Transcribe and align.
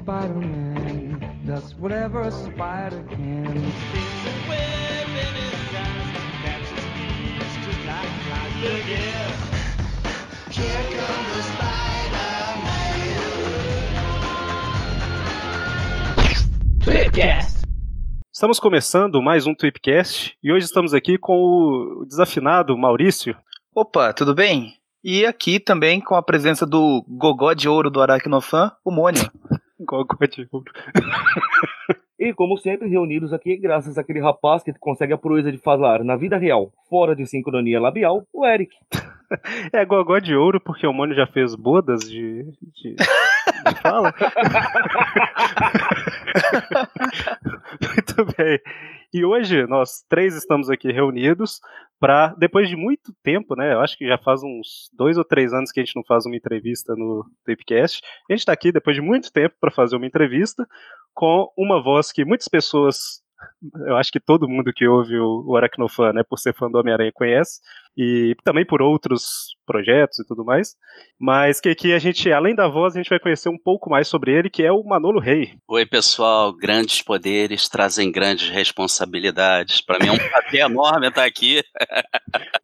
Spider-Man 0.00 1.20
does 1.44 1.74
whatever 1.78 2.22
a 2.22 2.30
spider 2.30 3.04
can. 3.10 3.52
Estamos 18.32 18.58
começando 18.58 19.20
mais 19.20 19.46
um 19.46 19.54
Tweepcast 19.54 20.34
e 20.42 20.50
hoje 20.50 20.64
estamos 20.64 20.94
aqui 20.94 21.18
com 21.18 21.34
o 21.34 22.06
desafinado 22.06 22.76
Maurício. 22.78 23.36
Opa, 23.74 24.14
tudo 24.14 24.34
bem? 24.34 24.76
E 25.04 25.26
aqui 25.26 25.60
também 25.60 26.00
com 26.00 26.14
a 26.14 26.22
presença 26.22 26.64
do 26.64 27.04
Gogó 27.06 27.52
de 27.52 27.68
Ouro 27.68 27.90
do 27.90 28.00
Aracnofan, 28.00 28.72
o 28.82 28.90
Mônio. 28.90 29.30
Gogó 29.80 30.26
de 30.26 30.46
Ouro. 30.52 30.72
E 32.18 32.34
como 32.34 32.58
sempre, 32.58 32.86
reunidos 32.86 33.32
aqui, 33.32 33.56
graças 33.56 33.96
àquele 33.96 34.20
rapaz 34.20 34.62
que 34.62 34.74
consegue 34.74 35.14
a 35.14 35.18
proeza 35.18 35.50
de 35.50 35.56
falar 35.56 36.04
na 36.04 36.16
vida 36.16 36.36
real, 36.36 36.70
fora 36.88 37.16
de 37.16 37.24
sincronia 37.26 37.80
labial, 37.80 38.26
o 38.32 38.46
Eric. 38.46 38.76
É 39.72 39.84
Gogó 39.84 40.18
de 40.18 40.34
Ouro 40.34 40.60
porque 40.60 40.84
o 40.84 40.92
Mônio 40.92 41.14
já 41.14 41.24
fez 41.24 41.54
bodas 41.54 42.00
de, 42.00 42.42
de, 42.42 42.96
de 42.96 43.80
fala. 43.80 44.12
Muito 47.80 48.26
bem. 48.36 48.58
E 49.14 49.24
hoje 49.24 49.68
nós 49.68 50.04
três 50.08 50.34
estamos 50.34 50.68
aqui 50.68 50.90
reunidos 50.90 51.60
para, 52.00 52.34
depois 52.38 52.68
de 52.68 52.74
muito 52.74 53.12
tempo, 53.22 53.54
né? 53.54 53.74
Eu 53.74 53.80
acho 53.80 53.96
que 53.96 54.08
já 54.08 54.16
faz 54.16 54.42
uns 54.42 54.90
dois 54.92 55.18
ou 55.18 55.24
três 55.24 55.52
anos 55.52 55.70
que 55.70 55.80
a 55.80 55.84
gente 55.84 55.94
não 55.94 56.02
faz 56.02 56.24
uma 56.24 56.34
entrevista 56.34 56.94
no 56.96 57.24
Tapecast. 57.44 58.00
A 58.28 58.32
gente 58.32 58.40
está 58.40 58.52
aqui 58.52 58.72
depois 58.72 58.96
de 58.96 59.02
muito 59.02 59.30
tempo 59.30 59.54
para 59.60 59.70
fazer 59.70 59.96
uma 59.96 60.06
entrevista 60.06 60.66
com 61.14 61.52
uma 61.56 61.82
voz 61.82 62.10
que 62.10 62.24
muitas 62.24 62.48
pessoas 62.48 63.20
eu 63.86 63.96
acho 63.96 64.12
que 64.12 64.20
todo 64.20 64.48
mundo 64.48 64.72
que 64.72 64.86
ouve 64.86 65.18
o, 65.18 65.44
o 65.46 65.56
Aracnofan, 65.56 66.12
né, 66.12 66.22
por 66.22 66.38
ser 66.38 66.54
fã 66.54 66.70
do 66.70 66.78
Homem-Aranha, 66.78 67.12
conhece, 67.14 67.60
e 68.02 68.34
também 68.42 68.64
por 68.64 68.80
outros 68.80 69.54
projetos 69.66 70.18
e 70.18 70.26
tudo 70.26 70.42
mais, 70.42 70.74
mas 71.18 71.60
que 71.60 71.68
aqui 71.68 71.92
a 71.92 71.98
gente, 71.98 72.32
além 72.32 72.54
da 72.54 72.66
voz, 72.66 72.94
a 72.94 72.98
gente 72.98 73.10
vai 73.10 73.20
conhecer 73.20 73.50
um 73.50 73.58
pouco 73.58 73.90
mais 73.90 74.08
sobre 74.08 74.32
ele, 74.32 74.48
que 74.48 74.62
é 74.62 74.72
o 74.72 74.82
Manolo 74.82 75.20
Rei. 75.20 75.52
Oi, 75.68 75.84
pessoal, 75.84 76.50
grandes 76.50 77.02
poderes 77.02 77.68
trazem 77.68 78.10
grandes 78.10 78.48
responsabilidades. 78.48 79.82
Para 79.82 79.98
mim 79.98 80.08
é 80.08 80.12
um 80.12 80.16
prazer 80.16 80.60
enorme 80.64 81.08
estar 81.08 81.26
aqui. 81.26 81.58
é 81.58 82.02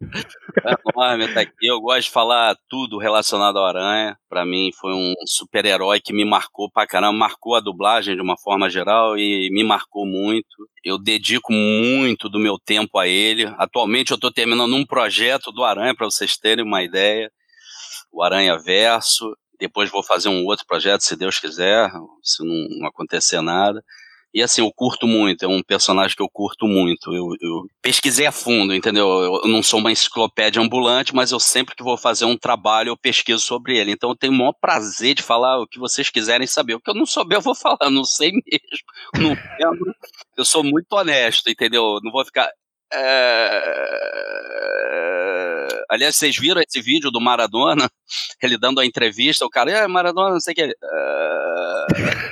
enorme 0.91 1.25
estar 1.25 1.41
aqui. 1.41 1.67
Eu 1.67 1.79
gosto 1.79 2.05
de 2.05 2.09
falar 2.11 2.57
tudo 2.67 2.97
relacionado 2.97 3.59
ao 3.59 3.67
Aranha. 3.67 4.17
Para 4.27 4.43
mim 4.43 4.71
foi 4.81 4.91
um 4.91 5.13
super-herói 5.27 6.01
que 6.01 6.13
me 6.13 6.25
marcou 6.25 6.69
pra 6.71 6.87
caramba, 6.87 7.13
marcou 7.13 7.53
a 7.53 7.61
dublagem 7.61 8.15
de 8.15 8.21
uma 8.23 8.37
forma 8.37 8.71
geral 8.71 9.15
e 9.15 9.49
me 9.51 9.63
marcou 9.63 10.03
muito. 10.03 10.67
Eu 10.87 10.97
dedico 10.97 11.51
muito 11.51 12.29
do 12.29 12.39
meu 12.39 12.57
tempo 12.57 12.97
a 12.97 13.05
ele. 13.05 13.45
Atualmente 13.57 14.11
eu 14.11 14.15
estou 14.15 14.31
terminando 14.31 14.73
um 14.73 14.85
projeto 14.85 15.51
do 15.51 15.65
Aranha, 15.65 15.93
para 15.93 16.05
vocês 16.05 16.37
terem 16.37 16.63
uma 16.63 16.81
ideia. 16.81 17.29
O 18.09 18.23
Aranha 18.23 18.57
Verso. 18.57 19.35
Depois 19.59 19.89
vou 19.89 20.01
fazer 20.01 20.29
um 20.29 20.45
outro 20.45 20.65
projeto, 20.65 21.01
se 21.01 21.17
Deus 21.17 21.39
quiser, 21.39 21.91
se 22.23 22.41
não, 22.41 22.79
não 22.79 22.87
acontecer 22.87 23.41
nada. 23.41 23.83
E 24.37 24.43
assim, 24.43 24.61
eu 24.61 24.71
curto 24.71 25.07
muito, 25.07 25.43
é 25.43 25.47
um 25.47 25.63
personagem 25.63 26.15
que 26.15 26.21
eu 26.21 26.29
curto 26.31 26.67
muito. 26.67 27.11
Eu, 27.11 27.35
eu, 27.41 27.65
pesquisei 27.81 28.27
a 28.27 28.31
fundo, 28.31 28.71
entendeu? 28.71 29.09
Eu 29.09 29.47
não 29.47 29.63
sou 29.63 29.79
uma 29.79 29.91
enciclopédia 29.91 30.61
ambulante, 30.61 31.15
mas 31.15 31.31
eu 31.31 31.39
sempre 31.39 31.75
que 31.75 31.81
vou 31.81 31.97
fazer 31.97 32.25
um 32.25 32.37
trabalho, 32.37 32.89
eu 32.89 32.97
pesquiso 32.97 33.39
sobre 33.39 33.75
ele. 33.79 33.93
Então 33.93 34.11
eu 34.11 34.15
tenho 34.15 34.31
o 34.31 34.35
maior 34.35 34.53
prazer 34.61 35.15
de 35.15 35.23
falar 35.23 35.57
o 35.57 35.65
que 35.65 35.79
vocês 35.79 36.11
quiserem 36.11 36.45
saber. 36.45 36.75
O 36.75 36.79
que 36.79 36.87
eu 36.87 36.93
não 36.93 37.07
souber, 37.07 37.39
eu 37.39 37.41
vou 37.41 37.55
falar, 37.55 37.89
não 37.89 38.03
sei 38.03 38.31
mesmo. 38.31 38.77
Não 39.17 39.29
lembro. 39.59 39.95
Eu 40.37 40.45
sou 40.45 40.63
muito 40.63 40.93
honesto, 40.93 41.49
entendeu? 41.49 41.99
Não 42.03 42.11
vou 42.11 42.23
ficar. 42.23 42.47
É... 42.93 43.87
Aliás, 45.89 46.15
vocês 46.15 46.37
viram 46.37 46.61
esse 46.61 46.79
vídeo 46.79 47.09
do 47.09 47.19
Maradona, 47.19 47.89
ele 48.39 48.55
dando 48.59 48.79
a 48.81 48.85
entrevista, 48.85 49.43
o 49.47 49.49
cara, 49.49 49.71
é, 49.71 49.87
Maradona, 49.87 50.29
não 50.33 50.39
sei 50.39 50.51
o 50.51 50.55
que. 50.55 50.61
É... 50.61 52.26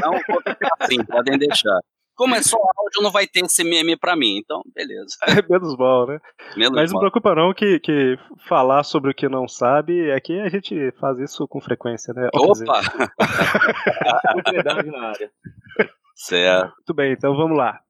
Não, 0.00 0.12
vou 0.12 0.42
ficar 0.42 0.70
assim, 0.80 1.04
podem 1.04 1.38
deixar. 1.38 1.78
Como 2.16 2.34
é 2.34 2.42
só 2.42 2.56
áudio, 2.56 3.02
não 3.02 3.10
vai 3.10 3.26
ter 3.26 3.44
esse 3.44 3.62
meme 3.62 3.94
pra 3.94 4.16
mim, 4.16 4.38
então, 4.38 4.62
beleza. 4.74 5.16
É 5.28 5.34
menos 5.52 5.76
mal, 5.76 6.06
né? 6.06 6.18
Menos 6.56 6.74
Mas 6.74 6.90
não 6.90 6.94
mal. 6.94 7.00
preocupa 7.10 7.34
não 7.34 7.52
que, 7.52 7.78
que 7.78 8.16
falar 8.48 8.84
sobre 8.84 9.10
o 9.10 9.14
que 9.14 9.28
não 9.28 9.46
sabe, 9.46 10.10
aqui 10.10 10.40
a 10.40 10.48
gente 10.48 10.90
faz 10.92 11.18
isso 11.18 11.46
com 11.46 11.60
frequência, 11.60 12.14
né? 12.14 12.30
Opa! 12.34 12.80
Propriedade 14.32 14.90
na 14.90 15.08
área. 15.08 15.30
certo. 16.14 16.72
Muito 16.76 16.94
bem, 16.94 17.12
então 17.12 17.36
vamos 17.36 17.58
lá. 17.58 17.80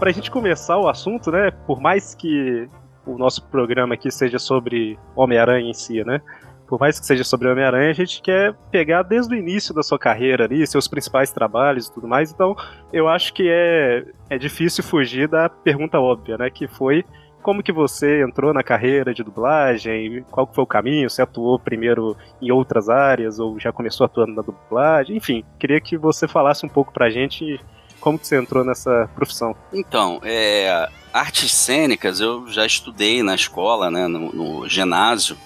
Para 0.00 0.10
a 0.10 0.12
gente 0.12 0.30
começar 0.32 0.76
o 0.78 0.88
assunto, 0.88 1.30
né? 1.30 1.52
Por 1.66 1.80
mais 1.80 2.14
que 2.14 2.68
o 3.06 3.18
nosso 3.18 3.42
programa 3.48 3.94
aqui 3.94 4.10
seja 4.10 4.38
sobre 4.38 4.98
Homem-Aranha 5.14 5.70
em 5.70 5.74
si, 5.74 6.04
né? 6.04 6.20
Por 6.66 6.80
mais 6.80 6.98
que 6.98 7.06
seja 7.06 7.24
sobre 7.24 7.48
Homem-Aranha, 7.48 7.90
a 7.90 7.94
gente 7.94 8.22
quer 8.22 8.54
pegar 8.70 9.02
desde 9.02 9.34
o 9.34 9.38
início 9.38 9.74
da 9.74 9.82
sua 9.82 9.98
carreira 9.98 10.44
ali, 10.44 10.66
seus 10.66 10.88
principais 10.88 11.30
trabalhos 11.30 11.86
e 11.86 11.92
tudo 11.92 12.08
mais. 12.08 12.32
Então, 12.32 12.56
eu 12.92 13.06
acho 13.06 13.34
que 13.34 13.48
é, 13.48 14.04
é 14.30 14.38
difícil 14.38 14.82
fugir 14.82 15.28
da 15.28 15.48
pergunta 15.48 16.00
óbvia, 16.00 16.38
né? 16.38 16.48
Que 16.48 16.66
foi 16.66 17.04
como 17.42 17.62
que 17.62 17.70
você 17.70 18.22
entrou 18.22 18.54
na 18.54 18.62
carreira 18.62 19.12
de 19.12 19.22
dublagem, 19.22 20.24
qual 20.30 20.50
foi 20.50 20.64
o 20.64 20.66
caminho, 20.66 21.10
você 21.10 21.20
atuou 21.20 21.58
primeiro 21.58 22.16
em 22.40 22.50
outras 22.50 22.88
áreas 22.88 23.38
ou 23.38 23.60
já 23.60 23.70
começou 23.70 24.06
atuando 24.06 24.32
na 24.32 24.40
dublagem, 24.40 25.18
enfim, 25.18 25.44
queria 25.58 25.78
que 25.78 25.98
você 25.98 26.26
falasse 26.26 26.64
um 26.64 26.70
pouco 26.70 26.90
pra 26.90 27.10
gente 27.10 27.60
como 28.04 28.18
que 28.18 28.26
você 28.26 28.36
entrou 28.36 28.62
nessa 28.62 29.08
profissão. 29.14 29.56
Então, 29.72 30.20
é, 30.22 30.90
artes 31.10 31.50
cênicas 31.50 32.20
eu 32.20 32.46
já 32.48 32.66
estudei 32.66 33.22
na 33.22 33.34
escola, 33.34 33.90
né, 33.90 34.06
no, 34.06 34.30
no 34.30 34.68
ginásio, 34.68 35.38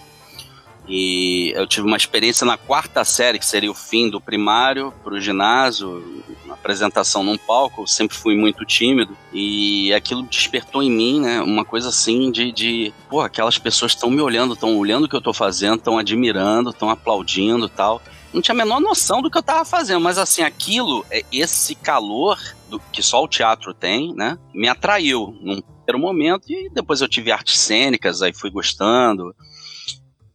e 0.89 1.53
eu 1.55 1.69
tive 1.69 1.87
uma 1.87 1.97
experiência 1.97 2.45
na 2.45 2.57
quarta 2.57 3.05
série, 3.05 3.39
que 3.39 3.47
seria 3.47 3.71
o 3.71 3.75
fim 3.75 4.11
do 4.11 4.21
primário, 4.21 4.93
para 5.05 5.15
o 5.15 5.21
ginásio, 5.21 6.25
uma 6.45 6.55
apresentação 6.55 7.23
num 7.23 7.39
palco, 7.39 7.83
eu 7.83 7.87
sempre 7.87 8.17
fui 8.17 8.35
muito 8.35 8.65
tímido, 8.65 9.17
e 9.33 9.95
aquilo 9.95 10.25
despertou 10.25 10.83
em 10.83 10.91
mim, 10.91 11.21
né, 11.21 11.41
uma 11.41 11.65
coisa 11.65 11.91
assim 11.91 12.29
de, 12.33 12.51
de 12.51 12.93
pô, 13.09 13.21
aquelas 13.21 13.57
pessoas 13.57 13.93
estão 13.93 14.11
me 14.11 14.21
olhando, 14.21 14.55
estão 14.55 14.77
olhando 14.77 15.05
o 15.05 15.09
que 15.09 15.15
eu 15.15 15.19
estou 15.19 15.35
fazendo, 15.35 15.77
estão 15.77 15.97
admirando, 15.97 16.71
estão 16.71 16.91
aplaudindo 16.91 17.69
tal. 17.69 18.03
Não 18.39 18.43
tinha 18.43 18.55
a 18.55 18.57
menor 18.65 18.81
noção 18.81 19.21
do 19.21 19.29
que 19.29 19.37
eu 19.37 19.41
estava 19.41 19.65
fazendo, 19.65 20.01
mas 20.01 20.17
assim, 20.17 20.43
aquilo, 20.43 21.05
é, 21.11 21.25
esse 21.33 21.75
calor 21.75 22.39
do, 22.71 22.79
que 22.93 23.03
só 23.03 23.25
o 23.25 23.27
teatro 23.27 23.75
tem, 23.75 24.15
né, 24.15 24.39
me 24.55 24.69
atraiu 24.69 25.37
num 25.41 25.61
primeiro 25.61 25.99
momento, 25.99 26.45
e 26.49 26.71
depois 26.71 27.01
eu 27.01 27.09
tive 27.09 27.33
artes 27.33 27.59
cênicas, 27.59 28.23
aí 28.23 28.33
fui 28.33 28.49
gostando, 28.49 29.35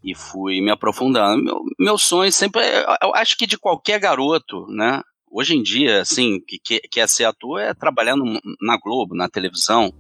e 0.03 0.13
fui 0.13 0.59
me 0.59 0.69
aprofundando. 0.69 1.41
Meu, 1.41 1.61
meu 1.79 1.97
sonho 1.97 2.29
sempre, 2.29 2.61
é, 2.61 2.85
eu 3.01 3.15
acho 3.15 3.37
que 3.37 3.47
de 3.47 3.57
qualquer 3.57 4.01
garoto, 4.01 4.67
né? 4.67 5.01
Hoje 5.31 5.55
em 5.55 5.63
dia, 5.63 6.01
assim, 6.01 6.41
que 6.45 6.59
que 6.59 6.81
quer 6.81 7.07
ser 7.07 7.23
ator 7.23 7.61
é 7.61 7.73
trabalhar 7.73 8.17
no- 8.17 8.37
na 8.61 8.77
Globo, 8.77 9.15
na 9.15 9.29
televisão. 9.29 9.93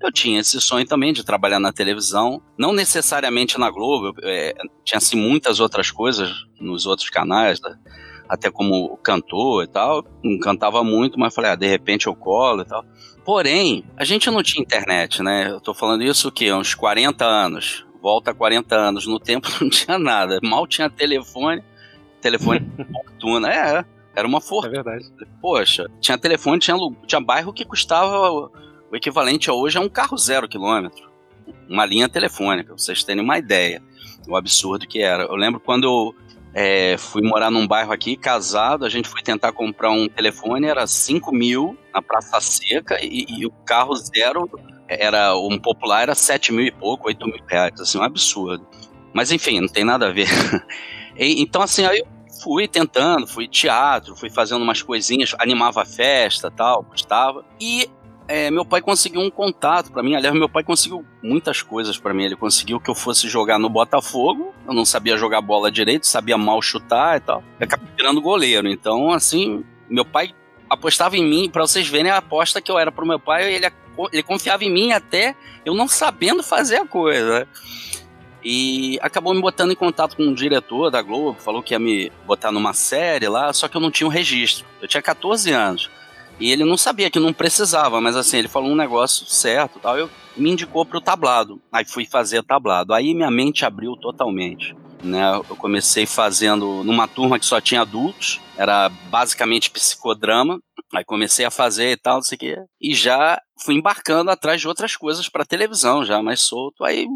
Eu 0.00 0.10
tinha 0.10 0.40
esse 0.40 0.60
sonho 0.60 0.86
também 0.86 1.12
de 1.12 1.24
trabalhar 1.24 1.60
na 1.60 1.72
televisão, 1.72 2.40
não 2.58 2.72
necessariamente 2.72 3.58
na 3.58 3.70
Globo, 3.70 4.14
é, 4.22 4.54
tinha 4.84 4.98
assim 4.98 5.16
muitas 5.16 5.60
outras 5.60 5.90
coisas 5.90 6.30
nos 6.58 6.86
outros 6.86 7.10
canais, 7.10 7.60
né? 7.60 7.76
até 8.28 8.48
como 8.50 8.96
cantor 8.98 9.64
e 9.64 9.66
tal. 9.66 10.04
Não 10.22 10.38
cantava 10.38 10.84
muito, 10.84 11.18
mas 11.18 11.34
falei, 11.34 11.50
ah, 11.50 11.56
de 11.56 11.66
repente 11.66 12.06
eu 12.06 12.14
colo 12.14 12.62
e 12.62 12.64
tal. 12.64 12.84
Porém, 13.24 13.84
a 13.96 14.04
gente 14.04 14.30
não 14.30 14.42
tinha 14.42 14.62
internet, 14.62 15.20
né? 15.22 15.50
Eu 15.50 15.60
tô 15.60 15.74
falando 15.74 16.04
isso 16.04 16.28
o 16.28 16.32
quê? 16.32 16.52
Uns 16.52 16.72
40 16.74 17.24
anos. 17.24 17.84
Volta 18.00 18.32
40 18.32 18.74
anos. 18.76 19.06
No 19.06 19.18
tempo 19.18 19.48
não 19.60 19.68
tinha 19.68 19.98
nada. 19.98 20.38
Mal 20.42 20.64
tinha 20.66 20.88
telefone. 20.88 21.62
Telefone 22.20 22.60
fortuna. 22.92 23.52
É, 23.52 23.84
era 24.14 24.28
uma 24.28 24.38
É 24.38 24.40
fortuna. 24.40 24.82
verdade. 24.82 25.04
Poxa, 25.42 25.90
tinha 26.00 26.16
telefone, 26.16 26.60
tinha, 26.60 26.76
tinha 27.06 27.20
bairro 27.20 27.52
que 27.52 27.64
custava 27.64 28.48
o, 28.90 28.96
equivalente 28.96 29.50
a 29.50 29.52
hoje 29.52 29.78
a 29.78 29.80
um 29.80 29.88
carro 29.88 30.16
zero 30.16 30.48
quilômetro. 30.48 31.10
Uma 31.68 31.86
linha 31.86 32.08
telefônica, 32.08 32.72
vocês 32.72 33.04
terem 33.04 33.22
uma 33.22 33.38
ideia. 33.38 33.82
O 34.28 34.36
absurdo 34.36 34.86
que 34.86 35.00
era. 35.00 35.24
Eu 35.24 35.36
lembro 35.36 35.60
quando 35.60 35.84
eu 35.84 36.14
é, 36.52 36.96
fui 36.98 37.22
morar 37.22 37.50
num 37.50 37.66
bairro 37.66 37.92
aqui, 37.92 38.16
casado, 38.16 38.84
a 38.84 38.88
gente 38.88 39.08
foi 39.08 39.22
tentar 39.22 39.52
comprar 39.52 39.90
um 39.90 40.08
telefone, 40.08 40.66
era 40.66 40.86
5 40.86 41.32
mil 41.32 41.76
na 41.94 42.02
Praça 42.02 42.40
Seca 42.40 42.98
e, 43.00 43.24
e 43.28 43.46
o 43.46 43.50
carro 43.64 43.94
zero 43.94 44.50
era 44.88 45.36
um 45.36 45.56
popular 45.56 46.02
era 46.02 46.14
7 46.16 46.52
mil 46.52 46.66
e 46.66 46.70
pouco, 46.72 47.06
8 47.06 47.24
mil 47.24 47.40
reais, 47.46 47.80
assim, 47.80 47.98
um 47.98 48.02
absurdo. 48.02 48.66
Mas 49.12 49.30
enfim, 49.30 49.60
não 49.60 49.68
tem 49.68 49.84
nada 49.84 50.08
a 50.08 50.12
ver. 50.12 50.28
E- 51.16 51.42
então, 51.42 51.60
assim, 51.60 51.84
aí 51.84 51.98
eu 51.98 52.06
fui 52.42 52.66
tentando, 52.66 53.26
fui 53.26 53.46
teatro, 53.46 54.16
fui 54.16 54.30
fazendo 54.30 54.62
umas 54.62 54.80
coisinhas, 54.80 55.34
animava 55.38 55.82
a 55.82 55.84
festa 55.84 56.50
tal, 56.50 56.82
gostava. 56.82 57.44
E 57.60 57.90
é, 58.30 58.48
meu 58.48 58.64
pai 58.64 58.80
conseguiu 58.80 59.20
um 59.20 59.28
contato 59.28 59.90
para 59.90 60.04
mim. 60.04 60.14
Aliás, 60.14 60.32
meu 60.32 60.48
pai 60.48 60.62
conseguiu 60.62 61.04
muitas 61.20 61.62
coisas 61.62 61.98
para 61.98 62.14
mim. 62.14 62.26
Ele 62.26 62.36
conseguiu 62.36 62.78
que 62.78 62.88
eu 62.88 62.94
fosse 62.94 63.28
jogar 63.28 63.58
no 63.58 63.68
Botafogo. 63.68 64.54
Eu 64.68 64.72
não 64.72 64.84
sabia 64.84 65.16
jogar 65.16 65.40
bola 65.40 65.68
direito, 65.68 66.06
sabia 66.06 66.38
mal 66.38 66.62
chutar 66.62 67.16
e 67.16 67.20
tal. 67.20 67.42
Eu 67.58 67.64
acabei 67.64 67.88
virando 67.96 68.22
goleiro. 68.22 68.68
Então, 68.68 69.10
assim, 69.10 69.64
meu 69.88 70.04
pai 70.04 70.32
apostava 70.68 71.16
em 71.16 71.24
mim. 71.24 71.50
Para 71.50 71.62
vocês 71.62 71.88
verem 71.88 72.12
a 72.12 72.18
aposta 72.18 72.62
que 72.62 72.70
eu 72.70 72.78
era 72.78 72.92
pro 72.92 73.04
meu 73.04 73.18
pai, 73.18 73.52
ele, 73.52 73.66
ele 74.12 74.22
confiava 74.22 74.64
em 74.64 74.70
mim 74.70 74.92
até 74.92 75.34
eu 75.64 75.74
não 75.74 75.88
sabendo 75.88 76.44
fazer 76.44 76.76
a 76.76 76.86
coisa. 76.86 77.48
E 78.44 78.96
acabou 79.02 79.34
me 79.34 79.40
botando 79.40 79.72
em 79.72 79.76
contato 79.76 80.16
com 80.16 80.22
um 80.22 80.32
diretor 80.32 80.88
da 80.88 81.02
Globo, 81.02 81.40
falou 81.40 81.64
que 81.64 81.74
ia 81.74 81.80
me 81.80 82.12
botar 82.24 82.52
numa 82.52 82.72
série 82.72 83.28
lá, 83.28 83.52
só 83.52 83.66
que 83.66 83.76
eu 83.76 83.80
não 83.80 83.90
tinha 83.90 84.06
um 84.06 84.10
registro. 84.10 84.64
Eu 84.80 84.86
tinha 84.86 85.02
14 85.02 85.50
anos. 85.50 85.90
E 86.40 86.50
ele 86.50 86.64
não 86.64 86.78
sabia 86.78 87.10
que 87.10 87.20
não 87.20 87.34
precisava, 87.34 88.00
mas 88.00 88.16
assim, 88.16 88.38
ele 88.38 88.48
falou 88.48 88.70
um 88.70 88.76
negócio 88.76 89.26
certo 89.26 89.78
tal. 89.78 89.98
Eu 89.98 90.10
me 90.34 90.50
indicou 90.50 90.86
para 90.86 90.96
o 90.96 91.00
tablado. 91.00 91.60
Aí 91.70 91.84
fui 91.84 92.06
fazer 92.06 92.42
tablado. 92.42 92.94
Aí 92.94 93.14
minha 93.14 93.30
mente 93.30 93.66
abriu 93.66 93.94
totalmente. 93.96 94.74
Né? 95.04 95.36
Eu 95.36 95.56
comecei 95.56 96.06
fazendo 96.06 96.82
numa 96.82 97.06
turma 97.06 97.38
que 97.38 97.44
só 97.44 97.60
tinha 97.60 97.82
adultos, 97.82 98.40
era 98.56 98.88
basicamente 99.10 99.70
psicodrama. 99.70 100.58
Aí 100.94 101.04
comecei 101.04 101.44
a 101.44 101.50
fazer 101.50 101.92
e 101.92 101.96
tal, 101.96 102.16
não 102.16 102.22
sei 102.22 102.36
o 102.36 102.38
quê. 102.38 102.56
E 102.80 102.94
já 102.94 103.40
fui 103.62 103.74
embarcando 103.74 104.30
atrás 104.30 104.60
de 104.60 104.66
outras 104.66 104.96
coisas 104.96 105.28
para 105.28 105.44
televisão, 105.44 106.04
já 106.04 106.22
mais 106.22 106.40
solto. 106.40 106.84
Aí 106.84 107.06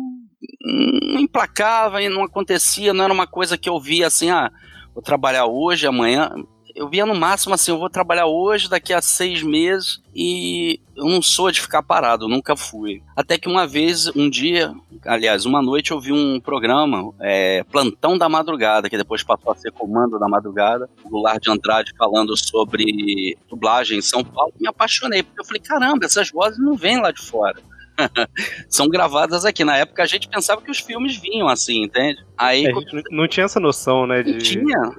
não 0.62 1.20
emplacava 1.20 2.02
e 2.02 2.10
não 2.10 2.22
acontecia, 2.22 2.92
não 2.92 3.04
era 3.04 3.12
uma 3.12 3.26
coisa 3.26 3.56
que 3.56 3.68
eu 3.68 3.80
via 3.80 4.06
assim, 4.06 4.30
ah, 4.30 4.50
vou 4.94 5.02
trabalhar 5.02 5.46
hoje, 5.46 5.86
amanhã 5.86 6.30
eu 6.74 6.88
via 6.88 7.06
no 7.06 7.14
máximo 7.14 7.54
assim, 7.54 7.70
eu 7.70 7.78
vou 7.78 7.88
trabalhar 7.88 8.26
hoje, 8.26 8.68
daqui 8.68 8.92
a 8.92 9.00
seis 9.00 9.42
meses, 9.42 10.02
e 10.14 10.80
eu 10.96 11.04
não 11.04 11.22
sou 11.22 11.50
de 11.50 11.60
ficar 11.60 11.82
parado, 11.82 12.28
nunca 12.28 12.56
fui. 12.56 13.02
Até 13.14 13.38
que 13.38 13.48
uma 13.48 13.66
vez, 13.66 14.08
um 14.14 14.28
dia, 14.28 14.74
aliás, 15.04 15.46
uma 15.46 15.62
noite 15.62 15.92
eu 15.92 16.00
vi 16.00 16.12
um 16.12 16.40
programa, 16.40 17.12
é, 17.20 17.62
Plantão 17.64 18.18
da 18.18 18.28
Madrugada, 18.28 18.90
que 18.90 18.96
depois 18.96 19.22
passou 19.22 19.52
a 19.52 19.56
ser 19.56 19.70
Comando 19.70 20.18
da 20.18 20.28
Madrugada, 20.28 20.88
o 21.04 21.08
Goulart 21.08 21.42
de 21.42 21.50
Andrade 21.50 21.92
falando 21.96 22.36
sobre 22.36 23.38
dublagem 23.48 23.98
em 23.98 24.02
São 24.02 24.24
Paulo, 24.24 24.52
me 24.60 24.66
apaixonei, 24.66 25.22
porque 25.22 25.40
eu 25.40 25.44
falei, 25.44 25.62
caramba, 25.62 26.06
essas 26.06 26.30
vozes 26.30 26.58
não 26.58 26.74
vêm 26.74 27.00
lá 27.00 27.12
de 27.12 27.20
fora. 27.20 27.60
são 28.68 28.88
gravadas 28.88 29.44
aqui. 29.44 29.64
Na 29.64 29.76
época 29.76 30.02
a 30.02 30.06
gente 30.06 30.28
pensava 30.28 30.60
que 30.60 30.70
os 30.70 30.78
filmes 30.80 31.16
vinham 31.16 31.48
assim, 31.48 31.84
entende? 31.84 32.24
Aí 32.36 32.66
é, 32.66 32.74
gente 32.74 33.04
não 33.10 33.28
tinha 33.28 33.44
essa 33.44 33.60
noção, 33.60 34.06
né? 34.06 34.22
De... 34.22 34.32
Não 34.32 34.38
tinha. 34.38 34.96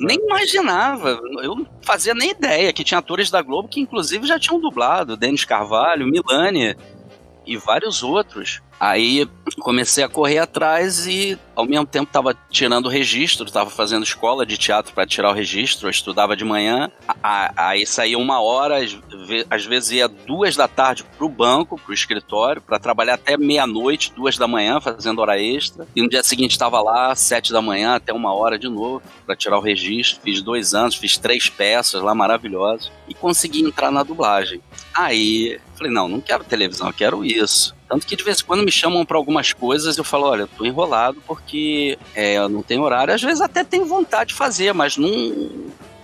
Nem 0.00 0.18
imaginava, 0.18 1.20
eu 1.42 1.54
não 1.54 1.66
fazia 1.82 2.14
nem 2.14 2.30
ideia 2.30 2.72
que 2.72 2.84
tinha 2.84 2.98
atores 2.98 3.30
da 3.30 3.42
Globo 3.42 3.68
que 3.68 3.80
inclusive 3.80 4.26
já 4.26 4.38
tinham 4.38 4.60
dublado, 4.60 5.16
Denis 5.16 5.44
Carvalho, 5.44 6.06
Milani 6.06 6.76
e 7.48 7.56
vários 7.56 8.02
outros. 8.02 8.60
Aí 8.78 9.28
comecei 9.58 10.04
a 10.04 10.08
correr 10.08 10.38
atrás 10.38 11.04
e 11.04 11.36
ao 11.56 11.66
mesmo 11.66 11.84
tempo 11.84 12.04
estava 12.04 12.32
tirando 12.48 12.88
registro, 12.88 13.44
estava 13.44 13.68
fazendo 13.68 14.04
escola 14.04 14.46
de 14.46 14.56
teatro 14.56 14.94
para 14.94 15.04
tirar 15.04 15.30
o 15.30 15.32
registro, 15.32 15.88
eu 15.88 15.90
estudava 15.90 16.36
de 16.36 16.44
manhã, 16.44 16.88
aí 17.56 17.84
saía 17.84 18.16
uma 18.16 18.40
hora, 18.40 18.76
às 19.50 19.64
vezes 19.64 19.90
ia 19.90 20.06
duas 20.06 20.54
da 20.54 20.68
tarde 20.68 21.04
pro 21.16 21.28
banco, 21.28 21.76
pro 21.76 21.92
escritório, 21.92 22.62
para 22.62 22.78
trabalhar 22.78 23.14
até 23.14 23.36
meia-noite, 23.36 24.12
duas 24.14 24.38
da 24.38 24.46
manhã, 24.46 24.80
fazendo 24.80 25.20
hora 25.20 25.40
extra, 25.40 25.88
e 25.96 26.00
no 26.00 26.08
dia 26.08 26.22
seguinte 26.22 26.52
estava 26.52 26.80
lá, 26.80 27.12
sete 27.16 27.52
da 27.52 27.60
manhã, 27.60 27.96
até 27.96 28.12
uma 28.12 28.32
hora 28.32 28.56
de 28.56 28.68
novo, 28.68 29.02
para 29.26 29.34
tirar 29.34 29.58
o 29.58 29.62
registro, 29.62 30.20
fiz 30.22 30.40
dois 30.40 30.72
anos, 30.72 30.94
fiz 30.94 31.18
três 31.18 31.48
peças 31.48 32.00
lá 32.00 32.14
maravilhosas, 32.14 32.92
e 33.08 33.14
consegui 33.14 33.62
entrar 33.62 33.90
na 33.90 34.04
dublagem. 34.04 34.62
Aí, 34.98 35.60
falei, 35.76 35.92
não, 35.92 36.08
não 36.08 36.20
quero 36.20 36.42
televisão, 36.42 36.88
eu 36.88 36.92
quero 36.92 37.24
isso. 37.24 37.72
Tanto 37.88 38.04
que 38.04 38.16
de 38.16 38.24
vez 38.24 38.40
em 38.40 38.44
quando 38.44 38.64
me 38.64 38.72
chamam 38.72 39.06
para 39.06 39.16
algumas 39.16 39.52
coisas, 39.52 39.96
eu 39.96 40.02
falo, 40.02 40.26
olha, 40.26 40.42
eu 40.42 40.48
tô 40.48 40.66
enrolado 40.66 41.22
porque 41.24 41.96
é, 42.16 42.34
eu 42.34 42.48
não 42.48 42.64
tenho 42.64 42.82
horário. 42.82 43.14
Às 43.14 43.22
vezes 43.22 43.40
até 43.40 43.62
tenho 43.62 43.86
vontade 43.86 44.30
de 44.30 44.34
fazer, 44.34 44.74
mas 44.74 44.96
não, 44.96 45.08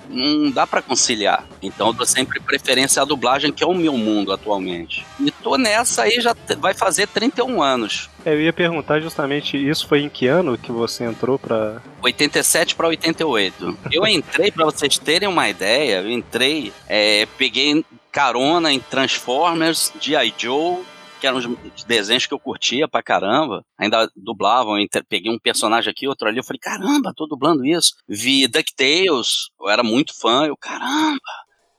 não 0.08 0.48
dá 0.48 0.64
para 0.64 0.80
conciliar. 0.80 1.44
Então 1.60 1.88
eu 1.88 1.92
dou 1.92 2.06
sempre 2.06 2.38
preferência 2.38 3.02
à 3.02 3.04
dublagem, 3.04 3.52
que 3.52 3.64
é 3.64 3.66
o 3.66 3.74
meu 3.74 3.98
mundo 3.98 4.32
atualmente. 4.32 5.04
E 5.18 5.28
tô 5.32 5.58
nessa 5.58 6.02
aí, 6.02 6.20
já 6.20 6.32
vai 6.58 6.72
fazer 6.72 7.08
31 7.08 7.60
anos. 7.60 8.08
É, 8.24 8.32
eu 8.32 8.40
ia 8.40 8.52
perguntar 8.52 9.00
justamente 9.00 9.56
isso 9.56 9.88
foi 9.88 10.02
em 10.02 10.08
que 10.08 10.28
ano 10.28 10.56
que 10.56 10.70
você 10.70 11.02
entrou 11.02 11.36
para 11.36 11.82
87 12.00 12.76
para 12.76 12.86
88. 12.86 13.76
Eu 13.90 14.06
entrei 14.06 14.52
para 14.52 14.64
vocês 14.64 14.96
terem 14.98 15.28
uma 15.28 15.48
ideia, 15.48 16.00
eu 16.00 16.10
entrei, 16.10 16.72
é, 16.88 17.26
peguei 17.36 17.84
carona 18.14 18.72
em 18.72 18.78
Transformers, 18.78 19.92
G.I. 20.00 20.32
Joe, 20.38 20.84
que 21.20 21.26
eram 21.26 21.38
os 21.38 21.82
desenhos 21.82 22.26
que 22.26 22.32
eu 22.32 22.38
curtia 22.38 22.86
pra 22.86 23.02
caramba. 23.02 23.64
Ainda 23.76 24.08
dublavam, 24.14 24.76
peguei 25.08 25.32
um 25.32 25.38
personagem 25.38 25.90
aqui, 25.90 26.06
outro 26.06 26.28
ali. 26.28 26.38
Eu 26.38 26.44
falei, 26.44 26.60
caramba, 26.60 27.12
tô 27.14 27.26
dublando 27.26 27.66
isso. 27.66 27.94
Vi 28.08 28.46
DuckTales, 28.46 29.48
eu 29.60 29.68
era 29.68 29.82
muito 29.82 30.16
fã. 30.16 30.46
Eu, 30.46 30.56
caramba, 30.56 31.18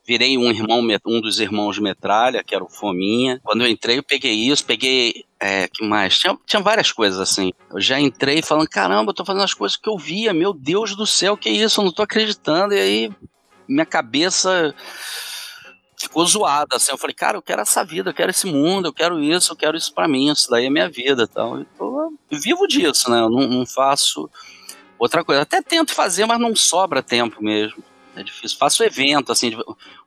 virei 0.06 0.38
um 0.38 0.52
irmão, 0.52 0.86
um 1.06 1.22
dos 1.22 1.40
irmãos 1.40 1.80
Metralha, 1.80 2.44
que 2.44 2.54
era 2.54 2.66
o 2.66 2.70
Fominha. 2.70 3.40
Quando 3.42 3.62
eu 3.62 3.70
entrei, 3.70 3.98
eu 3.98 4.04
peguei 4.04 4.34
isso, 4.34 4.66
peguei. 4.66 5.24
É, 5.40 5.70
que 5.70 5.86
mais? 5.86 6.20
Tinha, 6.20 6.38
tinha 6.46 6.62
várias 6.62 6.92
coisas 6.92 7.18
assim. 7.18 7.54
Eu 7.72 7.80
já 7.80 7.98
entrei 7.98 8.42
falando, 8.42 8.68
caramba, 8.68 9.12
eu 9.12 9.16
tô 9.16 9.24
fazendo 9.24 9.44
as 9.44 9.54
coisas 9.54 9.78
que 9.78 9.88
eu 9.88 9.98
via, 9.98 10.34
meu 10.34 10.52
Deus 10.52 10.98
do 10.98 11.08
céu, 11.08 11.38
que 11.38 11.50
isso? 11.50 11.80
Eu 11.80 11.86
não 11.86 11.94
tô 11.94 12.02
acreditando. 12.02 12.74
E 12.74 12.80
aí, 12.80 13.12
minha 13.70 13.86
cabeça 13.86 14.76
ficou 15.98 16.26
zoada, 16.26 16.76
assim. 16.76 16.92
Eu 16.92 16.98
falei, 16.98 17.14
cara, 17.14 17.38
eu 17.38 17.42
quero 17.42 17.62
essa 17.62 17.84
vida, 17.84 18.10
eu 18.10 18.14
quero 18.14 18.32
esse 18.32 18.48
mundo, 18.48 18.88
eu 18.88 18.94
quero 18.94 19.20
isso, 19.22 19.54
eu 19.54 19.56
quero 19.56 19.78
isso 19.78 19.94
para 19.94 20.08
mim, 20.08 20.32
isso 20.32 20.50
daí 20.50 20.66
é 20.66 20.70
minha 20.70 20.90
vida 20.90 21.28
tal. 21.28 21.60
Eu 21.60 21.66
tô 21.78 22.14
vivo 22.32 22.68
disso, 22.68 23.10
né? 23.10 23.20
Eu 23.20 23.30
não, 23.30 23.48
não, 23.48 23.66
faço 23.66 24.30
outra 25.00 25.24
coisa. 25.24 25.42
Até 25.42 25.62
tento 25.62 25.94
fazer, 25.94 26.26
mas 26.26 26.40
não 26.40 26.56
sobra 26.56 27.02
tempo 27.02 27.44
mesmo. 27.44 27.84
É 28.16 28.24
difícil. 28.24 28.58
Faço 28.58 28.84
evento, 28.84 29.32
assim, 29.32 29.52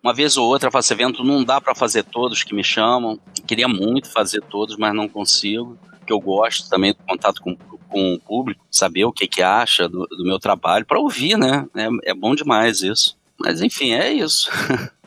uma 0.03 0.15
vez 0.15 0.37
ou 0.37 0.49
outra 0.49 0.71
faço 0.71 0.93
evento, 0.93 1.23
não 1.23 1.45
dá 1.45 1.61
para 1.61 1.75
fazer 1.75 2.05
todos 2.05 2.43
que 2.43 2.55
me 2.55 2.65
chamam. 2.65 3.21
Queria 3.47 3.69
muito 3.69 4.11
fazer 4.11 4.41
todos, 4.43 4.77
mas 4.77 4.95
não 4.95 5.09
consigo. 5.09 5.79
Que 6.07 6.13
eu 6.13 6.21
gosto 6.21 6.71
também 6.71 6.93
do 6.95 7.03
contato 7.07 7.43
com, 7.43 7.55
com 7.55 8.15
o 8.15 8.19
público, 8.19 8.65
saber 8.71 9.05
o 9.05 9.13
que 9.13 9.27
que 9.27 9.43
acha 9.43 9.87
do, 9.87 10.07
do 10.07 10.25
meu 10.25 10.39
trabalho, 10.39 10.87
para 10.87 10.99
ouvir, 10.99 11.37
né? 11.37 11.67
É, 11.75 12.11
é 12.11 12.15
bom 12.15 12.35
demais 12.35 12.81
isso. 12.81 13.19
Mas 13.39 13.61
enfim, 13.61 13.93
é 13.93 14.11
isso. 14.11 14.51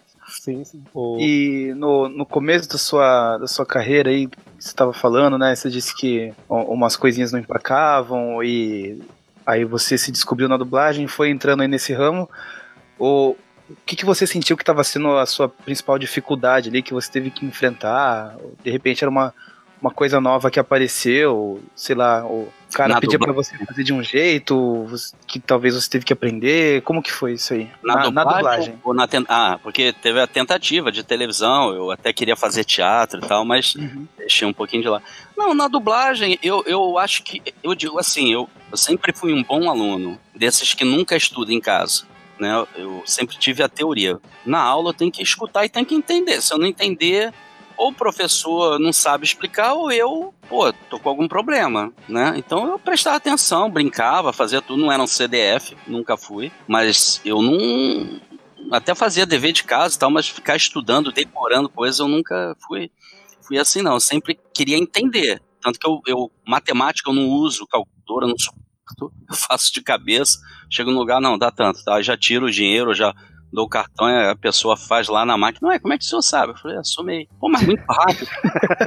Sim, 0.42 0.64
sim. 0.64 0.84
O... 0.92 1.20
E 1.20 1.72
no, 1.76 2.10
no 2.10 2.26
começo 2.26 2.68
da 2.68 2.80
sua, 2.80 3.38
da 3.38 3.46
sua 3.46 3.63
carreira 3.63 4.10
aí, 4.10 4.27
você 4.58 4.70
estava 4.70 4.92
falando, 4.92 5.38
né? 5.38 5.56
Você 5.56 5.70
disse 5.70 5.96
que 5.96 6.34
umas 6.50 6.96
coisinhas 6.96 7.32
não 7.32 7.39
emplacavam 7.39 8.44
e 8.44 9.04
aí 9.46 9.63
você 9.63 10.00
se 10.00 10.12
descobriu 10.12 10.50
na 10.50 10.58
dublagem, 10.58 11.06
foi 11.06 11.30
entrando 11.30 11.62
aí 11.62 11.68
nesse 11.68 11.94
ramo. 11.94 12.27
O, 12.98 13.36
o 13.70 13.75
que, 13.86 13.96
que 13.96 14.04
você 14.04 14.25
sentiu 14.25 14.58
que 14.58 14.63
estava 14.63 14.84
sendo 14.84 15.15
a 15.15 15.27
sua 15.27 15.48
principal 15.48 16.00
dificuldade 16.00 16.70
ali, 16.70 16.82
que 16.82 16.92
você 16.92 17.12
teve 17.12 17.30
que 17.30 17.46
enfrentar? 17.46 18.36
De 18.63 18.72
repente 18.72 19.04
era 19.04 19.12
uma, 19.12 19.32
uma 19.80 19.92
coisa 19.92 20.20
nova 20.20 20.50
que 20.50 20.60
apareceu, 20.60 21.62
sei 21.75 21.96
lá, 21.96 22.25
o 22.72 22.78
cara 22.78 22.94
na 22.94 23.01
pedia 23.01 23.20
para 23.20 23.34
você 23.34 23.58
fazer 23.66 23.84
de 23.84 23.94
um 23.94 24.01
jeito 24.01 24.88
que 25.28 25.40
talvez 25.40 25.75
você 25.75 25.90
teve 25.90 26.06
que 26.06 26.13
aprender? 26.13 26.82
Como 26.84 27.04
que 27.04 27.12
foi 27.12 27.34
isso 27.34 27.54
aí? 27.54 27.70
Na, 27.84 27.96
na, 27.96 28.04
dublagem? 28.04 28.24
Na 28.25 28.34
dublagem. 28.34 28.80
Ou 28.84 28.94
na 28.94 29.08
ten... 29.08 29.25
Ah, 29.28 29.60
porque 29.62 29.94
teve 30.01 30.22
a 30.22 30.25
tentativa 30.25 30.92
de 30.92 31.04
televisão, 31.04 31.75
eu 31.75 31.92
até 31.92 32.13
queria 32.13 32.36
fazer 32.36 32.63
teatro 32.63 33.20
e 33.24 33.28
tal, 33.28 33.44
mas 33.44 33.75
uhum. 33.75 34.08
deixei 34.18 34.48
um 34.48 34.54
pouquinho 34.54 34.82
de 34.82 34.90
lá. 34.90 35.01
Não, 35.36 35.54
na 35.54 35.68
dublagem, 35.68 36.40
eu, 36.42 36.63
eu 36.66 36.98
acho 36.98 37.24
que, 37.24 37.42
eu 37.62 37.75
digo 37.75 38.00
assim, 38.00 38.32
eu, 38.32 38.50
eu 38.72 38.78
sempre 38.78 39.12
fui 39.12 39.34
um 39.34 39.44
bom 39.44 39.70
aluno, 39.70 40.18
desses 40.34 40.74
que 40.74 40.86
nunca 40.86 41.16
estudam 41.16 41.54
em 41.54 41.62
casa. 41.62 42.04
Né, 42.40 42.66
eu 42.75 43.04
sempre 43.06 43.38
tive 43.38 43.62
a 43.62 43.70
teoria. 43.70 44.18
Na 44.44 44.60
aula 44.60 44.90
eu 44.90 44.94
tenho 44.94 45.12
que 45.12 45.22
escutar 45.22 45.63
e 45.63 45.70
tenho 45.70 45.86
que 45.86 45.94
entender. 45.94 46.42
Se 46.42 46.51
eu 46.51 46.58
não 46.58 46.66
entender, 46.66 47.32
ou 47.82 47.90
o 47.90 47.94
professor 47.94 48.80
não 48.80 48.94
sabe 48.94 49.26
explicar, 49.26 49.74
ou 49.74 49.92
eu, 49.92 50.32
pô, 50.48 50.72
tô 50.72 51.00
com 51.00 51.10
algum 51.10 51.28
problema, 51.28 51.92
né? 52.08 52.34
Então 52.38 52.68
eu 52.68 52.78
prestava 52.78 53.18
atenção, 53.18 53.72
brincava, 53.72 54.32
fazia 54.32 54.62
tudo, 54.62 54.84
não 54.84 54.92
era 54.92 55.02
um 55.02 55.08
CDF, 55.08 55.76
nunca 55.88 56.16
fui, 56.16 56.52
mas 56.68 57.20
eu 57.26 57.42
não. 57.42 58.22
Até 58.72 58.94
fazia 58.94 59.26
dever 59.26 59.52
de 59.52 59.64
casa 59.64 59.96
e 59.96 59.98
tal, 59.98 60.12
mas 60.12 60.30
ficar 60.30 60.56
estudando, 60.56 61.12
decorando 61.12 61.68
coisas, 61.70 62.00
eu 62.00 62.08
nunca 62.08 62.56
fui, 62.68 62.92
fui 63.42 63.58
assim, 63.58 63.82
não. 63.82 63.94
Eu 63.94 64.00
sempre 64.00 64.40
queria 64.54 64.78
entender. 64.78 65.42
Tanto 65.60 65.80
que 65.80 65.88
eu, 65.88 66.02
eu 66.06 66.32
matemática 66.46 67.10
eu 67.10 67.16
não 67.16 67.30
uso, 67.30 67.66
calculadora, 67.66 68.28
não 68.28 68.38
suporto, 68.38 69.12
eu 69.28 69.36
faço 69.36 69.74
de 69.74 69.82
cabeça, 69.82 70.38
chego 70.70 70.92
no 70.92 71.00
lugar, 71.00 71.20
não, 71.20 71.36
dá 71.36 71.50
tanto, 71.50 71.84
tá? 71.84 72.00
Já 72.00 72.16
tiro 72.16 72.46
o 72.46 72.52
dinheiro, 72.52 72.94
já 72.94 73.12
dou 73.51 73.65
o 73.65 73.70
cartão 73.70 74.08
e 74.08 74.29
a 74.29 74.36
pessoa 74.36 74.77
faz 74.77 75.08
lá 75.08 75.25
na 75.25 75.38
máquina. 75.38 75.67
Não 75.67 75.74
é, 75.74 75.79
como 75.79 75.93
é 75.93 75.98
que 75.98 76.03
o 76.03 76.08
senhor 76.08 76.22
sabe? 76.22 76.53
Eu 76.53 76.58
falei, 76.58 76.77
assumei. 76.77 77.27
Pô, 77.39 77.50
mas 77.50 77.63
muito 77.63 77.84
rápido. 77.88 78.27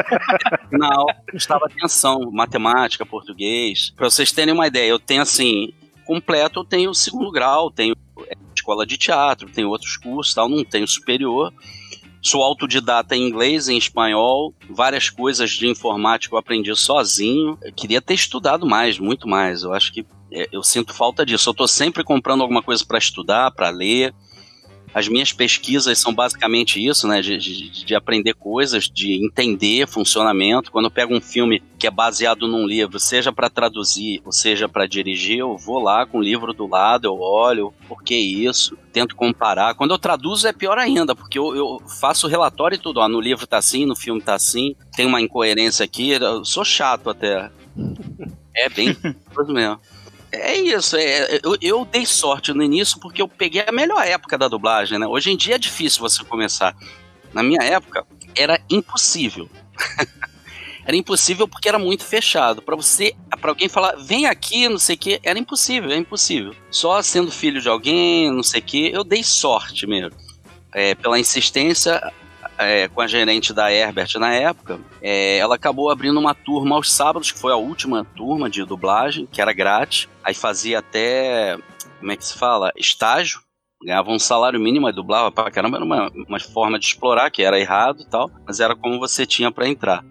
na 0.72 0.94
aula 0.94 1.14
prestava 1.26 1.66
atenção, 1.66 2.30
matemática, 2.32 3.04
português. 3.04 3.90
Para 3.90 4.08
vocês 4.08 4.32
terem 4.32 4.54
uma 4.54 4.66
ideia, 4.66 4.88
eu 4.88 4.98
tenho 4.98 5.22
assim, 5.22 5.72
completo, 6.04 6.60
eu 6.60 6.64
tenho 6.64 6.94
segundo 6.94 7.30
grau, 7.30 7.70
tenho 7.70 7.94
é, 8.26 8.36
escola 8.54 8.86
de 8.86 8.96
teatro, 8.96 9.50
tenho 9.50 9.68
outros 9.68 9.96
cursos, 9.96 10.34
tal, 10.34 10.48
não 10.48 10.64
tenho 10.64 10.88
superior. 10.88 11.52
Sou 12.22 12.42
autodidata 12.42 13.14
em 13.14 13.28
inglês, 13.28 13.68
em 13.68 13.76
espanhol, 13.76 14.54
várias 14.70 15.10
coisas 15.10 15.50
de 15.50 15.68
informática 15.68 16.34
eu 16.34 16.38
aprendi 16.38 16.74
sozinho. 16.74 17.58
Eu 17.62 17.72
queria 17.72 18.00
ter 18.00 18.14
estudado 18.14 18.66
mais, 18.66 18.98
muito 18.98 19.28
mais. 19.28 19.62
Eu 19.62 19.74
acho 19.74 19.92
que 19.92 20.06
é, 20.32 20.48
eu 20.50 20.62
sinto 20.62 20.94
falta 20.94 21.24
disso. 21.24 21.48
Eu 21.48 21.52
estou 21.52 21.68
sempre 21.68 22.02
comprando 22.02 22.40
alguma 22.40 22.62
coisa 22.62 22.84
para 22.84 22.96
estudar, 22.96 23.50
para 23.50 23.68
ler. 23.68 24.14
As 24.94 25.08
minhas 25.08 25.32
pesquisas 25.32 25.98
são 25.98 26.14
basicamente 26.14 26.84
isso, 26.84 27.08
né? 27.08 27.20
De, 27.20 27.36
de, 27.36 27.84
de, 27.84 27.94
aprender 27.94 28.34
coisas, 28.34 28.84
de 28.84 29.24
entender 29.24 29.88
funcionamento. 29.88 30.70
Quando 30.70 30.84
eu 30.84 30.90
pego 30.90 31.12
um 31.12 31.20
filme 31.20 31.60
que 31.78 31.86
é 31.86 31.90
baseado 31.90 32.46
num 32.46 32.64
livro, 32.64 33.00
seja 33.00 33.32
para 33.32 33.50
traduzir 33.50 34.22
ou 34.24 34.30
seja 34.30 34.68
para 34.68 34.86
dirigir, 34.86 35.38
eu 35.38 35.56
vou 35.56 35.80
lá 35.80 36.06
com 36.06 36.18
o 36.18 36.22
livro 36.22 36.52
do 36.52 36.68
lado, 36.68 37.06
eu 37.06 37.18
olho, 37.18 37.74
por 37.88 38.02
que 38.04 38.14
isso? 38.14 38.78
Tento 38.92 39.16
comparar. 39.16 39.74
Quando 39.74 39.90
eu 39.90 39.98
traduzo 39.98 40.46
é 40.46 40.52
pior 40.52 40.78
ainda, 40.78 41.16
porque 41.16 41.38
eu, 41.38 41.56
eu 41.56 41.82
faço 42.00 42.28
relatório 42.28 42.76
e 42.76 42.78
tudo. 42.78 43.00
Ó, 43.00 43.08
no 43.08 43.20
livro 43.20 43.46
tá 43.46 43.58
assim, 43.58 43.84
no 43.84 43.96
filme 43.96 44.20
tá 44.20 44.34
assim, 44.34 44.76
tem 44.94 45.06
uma 45.06 45.20
incoerência 45.20 45.84
aqui. 45.84 46.10
Eu 46.10 46.44
sou 46.44 46.64
chato 46.64 47.10
até. 47.10 47.50
É 48.54 48.68
bem 48.68 48.96
mesmo. 49.48 49.80
É 50.34 50.56
isso, 50.56 50.96
é, 50.96 51.40
eu, 51.42 51.56
eu, 51.60 51.84
dei 51.84 52.04
sorte 52.04 52.52
no 52.52 52.62
início 52.62 52.98
porque 52.98 53.22
eu 53.22 53.28
peguei 53.28 53.64
a 53.66 53.72
melhor 53.72 54.04
época 54.06 54.36
da 54.36 54.48
dublagem, 54.48 54.98
né? 54.98 55.06
Hoje 55.06 55.30
em 55.30 55.36
dia 55.36 55.54
é 55.54 55.58
difícil 55.58 56.00
você 56.00 56.24
começar. 56.24 56.76
Na 57.32 57.42
minha 57.42 57.62
época, 57.62 58.06
era 58.36 58.60
impossível. 58.70 59.48
era 60.84 60.96
impossível 60.96 61.48
porque 61.48 61.68
era 61.68 61.78
muito 61.78 62.04
fechado. 62.04 62.62
Para 62.62 62.76
você, 62.76 63.14
para 63.40 63.50
alguém 63.50 63.68
falar, 63.68 63.96
vem 63.96 64.26
aqui, 64.26 64.68
não 64.68 64.78
sei 64.78 64.96
o 64.96 64.98
que, 64.98 65.20
era 65.22 65.38
impossível, 65.38 65.90
é 65.90 65.96
impossível. 65.96 66.54
Só 66.70 67.00
sendo 67.02 67.30
filho 67.30 67.60
de 67.60 67.68
alguém, 67.68 68.30
não 68.30 68.42
sei 68.42 68.60
o 68.60 68.64
que, 68.64 68.90
eu 68.92 69.04
dei 69.04 69.22
sorte 69.22 69.86
mesmo. 69.86 70.16
É, 70.72 70.94
pela 70.94 71.18
insistência, 71.18 72.12
é, 72.58 72.88
com 72.88 73.00
a 73.00 73.06
gerente 73.06 73.52
da 73.52 73.72
Herbert 73.72 74.08
na 74.16 74.34
época, 74.34 74.80
é, 75.02 75.38
ela 75.38 75.54
acabou 75.54 75.90
abrindo 75.90 76.18
uma 76.18 76.34
turma 76.34 76.76
aos 76.76 76.92
sábados, 76.92 77.30
que 77.30 77.38
foi 77.38 77.52
a 77.52 77.56
última 77.56 78.04
turma 78.16 78.48
de 78.48 78.64
dublagem, 78.64 79.26
que 79.26 79.40
era 79.40 79.52
grátis. 79.52 80.08
Aí 80.22 80.34
fazia 80.34 80.78
até, 80.78 81.56
como 81.98 82.12
é 82.12 82.16
que 82.16 82.24
se 82.24 82.38
fala? 82.38 82.72
Estágio. 82.76 83.40
Ganhava 83.82 84.10
um 84.10 84.18
salário 84.18 84.58
mínimo 84.58 84.88
e 84.88 84.92
dublava 84.92 85.30
pra 85.30 85.50
caramba. 85.50 85.76
Era 85.76 85.84
uma, 85.84 86.10
uma 86.28 86.40
forma 86.40 86.78
de 86.78 86.86
explorar, 86.86 87.30
que 87.30 87.42
era 87.42 87.60
errado 87.60 88.00
e 88.00 88.08
tal, 88.08 88.30
mas 88.46 88.58
era 88.58 88.74
como 88.74 88.98
você 88.98 89.26
tinha 89.26 89.52
para 89.52 89.68
entrar. 89.68 90.02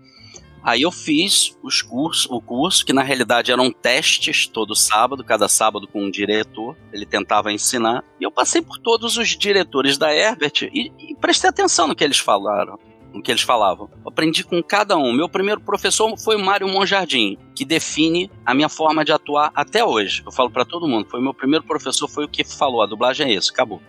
Aí 0.63 0.83
eu 0.83 0.91
fiz 0.91 1.57
os 1.61 1.81
cursos, 1.81 2.25
o 2.31 2.39
curso, 2.39 2.85
que 2.85 2.93
na 2.93 3.03
realidade 3.03 3.51
eram 3.51 3.69
testes 3.69 4.47
todo 4.47 4.73
sábado, 4.75 5.23
cada 5.23 5.49
sábado 5.49 5.87
com 5.87 6.05
um 6.05 6.09
diretor, 6.09 6.77
ele 6.93 7.05
tentava 7.05 7.51
ensinar. 7.51 8.03
E 8.19 8.23
eu 8.23 8.31
passei 8.31 8.61
por 8.61 8.77
todos 8.79 9.17
os 9.17 9.29
diretores 9.29 9.97
da 9.97 10.15
Herbert 10.15 10.69
e, 10.73 10.91
e 10.97 11.15
prestei 11.15 11.49
atenção 11.49 11.87
no 11.87 11.95
que 11.95 12.03
eles 12.03 12.17
falaram. 12.17 12.79
No 13.13 13.21
que 13.21 13.29
eles 13.29 13.43
falavam. 13.43 13.89
Eu 14.03 14.09
aprendi 14.09 14.43
com 14.43 14.63
cada 14.63 14.97
um. 14.97 15.11
Meu 15.11 15.29
primeiro 15.29 15.61
professor 15.61 16.17
foi 16.17 16.35
o 16.35 16.43
Mário 16.43 16.67
Monjardim, 16.67 17.37
que 17.53 17.63
define 17.63 18.31
a 18.43 18.55
minha 18.55 18.69
forma 18.69 19.05
de 19.05 19.11
atuar 19.11 19.51
até 19.53 19.83
hoje. 19.85 20.23
Eu 20.25 20.31
falo 20.31 20.49
para 20.49 20.65
todo 20.65 20.87
mundo, 20.87 21.07
foi 21.09 21.21
meu 21.21 21.33
primeiro 21.33 21.63
professor, 21.63 22.07
foi 22.07 22.25
o 22.25 22.29
que 22.29 22.43
falou, 22.43 22.81
a 22.81 22.87
dublagem 22.87 23.27
é 23.27 23.33
isso, 23.35 23.51
acabou. 23.51 23.81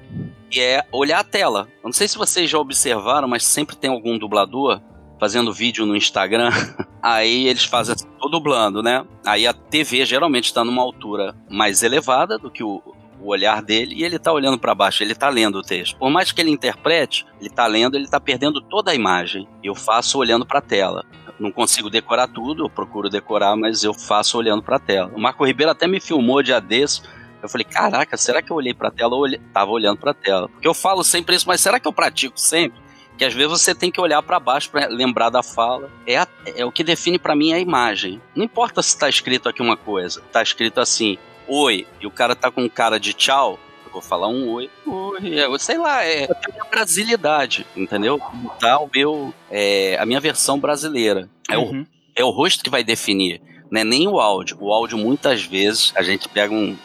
E 0.53 0.61
é 0.61 0.85
olhar 0.93 1.21
a 1.21 1.25
tela. 1.25 1.69
Eu 1.83 1.87
não 1.87 1.93
sei 1.93 2.07
se 2.07 2.19
vocês 2.19 2.51
já 2.51 2.59
observaram, 2.59 3.27
mas 3.27 3.45
sempre 3.45 3.77
tem 3.77 3.91
algum 3.91 4.19
dublador 4.19 4.83
fazendo 5.25 5.55
vídeo 5.55 5.87
no 5.87 5.97
Instagram, 5.97 6.51
aí 7.03 7.49
eles 7.49 7.65
fazem 7.65 7.95
assim, 7.95 8.07
tô 8.21 8.29
dublando, 8.29 8.83
né? 8.83 9.07
Aí 9.25 9.47
a 9.47 9.55
TV 9.55 10.05
geralmente 10.05 10.45
está 10.45 10.63
numa 10.63 10.83
altura 10.83 11.35
mais 11.49 11.83
elevada 11.83 12.37
do 12.39 12.51
que 12.51 12.63
o, 12.63 12.83
o 13.19 13.29
olhar 13.29 13.63
dele 13.63 13.95
e 13.95 14.05
ele 14.05 14.17
está 14.17 14.31
olhando 14.31 14.59
para 14.59 14.75
baixo, 14.75 15.03
ele 15.03 15.13
está 15.13 15.31
lendo 15.31 15.57
o 15.57 15.63
texto. 15.63 15.97
Por 15.97 16.11
mais 16.11 16.31
que 16.31 16.43
ele 16.43 16.51
interprete, 16.51 17.25
ele 17.41 17.49
está 17.49 17.67
lendo, 17.67 17.95
ele 17.95 18.05
está 18.05 18.21
perdendo 18.21 18.61
toda 18.61 18.91
a 18.91 18.95
imagem. 18.95 19.49
Eu 19.63 19.75
faço 19.75 20.19
olhando 20.19 20.45
para 20.45 20.59
a 20.59 20.63
tela. 20.63 21.07
Não 21.41 21.51
consigo 21.51 21.89
decorar 21.89 22.29
tudo, 22.29 22.67
eu 22.67 22.69
procuro 22.69 23.09
decorar, 23.09 23.57
mas 23.57 23.83
eu 23.83 23.95
faço 23.95 24.37
olhando 24.37 24.63
para 24.63 24.77
a 24.77 24.79
tela. 24.79 25.11
O 25.17 25.19
Marco 25.19 25.47
Ribeiro 25.47 25.73
até 25.73 25.87
me 25.87 26.01
filmou 26.01 26.43
dia 26.43 26.61
desse. 26.61 27.01
Eu 27.43 27.49
falei, 27.49 27.65
caraca, 27.65 28.15
será 28.19 28.43
que 28.43 28.53
eu 28.53 28.57
olhei 28.57 28.75
para 28.75 28.89
a 28.89 28.91
tela 28.91 29.15
ou 29.15 29.23
olhei... 29.23 29.41
tava 29.55 29.71
olhando 29.71 29.97
para 29.97 30.11
a 30.11 30.15
tela? 30.15 30.51
Porque 30.51 30.69
eu 30.69 30.75
falo 30.75 31.03
sempre 31.03 31.35
isso, 31.35 31.49
mas 31.49 31.63
será 31.63 31.81
que 31.81 31.89
eu 31.89 31.93
pratico 31.95 32.39
sempre? 32.39 32.84
Que 33.17 33.25
às 33.25 33.35
vezes 33.35 33.51
você 33.51 33.75
tem 33.75 33.91
que 33.91 34.01
olhar 34.01 34.23
para 34.23 34.41
baixo 34.41 34.71
para 34.71 34.87
lembrar 34.87 35.31
da 35.31 35.43
fala. 35.43 35.91
É, 36.07 36.19
a, 36.19 36.29
é 36.57 36.65
o 36.65 36.73
que 36.73 36.85
define 36.85 37.19
para 37.19 37.37
mim 37.37 37.53
a 37.53 37.59
imagem. 37.59 38.21
Não 38.35 38.45
importa 38.45 38.83
se 38.83 38.91
está 38.91 39.09
escrito 39.09 39.49
aqui 39.49 39.63
uma 39.63 39.77
coisa, 39.77 40.21
está 40.21 40.43
escrito 40.43 40.81
assim, 40.81 41.19
oi, 41.47 41.87
e 42.01 42.07
o 42.07 42.11
cara 42.11 42.35
tá 42.35 42.51
com 42.51 42.69
cara 42.69 42.99
de 42.99 43.13
tchau, 43.13 43.59
eu 43.87 43.93
vou 43.93 44.03
falar 44.03 44.29
um 44.29 44.51
oi, 44.51 44.71
oi, 44.87 45.39
é, 45.39 45.59
sei 45.59 45.79
lá, 45.79 46.05
é 46.05 46.25
a 46.25 46.53
minha 46.53 46.65
brasilidade, 46.71 47.67
entendeu? 47.77 48.21
Tá 48.59 48.79
o 48.79 48.91
meu, 48.93 49.33
é, 49.51 49.97
a 49.99 50.07
minha 50.07 50.21
versão 50.21 50.59
brasileira. 50.59 51.29
É, 51.51 51.57
uhum. 51.57 51.83
o, 51.83 51.87
é 52.17 52.25
o 52.25 52.31
rosto 52.31 52.65
que 52.65 52.71
vai 52.71 52.83
definir, 52.83 53.41
né? 53.71 53.85
nem 53.85 54.09
o 54.09 54.19
áudio. 54.19 54.57
O 54.61 54.73
áudio, 54.73 54.99
muitas 54.99 55.45
vezes, 55.45 55.93
a 55.95 56.03
gente 56.03 56.29
pega 56.29 56.53
um, 56.53 56.77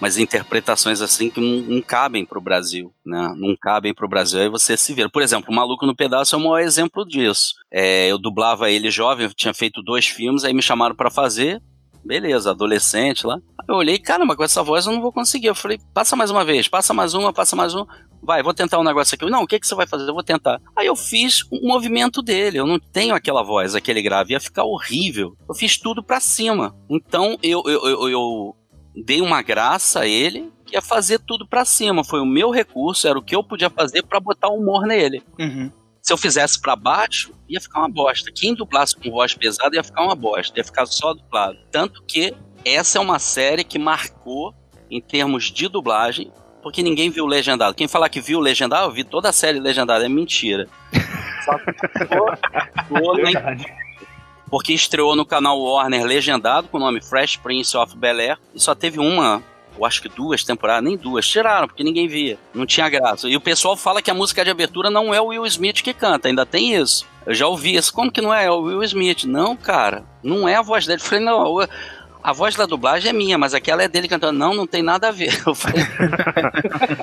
umas 0.00 0.18
interpretações 0.18 1.00
assim 1.00 1.30
que 1.30 1.40
não, 1.40 1.76
não 1.76 1.82
cabem 1.82 2.24
pro 2.24 2.40
Brasil, 2.40 2.92
né? 3.04 3.34
Não 3.36 3.56
cabem 3.56 3.94
pro 3.94 4.08
Brasil, 4.08 4.40
aí 4.40 4.48
você 4.48 4.76
se 4.76 4.92
vira. 4.92 5.08
Por 5.08 5.22
exemplo, 5.22 5.50
o 5.50 5.54
Maluco 5.54 5.86
no 5.86 5.96
Pedaço 5.96 6.34
é 6.34 6.38
o 6.38 6.40
maior 6.40 6.60
exemplo 6.60 7.04
disso. 7.04 7.54
É, 7.70 8.10
eu 8.10 8.18
dublava 8.18 8.70
ele 8.70 8.90
jovem, 8.90 9.28
tinha 9.34 9.54
feito 9.54 9.82
dois 9.82 10.06
filmes, 10.06 10.44
aí 10.44 10.52
me 10.52 10.62
chamaram 10.62 10.94
para 10.94 11.10
fazer, 11.10 11.62
beleza, 12.04 12.50
adolescente 12.50 13.26
lá. 13.26 13.38
Eu 13.66 13.76
olhei, 13.76 13.98
caramba, 13.98 14.36
com 14.36 14.44
essa 14.44 14.62
voz 14.62 14.86
eu 14.86 14.92
não 14.92 15.00
vou 15.00 15.12
conseguir. 15.12 15.46
Eu 15.46 15.54
falei, 15.54 15.78
passa 15.94 16.14
mais 16.14 16.30
uma 16.30 16.44
vez, 16.44 16.68
passa 16.68 16.92
mais 16.92 17.14
uma, 17.14 17.32
passa 17.32 17.56
mais 17.56 17.74
uma. 17.74 17.86
Vai, 18.22 18.42
vou 18.42 18.54
tentar 18.54 18.78
um 18.78 18.84
negócio 18.84 19.14
aqui. 19.14 19.28
Não, 19.30 19.42
o 19.42 19.46
que, 19.46 19.58
que 19.58 19.66
você 19.66 19.74
vai 19.74 19.86
fazer? 19.86 20.08
Eu 20.08 20.14
vou 20.14 20.22
tentar. 20.22 20.60
Aí 20.76 20.86
eu 20.86 20.96
fiz 20.96 21.42
o 21.50 21.66
movimento 21.66 22.22
dele. 22.22 22.58
Eu 22.58 22.66
não 22.66 22.78
tenho 22.78 23.14
aquela 23.14 23.42
voz, 23.42 23.74
aquele 23.74 24.02
grave. 24.02 24.32
Ia 24.32 24.40
ficar 24.40 24.64
horrível. 24.64 25.36
Eu 25.48 25.54
fiz 25.54 25.78
tudo 25.78 26.02
pra 26.02 26.20
cima. 26.20 26.74
Então 26.88 27.38
eu, 27.42 27.62
eu, 27.66 27.86
eu, 27.86 28.08
eu 28.08 28.56
dei 28.94 29.20
uma 29.20 29.42
graça 29.42 30.00
a 30.00 30.06
ele, 30.06 30.52
que 30.64 30.76
é 30.76 30.80
fazer 30.80 31.18
tudo 31.18 31.46
para 31.46 31.64
cima. 31.64 32.04
Foi 32.04 32.20
o 32.20 32.26
meu 32.26 32.50
recurso, 32.50 33.08
era 33.08 33.18
o 33.18 33.22
que 33.22 33.34
eu 33.34 33.42
podia 33.42 33.70
fazer 33.70 34.02
para 34.02 34.20
botar 34.20 34.48
humor 34.48 34.86
nele. 34.86 35.22
Uhum. 35.38 35.70
Se 36.00 36.12
eu 36.12 36.18
fizesse 36.18 36.60
para 36.60 36.76
baixo, 36.76 37.32
ia 37.48 37.60
ficar 37.60 37.80
uma 37.80 37.88
bosta. 37.88 38.30
Quem 38.34 38.54
dublasse 38.54 38.94
com 38.94 39.10
voz 39.10 39.34
pesada 39.34 39.74
ia 39.74 39.82
ficar 39.82 40.02
uma 40.02 40.14
bosta, 40.14 40.58
ia 40.58 40.64
ficar 40.64 40.84
só 40.86 41.14
dublado. 41.14 41.56
Tanto 41.70 42.02
que 42.02 42.34
essa 42.64 42.98
é 42.98 43.00
uma 43.00 43.18
série 43.18 43.64
que 43.64 43.78
marcou 43.78 44.54
em 44.90 45.00
termos 45.00 45.50
de 45.50 45.66
dublagem, 45.66 46.30
porque 46.62 46.82
ninguém 46.82 47.10
viu 47.10 47.26
legendado. 47.26 47.74
Quem 47.74 47.88
falar 47.88 48.08
que 48.08 48.20
viu 48.20 48.38
legendado, 48.38 48.90
eu 48.90 48.92
vi 48.92 49.02
toda 49.02 49.30
a 49.30 49.32
série 49.32 49.58
legendada, 49.58 50.04
é 50.04 50.08
mentira. 50.08 50.68
Só 51.44 51.58
que 51.58 51.72
porque 54.50 54.72
estreou 54.72 55.16
no 55.16 55.24
canal 55.24 55.60
Warner 55.60 56.04
legendado 56.04 56.68
com 56.68 56.76
o 56.76 56.80
nome 56.80 57.02
Fresh 57.02 57.36
Prince 57.36 57.76
of 57.76 57.96
Bel 57.96 58.18
Air 58.18 58.38
e 58.54 58.60
só 58.60 58.74
teve 58.74 58.98
uma 58.98 59.42
eu 59.76 59.84
acho 59.84 60.00
que 60.00 60.08
duas 60.08 60.44
temporadas, 60.44 60.84
nem 60.84 60.96
duas, 60.96 61.26
tiraram, 61.26 61.66
porque 61.66 61.82
ninguém 61.82 62.06
via. 62.06 62.38
Não 62.54 62.64
tinha 62.64 62.88
graça. 62.88 63.28
E 63.28 63.36
o 63.36 63.40
pessoal 63.40 63.76
fala 63.76 64.00
que 64.00 64.10
a 64.10 64.14
música 64.14 64.44
de 64.44 64.50
abertura 64.50 64.88
não 64.88 65.12
é 65.12 65.20
o 65.20 65.26
Will 65.26 65.44
Smith 65.46 65.82
que 65.82 65.92
canta, 65.92 66.28
ainda 66.28 66.46
tem 66.46 66.76
isso. 66.76 67.04
Eu 67.26 67.34
já 67.34 67.46
ouvi 67.46 67.74
isso. 67.74 67.92
Como 67.92 68.12
que 68.12 68.20
não 68.20 68.32
é? 68.32 68.44
É 68.44 68.50
o 68.50 68.60
Will 68.60 68.82
Smith. 68.84 69.24
Não, 69.24 69.56
cara, 69.56 70.04
não 70.22 70.48
é 70.48 70.54
a 70.54 70.62
voz 70.62 70.86
dele. 70.86 71.00
Eu 71.00 71.04
falei, 71.04 71.24
não, 71.24 71.58
a 72.22 72.32
voz 72.32 72.54
da 72.54 72.66
dublagem 72.66 73.10
é 73.10 73.12
minha, 73.12 73.36
mas 73.36 73.52
aquela 73.52 73.82
é 73.82 73.88
dele 73.88 74.06
cantando. 74.06 74.38
Não, 74.38 74.54
não 74.54 74.66
tem 74.66 74.82
nada 74.82 75.08
a 75.08 75.10
ver. 75.10 75.36
Eu 75.44 75.54
falei... 75.54 75.82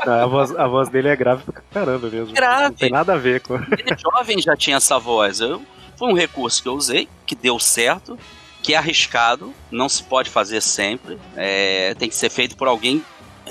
a, 0.08 0.26
voz, 0.26 0.56
a 0.56 0.68
voz 0.68 0.90
dele 0.90 1.10
é 1.10 1.16
grave 1.16 1.44
pra 1.44 1.62
caramba 1.74 2.10
mesmo. 2.10 2.34
Grave. 2.34 2.70
Não 2.70 2.74
tem 2.74 2.92
nada 2.92 3.14
a 3.14 3.18
ver 3.18 3.42
com. 3.42 3.56
Ele 3.56 3.98
jovem 3.98 4.42
já 4.42 4.56
tinha 4.56 4.78
essa 4.78 4.98
voz. 4.98 5.42
Eu 5.42 5.62
foi 6.02 6.10
um 6.10 6.16
recurso 6.16 6.64
que 6.64 6.68
eu 6.68 6.74
usei, 6.74 7.08
que 7.28 7.36
deu 7.36 7.60
certo, 7.60 8.18
que 8.64 8.74
é 8.74 8.78
arriscado, 8.78 9.54
não 9.70 9.88
se 9.88 10.02
pode 10.02 10.32
fazer 10.32 10.60
sempre, 10.60 11.20
é, 11.38 11.94
tem 11.94 12.10
que 12.10 12.16
ser 12.16 12.32
feito 12.32 12.58
por 12.58 12.68
alguém 12.68 13.06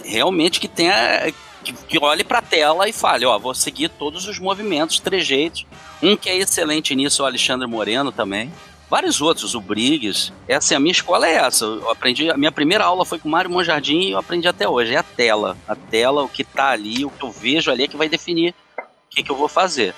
realmente 0.05 0.59
que 0.59 0.67
tenha 0.67 1.33
que, 1.63 1.73
que 1.73 1.99
olhe 2.01 2.25
para 2.25 2.41
a 2.41 2.43
tela 2.43 2.89
e 2.89 2.93
fale, 2.93 3.25
ó, 3.25 3.39
vou 3.39 3.55
seguir 3.55 3.89
todos 3.89 4.27
os 4.27 4.41
movimentos, 4.41 4.99
trejeitos. 4.99 5.65
Um 6.03 6.17
que 6.17 6.29
é 6.29 6.39
excelente 6.39 6.93
nisso 6.97 7.23
é 7.23 7.25
o 7.25 7.29
Alexandre 7.29 7.69
Moreno 7.69 8.11
também. 8.11 8.53
Vários 8.89 9.21
outros, 9.21 9.55
o 9.55 9.61
Briggs. 9.61 10.33
Essa 10.49 10.75
é 10.75 10.77
a 10.77 10.81
minha 10.81 10.91
escola 10.91 11.29
é 11.29 11.35
essa. 11.35 11.65
Eu 11.65 11.89
aprendi, 11.89 12.29
a 12.33 12.37
minha 12.37 12.51
primeira 12.51 12.83
aula 12.83 13.05
foi 13.05 13.21
com 13.21 13.29
o 13.29 13.31
Mário 13.31 13.49
Monjardim 13.49 14.01
e 14.01 14.11
eu 14.11 14.19
aprendi 14.19 14.49
até 14.49 14.69
hoje. 14.69 14.93
É 14.93 14.99
a 14.99 15.05
tela. 15.05 15.57
A 15.69 15.77
tela, 15.77 16.25
o 16.25 16.29
que 16.29 16.43
tá 16.43 16.71
ali, 16.71 17.05
o 17.05 17.11
que 17.11 17.25
eu 17.25 17.31
vejo 17.31 17.71
ali 17.71 17.85
é 17.85 17.89
que 17.89 17.97
vai 17.97 18.09
definir 18.09 18.53
o 18.77 19.15
que, 19.15 19.23
que 19.23 19.31
eu 19.31 19.37
vou 19.37 19.47
fazer. 19.47 19.95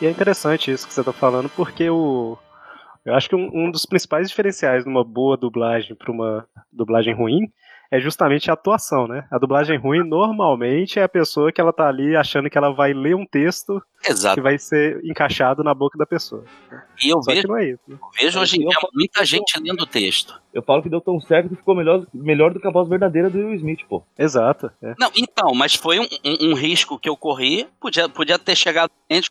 E 0.00 0.06
é 0.06 0.10
interessante 0.10 0.70
isso 0.70 0.86
que 0.86 0.92
você 0.92 1.00
está 1.00 1.12
falando, 1.12 1.48
porque 1.50 1.88
o, 1.88 2.36
eu 3.04 3.14
acho 3.14 3.28
que 3.28 3.36
um, 3.36 3.50
um, 3.52 3.70
dos 3.70 3.84
principais 3.84 4.28
diferenciais 4.28 4.84
de 4.84 4.88
uma 4.88 5.04
boa 5.04 5.36
dublagem 5.36 5.94
para 5.94 6.10
uma 6.10 6.46
dublagem 6.72 7.14
ruim 7.14 7.50
é 7.90 8.00
justamente 8.00 8.50
a 8.50 8.54
atuação, 8.54 9.06
né? 9.06 9.26
A 9.30 9.38
dublagem 9.38 9.78
ruim 9.78 10.02
normalmente 10.02 10.98
é 10.98 11.02
a 11.02 11.08
pessoa 11.08 11.52
que 11.52 11.60
ela 11.60 11.72
tá 11.72 11.86
ali 11.86 12.16
achando 12.16 12.48
que 12.48 12.56
ela 12.56 12.72
vai 12.72 12.94
ler 12.94 13.14
um 13.14 13.26
texto 13.26 13.80
Exato. 14.04 14.34
que 14.34 14.40
vai 14.40 14.58
ser 14.58 15.04
encaixado 15.04 15.62
na 15.62 15.74
boca 15.74 15.98
da 15.98 16.06
pessoa. 16.06 16.44
E 17.04 17.10
eu 17.10 17.22
Só 17.22 17.30
vejo, 17.30 17.46
não 17.46 17.58
é 17.58 17.68
isso, 17.68 17.82
né? 17.86 17.96
vejo 18.18 18.40
hoje 18.40 18.56
em 18.56 18.66
dia 18.66 18.78
muita 18.92 19.24
gente 19.24 19.60
lendo 19.60 19.82
o 19.82 19.86
texto. 19.86 20.40
Eu 20.52 20.62
falo 20.62 20.82
que 20.82 20.88
deu 20.88 21.00
tão 21.00 21.20
certo 21.20 21.50
que 21.50 21.56
ficou 21.56 21.76
melhor, 21.76 22.06
melhor 22.12 22.52
do 22.52 22.58
que 22.58 22.66
a 22.66 22.70
voz 22.70 22.88
verdadeira 22.88 23.28
do 23.28 23.38
Will 23.38 23.54
Smith, 23.54 23.80
pô. 23.86 24.02
Exato. 24.18 24.72
É. 24.82 24.94
Não, 24.98 25.10
então, 25.14 25.54
mas 25.54 25.74
foi 25.74 26.00
um, 26.00 26.08
um, 26.24 26.50
um, 26.50 26.54
risco 26.54 26.98
que 26.98 27.08
eu 27.08 27.16
corri, 27.16 27.68
podia, 27.78 28.08
podia 28.08 28.38
ter 28.38 28.56
chegado 28.56 28.90
gente 29.10 29.30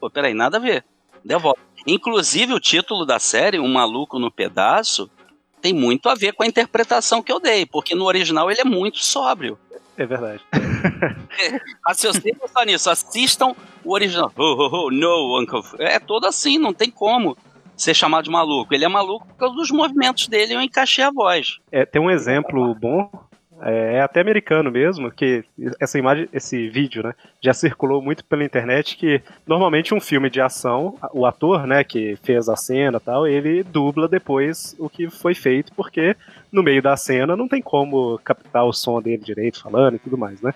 Pô, 0.00 0.10
peraí, 0.10 0.32
nada 0.32 0.56
a 0.56 0.60
ver. 0.60 0.84
Devolve. 1.24 1.60
Inclusive, 1.86 2.54
o 2.54 2.60
título 2.60 3.04
da 3.04 3.18
série, 3.18 3.60
Um 3.60 3.68
Maluco 3.68 4.18
no 4.18 4.30
Pedaço, 4.30 5.10
tem 5.60 5.72
muito 5.72 6.08
a 6.08 6.14
ver 6.14 6.32
com 6.32 6.42
a 6.42 6.46
interpretação 6.46 7.22
que 7.22 7.30
eu 7.30 7.38
dei, 7.38 7.66
porque 7.66 7.94
no 7.94 8.06
original 8.06 8.50
ele 8.50 8.60
é 8.60 8.64
muito 8.64 8.98
sóbrio. 8.98 9.58
É 9.96 10.06
verdade. 10.06 10.42
Raciocinem 11.86 12.34
só 12.50 12.64
nisso, 12.64 12.88
assistam 12.88 13.54
o 13.84 13.92
original. 13.92 14.32
Oh, 14.36 14.42
oh, 14.42 14.86
oh, 14.86 14.90
no, 14.90 15.38
Uncle. 15.38 15.62
É 15.78 15.98
todo 15.98 16.26
assim, 16.26 16.58
não 16.58 16.72
tem 16.72 16.90
como 16.90 17.36
ser 17.76 17.92
chamado 17.92 18.24
de 18.24 18.30
maluco. 18.30 18.72
Ele 18.72 18.84
é 18.84 18.88
maluco 18.88 19.26
por 19.26 19.36
causa 19.36 19.54
dos 19.54 19.70
movimentos 19.70 20.26
dele, 20.28 20.54
eu 20.54 20.62
encaixei 20.62 21.04
a 21.04 21.10
voz. 21.10 21.58
É, 21.70 21.84
tem 21.84 22.00
um 22.00 22.10
exemplo 22.10 22.74
bom 22.74 23.10
é, 23.62 23.96
é, 23.96 24.00
até 24.00 24.20
americano 24.20 24.70
mesmo, 24.70 25.10
que 25.10 25.44
essa 25.80 25.98
imagem, 25.98 26.28
esse 26.32 26.68
vídeo, 26.68 27.02
né, 27.02 27.14
já 27.40 27.52
circulou 27.52 28.00
muito 28.00 28.24
pela 28.24 28.44
internet 28.44 28.96
que 28.96 29.22
normalmente 29.46 29.94
um 29.94 30.00
filme 30.00 30.30
de 30.30 30.40
ação, 30.40 30.96
o 31.12 31.26
ator, 31.26 31.66
né, 31.66 31.84
que 31.84 32.16
fez 32.22 32.48
a 32.48 32.56
cena 32.56 32.98
tal, 32.98 33.26
ele 33.26 33.62
dubla 33.62 34.08
depois 34.08 34.74
o 34.78 34.88
que 34.88 35.10
foi 35.10 35.34
feito, 35.34 35.72
porque 35.74 36.16
no 36.50 36.62
meio 36.62 36.82
da 36.82 36.96
cena 36.96 37.36
não 37.36 37.48
tem 37.48 37.60
como 37.60 38.18
captar 38.24 38.64
o 38.64 38.72
som 38.72 39.00
dele 39.00 39.22
direito 39.22 39.62
falando 39.62 39.96
e 39.96 39.98
tudo 39.98 40.16
mais, 40.16 40.40
né? 40.40 40.52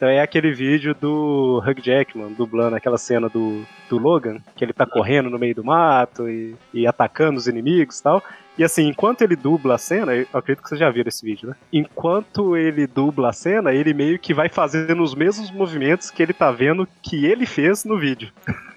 Então 0.00 0.08
é 0.08 0.22
aquele 0.22 0.50
vídeo 0.50 0.96
do 0.98 1.58
Hugh 1.58 1.78
Jackman 1.82 2.32
dublando 2.32 2.74
aquela 2.74 2.96
cena 2.96 3.28
do, 3.28 3.62
do 3.86 3.98
Logan, 3.98 4.38
que 4.56 4.64
ele 4.64 4.72
tá 4.72 4.86
correndo 4.86 5.28
no 5.28 5.38
meio 5.38 5.54
do 5.54 5.62
mato 5.62 6.26
e, 6.26 6.56
e 6.72 6.86
atacando 6.86 7.36
os 7.36 7.46
inimigos 7.46 7.98
e 7.98 8.02
tal. 8.02 8.22
E 8.58 8.64
assim, 8.64 8.88
enquanto 8.88 9.22
ele 9.22 9.36
dubla 9.36 9.76
a 9.76 9.78
cena, 9.78 10.14
eu 10.14 10.26
acredito 10.32 10.62
que 10.62 10.68
vocês 10.68 10.78
já 10.78 10.90
viram 10.90 11.08
esse 11.08 11.24
vídeo, 11.24 11.48
né? 11.48 11.56
Enquanto 11.72 12.56
ele 12.56 12.86
dubla 12.86 13.30
a 13.30 13.32
cena, 13.32 13.72
ele 13.72 13.94
meio 13.94 14.18
que 14.18 14.34
vai 14.34 14.48
fazendo 14.48 15.02
os 15.02 15.14
mesmos 15.14 15.50
movimentos 15.50 16.10
que 16.10 16.22
ele 16.22 16.32
tá 16.32 16.50
vendo 16.50 16.86
que 17.02 17.24
ele 17.24 17.46
fez 17.46 17.84
no 17.84 17.98
vídeo. 17.98 18.30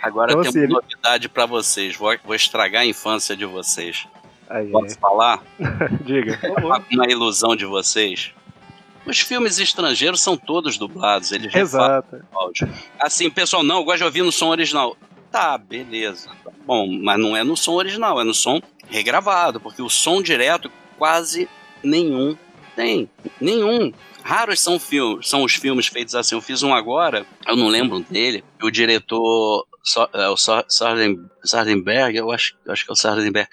Agora 0.00 0.30
então, 0.30 0.42
tem 0.42 0.48
assim, 0.48 0.58
uma 0.60 0.64
ele... 0.64 0.72
novidade 0.72 1.28
para 1.28 1.44
vocês. 1.44 1.96
Vou, 1.96 2.16
vou, 2.24 2.34
estragar 2.34 2.82
a 2.82 2.86
infância 2.86 3.36
de 3.36 3.44
vocês. 3.44 4.06
Aí, 4.48 4.70
Posso 4.70 4.98
falar? 4.98 5.42
Diga. 6.04 6.38
Uma 6.90 7.10
ilusão 7.10 7.54
de 7.54 7.66
vocês. 7.66 8.32
Os 9.04 9.20
filmes 9.20 9.58
estrangeiros 9.58 10.20
são 10.20 10.36
todos 10.36 10.76
dublados, 10.76 11.32
eles 11.32 11.54
Exato. 11.54 12.22
áudio. 12.32 12.68
Assim, 13.00 13.30
pessoal, 13.30 13.62
não, 13.62 13.78
eu 13.78 13.84
gosto 13.84 13.98
de 13.98 14.04
ouvir 14.04 14.22
no 14.22 14.30
som 14.30 14.48
original. 14.48 14.96
Tá, 15.30 15.56
beleza. 15.56 16.30
Tá 16.44 16.50
bom, 16.66 16.86
mas 16.86 17.18
não 17.18 17.36
é 17.36 17.42
no 17.42 17.56
som 17.56 17.72
original, 17.72 18.20
é 18.20 18.24
no 18.24 18.34
som 18.34 18.60
regravado, 18.90 19.60
porque 19.60 19.82
o 19.82 19.88
som 19.88 20.22
direto 20.22 20.70
quase 20.96 21.48
nenhum 21.82 22.36
tem. 22.74 23.10
Nenhum. 23.40 23.92
Raros 24.22 24.60
são, 24.60 24.78
filmes, 24.78 25.28
são 25.28 25.42
os 25.42 25.54
filmes 25.54 25.86
feitos 25.86 26.14
assim. 26.14 26.34
Eu 26.34 26.40
fiz 26.40 26.62
um 26.62 26.72
agora, 26.74 27.26
eu 27.46 27.56
não 27.56 27.68
lembro 27.68 28.00
dele. 28.00 28.44
O 28.62 28.70
diretor, 28.70 29.66
é, 30.12 30.28
o 30.28 30.36
Sardenberg, 30.36 32.16
eu 32.16 32.30
acho, 32.30 32.54
acho 32.68 32.84
que 32.84 32.90
é 32.90 32.92
o 32.92 32.96
Sardenberg, 32.96 33.48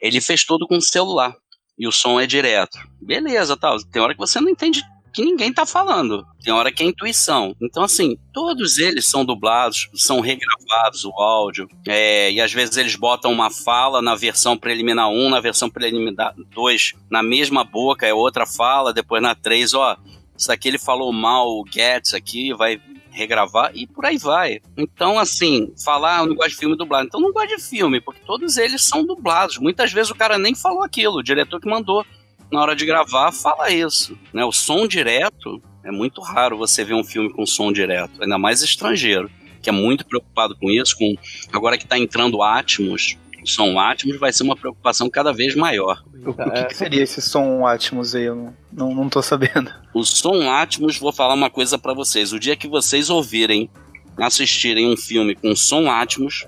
ele 0.00 0.20
fez 0.20 0.44
tudo 0.44 0.66
com 0.66 0.80
celular 0.80 1.34
e 1.78 1.88
o 1.88 1.92
som 1.92 2.20
é 2.20 2.26
direto. 2.26 2.78
Beleza, 3.00 3.56
tal. 3.56 3.78
Tem 3.84 4.00
hora 4.00 4.14
que 4.14 4.20
você 4.20 4.40
não 4.40 4.48
entende 4.48 4.82
que 5.10 5.24
ninguém 5.24 5.52
tá 5.52 5.66
falando. 5.66 6.26
Tem 6.42 6.52
hora 6.52 6.72
que 6.72 6.82
é 6.82 6.86
intuição. 6.86 7.54
Então, 7.60 7.82
assim, 7.82 8.16
todos 8.32 8.78
eles 8.78 9.06
são 9.06 9.24
dublados, 9.24 9.88
são 9.94 10.20
regravados 10.20 11.04
o 11.04 11.12
áudio. 11.12 11.68
É, 11.86 12.30
e 12.30 12.40
às 12.40 12.52
vezes 12.52 12.76
eles 12.76 12.96
botam 12.96 13.32
uma 13.32 13.50
fala 13.50 14.00
na 14.00 14.14
versão 14.14 14.56
preliminar 14.56 15.08
1, 15.10 15.30
na 15.30 15.40
versão 15.40 15.68
preliminar 15.68 16.34
2, 16.36 16.94
na 17.10 17.22
mesma 17.22 17.64
boca, 17.64 18.06
é 18.06 18.14
outra 18.14 18.46
fala, 18.46 18.92
depois 18.92 19.22
na 19.22 19.34
3, 19.34 19.74
ó. 19.74 19.96
Isso 20.36 20.48
daqui 20.48 20.68
ele 20.68 20.78
falou 20.78 21.12
mal 21.12 21.48
o 21.48 21.64
Getz 21.70 22.14
aqui, 22.14 22.54
vai 22.54 22.80
regravar 23.10 23.72
e 23.74 23.86
por 23.86 24.06
aí 24.06 24.16
vai. 24.16 24.60
Então, 24.76 25.18
assim, 25.18 25.72
falar, 25.84 26.18
ah, 26.18 26.22
eu 26.22 26.26
não 26.26 26.34
gosto 26.34 26.50
de 26.50 26.56
filme 26.56 26.76
dublado. 26.76 27.06
Então, 27.06 27.20
não 27.20 27.32
gosto 27.32 27.56
de 27.56 27.62
filme, 27.62 28.00
porque 28.00 28.20
todos 28.24 28.56
eles 28.56 28.82
são 28.82 29.04
dublados. 29.04 29.58
Muitas 29.58 29.92
vezes 29.92 30.10
o 30.10 30.14
cara 30.14 30.38
nem 30.38 30.54
falou 30.54 30.82
aquilo, 30.82 31.18
o 31.18 31.22
diretor 31.22 31.60
que 31.60 31.68
mandou. 31.68 32.04
Na 32.52 32.60
hora 32.60 32.74
de 32.74 32.84
gravar, 32.84 33.32
fala 33.32 33.70
isso. 33.70 34.18
Né? 34.32 34.44
O 34.44 34.52
som 34.52 34.86
direto, 34.86 35.62
é 35.84 35.90
muito 35.90 36.20
raro 36.20 36.58
você 36.58 36.84
ver 36.84 36.94
um 36.94 37.04
filme 37.04 37.32
com 37.32 37.46
som 37.46 37.72
direto, 37.72 38.22
ainda 38.22 38.38
mais 38.38 38.62
estrangeiro, 38.62 39.30
que 39.62 39.68
é 39.68 39.72
muito 39.72 40.04
preocupado 40.04 40.56
com 40.56 40.70
isso. 40.70 40.96
Com 40.96 41.14
Agora 41.52 41.78
que 41.78 41.84
está 41.84 41.98
entrando 41.98 42.42
Atmos, 42.42 43.16
som 43.44 43.78
Atmos 43.78 44.18
vai 44.18 44.32
ser 44.32 44.42
uma 44.42 44.56
preocupação 44.56 45.08
cada 45.08 45.32
vez 45.32 45.54
maior. 45.54 46.02
O, 46.24 46.30
o 46.30 46.34
que, 46.34 46.64
que, 46.66 46.76
seria 46.76 47.02
esse 47.02 47.22
som 47.22 47.66
Atmos 47.66 48.14
aí? 48.14 48.24
Eu 48.24 48.34
não, 48.34 48.54
não, 48.72 48.94
não 48.94 49.08
tô 49.08 49.22
sabendo. 49.22 49.72
O 49.94 50.04
som 50.04 50.50
Atmos, 50.50 50.98
vou 50.98 51.12
falar 51.12 51.34
uma 51.34 51.50
coisa 51.50 51.78
para 51.78 51.94
vocês. 51.94 52.32
O 52.32 52.38
dia 52.38 52.56
que 52.56 52.68
vocês 52.68 53.10
ouvirem, 53.10 53.70
assistirem 54.18 54.92
um 54.92 54.96
filme 54.96 55.34
com 55.34 55.54
som 55.56 55.90
Atmos, 55.90 56.46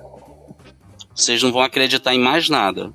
vocês 1.15 1.43
não 1.43 1.53
vão 1.53 1.62
acreditar 1.62 2.15
em 2.15 2.21
mais 2.21 2.49
nada. 2.49 2.93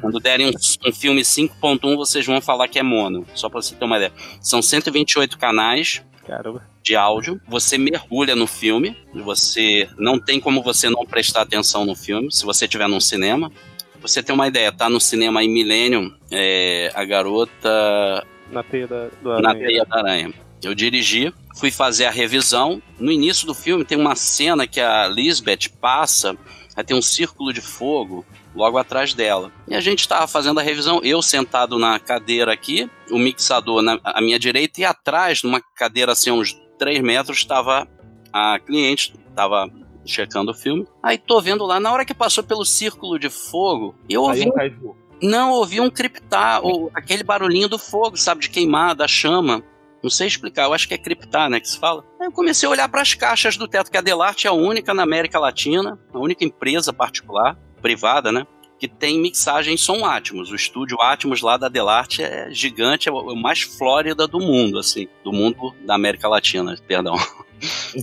Quando 0.00 0.20
derem 0.20 0.46
um, 0.46 0.88
um 0.88 0.92
filme 0.92 1.22
5.1, 1.22 1.96
vocês 1.96 2.26
vão 2.26 2.40
falar 2.40 2.68
que 2.68 2.78
é 2.78 2.82
mono. 2.82 3.26
Só 3.34 3.48
pra 3.48 3.62
você 3.62 3.74
ter 3.74 3.84
uma 3.84 3.96
ideia. 3.96 4.12
São 4.40 4.60
128 4.60 5.38
canais. 5.38 6.02
Caramba 6.26 6.70
de 6.82 6.96
áudio, 6.96 7.40
você 7.46 7.76
mergulha 7.76 8.34
no 8.34 8.46
filme, 8.46 8.96
você 9.14 9.88
não 9.98 10.18
tem 10.18 10.40
como 10.40 10.62
você 10.62 10.88
não 10.88 11.04
prestar 11.04 11.42
atenção 11.42 11.84
no 11.84 11.94
filme, 11.94 12.32
se 12.32 12.44
você 12.44 12.64
estiver 12.64 12.88
num 12.88 13.00
cinema. 13.00 13.52
Você 14.00 14.22
tem 14.22 14.34
uma 14.34 14.48
ideia, 14.48 14.72
tá 14.72 14.88
no 14.88 14.98
cinema 14.98 15.40
aí 15.40 15.48
Millennium, 15.48 16.12
é, 16.30 16.90
a 16.94 17.04
garota... 17.04 18.26
Na 18.50 18.62
teia 18.62 18.86
da, 18.86 19.08
aranha. 19.24 19.40
Na 19.42 19.54
teia 19.54 19.84
da 19.84 19.98
aranha. 19.98 20.32
Eu 20.62 20.74
dirigi, 20.74 21.32
fui 21.56 21.70
fazer 21.70 22.06
a 22.06 22.10
revisão. 22.10 22.82
No 22.98 23.12
início 23.12 23.46
do 23.46 23.54
filme 23.54 23.84
tem 23.84 23.98
uma 23.98 24.16
cena 24.16 24.66
que 24.66 24.80
a 24.80 25.06
Lisbeth 25.06 25.68
passa, 25.80 26.36
aí 26.74 26.82
tem 26.82 26.96
um 26.96 27.02
círculo 27.02 27.52
de 27.52 27.60
fogo 27.60 28.24
logo 28.60 28.76
atrás 28.76 29.14
dela. 29.14 29.50
E 29.66 29.74
a 29.74 29.80
gente 29.80 30.00
estava 30.00 30.26
fazendo 30.28 30.60
a 30.60 30.62
revisão, 30.62 31.00
eu 31.02 31.22
sentado 31.22 31.78
na 31.78 31.98
cadeira 31.98 32.52
aqui, 32.52 32.90
o 33.10 33.18
mixador 33.18 33.80
na 33.80 33.98
à 34.04 34.20
minha 34.20 34.38
direita 34.38 34.82
e 34.82 34.84
atrás, 34.84 35.42
numa 35.42 35.62
cadeira 35.74 36.12
assim, 36.12 36.30
uns 36.30 36.54
3 36.78 37.00
metros 37.00 37.38
estava 37.38 37.88
a 38.32 38.58
cliente, 38.58 39.14
estava 39.30 39.66
checando 40.04 40.50
o 40.50 40.54
filme. 40.54 40.86
Aí 41.02 41.16
tô 41.16 41.40
vendo 41.40 41.64
lá, 41.64 41.80
na 41.80 41.90
hora 41.90 42.04
que 42.04 42.12
passou 42.12 42.44
pelo 42.44 42.64
círculo 42.64 43.18
de 43.18 43.30
fogo, 43.30 43.94
eu 44.08 44.22
ouvi. 44.22 44.46
Um... 44.46 44.94
Não, 45.22 45.52
ouvi 45.52 45.80
um 45.80 45.90
criptar, 45.90 46.64
ou 46.64 46.90
aquele 46.94 47.22
barulhinho 47.22 47.68
do 47.68 47.78
fogo, 47.78 48.16
sabe, 48.16 48.42
de 48.42 48.50
queimar, 48.50 48.94
da 48.94 49.08
chama. 49.08 49.62
Não 50.02 50.08
sei 50.08 50.26
explicar, 50.26 50.64
eu 50.64 50.72
acho 50.72 50.88
que 50.88 50.94
é 50.94 50.98
criptar, 50.98 51.50
né, 51.50 51.60
que 51.60 51.68
se 51.68 51.78
fala. 51.78 52.02
Aí 52.18 52.26
eu 52.26 52.32
comecei 52.32 52.66
a 52.66 52.70
olhar 52.70 52.88
para 52.88 53.02
as 53.02 53.12
caixas 53.12 53.58
do 53.58 53.68
teto, 53.68 53.90
que 53.90 53.98
a 53.98 54.00
Delarte 54.00 54.46
é 54.46 54.50
a 54.50 54.54
única 54.54 54.94
na 54.94 55.02
América 55.02 55.38
Latina, 55.38 55.98
a 56.12 56.18
única 56.18 56.42
empresa 56.42 56.90
particular, 56.90 57.58
privada, 57.80 58.30
né, 58.30 58.46
que 58.78 58.88
tem 58.88 59.20
mixagem 59.20 59.74
em 59.74 59.76
som 59.76 60.04
Atmos. 60.06 60.50
O 60.50 60.56
estúdio 60.56 61.00
Atmos 61.00 61.42
lá 61.42 61.56
da 61.56 61.68
Delarte 61.68 62.22
é 62.22 62.48
gigante, 62.50 63.08
é 63.08 63.12
o 63.12 63.36
mais 63.36 63.60
flórida 63.60 64.26
do 64.26 64.40
mundo, 64.40 64.78
assim, 64.78 65.06
do 65.22 65.32
mundo 65.32 65.74
da 65.84 65.94
América 65.94 66.28
Latina, 66.28 66.76
perdão. 66.86 67.14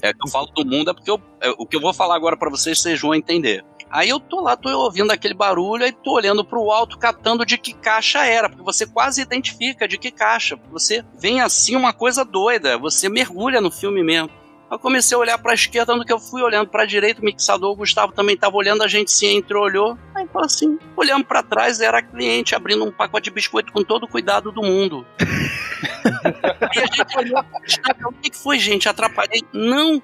É 0.03 0.13
que 0.13 0.23
eu 0.23 0.29
falo 0.29 0.45
do 0.47 0.63
mundo 0.63 0.91
é 0.91 0.93
porque 0.93 1.09
eu, 1.09 1.19
é, 1.41 1.49
o 1.57 1.65
que 1.65 1.75
eu 1.75 1.81
vou 1.81 1.91
falar 1.91 2.15
agora 2.15 2.37
para 2.37 2.47
vocês 2.47 2.79
vocês 2.79 3.01
vão 3.01 3.15
entender. 3.15 3.65
Aí 3.89 4.09
eu 4.09 4.19
tô 4.19 4.41
lá, 4.41 4.55
tô 4.55 4.69
ouvindo 4.69 5.11
aquele 5.11 5.33
barulho 5.33 5.85
e 5.85 5.91
tô 5.91 6.13
olhando 6.13 6.43
pro 6.43 6.69
alto, 6.69 6.97
catando 6.97 7.45
de 7.45 7.57
que 7.57 7.73
caixa 7.73 8.25
era, 8.25 8.49
porque 8.49 8.63
você 8.63 8.85
quase 8.85 9.21
identifica 9.21 9.87
de 9.87 9.97
que 9.97 10.11
caixa. 10.11 10.59
Você 10.71 11.03
vem 11.19 11.41
assim 11.41 11.75
uma 11.75 11.93
coisa 11.93 12.25
doida, 12.25 12.77
você 12.77 13.09
mergulha 13.09 13.61
no 13.61 13.71
filme 13.71 14.03
mesmo. 14.03 14.29
Eu 14.69 14.77
comecei 14.77 15.15
a 15.15 15.19
olhar 15.19 15.37
para 15.37 15.51
a 15.51 15.55
esquerda, 15.55 15.95
no 15.95 16.03
que 16.03 16.11
eu 16.11 16.19
fui 16.19 16.41
olhando 16.41 16.69
para 16.69 16.83
a 16.83 16.85
direita, 16.85 17.21
o 17.21 17.25
mixador, 17.25 17.71
o 17.71 17.75
Gustavo 17.75 18.11
também 18.11 18.35
estava 18.35 18.55
olhando, 18.55 18.83
a 18.83 18.87
gente 18.87 19.09
se 19.09 19.25
entrou, 19.25 19.63
olhou. 19.63 19.97
Aí 20.13 20.27
falou 20.27 20.45
assim, 20.45 20.77
olhando 20.95 21.23
para 21.23 21.41
trás, 21.41 21.79
era 21.79 21.99
a 21.99 22.01
cliente 22.01 22.53
abrindo 22.53 22.83
um 22.83 22.91
pacote 22.91 23.25
de 23.25 23.31
biscoito 23.31 23.71
com 23.71 23.81
todo 23.81 24.03
o 24.03 24.07
cuidado 24.07 24.51
do 24.51 24.61
mundo. 24.61 25.05
e 26.75 26.79
a 26.79 26.85
gente 26.85 27.17
olhou, 27.17 27.39
o 27.39 28.11
que 28.13 28.35
foi, 28.35 28.59
gente? 28.59 28.89
Atrapalhei? 28.89 29.41
Não! 29.53 30.01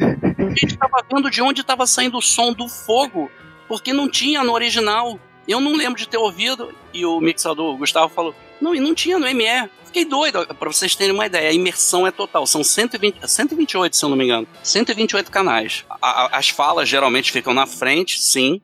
A 0.00 0.50
gente 0.50 0.74
estava 0.74 1.04
vendo 1.12 1.30
de 1.30 1.42
onde 1.42 1.60
estava 1.60 1.86
saindo 1.86 2.16
o 2.16 2.22
som 2.22 2.52
do 2.52 2.68
fogo, 2.68 3.30
porque 3.68 3.92
não 3.92 4.08
tinha 4.08 4.42
no 4.42 4.52
original. 4.52 5.20
Eu 5.46 5.60
não 5.60 5.74
lembro 5.74 5.98
de 5.98 6.08
ter 6.08 6.18
ouvido, 6.18 6.74
e 6.92 7.04
o 7.04 7.20
mixador, 7.20 7.74
o 7.74 7.78
Gustavo, 7.78 8.12
falou: 8.12 8.34
não, 8.60 8.74
e 8.74 8.80
não 8.80 8.94
tinha 8.94 9.18
no 9.18 9.26
ME 9.34 9.68
fiquei 9.96 10.04
doido, 10.04 10.46
para 10.54 10.70
vocês 10.70 10.94
terem 10.94 11.14
uma 11.14 11.24
ideia. 11.24 11.48
A 11.48 11.52
imersão 11.52 12.06
é 12.06 12.10
total. 12.10 12.46
São 12.46 12.62
120, 12.62 13.26
128, 13.26 13.96
se 13.96 14.04
eu 14.04 14.08
não 14.10 14.16
me 14.16 14.24
engano. 14.24 14.46
128 14.62 15.30
canais. 15.30 15.84
A, 15.88 16.24
a, 16.24 16.38
as 16.38 16.50
falas 16.50 16.88
geralmente 16.88 17.32
ficam 17.32 17.54
na 17.54 17.66
frente, 17.66 18.20
sim. 18.20 18.60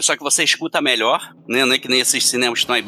Só 0.00 0.16
que 0.16 0.22
você 0.22 0.42
escuta 0.42 0.80
melhor, 0.80 1.34
né? 1.46 1.64
Não 1.64 1.74
é 1.74 1.78
que 1.78 1.88
nem 1.88 2.00
esses 2.00 2.26
cinemas 2.26 2.60
estão 2.60 2.74
aí. 2.74 2.84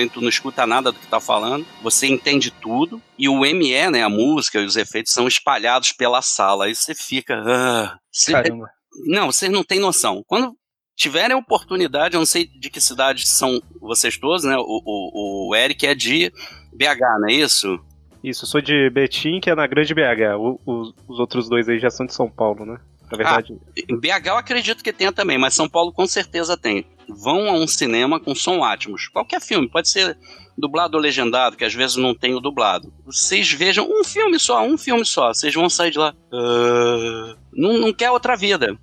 E 0.00 0.08
tu 0.08 0.20
não 0.20 0.28
escuta 0.28 0.66
nada 0.66 0.92
do 0.92 0.98
que 0.98 1.06
tá 1.06 1.20
falando. 1.20 1.66
Você 1.82 2.06
entende 2.06 2.50
tudo. 2.50 3.02
E 3.18 3.28
o 3.28 3.40
ME, 3.40 3.90
né? 3.90 4.02
A 4.02 4.08
música 4.08 4.60
e 4.60 4.64
os 4.64 4.76
efeitos 4.76 5.12
são 5.12 5.26
espalhados 5.26 5.92
pela 5.92 6.22
sala. 6.22 6.66
Aí 6.66 6.74
você 6.74 6.94
fica. 6.94 7.40
Uh, 7.40 7.98
você, 8.12 8.32
Caramba. 8.32 8.68
Não, 9.06 9.26
vocês 9.26 9.50
não 9.50 9.64
têm 9.64 9.80
noção. 9.80 10.22
Quando 10.26 10.54
tiverem 11.00 11.34
oportunidade, 11.34 12.14
eu 12.14 12.18
não 12.18 12.26
sei 12.26 12.44
de 12.44 12.68
que 12.68 12.78
cidade 12.78 13.26
são 13.26 13.62
vocês 13.80 14.18
todos, 14.18 14.44
né? 14.44 14.54
O, 14.58 14.82
o, 14.84 15.48
o 15.48 15.56
Eric 15.56 15.86
é 15.86 15.94
de 15.94 16.30
BH, 16.74 17.00
não 17.20 17.28
é 17.30 17.32
isso? 17.32 17.80
Isso, 18.22 18.44
eu 18.44 18.48
sou 18.48 18.60
de 18.60 18.90
Betim, 18.90 19.40
que 19.40 19.48
é 19.48 19.54
na 19.54 19.66
Grande 19.66 19.94
BH. 19.94 20.36
O, 20.38 20.60
o, 20.66 20.92
os 21.08 21.18
outros 21.18 21.48
dois 21.48 21.70
aí 21.70 21.78
já 21.78 21.88
são 21.88 22.04
de 22.04 22.12
São 22.12 22.28
Paulo, 22.28 22.66
né? 22.66 22.78
Na 23.10 23.16
verdade. 23.16 23.58
Ah, 23.58 23.80
em 23.88 23.98
BH 23.98 24.26
eu 24.26 24.36
acredito 24.36 24.84
que 24.84 24.92
tenha 24.92 25.10
também, 25.10 25.38
mas 25.38 25.54
São 25.54 25.66
Paulo 25.66 25.90
com 25.90 26.06
certeza 26.06 26.54
tem. 26.54 26.84
Vão 27.08 27.48
a 27.48 27.54
um 27.54 27.66
cinema 27.66 28.20
com 28.20 28.34
som 28.34 28.62
Atmos. 28.62 29.08
Qualquer 29.08 29.40
filme, 29.40 29.70
pode 29.70 29.88
ser 29.88 30.18
dublado 30.56 30.98
ou 30.98 31.02
legendado, 31.02 31.56
que 31.56 31.64
às 31.64 31.72
vezes 31.72 31.96
não 31.96 32.14
tem 32.14 32.34
o 32.34 32.40
dublado. 32.40 32.92
Vocês 33.06 33.50
vejam 33.50 33.88
um 33.90 34.04
filme 34.04 34.38
só, 34.38 34.62
um 34.62 34.76
filme 34.76 35.06
só. 35.06 35.32
Vocês 35.32 35.54
vão 35.54 35.70
sair 35.70 35.92
de 35.92 35.98
lá. 35.98 36.14
Uh, 36.30 37.36
não, 37.54 37.78
não 37.78 37.92
quer 37.92 38.10
outra 38.10 38.36
vida. 38.36 38.78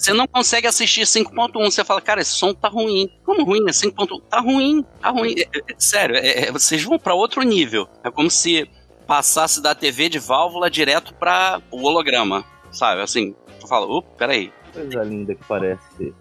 Você 0.00 0.14
não 0.14 0.26
consegue 0.26 0.66
assistir 0.66 1.02
5.1. 1.02 1.52
Você 1.70 1.84
fala, 1.84 2.00
cara, 2.00 2.22
esse 2.22 2.30
som 2.30 2.54
tá 2.54 2.68
ruim. 2.68 3.06
Como 3.22 3.44
ruim? 3.44 3.60
É 3.68 3.70
5.1. 3.70 4.22
Tá 4.30 4.40
ruim, 4.40 4.82
tá 4.98 5.10
ruim. 5.10 5.34
É, 5.36 5.42
é, 5.42 5.74
sério, 5.76 6.16
é, 6.16 6.48
é 6.48 6.52
vocês 6.52 6.82
vão 6.82 6.98
para 6.98 7.12
outro 7.12 7.42
nível. 7.42 7.86
É 8.02 8.10
como 8.10 8.30
se 8.30 8.66
passasse 9.06 9.60
da 9.62 9.74
TV 9.74 10.08
de 10.08 10.18
válvula 10.18 10.70
direto 10.70 11.12
para 11.12 11.60
o 11.70 11.82
holograma. 11.82 12.46
Sabe? 12.72 13.02
Assim, 13.02 13.34
tu 13.60 13.68
fala, 13.68 13.84
opa, 13.84 14.08
peraí. 14.16 14.50
Coisa 14.72 15.02
linda 15.02 15.34
que 15.34 15.44
parece. 15.44 16.14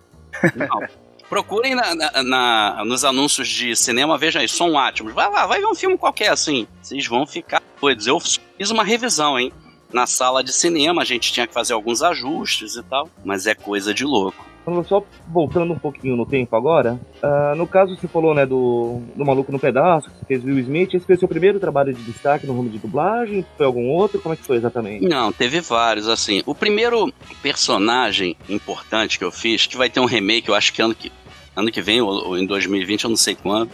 Não. 0.57 0.81
Procurem 1.29 1.73
na, 1.73 1.95
na, 1.95 2.23
na, 2.23 2.83
nos 2.83 3.05
anúncios 3.05 3.47
de 3.47 3.77
cinema, 3.77 4.17
vejam 4.17 4.41
aí, 4.41 4.49
som 4.49 4.77
Atmos. 4.77 5.13
Vai 5.13 5.29
lá, 5.29 5.45
vai 5.47 5.61
ver 5.61 5.67
um 5.67 5.75
filme 5.75 5.97
qualquer 5.97 6.31
assim. 6.31 6.67
Vocês 6.81 7.07
vão 7.07 7.25
ficar 7.25 7.61
doidos. 7.79 8.07
Eu 8.07 8.19
fiz 8.19 8.71
uma 8.71 8.83
revisão, 8.83 9.39
hein? 9.39 9.53
Na 9.91 10.05
sala 10.05 10.43
de 10.43 10.53
cinema, 10.53 11.01
a 11.01 11.05
gente 11.05 11.33
tinha 11.33 11.47
que 11.47 11.53
fazer 11.53 11.73
alguns 11.73 12.03
ajustes 12.03 12.75
e 12.75 12.83
tal, 12.83 13.09
mas 13.25 13.47
é 13.47 13.55
coisa 13.55 13.93
de 13.93 14.05
louco. 14.05 14.49
Só 14.87 15.03
voltando 15.27 15.73
um 15.73 15.79
pouquinho 15.79 16.15
no 16.15 16.27
tempo 16.27 16.55
agora, 16.55 16.99
uh, 17.23 17.55
no 17.55 17.65
caso 17.65 17.95
você 17.95 18.07
falou, 18.07 18.35
né, 18.35 18.45
do, 18.45 19.01
do 19.15 19.25
Maluco 19.25 19.51
no 19.51 19.57
Pedaço, 19.57 20.09
que 20.11 20.15
você 20.17 20.25
fez 20.25 20.43
Will 20.43 20.59
Smith, 20.59 20.93
esse 20.93 21.05
foi 21.07 21.17
seu 21.17 21.27
primeiro 21.27 21.59
trabalho 21.59 21.91
de 21.91 22.03
destaque 22.03 22.45
no 22.45 22.53
rumo 22.53 22.69
de 22.69 22.77
dublagem? 22.77 23.43
Foi 23.57 23.65
algum 23.65 23.89
outro? 23.89 24.21
Como 24.21 24.33
é 24.33 24.37
que 24.37 24.43
foi 24.43 24.57
exatamente? 24.57 25.07
Não, 25.07 25.31
teve 25.31 25.59
vários, 25.59 26.07
assim. 26.07 26.43
O 26.45 26.53
primeiro 26.53 27.11
personagem 27.41 28.37
importante 28.47 29.17
que 29.17 29.25
eu 29.25 29.31
fiz, 29.31 29.65
que 29.65 29.75
vai 29.75 29.89
ter 29.89 29.99
um 29.99 30.05
remake, 30.05 30.49
eu 30.49 30.55
acho 30.55 30.71
que 30.71 30.83
ano 30.83 30.93
que, 30.93 31.11
ano 31.55 31.71
que 31.71 31.81
vem, 31.81 31.99
ou, 31.99 32.27
ou 32.27 32.37
em 32.37 32.45
2020, 32.45 33.05
eu 33.05 33.09
não 33.09 33.17
sei 33.17 33.33
quando, 33.33 33.71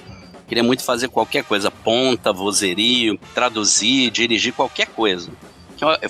queria 0.48 0.64
muito 0.64 0.84
fazer 0.84 1.10
qualquer 1.10 1.44
coisa, 1.44 1.70
ponta, 1.70 2.32
vozerio, 2.32 3.20
traduzir, 3.34 4.10
dirigir 4.12 4.54
qualquer 4.54 4.88
coisa 4.88 5.30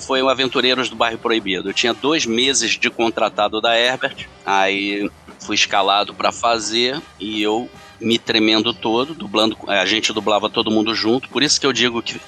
foi 0.00 0.22
o 0.22 0.28
Aventureiros 0.28 0.88
do 0.88 0.96
Bairro 0.96 1.18
Proibido. 1.18 1.70
Eu 1.70 1.74
tinha 1.74 1.92
dois 1.92 2.26
meses 2.26 2.72
de 2.72 2.90
contratado 2.90 3.60
da 3.60 3.78
Herbert, 3.78 4.28
aí 4.44 5.10
fui 5.40 5.54
escalado 5.54 6.14
para 6.14 6.32
fazer 6.32 7.00
e 7.18 7.42
eu 7.42 7.68
me 8.00 8.18
tremendo 8.18 8.74
todo, 8.74 9.14
dublando, 9.14 9.56
a 9.66 9.86
gente 9.86 10.12
dublava 10.12 10.50
todo 10.50 10.70
mundo 10.70 10.94
junto, 10.94 11.28
por 11.28 11.42
isso 11.42 11.60
que 11.60 11.66
eu 11.66 11.72
digo 11.72 12.02
que 12.02 12.20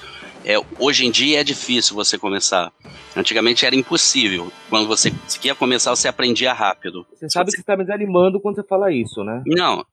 é, 0.45 0.55
hoje 0.79 1.05
em 1.05 1.11
dia 1.11 1.41
é 1.41 1.43
difícil 1.43 1.95
você 1.95 2.17
começar. 2.17 2.71
Antigamente 3.15 3.65
era 3.65 3.75
impossível. 3.75 4.51
Quando 4.69 4.87
você 4.87 5.11
queria 5.39 5.53
começar, 5.53 5.91
você 5.91 6.07
aprendia 6.07 6.53
rápido. 6.53 7.05
Você 7.13 7.29
sabe 7.29 7.51
você... 7.51 7.57
que 7.57 7.57
você 7.57 7.61
está 7.61 7.75
me 7.75 7.83
desanimando 7.83 8.39
quando 8.39 8.55
você 8.55 8.63
fala 8.63 8.91
isso, 8.91 9.23
né? 9.23 9.43
Não, 9.45 9.85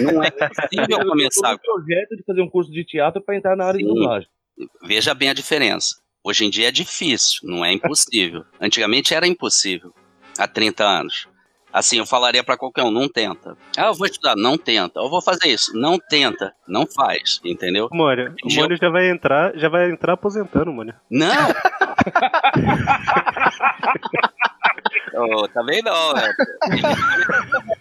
não 0.00 0.22
é 0.22 0.30
possível 0.30 0.98
começar. 1.06 1.52
Eu 1.52 1.58
projeto 1.58 2.16
de 2.16 2.24
fazer 2.26 2.42
um 2.42 2.48
curso 2.48 2.72
de 2.72 2.84
teatro 2.84 3.22
para 3.22 3.36
entrar 3.36 3.56
na 3.56 3.64
área 3.64 3.78
Sim. 3.78 3.86
de 3.86 3.94
dublagem. 3.94 4.28
Veja 4.82 5.14
bem 5.14 5.28
a 5.28 5.34
diferença. 5.34 6.01
Hoje 6.24 6.44
em 6.44 6.50
dia 6.50 6.68
é 6.68 6.70
difícil, 6.70 7.40
não 7.42 7.64
é 7.64 7.72
impossível. 7.72 8.44
Antigamente 8.60 9.12
era 9.12 9.26
impossível, 9.26 9.92
há 10.38 10.46
30 10.46 10.84
anos. 10.84 11.26
Assim, 11.72 11.98
eu 11.98 12.06
falaria 12.06 12.44
para 12.44 12.56
qualquer 12.56 12.84
um, 12.84 12.90
não 12.90 13.08
tenta. 13.08 13.56
Ah, 13.76 13.86
eu 13.86 13.94
vou 13.94 14.06
estudar, 14.06 14.36
não 14.36 14.56
tenta. 14.58 15.00
Eu 15.00 15.08
vou 15.08 15.22
fazer 15.22 15.48
isso, 15.48 15.72
não 15.74 15.98
tenta, 15.98 16.54
não 16.68 16.86
faz, 16.86 17.40
entendeu? 17.42 17.88
Mônio, 17.90 18.34
o 18.44 18.54
Mônio 18.54 18.76
já 18.76 18.90
vai 18.90 19.10
entrar, 19.10 19.56
já 19.56 19.70
vai 19.70 19.90
entrar 19.90 20.12
aposentando, 20.12 20.70
Mônio. 20.70 20.94
Não! 21.10 21.26
oh, 25.16 25.48
bem 25.64 25.82
não, 25.82 26.14
velho. 26.14 26.34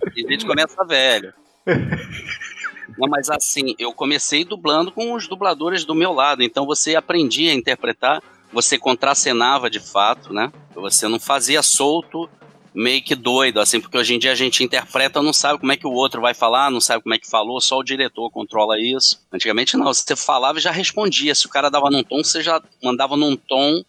A 0.02 0.32
gente 0.32 0.46
começa 0.46 0.86
velho. 0.86 1.34
Não, 2.98 3.08
mas 3.10 3.30
assim, 3.30 3.76
eu 3.78 3.94
comecei 3.94 4.44
dublando 4.46 4.92
com 4.92 5.14
os 5.14 5.28
dubladores 5.28 5.86
do 5.86 5.96
meu 5.96 6.14
lado, 6.14 6.44
então 6.44 6.66
você 6.66 6.96
aprendia 6.96 7.52
a 7.52 7.56
interpretar, 7.56 8.22
você 8.52 8.78
contracenava 8.78 9.70
de 9.70 9.80
fato, 9.80 10.34
né? 10.34 10.52
Você 10.76 11.08
não 11.08 11.20
fazia 11.20 11.62
solto, 11.62 12.30
meio 12.74 13.02
que 13.04 13.16
doido, 13.16 13.60
assim, 13.60 13.80
porque 13.80 13.98
hoje 13.98 14.14
em 14.14 14.20
dia 14.20 14.32
a 14.32 14.36
gente 14.36 14.64
interpreta, 14.64 15.22
não 15.22 15.34
sabe 15.34 15.60
como 15.60 15.72
é 15.72 15.78
que 15.78 15.88
o 15.88 15.92
outro 15.92 16.22
vai 16.22 16.34
falar, 16.34 16.72
não 16.72 16.80
sabe 16.80 17.04
como 17.04 17.14
é 17.14 17.20
que 17.20 17.30
falou, 17.30 17.60
só 17.60 17.78
o 17.78 17.84
diretor 17.84 18.30
controla 18.32 18.80
isso. 18.80 19.20
Antigamente 19.32 19.76
não, 19.76 19.94
você 19.94 20.16
falava 20.16 20.58
e 20.58 20.62
já 20.62 20.72
respondia. 20.72 21.36
Se 21.36 21.46
o 21.46 21.50
cara 21.50 21.70
dava 21.70 21.90
num 21.90 22.04
tom, 22.04 22.24
você 22.24 22.42
já 22.42 22.62
mandava 22.82 23.18
num 23.18 23.36
tom 23.36 23.84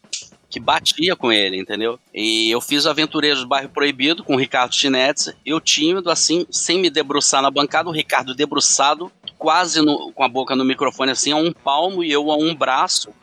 que 0.53 0.61
batia 0.61 1.17
com 1.17 1.33
ele, 1.33 1.59
entendeu? 1.59 1.99
E 2.13 2.51
eu 2.51 2.61
fiz 2.61 2.85
o 2.85 2.91
Aventureiros 2.91 3.41
do 3.41 3.49
Bairro 3.49 3.71
Proibido 3.71 4.23
com 4.23 4.35
o 4.35 4.39
Ricardo 4.39 4.75
Chinetti, 4.75 5.35
eu 5.47 5.59
tímido, 5.59 6.11
assim, 6.11 6.47
sem 6.51 6.79
me 6.79 6.91
debruçar 6.91 7.41
na 7.41 7.51
bancada, 7.51 7.89
o 7.89 7.93
Ricardo 7.93 8.35
debruçado, 8.35 9.11
quase 9.39 9.81
no, 9.81 10.13
com 10.13 10.23
a 10.23 10.29
boca 10.29 10.55
no 10.55 10.63
microfone, 10.63 11.11
assim, 11.11 11.33
a 11.33 11.37
um 11.37 11.55
palmo 11.55 12.05
e 12.05 12.13
eu 12.13 12.31
a 12.31 12.37
um 12.37 12.55
braço. 12.55 13.15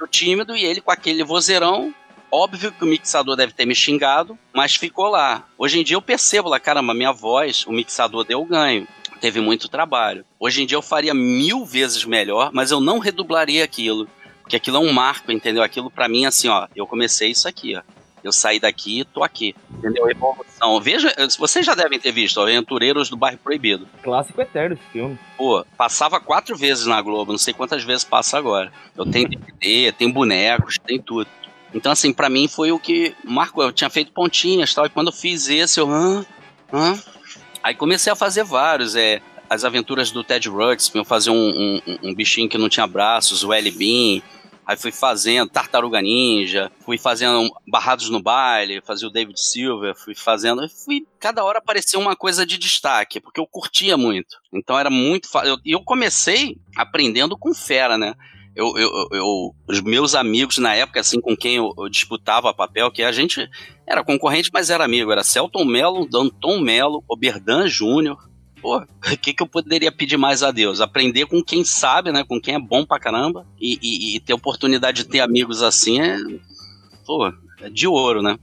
Eu 0.00 0.08
tímido 0.08 0.56
e 0.56 0.64
ele 0.64 0.80
com 0.80 0.90
aquele 0.90 1.22
vozeirão. 1.22 1.94
Óbvio 2.30 2.72
que 2.72 2.82
o 2.82 2.86
mixador 2.86 3.36
deve 3.36 3.52
ter 3.52 3.66
me 3.66 3.74
xingado, 3.74 4.38
mas 4.54 4.74
ficou 4.74 5.08
lá. 5.08 5.46
Hoje 5.58 5.78
em 5.78 5.84
dia 5.84 5.96
eu 5.96 6.02
percebo 6.02 6.48
lá, 6.48 6.58
caramba, 6.58 6.94
minha 6.94 7.12
voz, 7.12 7.66
o 7.66 7.72
mixador 7.72 8.24
deu 8.24 8.42
ganho 8.46 8.88
teve 9.20 9.40
muito 9.40 9.68
trabalho. 9.68 10.24
Hoje 10.40 10.64
em 10.64 10.66
dia 10.66 10.76
eu 10.76 10.82
faria 10.82 11.14
mil 11.14 11.64
vezes 11.64 12.04
melhor, 12.04 12.50
mas 12.52 12.72
eu 12.72 12.80
não 12.80 12.98
redublaria 12.98 13.62
aquilo. 13.62 14.08
Porque 14.52 14.56
aquilo 14.58 14.76
é 14.76 14.80
um 14.80 14.92
marco, 14.92 15.32
entendeu? 15.32 15.62
Aquilo 15.62 15.90
para 15.90 16.10
mim, 16.10 16.26
assim, 16.26 16.46
ó, 16.46 16.68
eu 16.76 16.86
comecei 16.86 17.30
isso 17.30 17.48
aqui, 17.48 17.74
ó. 17.74 17.80
Eu 18.22 18.30
saí 18.30 18.60
daqui 18.60 19.00
e 19.00 19.04
tô 19.04 19.24
aqui. 19.24 19.56
Entendeu? 19.78 20.10
Evolução. 20.10 20.78
Veja, 20.78 21.10
vocês 21.38 21.64
já 21.64 21.74
devem 21.74 21.98
ter 21.98 22.12
visto, 22.12 22.38
Aventureiros 22.38 23.08
do 23.08 23.16
Bairro 23.16 23.38
Proibido. 23.38 23.88
Clássico 24.02 24.42
eterno 24.42 24.74
esse 24.74 24.92
filme. 24.92 25.18
Pô, 25.38 25.64
passava 25.74 26.20
quatro 26.20 26.54
vezes 26.54 26.84
na 26.84 27.00
Globo, 27.00 27.32
não 27.32 27.38
sei 27.38 27.54
quantas 27.54 27.82
vezes 27.82 28.04
passa 28.04 28.36
agora. 28.36 28.70
Eu 28.94 29.06
tenho 29.06 29.26
DVD, 29.26 29.90
tem 29.90 30.10
bonecos, 30.10 30.76
tem 30.78 31.00
tudo. 31.00 31.30
Então, 31.72 31.90
assim, 31.90 32.12
para 32.12 32.28
mim 32.28 32.46
foi 32.46 32.72
o 32.72 32.78
que 32.78 33.14
marcou. 33.24 33.64
Eu 33.64 33.72
tinha 33.72 33.88
feito 33.88 34.12
pontinhas 34.12 34.74
tal, 34.74 34.84
e 34.84 34.90
quando 34.90 35.06
eu 35.06 35.14
fiz 35.14 35.48
esse, 35.48 35.80
eu. 35.80 35.90
Hã? 35.90 36.26
Hã? 36.70 37.02
Aí 37.62 37.74
comecei 37.74 38.12
a 38.12 38.16
fazer 38.16 38.44
vários. 38.44 38.94
É, 38.96 39.22
as 39.48 39.64
aventuras 39.64 40.10
do 40.10 40.22
Ted 40.22 40.46
Ruxpin, 40.46 40.98
eu 40.98 41.04
fazia 41.06 41.32
um, 41.32 41.80
um, 41.86 41.98
um, 42.02 42.14
bichinho 42.14 42.48
que 42.48 42.58
não 42.58 42.68
tinha 42.68 42.86
braços, 42.86 43.42
o 43.44 43.52
L. 43.52 43.70
Aí 44.64 44.76
fui 44.76 44.92
fazendo 44.92 45.50
Tartaruga 45.50 46.00
Ninja, 46.00 46.70
fui 46.84 46.96
fazendo 46.96 47.50
Barrados 47.66 48.08
no 48.08 48.22
Baile, 48.22 48.80
fazia 48.80 49.08
o 49.08 49.10
David 49.10 49.38
Silver, 49.40 49.94
fui 49.96 50.14
fazendo. 50.14 50.68
Fui, 50.68 51.04
cada 51.18 51.44
hora 51.44 51.58
aparecia 51.58 51.98
uma 51.98 52.14
coisa 52.14 52.46
de 52.46 52.56
destaque, 52.56 53.20
porque 53.20 53.40
eu 53.40 53.46
curtia 53.46 53.96
muito. 53.96 54.36
Então 54.52 54.78
era 54.78 54.88
muito 54.88 55.28
fácil. 55.28 55.58
E 55.64 55.72
eu, 55.72 55.80
eu 55.80 55.84
comecei 55.84 56.56
aprendendo 56.76 57.36
com 57.36 57.52
fera, 57.52 57.98
né? 57.98 58.14
Eu, 58.54 58.76
eu, 58.76 59.08
eu, 59.12 59.54
os 59.66 59.80
meus 59.80 60.14
amigos 60.14 60.58
na 60.58 60.74
época, 60.74 61.00
assim, 61.00 61.20
com 61.20 61.34
quem 61.34 61.56
eu, 61.56 61.72
eu, 61.76 61.88
disputava 61.88 62.52
papel, 62.52 62.90
que 62.90 63.02
a 63.02 63.10
gente 63.10 63.48
era 63.86 64.04
concorrente, 64.04 64.50
mas 64.52 64.68
era 64.68 64.84
amigo, 64.84 65.10
era 65.10 65.24
Celton 65.24 65.64
Mello, 65.64 66.06
Danton 66.06 66.60
Mello, 66.60 67.02
Oberdan 67.08 67.66
Júnior, 67.66 68.28
pô, 68.62 68.78
o 68.78 69.18
que, 69.18 69.34
que 69.34 69.42
eu 69.42 69.46
poderia 69.46 69.90
pedir 69.90 70.16
mais 70.16 70.42
a 70.42 70.52
Deus? 70.52 70.80
Aprender 70.80 71.26
com 71.26 71.42
quem 71.42 71.64
sabe, 71.64 72.12
né? 72.12 72.24
Com 72.24 72.40
quem 72.40 72.54
é 72.54 72.58
bom 72.58 72.86
pra 72.86 73.00
caramba. 73.00 73.44
E, 73.60 73.78
e, 73.82 74.16
e 74.16 74.20
ter 74.20 74.32
oportunidade 74.32 75.02
de 75.02 75.08
ter 75.08 75.20
amigos 75.20 75.60
assim 75.60 76.00
é. 76.00 76.16
Pô, 77.04 77.26
é 77.60 77.68
de 77.68 77.88
ouro, 77.88 78.22
né? 78.22 78.38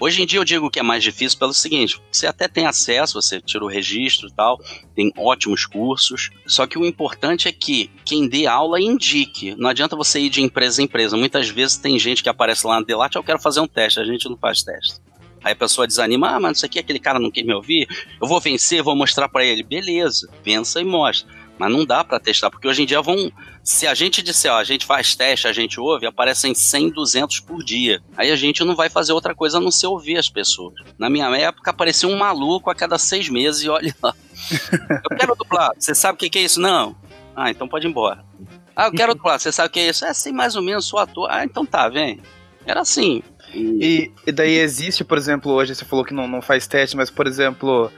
Hoje 0.00 0.22
em 0.22 0.26
dia 0.26 0.38
eu 0.38 0.44
digo 0.44 0.70
que 0.70 0.80
é 0.80 0.82
mais 0.82 1.02
difícil 1.02 1.38
pelo 1.38 1.52
seguinte: 1.52 2.00
você 2.10 2.26
até 2.26 2.48
tem 2.48 2.66
acesso, 2.66 3.20
você 3.20 3.40
tira 3.40 3.64
o 3.64 3.68
registro 3.68 4.28
e 4.28 4.32
tal, 4.32 4.60
tem 4.94 5.12
ótimos 5.16 5.66
cursos. 5.66 6.30
Só 6.46 6.66
que 6.66 6.78
o 6.78 6.84
importante 6.84 7.48
é 7.48 7.52
que 7.52 7.90
quem 8.04 8.28
dê 8.28 8.46
aula 8.46 8.80
indique. 8.80 9.54
Não 9.56 9.68
adianta 9.68 9.96
você 9.96 10.20
ir 10.20 10.30
de 10.30 10.40
empresa 10.40 10.80
em 10.80 10.84
empresa. 10.84 11.16
Muitas 11.16 11.48
vezes 11.48 11.76
tem 11.76 11.98
gente 11.98 12.22
que 12.22 12.28
aparece 12.28 12.66
lá 12.66 12.80
na 12.80 12.86
Delate, 12.86 13.16
eu 13.16 13.24
quero 13.24 13.38
fazer 13.38 13.60
um 13.60 13.66
teste. 13.66 14.00
A 14.00 14.04
gente 14.04 14.28
não 14.28 14.36
faz 14.36 14.62
teste. 14.62 15.00
Aí 15.44 15.52
a 15.52 15.56
pessoa 15.56 15.86
desanima, 15.86 16.30
ah, 16.30 16.40
mas 16.40 16.56
isso 16.56 16.66
aqui 16.66 16.78
aquele 16.78 16.98
cara 16.98 17.18
não 17.18 17.30
quer 17.30 17.44
me 17.44 17.52
ouvir, 17.52 17.86
eu 18.20 18.26
vou 18.26 18.40
vencer, 18.40 18.82
vou 18.82 18.96
mostrar 18.96 19.28
para 19.28 19.44
ele. 19.44 19.62
Beleza, 19.62 20.26
vença 20.42 20.80
e 20.80 20.84
mostra. 20.84 21.30
Mas 21.58 21.70
não 21.70 21.84
dá 21.84 22.02
para 22.02 22.18
testar, 22.18 22.50
porque 22.50 22.66
hoje 22.66 22.82
em 22.82 22.86
dia 22.86 23.00
vão. 23.00 23.30
Se 23.62 23.86
a 23.86 23.94
gente 23.94 24.22
disser, 24.22 24.52
ó, 24.52 24.56
a 24.56 24.64
gente 24.64 24.84
faz 24.84 25.14
teste, 25.14 25.46
a 25.46 25.52
gente 25.52 25.78
ouve, 25.78 26.06
aparecem 26.06 26.54
100, 26.54 26.90
200 26.90 27.40
por 27.40 27.62
dia. 27.62 28.02
Aí 28.16 28.30
a 28.30 28.36
gente 28.36 28.64
não 28.64 28.74
vai 28.74 28.90
fazer 28.90 29.12
outra 29.12 29.34
coisa 29.34 29.58
a 29.58 29.60
não 29.60 29.70
ser 29.70 29.86
ouvir 29.86 30.16
as 30.16 30.28
pessoas. 30.28 30.74
Na 30.98 31.08
minha 31.08 31.28
época, 31.36 31.70
aparecia 31.70 32.08
um 32.08 32.16
maluco 32.16 32.70
a 32.70 32.74
cada 32.74 32.98
seis 32.98 33.28
meses 33.28 33.62
e 33.62 33.68
olha 33.68 33.94
lá. 34.02 34.14
Eu 35.04 35.16
quero 35.16 35.36
dublar. 35.36 35.70
Você 35.78 35.94
sabe 35.94 36.16
o 36.16 36.18
que, 36.18 36.28
que 36.28 36.38
é 36.38 36.42
isso? 36.42 36.60
Não. 36.60 36.96
Ah, 37.36 37.50
então 37.50 37.68
pode 37.68 37.86
ir 37.86 37.90
embora. 37.90 38.24
Ah, 38.74 38.86
eu 38.86 38.92
quero 38.92 39.14
dublar. 39.14 39.38
Você 39.38 39.52
sabe 39.52 39.68
o 39.68 39.70
que 39.70 39.80
é 39.80 39.88
isso? 39.88 40.04
É 40.04 40.08
assim, 40.08 40.32
mais 40.32 40.56
ou 40.56 40.62
menos, 40.62 40.86
sou 40.86 40.98
ator. 40.98 41.28
Ah, 41.30 41.44
então 41.44 41.64
tá, 41.64 41.88
vem. 41.88 42.20
Era 42.66 42.80
assim. 42.80 43.22
E, 43.54 44.10
e 44.26 44.32
daí 44.32 44.58
existe, 44.58 45.04
por 45.04 45.16
exemplo, 45.16 45.52
hoje 45.52 45.74
você 45.74 45.84
falou 45.84 46.04
que 46.04 46.14
não, 46.14 46.26
não 46.26 46.42
faz 46.42 46.66
teste, 46.66 46.96
mas, 46.96 47.10
por 47.10 47.26
exemplo, 47.26 47.90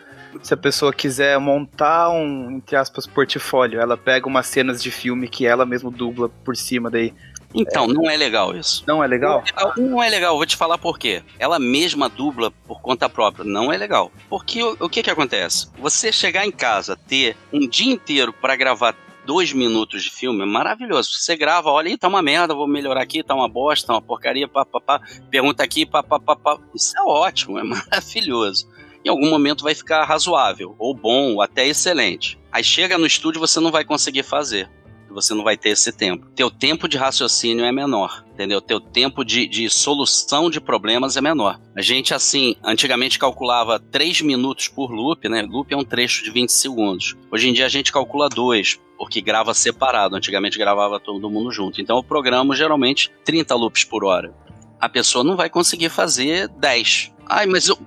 se 0.42 0.54
a 0.54 0.56
pessoa 0.56 0.92
quiser 0.92 1.38
montar 1.38 2.10
um, 2.10 2.50
entre 2.50 2.76
aspas, 2.76 3.06
portfólio, 3.06 3.80
ela 3.80 3.96
pega 3.96 4.26
umas 4.26 4.46
cenas 4.46 4.82
de 4.82 4.90
filme 4.90 5.28
que 5.28 5.46
ela 5.46 5.64
mesma 5.64 5.90
dubla 5.90 6.28
por 6.28 6.56
cima 6.56 6.90
daí. 6.90 7.14
Então, 7.54 7.86
não 7.86 8.10
é 8.10 8.16
legal 8.16 8.54
isso. 8.54 8.84
Não 8.86 9.02
é 9.02 9.06
legal? 9.06 9.42
Não 9.78 10.02
é 10.02 10.10
legal, 10.10 10.36
vou 10.36 10.44
te 10.44 10.56
falar 10.56 10.76
por 10.76 10.98
quê. 10.98 11.22
Ela 11.38 11.58
mesma 11.58 12.08
dubla 12.08 12.50
por 12.66 12.80
conta 12.82 13.08
própria. 13.08 13.44
Não 13.44 13.72
é 13.72 13.78
legal. 13.78 14.12
Porque 14.28 14.62
o, 14.62 14.76
o 14.80 14.88
que 14.88 15.02
que 15.02 15.10
acontece? 15.10 15.68
Você 15.78 16.12
chegar 16.12 16.44
em 16.44 16.50
casa, 16.50 16.98
ter 17.08 17.36
um 17.50 17.66
dia 17.66 17.90
inteiro 17.90 18.32
para 18.32 18.56
gravar 18.56 18.94
dois 19.26 19.52
minutos 19.52 20.04
de 20.04 20.10
filme 20.10 20.42
é 20.42 20.46
maravilhoso. 20.46 21.10
Você 21.12 21.36
grava, 21.36 21.70
olha, 21.70 21.88
aí 21.88 21.98
tá 21.98 22.08
uma 22.08 22.22
merda, 22.22 22.54
vou 22.54 22.68
melhorar 22.68 23.02
aqui, 23.02 23.22
tá 23.22 23.34
uma 23.34 23.48
bosta, 23.48 23.88
tá 23.88 23.94
uma 23.94 24.02
porcaria, 24.02 24.46
pá, 24.46 24.64
pá, 24.64 24.80
pá. 24.80 25.00
pergunta 25.30 25.62
aqui, 25.62 25.84
pá, 25.84 26.02
pá, 26.02 26.18
pá, 26.18 26.36
pá. 26.36 26.58
Isso 26.74 26.96
é 26.96 27.02
ótimo, 27.02 27.58
é 27.58 27.62
maravilhoso. 27.64 28.68
Em 29.04 29.08
algum 29.08 29.28
momento 29.28 29.64
vai 29.64 29.74
ficar 29.74 30.04
razoável, 30.04 30.74
ou 30.78 30.94
bom, 30.94 31.34
ou 31.34 31.42
até 31.42 31.66
excelente. 31.66 32.38
Aí 32.50 32.64
chega 32.64 32.96
no 32.96 33.06
estúdio 33.06 33.40
você 33.40 33.60
não 33.60 33.70
vai 33.70 33.84
conseguir 33.84 34.22
fazer 34.22 34.70
você 35.10 35.34
não 35.34 35.44
vai 35.44 35.56
ter 35.56 35.70
esse 35.70 35.92
tempo. 35.92 36.26
Teu 36.34 36.50
tempo 36.50 36.88
de 36.88 36.96
raciocínio 36.96 37.64
é 37.64 37.72
menor, 37.72 38.24
entendeu? 38.32 38.60
Teu 38.60 38.80
tempo 38.80 39.24
de, 39.24 39.46
de 39.46 39.68
solução 39.70 40.50
de 40.50 40.60
problemas 40.60 41.16
é 41.16 41.20
menor. 41.20 41.60
A 41.74 41.82
gente, 41.82 42.14
assim, 42.14 42.56
antigamente 42.62 43.18
calculava 43.18 43.78
3 43.78 44.20
minutos 44.22 44.68
por 44.68 44.90
loop, 44.90 45.28
né? 45.28 45.42
Loop 45.42 45.72
é 45.72 45.76
um 45.76 45.84
trecho 45.84 46.24
de 46.24 46.30
20 46.30 46.50
segundos. 46.50 47.14
Hoje 47.30 47.48
em 47.48 47.52
dia 47.52 47.66
a 47.66 47.70
gente 47.70 47.92
calcula 47.92 48.28
2, 48.28 48.78
porque 48.98 49.20
grava 49.20 49.54
separado. 49.54 50.16
Antigamente 50.16 50.58
gravava 50.58 51.00
todo 51.00 51.30
mundo 51.30 51.50
junto. 51.50 51.80
Então 51.80 51.96
eu 51.96 52.02
programo 52.02 52.54
geralmente 52.54 53.10
30 53.24 53.54
loops 53.54 53.84
por 53.84 54.04
hora. 54.04 54.34
A 54.80 54.88
pessoa 54.88 55.24
não 55.24 55.36
vai 55.36 55.48
conseguir 55.48 55.88
fazer 55.88 56.48
10. 56.48 57.12
Ai, 57.26 57.46
mas 57.46 57.68
eu... 57.68 57.78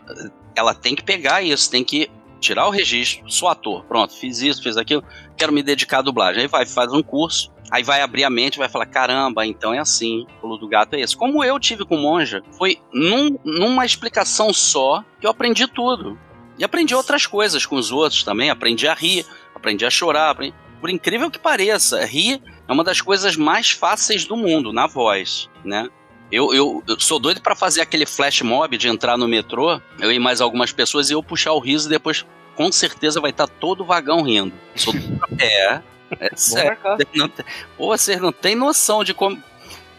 ela 0.56 0.74
tem 0.74 0.96
que 0.96 1.04
pegar 1.04 1.42
isso, 1.42 1.70
tem 1.70 1.84
que 1.84 2.10
tirar 2.40 2.68
o 2.68 2.72
registro, 2.72 3.30
sou 3.30 3.50
ator, 3.50 3.84
pronto, 3.84 4.16
fiz 4.16 4.42
isso, 4.42 4.64
fiz 4.64 4.78
aquilo, 4.78 5.04
quero 5.40 5.54
me 5.54 5.64
dedicar 5.64 6.00
à 6.00 6.02
dublagem. 6.02 6.42
Aí 6.42 6.48
vai, 6.48 6.66
faz 6.66 6.92
um 6.92 7.02
curso, 7.02 7.52
aí 7.72 7.82
vai 7.82 8.02
abrir 8.02 8.26
a 8.26 8.30
mente, 8.30 8.60
vai 8.60 8.68
falar, 8.68 8.86
caramba, 8.86 9.46
então 9.46 9.74
é 9.74 9.80
assim, 9.80 10.22
o 10.22 10.42
pulo 10.42 10.58
do 10.58 10.68
gato 10.68 10.96
é 10.96 11.00
esse. 11.00 11.16
Como 11.16 11.44
eu 11.44 11.58
tive 11.60 11.86
com 11.86 11.98
Monja, 11.98 12.44
foi 12.58 12.78
num, 12.94 13.40
numa 13.44 13.86
explicação 13.86 14.54
só 14.54 15.04
que 15.20 15.26
eu 15.26 15.32
aprendi 15.32 15.66
tudo. 15.66 16.20
E 16.58 16.64
aprendi 16.64 16.94
outras 16.94 17.26
coisas 17.26 17.66
com 17.66 17.78
os 17.78 17.90
outros 17.90 18.24
também, 18.24 18.50
aprendi 18.50 18.88
a 18.88 18.94
rir, 18.94 19.26
aprendi 19.56 19.86
a 19.86 19.90
chorar, 19.90 20.32
aprendi... 20.32 20.54
por 20.82 20.90
incrível 20.90 21.32
que 21.32 21.40
pareça, 21.40 22.04
rir 22.04 22.42
é 22.68 22.72
uma 22.72 22.84
das 22.84 23.00
coisas 23.00 23.38
mais 23.38 23.72
fáceis 23.72 24.26
do 24.26 24.36
mundo, 24.36 24.74
na 24.74 24.86
voz, 24.86 25.50
né? 25.64 25.88
Eu, 26.32 26.54
eu, 26.54 26.84
eu, 26.88 27.00
sou 27.00 27.18
doido 27.18 27.42
para 27.42 27.56
fazer 27.56 27.82
aquele 27.82 28.06
flash 28.06 28.44
mob 28.44 28.78
de 28.78 28.88
entrar 28.88 29.18
no 29.18 29.28
metrô, 29.28 29.82
eu 30.00 30.12
e 30.12 30.20
mais 30.20 30.42
algumas 30.42 30.72
pessoas, 30.72 31.10
e 31.10 31.14
eu 31.14 31.24
puxar 31.24 31.54
o 31.54 31.60
riso 31.60 31.88
e 31.88 31.90
depois 31.90 32.24
com 32.60 32.74
certeza 32.74 33.22
vai 33.22 33.32
estar 33.32 33.48
tá 33.48 33.54
todo 33.58 33.84
o 33.84 33.86
vagão 33.86 34.22
rindo. 34.22 34.54
Sou 34.76 34.94
é, 35.40 35.82
é 36.20 36.36
sério. 36.36 36.78
Não, 37.16 37.30
pô, 37.78 37.88
vocês 37.98 38.20
não 38.20 38.34
tem 38.34 38.54
noção 38.54 39.02
de 39.02 39.14
como. 39.14 39.42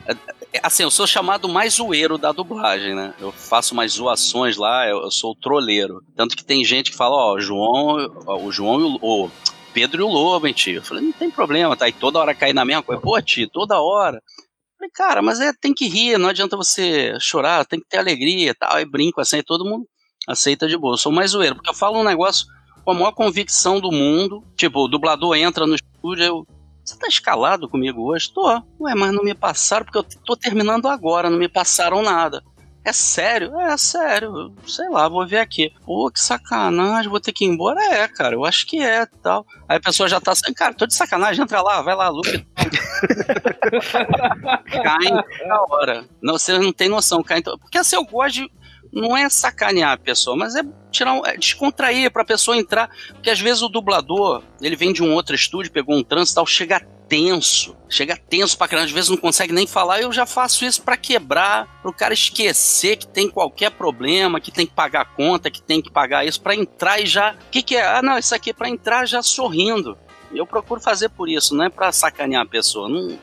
É, 0.06 0.12
é, 0.52 0.60
assim, 0.62 0.82
eu 0.82 0.90
sou 0.90 1.06
chamado 1.06 1.48
mais 1.48 1.74
zoeiro 1.76 2.18
da 2.18 2.32
dublagem, 2.32 2.94
né? 2.94 3.14
Eu 3.18 3.32
faço 3.32 3.74
mais 3.74 3.92
zoações 3.92 4.58
lá, 4.58 4.86
eu, 4.86 4.98
eu 4.98 5.10
sou 5.10 5.32
o 5.32 5.34
troleiro. 5.34 6.04
Tanto 6.14 6.36
que 6.36 6.44
tem 6.44 6.62
gente 6.62 6.90
que 6.90 6.98
fala, 6.98 7.16
ó, 7.16 7.34
o 7.36 7.40
João, 7.40 7.96
o 8.26 8.52
João 8.52 8.78
e 8.78 8.98
o, 9.00 9.30
Pedro 9.72 10.02
e 10.02 10.04
o 10.04 10.08
Lobo, 10.08 10.46
hein, 10.46 10.52
tio? 10.52 10.80
Eu 10.80 10.82
falei, 10.82 11.02
não 11.02 11.12
tem 11.12 11.30
problema, 11.30 11.74
tá? 11.74 11.88
E 11.88 11.92
toda 11.92 12.18
hora 12.18 12.34
cair 12.34 12.52
na 12.52 12.66
mesma 12.66 12.82
coisa. 12.82 13.00
Pô, 13.00 13.18
tio, 13.22 13.48
toda 13.48 13.80
hora. 13.80 14.20
Falei, 14.76 14.90
cara, 14.92 15.22
mas 15.22 15.40
é, 15.40 15.50
tem 15.58 15.72
que 15.72 15.88
rir, 15.88 16.18
não 16.18 16.28
adianta 16.28 16.58
você 16.58 17.14
chorar, 17.20 17.64
tem 17.64 17.80
que 17.80 17.88
ter 17.88 17.96
alegria 17.96 18.50
e 18.50 18.54
tal. 18.54 18.74
Aí 18.74 18.84
brinco 18.84 19.18
assim, 19.18 19.42
todo 19.42 19.64
mundo 19.64 19.86
aceita 20.32 20.68
de 20.68 20.76
boa. 20.76 20.94
Eu 20.94 20.98
sou 20.98 21.12
mais 21.12 21.32
zoeiro, 21.32 21.56
porque 21.56 21.70
eu 21.70 21.74
falo 21.74 21.98
um 21.98 22.04
negócio 22.04 22.46
com 22.84 22.92
a 22.92 22.94
maior 22.94 23.12
convicção 23.12 23.80
do 23.80 23.90
mundo. 23.90 24.44
Tipo, 24.56 24.84
o 24.84 24.88
dublador 24.88 25.36
entra 25.36 25.66
no 25.66 25.74
estúdio, 25.74 26.24
eu. 26.24 26.46
Você 26.84 26.98
tá 26.98 27.06
escalado 27.06 27.68
comigo 27.68 28.02
hoje? 28.02 28.32
Tô. 28.32 28.48
Ué, 28.80 28.94
mas 28.94 29.12
não 29.12 29.22
me 29.22 29.34
passaram, 29.34 29.84
porque 29.84 29.98
eu 29.98 30.06
tô 30.24 30.36
terminando 30.36 30.88
agora, 30.88 31.30
não 31.30 31.38
me 31.38 31.48
passaram 31.48 32.02
nada. 32.02 32.42
É 32.82 32.94
sério? 32.94 33.54
É, 33.60 33.76
sério. 33.76 34.54
Sei 34.66 34.88
lá, 34.88 35.06
vou 35.06 35.26
ver 35.26 35.38
aqui. 35.38 35.70
Pô, 35.84 36.10
que 36.10 36.18
sacanagem, 36.18 37.10
vou 37.10 37.20
ter 37.20 37.32
que 37.32 37.44
ir 37.44 37.48
embora? 37.48 37.78
É, 37.80 38.08
cara, 38.08 38.34
eu 38.34 38.44
acho 38.44 38.66
que 38.66 38.82
é 38.82 39.04
tal. 39.22 39.44
Aí 39.68 39.76
a 39.76 39.80
pessoa 39.80 40.08
já 40.08 40.18
tá 40.18 40.32
assim, 40.32 40.52
cara, 40.54 40.72
tô 40.72 40.86
de 40.86 40.94
sacanagem, 40.94 41.42
entra 41.42 41.60
lá, 41.60 41.82
vai 41.82 41.94
lá, 41.94 42.08
Luke. 42.08 42.46
cai 44.82 45.10
na 45.46 45.62
hora. 45.68 46.06
Não, 46.22 46.38
você 46.38 46.58
não 46.58 46.72
tem 46.72 46.88
noção, 46.88 47.22
cai. 47.22 47.42
Porque 47.42 47.76
assim, 47.76 47.96
eu 47.96 48.04
gosto 48.04 48.36
de. 48.36 48.50
Não 48.92 49.16
é 49.16 49.28
sacanear 49.28 49.92
a 49.92 49.96
pessoa, 49.98 50.36
mas 50.36 50.54
é 50.56 50.62
tirar 50.90 51.16
é 51.26 51.36
descontrair 51.36 52.10
pra 52.10 52.24
pessoa 52.24 52.56
entrar. 52.56 52.90
Porque 53.12 53.30
às 53.30 53.40
vezes 53.40 53.62
o 53.62 53.68
dublador, 53.68 54.42
ele 54.60 54.76
vem 54.76 54.92
de 54.92 55.02
um 55.02 55.14
outro 55.14 55.34
estúdio, 55.34 55.72
pegou 55.72 55.96
um 55.96 56.02
trânsito 56.02 56.36
tal, 56.36 56.46
chega 56.46 56.80
tenso. 57.10 57.76
Chega 57.88 58.16
tenso 58.16 58.56
pra 58.56 58.68
caramba, 58.68 58.86
às 58.86 58.92
vezes 58.92 59.10
não 59.10 59.16
consegue 59.16 59.52
nem 59.52 59.66
falar. 59.66 60.00
Eu 60.00 60.12
já 60.12 60.24
faço 60.24 60.64
isso 60.64 60.82
para 60.82 60.96
quebrar, 60.96 61.80
pro 61.82 61.92
cara 61.92 62.14
esquecer 62.14 62.96
que 62.96 63.06
tem 63.06 63.28
qualquer 63.28 63.70
problema, 63.72 64.40
que 64.40 64.52
tem 64.52 64.64
que 64.64 64.72
pagar 64.72 65.02
a 65.02 65.04
conta, 65.04 65.50
que 65.50 65.60
tem 65.60 65.82
que 65.82 65.90
pagar 65.90 66.24
isso, 66.24 66.40
para 66.40 66.54
entrar 66.54 67.00
e 67.00 67.06
já. 67.06 67.32
O 67.32 67.50
que, 67.50 67.62
que 67.62 67.76
é? 67.76 67.84
Ah, 67.84 68.00
não, 68.00 68.16
isso 68.16 68.34
aqui 68.34 68.50
é 68.50 68.52
pra 68.54 68.68
entrar 68.68 69.06
já 69.06 69.22
sorrindo. 69.22 69.98
Eu 70.32 70.46
procuro 70.46 70.80
fazer 70.80 71.08
por 71.08 71.28
isso, 71.28 71.56
não 71.56 71.64
é 71.64 71.68
pra 71.68 71.90
sacanear 71.90 72.42
a 72.42 72.48
pessoa. 72.48 72.88
Não, 72.88 73.18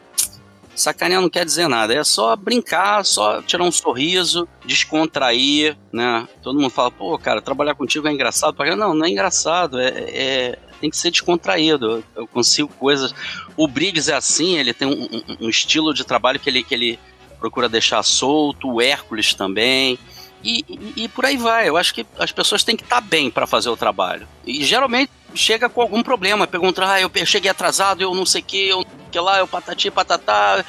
Sacanear 0.77 1.19
não 1.19 1.29
quer 1.29 1.43
dizer 1.43 1.67
nada, 1.67 1.91
é 1.91 2.03
só 2.03 2.35
brincar, 2.35 3.03
só 3.03 3.41
tirar 3.41 3.63
um 3.63 3.71
sorriso, 3.71 4.47
descontrair, 4.63 5.75
né? 5.91 6.27
Todo 6.43 6.59
mundo 6.59 6.69
fala, 6.69 6.91
pô, 6.91 7.17
cara, 7.17 7.41
trabalhar 7.41 7.73
contigo 7.73 8.07
é 8.07 8.11
engraçado. 8.11 8.55
Não, 8.75 8.93
não 8.93 9.05
é 9.05 9.09
engraçado, 9.09 9.79
é, 9.79 9.87
é 9.87 10.59
tem 10.79 10.91
que 10.91 10.95
ser 10.97 11.09
descontraído. 11.09 12.03
Eu 12.15 12.27
consigo 12.27 12.69
coisas. 12.69 13.11
O 13.55 13.67
Briggs 13.67 14.11
é 14.11 14.13
assim, 14.13 14.55
ele 14.59 14.71
tem 14.71 14.87
um, 14.87 15.03
um, 15.03 15.45
um 15.47 15.49
estilo 15.49 15.95
de 15.95 16.03
trabalho 16.03 16.39
que 16.39 16.47
ele, 16.47 16.63
que 16.63 16.75
ele 16.75 16.99
procura 17.39 17.67
deixar 17.67 18.03
solto, 18.03 18.71
o 18.71 18.79
Hércules 18.79 19.33
também. 19.33 19.97
E, 20.43 20.63
e, 20.67 21.03
e, 21.03 21.07
por 21.07 21.25
aí 21.25 21.37
vai. 21.37 21.67
Eu 21.67 21.77
acho 21.77 21.93
que 21.93 22.05
as 22.19 22.31
pessoas 22.31 22.63
têm 22.63 22.75
que 22.75 22.83
estar 22.83 23.01
tá 23.01 23.01
bem 23.01 23.29
para 23.29 23.47
fazer 23.47 23.69
o 23.69 23.77
trabalho. 23.77 24.27
E 24.45 24.63
geralmente 24.63 25.11
chega 25.33 25.69
com 25.69 25.81
algum 25.81 26.03
problema, 26.03 26.47
pergunta, 26.47 26.89
ah, 26.89 27.01
eu 27.01 27.09
cheguei 27.25 27.49
atrasado, 27.49 28.01
eu 28.01 28.13
não 28.13 28.25
sei 28.25 28.41
o 28.41 28.45
que, 28.45 28.69
eu 28.69 28.85
que 29.11 29.19
lá, 29.19 29.39
eu 29.39 29.47
patati 29.47 29.89
patatá. 29.91 30.63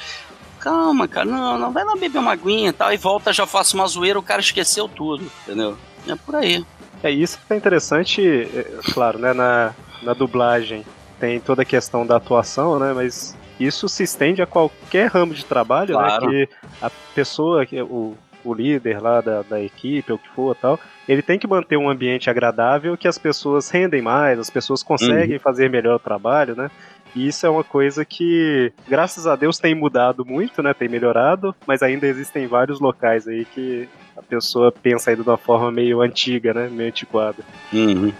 Calma, 0.59 1.07
cara, 1.07 1.25
não, 1.25 1.57
não, 1.57 1.71
vai 1.71 1.85
lá 1.85 1.95
beber 1.95 2.19
uma 2.19 2.33
aguinha 2.33 2.69
e 2.69 2.73
tal, 2.73 2.91
e 2.91 2.97
volta, 2.97 3.31
já 3.31 3.47
faço 3.47 3.77
uma 3.77 3.87
zoeira, 3.87 4.19
o 4.19 4.23
cara 4.23 4.41
esqueceu 4.41 4.89
tudo, 4.89 5.31
entendeu? 5.43 5.77
É 6.05 6.15
por 6.15 6.35
aí. 6.35 6.65
É 7.01 7.09
isso 7.09 7.39
que 7.47 7.53
é 7.53 7.55
interessante, 7.55 8.21
claro, 8.93 9.17
né, 9.17 9.31
na, 9.31 9.73
na 10.03 10.13
dublagem 10.13 10.85
tem 11.17 11.39
toda 11.39 11.61
a 11.61 11.65
questão 11.65 12.05
da 12.05 12.17
atuação, 12.17 12.77
né, 12.77 12.91
mas 12.93 13.37
isso 13.57 13.87
se 13.87 14.03
estende 14.03 14.41
a 14.41 14.45
qualquer 14.45 15.09
ramo 15.09 15.33
de 15.33 15.45
trabalho, 15.45 15.97
né, 15.97 16.05
claro. 16.05 16.29
né, 16.29 16.45
que 16.45 16.49
a 16.81 16.89
pessoa, 17.15 17.65
o, 17.89 18.17
o 18.43 18.53
líder 18.53 19.01
lá 19.01 19.21
da, 19.21 19.41
da 19.41 19.61
equipe, 19.61 20.11
ou 20.11 20.17
o 20.17 20.21
que 20.21 20.29
for 20.29 20.55
tal, 20.55 20.79
ele 21.07 21.21
tem 21.21 21.39
que 21.39 21.47
manter 21.47 21.77
um 21.77 21.89
ambiente 21.89 22.29
agradável 22.29 22.97
que 22.97 23.07
as 23.07 23.17
pessoas 23.17 23.69
rendem 23.69 24.01
mais, 24.01 24.39
as 24.39 24.49
pessoas 24.49 24.83
conseguem 24.83 25.35
uhum. 25.35 25.39
fazer 25.39 25.69
melhor 25.69 25.95
o 25.95 25.99
trabalho, 25.99 26.55
né? 26.55 26.69
E 27.15 27.27
isso 27.27 27.45
é 27.45 27.49
uma 27.49 27.63
coisa 27.63 28.05
que, 28.05 28.71
graças 28.87 29.25
a 29.25 29.35
Deus, 29.35 29.57
tem 29.57 29.73
mudado 29.73 30.23
muito, 30.23 30.61
né? 30.61 30.73
Tem 30.73 30.87
melhorado, 30.87 31.55
mas 31.65 31.81
ainda 31.81 32.05
existem 32.05 32.45
vários 32.45 32.79
locais 32.79 33.27
aí 33.27 33.45
que 33.45 33.89
a 34.15 34.21
pessoa 34.21 34.71
pensa 34.71 35.09
ainda 35.09 35.23
de 35.23 35.29
uma 35.29 35.37
forma 35.37 35.71
meio 35.71 36.01
antiga, 36.01 36.53
né? 36.53 36.69
Meio 36.69 36.89
antiquada. 36.89 37.43
Uhum. 37.73 38.13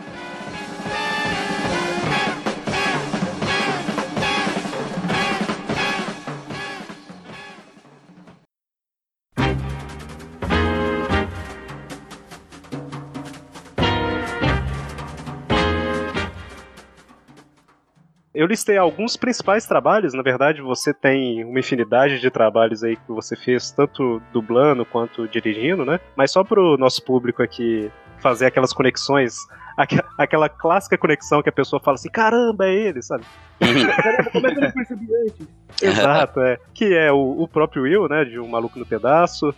Eu 18.40 18.48
listei 18.48 18.78
alguns 18.78 19.18
principais 19.18 19.66
trabalhos, 19.66 20.14
na 20.14 20.24
verdade 20.24 20.62
você 20.62 20.94
tem 20.94 21.44
uma 21.44 21.60
infinidade 21.60 22.22
de 22.22 22.32
trabalhos 22.32 22.86
aí 22.86 22.96
que 22.96 23.10
você 23.10 23.36
fez, 23.36 23.70
tanto 23.70 24.22
dublando 24.32 24.86
quanto 24.86 25.28
dirigindo, 25.28 25.84
né? 25.84 26.00
Mas 26.16 26.32
só 26.32 26.42
pro 26.42 26.78
nosso 26.78 27.04
público 27.04 27.44
aqui 27.44 27.92
fazer 28.20 28.46
aquelas 28.46 28.72
conexões, 28.72 29.36
aquela 30.18 30.48
clássica 30.48 30.98
conexão 30.98 31.44
que 31.44 31.50
a 31.50 31.52
pessoa 31.52 31.82
fala 31.82 31.96
assim, 31.96 32.10
caramba, 32.10 32.66
é 32.66 32.74
ele, 32.74 33.02
sabe? 33.02 33.26
caramba, 33.60 34.32
como 34.32 34.48
é 34.48 34.52
que 34.52 34.58
eu 34.58 34.62
não 34.62 34.72
percebi 34.72 35.08
antes? 35.28 35.48
Exato, 35.84 36.40
é. 36.40 36.58
Que 36.74 36.96
é 36.96 37.12
o, 37.12 37.42
o, 37.42 37.46
próprio 37.46 37.84
Will, 37.84 38.08
né, 38.08 38.24
de 38.24 38.40
Um 38.40 38.48
Maluco 38.48 38.80
no 38.80 38.86
Pedaço, 38.86 39.54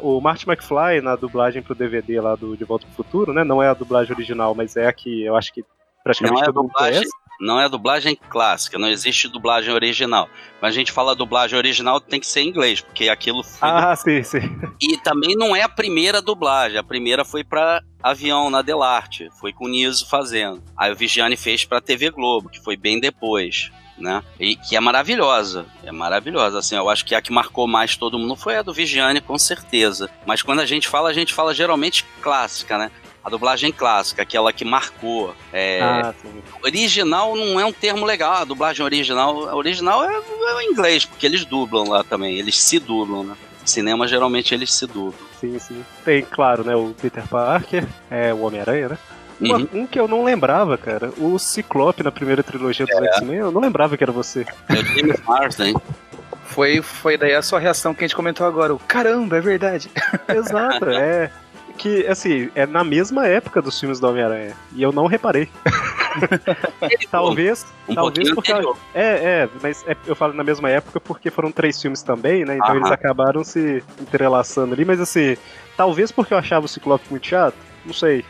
o 0.00 0.20
Marty 0.20 0.44
McFly 0.50 1.00
na 1.00 1.14
dublagem 1.14 1.62
pro 1.62 1.72
DVD 1.72 2.20
lá 2.20 2.34
do 2.34 2.56
De 2.56 2.64
Volta 2.64 2.84
pro 2.84 2.96
Futuro, 2.96 3.32
né? 3.32 3.44
Não 3.44 3.62
é 3.62 3.68
a 3.68 3.74
dublagem 3.74 4.12
original, 4.12 4.56
mas 4.56 4.76
é 4.76 4.88
a 4.88 4.92
que 4.92 5.24
eu 5.24 5.36
acho 5.36 5.52
que 5.52 5.64
praticamente 6.02 6.40
não 6.40 6.42
é 6.42 6.46
todo 6.46 6.62
mundo 6.62 6.72
conhece 6.72 7.21
não 7.42 7.60
é 7.60 7.68
dublagem 7.68 8.16
clássica, 8.30 8.78
não 8.78 8.88
existe 8.88 9.28
dublagem 9.28 9.74
original. 9.74 10.28
Mas 10.60 10.74
a 10.74 10.78
gente 10.78 10.92
fala 10.92 11.14
dublagem 11.14 11.58
original 11.58 12.00
tem 12.00 12.20
que 12.20 12.26
ser 12.26 12.40
em 12.40 12.48
inglês, 12.48 12.80
porque 12.80 13.08
aquilo 13.08 13.42
foi. 13.42 13.68
Ah, 13.68 13.94
sim, 13.96 14.22
sim. 14.22 14.40
E 14.80 14.96
também 14.98 15.34
não 15.36 15.54
é 15.54 15.62
a 15.62 15.68
primeira 15.68 16.22
dublagem, 16.22 16.78
a 16.78 16.84
primeira 16.84 17.24
foi 17.24 17.42
para 17.42 17.82
Avião 18.02 18.48
na 18.48 18.62
Delarte, 18.62 19.28
foi 19.40 19.52
com 19.52 19.64
o 19.64 19.68
Niso 19.68 20.08
fazendo. 20.08 20.62
Aí 20.76 20.92
o 20.92 20.96
Vigiane 20.96 21.36
fez 21.36 21.64
para 21.64 21.80
TV 21.80 22.10
Globo, 22.10 22.48
que 22.48 22.62
foi 22.62 22.76
bem 22.76 23.00
depois. 23.00 23.70
né? 23.98 24.22
E 24.40 24.56
que 24.56 24.74
é 24.74 24.80
maravilhosa, 24.80 25.66
é 25.84 25.92
maravilhosa. 25.92 26.58
Assim, 26.58 26.74
eu 26.74 26.88
acho 26.88 27.04
que 27.04 27.14
a 27.14 27.22
que 27.22 27.32
marcou 27.32 27.68
mais 27.68 27.96
todo 27.96 28.18
mundo 28.18 28.34
foi 28.34 28.56
a 28.56 28.62
do 28.62 28.72
Vigiane, 28.72 29.20
com 29.20 29.38
certeza. 29.38 30.10
Mas 30.26 30.42
quando 30.42 30.60
a 30.60 30.66
gente 30.66 30.88
fala, 30.88 31.08
a 31.10 31.12
gente 31.12 31.32
fala 31.32 31.54
geralmente 31.54 32.04
clássica, 32.20 32.78
né? 32.78 32.90
A 33.24 33.30
dublagem 33.30 33.70
clássica, 33.72 34.22
aquela 34.22 34.52
que 34.52 34.64
marcou. 34.64 35.34
É, 35.52 35.80
Ah, 35.80 36.12
sim. 36.20 36.42
original 36.64 37.36
não 37.36 37.58
é 37.60 37.64
um 37.64 37.72
termo 37.72 38.04
legal. 38.04 38.32
A 38.32 38.44
dublagem 38.44 38.84
original, 38.84 39.48
a 39.48 39.54
original 39.54 40.02
é, 40.04 40.12
é 40.14 40.54
o 40.56 40.60
inglês, 40.62 41.04
porque 41.04 41.24
eles 41.26 41.44
dublam 41.44 41.88
lá 41.88 42.02
também. 42.02 42.36
Eles 42.38 42.58
se 42.60 42.78
dublam, 42.80 43.22
né? 43.22 43.34
Cinema 43.64 44.08
geralmente 44.08 44.52
eles 44.52 44.72
se 44.72 44.86
dublam. 44.88 45.14
Sim, 45.40 45.56
sim. 45.60 45.84
Tem, 46.04 46.22
claro, 46.22 46.64
né, 46.64 46.74
o 46.74 46.94
Peter 47.00 47.26
Parker, 47.28 47.86
é 48.10 48.34
o 48.34 48.40
Homem-Aranha, 48.42 48.88
né? 48.90 48.98
Uma- 49.40 49.58
Uhum. 49.58 49.68
Um 49.72 49.86
que 49.86 49.98
eu 49.98 50.06
não 50.08 50.24
lembrava, 50.24 50.76
cara, 50.76 51.12
o 51.18 51.38
Ciclope 51.38 52.02
na 52.02 52.10
primeira 52.12 52.42
trilogia 52.42 52.86
dos 52.86 52.94
X-Men, 52.94 53.36
eu 53.38 53.50
não 53.52 53.60
lembrava 53.60 53.96
que 53.96 54.02
era 54.04 54.12
você. 54.12 54.44
É 54.68 54.74
o 54.74 54.84
James 54.84 55.20
Marsden. 55.24 55.74
Foi, 56.44 56.82
foi 56.82 57.16
daí 57.16 57.34
a 57.34 57.42
sua 57.42 57.58
reação 57.58 57.94
que 57.94 58.04
a 58.04 58.06
gente 58.06 58.14
comentou 58.16 58.46
agora. 58.46 58.74
O 58.74 58.78
caramba, 58.78 59.36
é 59.38 59.40
verdade. 59.40 59.90
Exato, 60.28 60.84
é. 60.90 61.30
Que, 61.78 62.06
assim, 62.06 62.50
é 62.54 62.66
na 62.66 62.84
mesma 62.84 63.26
época 63.26 63.60
dos 63.60 63.78
filmes 63.78 63.98
do 63.98 64.08
Homem-Aranha. 64.08 64.54
E 64.74 64.82
eu 64.82 64.92
não 64.92 65.06
reparei. 65.06 65.48
Talvez. 67.10 67.66
Um 67.88 67.94
talvez 67.94 68.30
porque. 68.34 68.52
anterior. 68.52 68.76
É, 68.94 69.02
é, 69.44 69.48
mas 69.62 69.84
é- 69.86 69.96
eu 70.06 70.14
falo 70.14 70.32
na 70.34 70.44
mesma 70.44 70.68
época 70.70 71.00
porque 71.00 71.30
foram 71.30 71.50
três 71.50 71.80
filmes 71.80 72.02
também, 72.02 72.44
né? 72.44 72.56
Então 72.56 72.68
Aham. 72.68 72.76
eles 72.78 72.90
acabaram 72.90 73.42
se 73.42 73.82
entrelaçando 74.00 74.74
ali, 74.74 74.84
mas 74.84 75.00
assim, 75.00 75.36
talvez 75.76 76.12
porque 76.12 76.34
eu 76.34 76.38
achava 76.38 76.66
o 76.66 76.68
Ciclope 76.68 77.04
muito 77.10 77.26
chato, 77.26 77.56
não 77.84 77.94
sei. 77.94 78.24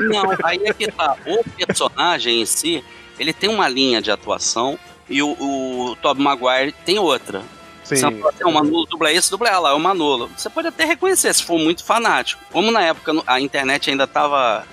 Não, 0.00 0.24
aí 0.44 0.60
é 0.64 0.72
que 0.74 0.90
tá. 0.90 1.16
O 1.26 1.44
personagem 1.64 2.42
em 2.42 2.46
si, 2.46 2.84
ele 3.18 3.32
tem 3.32 3.48
uma 3.48 3.68
linha 3.68 4.02
de 4.02 4.10
atuação 4.10 4.78
e 5.08 5.22
o, 5.22 5.30
o 5.38 5.96
Tobey 6.02 6.22
Maguire 6.22 6.74
tem 6.84 6.98
outra. 6.98 7.42
Sim. 7.96 8.10
Você 8.10 8.18
fala 8.18 8.30
assim, 8.32 8.44
"Ah, 8.44 8.48
o 8.48 8.52
Manolo 8.52 8.86
dubla 8.86 9.12
esse, 9.12 9.30
dubla 9.30 9.48
ela, 9.48 9.70
é 9.70 9.72
o 9.72 9.78
Manolo. 9.80 10.30
Você 10.36 10.48
pode 10.50 10.68
até 10.68 10.84
reconhecer 10.84 11.32
se 11.34 11.42
for 11.44 11.58
muito 11.58 11.84
fanático. 11.84 12.42
Como 12.52 12.70
na 12.70 12.82
época 12.82 13.12
a 13.26 13.40
internet 13.40 13.90
ainda 13.90 14.06
tava 14.06 14.66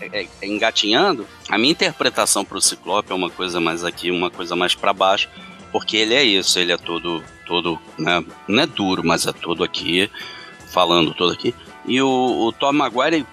é, 0.00 0.26
é, 0.42 0.46
engatinhando, 0.46 1.26
a 1.48 1.58
minha 1.58 1.72
interpretação 1.72 2.44
pro 2.44 2.60
Ciclope 2.60 3.10
é 3.10 3.14
uma 3.14 3.30
coisa 3.30 3.60
mais 3.60 3.84
aqui, 3.84 4.10
uma 4.10 4.30
coisa 4.30 4.54
mais 4.54 4.74
pra 4.74 4.92
baixo, 4.92 5.28
porque 5.72 5.96
ele 5.96 6.14
é 6.14 6.22
isso, 6.22 6.58
ele 6.58 6.70
é 6.72 6.76
todo, 6.76 7.22
todo, 7.46 7.78
né, 7.98 8.24
não 8.46 8.62
é 8.62 8.66
duro, 8.66 9.02
mas 9.04 9.26
é 9.26 9.32
todo 9.32 9.64
aqui, 9.64 10.08
falando 10.72 11.12
todo 11.14 11.32
aqui. 11.32 11.54
E 11.84 12.00
o, 12.00 12.08
o 12.46 12.52
Tom 12.52 12.72
Maguire 12.72 13.26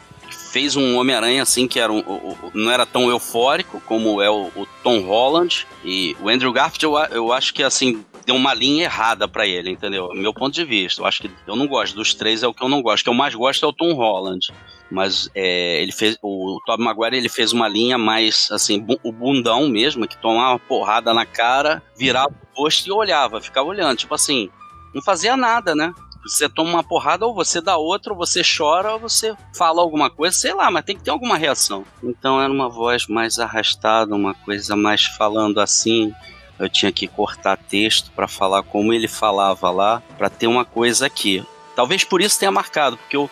fez 0.52 0.76
um 0.76 0.98
Homem-Aranha 0.98 1.44
assim 1.44 1.68
que 1.68 1.80
era 1.80 1.92
um, 1.92 2.00
o- 2.00 2.38
o- 2.42 2.52
não 2.54 2.72
era 2.72 2.86
tão 2.86 3.10
eufórico 3.10 3.80
como 3.86 4.22
é 4.22 4.30
o, 4.30 4.50
o 4.56 4.66
Tom 4.84 5.02
Holland 5.02 5.68
e 5.84 6.16
o 6.22 6.30
Andrew 6.30 6.52
Garfield 6.52 6.86
eu, 6.86 6.98
eu 7.16 7.34
acho 7.34 7.54
que 7.54 7.62
assim 7.62 8.04
deu 8.26 8.36
uma 8.36 8.54
linha 8.54 8.86
errada 8.86 9.28
pra 9.28 9.46
ele, 9.46 9.70
entendeu? 9.70 10.10
Meu 10.14 10.34
ponto 10.34 10.54
de 10.54 10.66
vista, 10.66 11.02
eu 11.02 11.06
acho 11.06 11.22
que 11.22 11.32
eu 11.46 11.56
não 11.56 11.68
gosto 11.68 11.96
dos 11.96 12.14
três 12.14 12.44
é 12.44 12.48
o 12.48 12.54
que 12.54 12.64
eu 12.64 12.70
não 12.70 12.82
gosto, 12.82 13.02
o 13.02 13.04
que 13.06 13.10
eu 13.10 13.14
mais 13.14 13.36
gosto 13.36 13.66
é 13.66 13.70
o 13.70 13.74
Tom 13.74 13.94
Holland. 13.94 14.48
Mas 14.90 15.30
é, 15.34 15.82
ele 15.82 15.92
fez 15.92 16.18
o 16.22 16.60
Tobey 16.66 16.86
Maguire 16.86 17.18
ele 17.18 17.30
fez 17.30 17.52
uma 17.52 17.68
linha 17.68 17.98
mais 17.98 18.50
assim 18.52 18.86
o 19.04 19.12
bundão 19.12 19.68
mesmo 19.68 20.08
que 20.08 20.16
tomava 20.16 20.52
uma 20.52 20.60
porrada 20.60 21.14
na 21.14 21.26
cara, 21.26 21.82
virava 21.98 22.34
o 22.56 22.64
rosto 22.64 22.88
e 22.88 22.92
olhava, 22.92 23.42
ficava 23.42 23.68
olhando, 23.68 23.98
tipo 23.98 24.14
assim, 24.14 24.50
não 24.94 25.02
fazia 25.02 25.36
nada, 25.36 25.76
né? 25.76 25.94
Você 26.26 26.50
toma 26.50 26.72
uma 26.72 26.84
porrada, 26.84 27.26
ou 27.28 27.36
você 27.36 27.62
dá 27.62 27.78
outra, 27.78 28.12
ou 28.12 28.18
você 28.18 28.42
chora, 28.42 28.94
ou 28.94 29.00
você 29.00 29.36
fala 29.56 29.80
alguma 29.80 30.10
coisa, 30.10 30.36
sei 30.36 30.56
lá, 30.56 30.72
mas 30.72 30.84
tem 30.84 30.98
que 30.98 31.04
ter 31.04 31.12
alguma 31.12 31.38
reação. 31.38 31.86
Então 32.04 32.42
era 32.42 32.52
uma 32.52 32.68
voz 32.68 33.06
mais 33.06 33.38
arrastada, 33.38 34.16
uma 34.16 34.34
coisa 34.34 34.76
mais 34.76 35.06
falando 35.06 35.60
assim. 35.60 36.12
Eu 36.58 36.70
tinha 36.70 36.92
que 36.92 37.08
cortar 37.08 37.58
texto 37.58 38.12
para 38.16 38.28
falar 38.28 38.64
como 38.64 38.94
ele 38.94 39.08
falava 39.08 39.70
lá, 39.72 40.02
para 40.18 40.30
ter 40.30 40.48
uma 40.48 40.64
coisa 40.66 41.06
aqui. 41.06 41.44
Talvez 41.76 42.04
por 42.04 42.22
isso 42.22 42.40
tenha 42.40 42.52
marcado, 42.52 42.98
porque 42.98 43.18
eu 43.18 43.30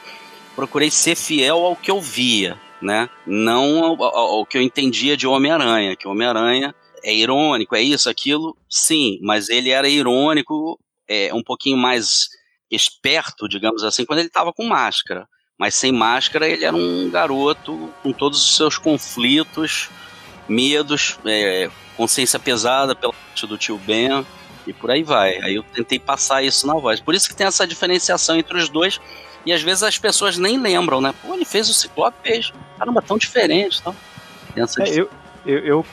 procurei 0.55 0.91
ser 0.91 1.15
fiel 1.15 1.65
ao 1.65 1.75
que 1.75 1.89
eu 1.89 2.01
via, 2.01 2.59
né? 2.81 3.09
Não 3.25 3.83
ao, 3.83 4.03
ao- 4.03 4.45
que 4.45 4.57
eu 4.57 4.61
entendia 4.61 5.15
de 5.15 5.25
Homem-Aranha, 5.25 5.95
que 5.95 6.07
Homem-Aranha 6.07 6.75
é 7.03 7.13
irônico, 7.15 7.75
é 7.75 7.81
isso, 7.81 8.09
aquilo, 8.09 8.55
sim, 8.69 9.17
mas 9.21 9.47
ele 9.49 9.69
era 9.69 9.87
irônico, 9.87 10.77
é, 11.07 11.33
um 11.33 11.41
pouquinho 11.43 11.77
mais 11.77 12.27
esperto, 12.69 13.47
digamos 13.47 13.83
assim, 13.83 14.05
quando 14.05 14.19
ele 14.19 14.27
estava 14.27 14.51
com 14.51 14.65
máscara. 14.65 15.27
Mas 15.57 15.75
sem 15.75 15.91
máscara 15.91 16.47
ele 16.49 16.65
era 16.65 16.75
um 16.75 17.09
garoto 17.09 17.89
com 18.01 18.11
todos 18.11 18.43
os 18.43 18.55
seus 18.57 18.77
conflitos, 18.77 19.89
medos, 20.49 21.17
é, 21.25 21.69
consciência 21.95 22.39
pesada 22.39 22.95
pela 22.95 23.13
parte 23.13 23.45
do 23.47 23.57
tio 23.57 23.77
Ben 23.77 24.25
e 24.67 24.73
por 24.73 24.89
aí 24.91 25.03
vai. 25.03 25.37
Aí 25.41 25.55
eu 25.55 25.63
tentei 25.63 25.99
passar 25.99 26.43
isso 26.43 26.65
na 26.67 26.73
voz. 26.75 26.99
Por 26.99 27.13
isso 27.13 27.27
que 27.29 27.35
tem 27.35 27.47
essa 27.47 27.65
diferenciação 27.67 28.35
entre 28.37 28.57
os 28.57 28.69
dois. 28.69 28.99
E 29.45 29.51
às 29.51 29.61
vezes 29.61 29.83
as 29.83 29.97
pessoas 29.97 30.37
nem 30.37 30.57
lembram, 30.59 31.01
né? 31.01 31.13
Pô, 31.21 31.33
ele 31.33 31.43
fez 31.45 31.69
o 31.69 31.73
Ciclope, 31.73 32.15
fez. 32.23 32.53
Caramba, 32.79 33.01
tão 33.01 33.17
diferente. 33.17 33.79
Então. 33.81 33.95
Tem 34.53 34.63
essa 34.63 34.81
É, 34.83 34.87
eu, 34.89 35.09
eu, 35.45 35.59
eu 35.65 35.85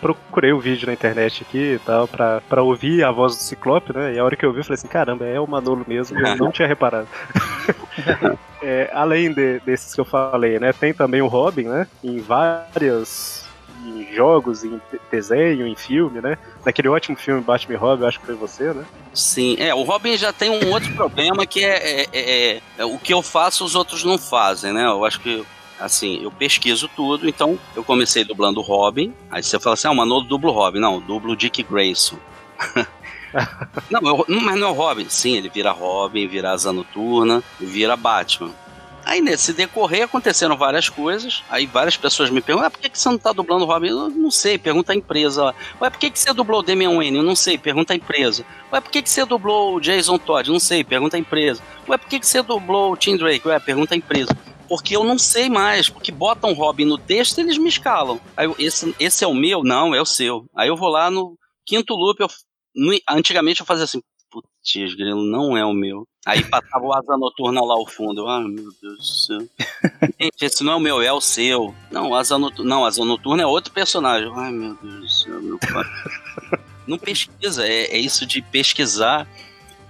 procurei 0.00 0.52
o 0.52 0.60
vídeo 0.60 0.86
na 0.86 0.92
internet 0.92 1.42
aqui 1.42 1.74
e 1.74 1.78
tal, 1.80 2.06
pra, 2.06 2.40
pra 2.48 2.62
ouvir 2.62 3.02
a 3.02 3.10
voz 3.10 3.36
do 3.36 3.42
Ciclope, 3.42 3.92
né? 3.92 4.14
E 4.14 4.18
a 4.18 4.24
hora 4.24 4.36
que 4.36 4.44
eu 4.44 4.50
ouvi, 4.50 4.60
eu 4.60 4.64
falei 4.64 4.74
assim, 4.76 4.86
caramba, 4.88 5.26
é 5.26 5.40
o 5.40 5.46
Manolo 5.46 5.84
mesmo, 5.88 6.18
eu 6.18 6.36
não 6.36 6.52
tinha 6.52 6.68
reparado. 6.68 7.08
É, 8.60 8.90
além 8.92 9.32
de- 9.32 9.60
desses 9.60 9.94
que 9.94 10.00
eu 10.00 10.04
falei, 10.04 10.58
né? 10.58 10.72
Tem 10.72 10.92
também 10.92 11.22
o 11.22 11.28
Robin, 11.28 11.62
né? 11.64 11.86
Em 12.02 12.18
várias 12.18 13.37
em 13.84 14.14
jogos, 14.14 14.64
em 14.64 14.70
de- 14.90 15.00
desenho, 15.10 15.66
em 15.66 15.74
filme, 15.76 16.20
né? 16.20 16.36
Naquele 16.64 16.88
ótimo 16.88 17.16
filme 17.16 17.40
Batman 17.40 17.74
e 17.74 17.76
Robin, 17.76 18.02
eu 18.02 18.08
acho 18.08 18.20
que 18.20 18.26
foi 18.26 18.34
você, 18.34 18.72
né? 18.72 18.84
Sim, 19.14 19.56
é, 19.58 19.74
o 19.74 19.82
Robin 19.82 20.16
já 20.16 20.32
tem 20.32 20.50
um 20.50 20.70
outro 20.72 20.92
problema 20.94 21.46
que 21.46 21.64
é, 21.64 22.02
é- 22.02 22.08
é- 22.12 22.60
é 22.78 22.84
o 22.84 22.98
que 22.98 23.12
eu 23.12 23.22
faço 23.22 23.64
os 23.64 23.74
outros 23.74 24.04
não 24.04 24.18
fazem, 24.18 24.72
né? 24.72 24.84
Eu 24.86 25.04
acho 25.04 25.20
que, 25.20 25.44
assim, 25.80 26.22
eu 26.22 26.30
pesquiso 26.30 26.88
tudo, 26.94 27.28
então 27.28 27.58
eu 27.76 27.82
comecei 27.84 28.24
dublando 28.24 28.60
o 28.60 28.62
Robin, 28.62 29.12
aí 29.30 29.42
você 29.42 29.58
fala 29.58 29.74
assim, 29.74 29.88
ah, 29.88 29.92
o 29.92 29.96
Manolo 29.96 30.24
dubla 30.24 30.50
o 30.50 30.54
Robin. 30.54 30.78
Não, 30.80 31.00
dublo 31.00 31.36
Dick 31.36 31.62
Grayson. 31.62 32.18
não, 33.90 34.00
eu- 34.28 34.40
mas 34.40 34.58
não 34.58 34.68
é 34.68 34.70
o 34.70 34.74
Robin. 34.74 35.06
Sim, 35.08 35.36
ele 35.36 35.48
vira 35.48 35.70
Robin, 35.70 36.26
vira 36.26 36.50
Asa 36.52 36.72
Noturna, 36.72 37.42
vira 37.60 37.96
Batman. 37.96 38.50
Aí 39.08 39.22
nesse 39.22 39.54
decorrer 39.54 40.04
aconteceram 40.04 40.54
várias 40.54 40.90
coisas, 40.90 41.42
aí 41.48 41.64
várias 41.64 41.96
pessoas 41.96 42.28
me 42.28 42.42
perguntam, 42.42 42.66
ah, 42.66 42.70
por 42.70 42.78
que, 42.78 42.90
você 42.92 43.08
não 43.08 43.16
tá 43.16 43.32
dublando 43.32 43.64
o 43.64 43.66
Robin? 43.66 43.88
Eu 43.88 44.10
não 44.10 44.30
sei, 44.30 44.58
pergunta 44.58 44.92
a 44.92 44.94
empresa. 44.94 45.44
lá. 45.44 45.54
Ué, 45.80 45.88
por 45.88 45.98
que, 45.98 46.10
você 46.14 46.30
dublou 46.34 46.60
o 46.60 46.62
Damian 46.62 46.94
Wayne? 46.94 47.16
Eu 47.16 47.22
não 47.22 47.34
sei, 47.34 47.56
pergunta 47.56 47.94
a 47.94 47.96
empresa. 47.96 48.44
Ué, 48.70 48.82
por 48.82 48.90
que, 48.90 49.00
você 49.02 49.24
dublou 49.24 49.76
o 49.76 49.80
Jason 49.80 50.18
Todd? 50.18 50.50
Não 50.50 50.60
sei, 50.60 50.84
pergunta 50.84 51.16
a 51.16 51.20
empresa. 51.20 51.62
Ué, 51.88 51.96
por 51.96 52.06
que, 52.06 52.20
que 52.20 52.26
você 52.26 52.42
dublou 52.42 52.92
o 52.92 52.96
Tim 52.98 53.16
Drake? 53.16 53.48
Ué, 53.48 53.58
pergunta 53.58 53.94
a 53.94 53.96
empresa. 53.96 54.36
Porque 54.68 54.94
eu 54.94 55.02
não 55.02 55.16
sei 55.18 55.48
mais, 55.48 55.88
porque 55.88 56.12
botam 56.12 56.52
Robin 56.52 56.84
no 56.84 56.98
texto 56.98 57.38
e 57.38 57.40
eles 57.40 57.56
me 57.56 57.70
escalam. 57.70 58.20
Aí 58.36 58.44
eu, 58.44 58.54
esse, 58.58 58.94
esse 59.00 59.24
é 59.24 59.26
o 59.26 59.32
meu? 59.32 59.62
Não, 59.64 59.94
é 59.94 60.02
o 60.02 60.04
seu. 60.04 60.44
Aí 60.54 60.68
eu 60.68 60.76
vou 60.76 60.90
lá 60.90 61.10
no 61.10 61.34
quinto 61.64 61.94
loop, 61.94 62.20
eu, 62.20 62.28
no- 62.76 62.98
antigamente 63.08 63.60
eu 63.60 63.66
fazia 63.66 63.84
assim, 63.84 64.02
putz, 64.68 64.94
grilo, 64.94 65.22
não 65.22 65.56
é 65.56 65.64
o 65.64 65.72
meu. 65.72 66.06
Aí 66.26 66.44
passava 66.44 66.84
o 66.84 66.92
Asa 66.92 67.16
Noturna 67.16 67.62
lá 67.62 67.74
ao 67.74 67.86
fundo. 67.86 68.26
Ah, 68.28 68.40
meu 68.40 68.70
Deus 68.82 68.98
do 68.98 69.02
céu. 69.02 69.48
Gente, 70.20 70.42
esse 70.42 70.62
não 70.62 70.74
é 70.74 70.76
o 70.76 70.80
meu, 70.80 71.00
é 71.00 71.12
o 71.12 71.20
seu. 71.20 71.74
Não, 71.90 72.14
Asa 72.14 72.38
Noturna, 72.38 72.74
não, 72.74 72.84
Asa 72.84 73.04
Noturna 73.04 73.42
é 73.42 73.46
outro 73.46 73.72
personagem. 73.72 74.30
Ai, 74.34 74.52
meu 74.52 74.76
Deus 74.82 75.00
do 75.00 75.08
céu, 75.08 75.40
meu 75.40 75.58
pai. 75.58 75.84
Não 76.86 76.96
pesquisa, 76.96 77.68
é, 77.68 77.96
é 77.96 77.98
isso 77.98 78.24
de 78.24 78.40
pesquisar. 78.40 79.28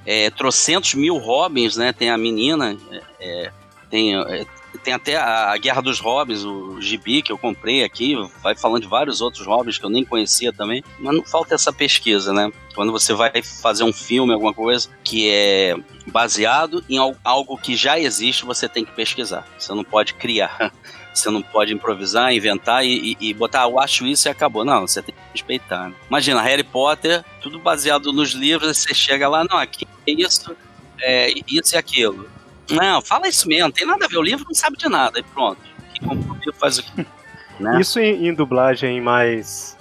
É, 0.05 0.31
trocentos 0.31 0.95
mil 0.95 1.17
Robins, 1.17 1.77
né? 1.77 1.93
Tem 1.93 2.11
a 2.11 2.19
menina, 2.19 2.77
é, 2.91 3.03
é, 3.21 3.53
tem, 3.89 4.17
é, 4.17 4.45
tem 4.85 4.93
até 4.93 5.17
a, 5.17 5.57
Guerra 5.57 5.81
dos 5.81 5.99
Robins, 6.01 6.45
o 6.45 6.81
gibi 6.81 7.23
que 7.23 7.33
eu 7.33 7.39
comprei 7.39 7.83
aqui, 7.85 8.15
vai 8.43 8.55
falando 8.55 8.83
de 8.83 8.89
vários 8.89 9.21
outros 9.21 9.47
Robins 9.47 9.79
que 9.79 9.85
eu 9.85 9.91
nem 9.91 10.05
conhecia 10.05 10.53
também, 10.53 10.83
mas 10.99 11.15
não 11.15 11.25
falta 11.25 11.55
essa 11.55 11.73
pesquisa, 11.73 12.33
né? 12.33 12.53
Quando 12.75 12.93
você 12.93 13.15
vai 13.15 13.31
fazer 13.43 13.85
um 13.85 13.93
filme, 13.93 14.33
alguma 14.33 14.53
coisa 14.53 14.89
que 15.03 15.29
é 15.31 15.75
baseado 16.07 16.85
em 16.89 16.99
al- 16.99 17.17
algo 17.25 17.57
que 17.57 17.75
já 17.77 17.99
existe, 17.99 18.45
você 18.45 18.69
tem 18.69 18.85
que 18.85 18.93
pesquisar. 18.93 19.47
Você 19.59 19.73
não 19.73 19.85
pode 19.85 20.15
criar. 20.15 20.73
Você 21.15 21.31
não 21.31 21.43
pode 21.43 21.73
improvisar, 21.75 22.33
inventar 22.33 22.87
e, 22.87 23.17
e- 23.21 23.31
e 23.31 23.35
botar, 23.35 23.63
"Ah, 23.65 23.69
eu 23.69 23.81
acho 23.81 24.07
isso 24.07 24.29
e 24.29 24.31
acabou. 24.31 24.65
Não, 24.65 24.87
você 24.87 25.03
tem 25.03 25.13
que 25.13 25.21
respeitar. 25.33 25.89
né? 25.89 25.95
Imagina, 26.09 26.41
Harry 26.41 26.63
Potter, 26.63 27.25
tudo 27.41 27.59
baseado 27.59 28.13
nos 28.13 28.31
livros, 28.35 28.79
você 28.79 28.95
chega 28.95 29.29
lá, 29.29 29.43
não, 29.43 29.57
aqui 29.57 29.85
é 30.07 30.13
isso, 30.13 30.57
é 31.01 31.33
isso 31.49 31.75
e 31.75 31.77
aquilo. 31.77 32.31
Não, 32.71 33.01
fala 33.03 33.29
isso 33.29 33.49
mesmo, 33.49 33.71
tem 33.73 33.87
nada 33.87 34.05
a 34.05 34.09
ver, 34.09 34.17
o 34.19 34.23
livro 34.23 34.45
não 34.47 34.55
sabe 34.55 34.77
de 34.77 34.89
nada, 34.89 35.19
e 35.19 35.23
pronto. 35.23 35.61
Que 35.95 36.01
comprou 36.05 36.35
o 36.37 36.39
livro 36.39 36.55
faz 36.55 36.79
o? 36.79 36.83
Né? 37.59 37.81
Isso 37.81 37.99
em, 37.99 38.29
em 38.29 38.33
dublagem 38.33 39.01
mais. 39.01 39.77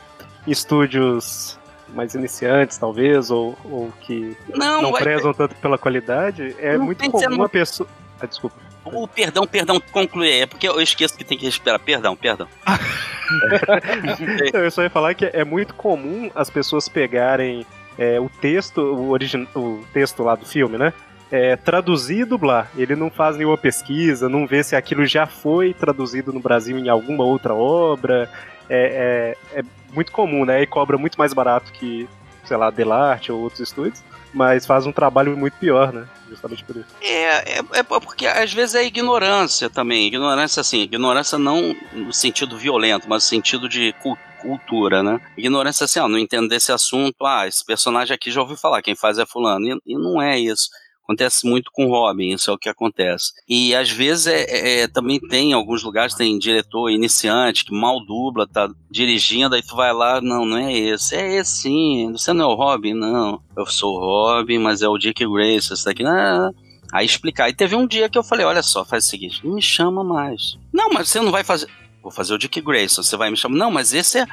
estúdios 0.47 1.59
mais 1.89 2.15
iniciantes, 2.15 2.75
talvez, 2.77 3.29
ou, 3.29 3.55
ou 3.63 3.93
que 4.01 4.35
Não, 4.49 4.81
não 4.81 4.91
vai- 4.91 5.03
prezam 5.03 5.31
tanto 5.31 5.53
pela 5.55 5.77
qualidade, 5.77 6.55
é 6.59 6.75
Não 6.77 6.85
muito 6.85 7.09
comum 7.11 7.37
no- 7.37 7.43
a 7.43 7.49
pessoa. 7.49 7.87
Ah, 8.19 8.25
desculpa. 8.25 8.55
O 8.83 9.07
perdão, 9.07 9.45
perdão, 9.45 9.79
concluir, 9.91 10.41
é 10.41 10.45
porque 10.47 10.67
eu 10.67 10.81
esqueço 10.81 11.15
que 11.15 11.23
tem 11.23 11.37
que 11.37 11.45
esperar. 11.47 11.77
Perdão, 11.77 12.15
perdão. 12.15 12.47
Eu 14.53 14.71
só 14.71 14.83
ia 14.83 14.89
falar 14.89 15.13
que 15.13 15.25
é 15.25 15.43
muito 15.43 15.73
comum 15.73 16.31
as 16.33 16.49
pessoas 16.49 16.87
pegarem 16.87 17.65
é, 17.97 18.19
o 18.19 18.29
texto, 18.29 18.79
o, 18.81 19.09
origin... 19.09 19.47
o 19.55 19.83
texto 19.93 20.23
lá 20.23 20.35
do 20.35 20.45
filme, 20.45 20.77
né? 20.77 20.93
É, 21.31 21.55
traduzir 21.55 22.19
e 22.19 22.25
dublar. 22.25 22.71
Ele 22.77 22.95
não 22.95 23.09
faz 23.09 23.35
nenhuma 23.35 23.57
pesquisa, 23.57 24.29
não 24.29 24.47
vê 24.47 24.63
se 24.63 24.75
aquilo 24.75 25.05
já 25.05 25.25
foi 25.25 25.73
traduzido 25.73 26.31
no 26.31 26.39
Brasil 26.39 26.77
em 26.77 26.89
alguma 26.89 27.23
outra 27.23 27.53
obra. 27.53 28.29
É, 28.69 29.35
é, 29.53 29.59
é 29.59 29.63
muito 29.93 30.11
comum, 30.11 30.45
né? 30.45 30.61
E 30.61 30.67
cobra 30.67 30.97
muito 30.97 31.17
mais 31.17 31.33
barato 31.33 31.71
que, 31.71 32.07
sei 32.45 32.57
lá, 32.57 32.69
Delarte 32.69 33.31
ou 33.31 33.41
outros 33.41 33.61
estúdios, 33.61 34.03
mas 34.33 34.65
faz 34.65 34.85
um 34.85 34.91
trabalho 34.91 35.35
muito 35.35 35.57
pior, 35.57 35.91
né? 35.91 36.07
Justamente 36.29 36.63
por 36.63 36.75
isso. 36.75 36.87
É, 37.01 37.59
é, 37.59 37.63
é 37.73 37.83
porque 37.83 38.27
às 38.27 38.53
vezes 38.53 38.75
é 38.75 38.85
ignorância 38.85 39.69
também. 39.69 40.07
Ignorância, 40.07 40.61
assim, 40.61 40.81
ignorância 40.81 41.37
não 41.37 41.75
no 41.93 42.13
sentido 42.13 42.57
violento, 42.57 43.07
mas 43.07 43.23
no 43.23 43.29
sentido 43.29 43.69
de 43.69 43.93
cultura, 44.41 45.01
né? 45.01 45.19
Ignorância 45.37 45.85
assim, 45.85 45.99
ó, 45.99 46.07
não 46.07 46.17
entender 46.17 46.55
esse 46.55 46.71
assunto, 46.71 47.25
ah, 47.25 47.47
esse 47.47 47.65
personagem 47.65 48.13
aqui 48.13 48.31
já 48.31 48.41
ouviu 48.41 48.57
falar, 48.57 48.81
quem 48.81 48.95
faz 48.95 49.17
é 49.17 49.25
fulano. 49.25 49.65
E, 49.65 49.93
e 49.93 49.97
não 49.97 50.21
é 50.21 50.37
isso. 50.37 50.69
Acontece 51.07 51.47
muito 51.47 51.71
com 51.71 51.87
Robin, 51.87 52.33
isso 52.33 52.51
é 52.51 52.53
o 52.53 52.57
que 52.57 52.67
acontece. 52.67 53.31
E 53.47 53.73
às 53.73 53.89
vezes 53.89 54.27
é, 54.27 54.41
é, 54.43 54.79
é, 54.81 54.87
também 54.89 55.21
tem, 55.21 55.51
em 55.51 55.53
alguns 55.53 55.81
lugares 55.81 56.13
tem 56.13 56.37
diretor 56.37 56.89
iniciante 56.89 57.63
que 57.63 57.73
mal 57.73 58.05
dubla, 58.05 58.45
tá 58.45 58.69
dirigindo, 58.91 59.55
aí 59.55 59.61
tu 59.61 59.73
vai 59.73 59.93
lá, 59.93 60.19
não, 60.19 60.45
não 60.45 60.57
é 60.57 60.77
esse. 60.77 61.15
É 61.15 61.37
esse 61.37 61.61
sim, 61.61 62.11
você 62.11 62.33
não 62.33 62.43
é 62.43 62.53
o 62.53 62.55
Robin? 62.55 62.93
Não, 62.93 63.41
eu 63.55 63.65
sou 63.65 63.95
o 63.95 63.99
Robin, 63.99 64.57
mas 64.57 64.81
é 64.81 64.87
o 64.89 64.97
Dick 64.97 65.25
Grace, 65.25 65.71
esse 65.71 65.85
daqui. 65.85 66.03
Ah, 66.05 66.51
aí 66.91 67.05
explicar. 67.05 67.47
E 67.47 67.55
teve 67.55 67.73
um 67.73 67.87
dia 67.87 68.09
que 68.09 68.17
eu 68.17 68.23
falei, 68.23 68.45
olha 68.45 68.61
só, 68.61 68.83
faz 68.83 69.05
o 69.05 69.09
seguinte, 69.09 69.39
não 69.45 69.55
me 69.55 69.61
chama 69.61 70.03
mais. 70.03 70.57
Não, 70.73 70.89
mas 70.89 71.07
você 71.07 71.21
não 71.21 71.31
vai 71.31 71.45
fazer... 71.45 71.69
Vou 72.03 72.11
fazer 72.11 72.33
o 72.33 72.37
Dick 72.37 72.59
Grayson, 72.59 73.01
você 73.01 73.15
vai 73.15 73.29
me 73.29 73.37
chamar. 73.37 73.57
Não, 73.57 73.71
mas 73.71 73.93
esse 73.93 74.19
é 74.19 74.27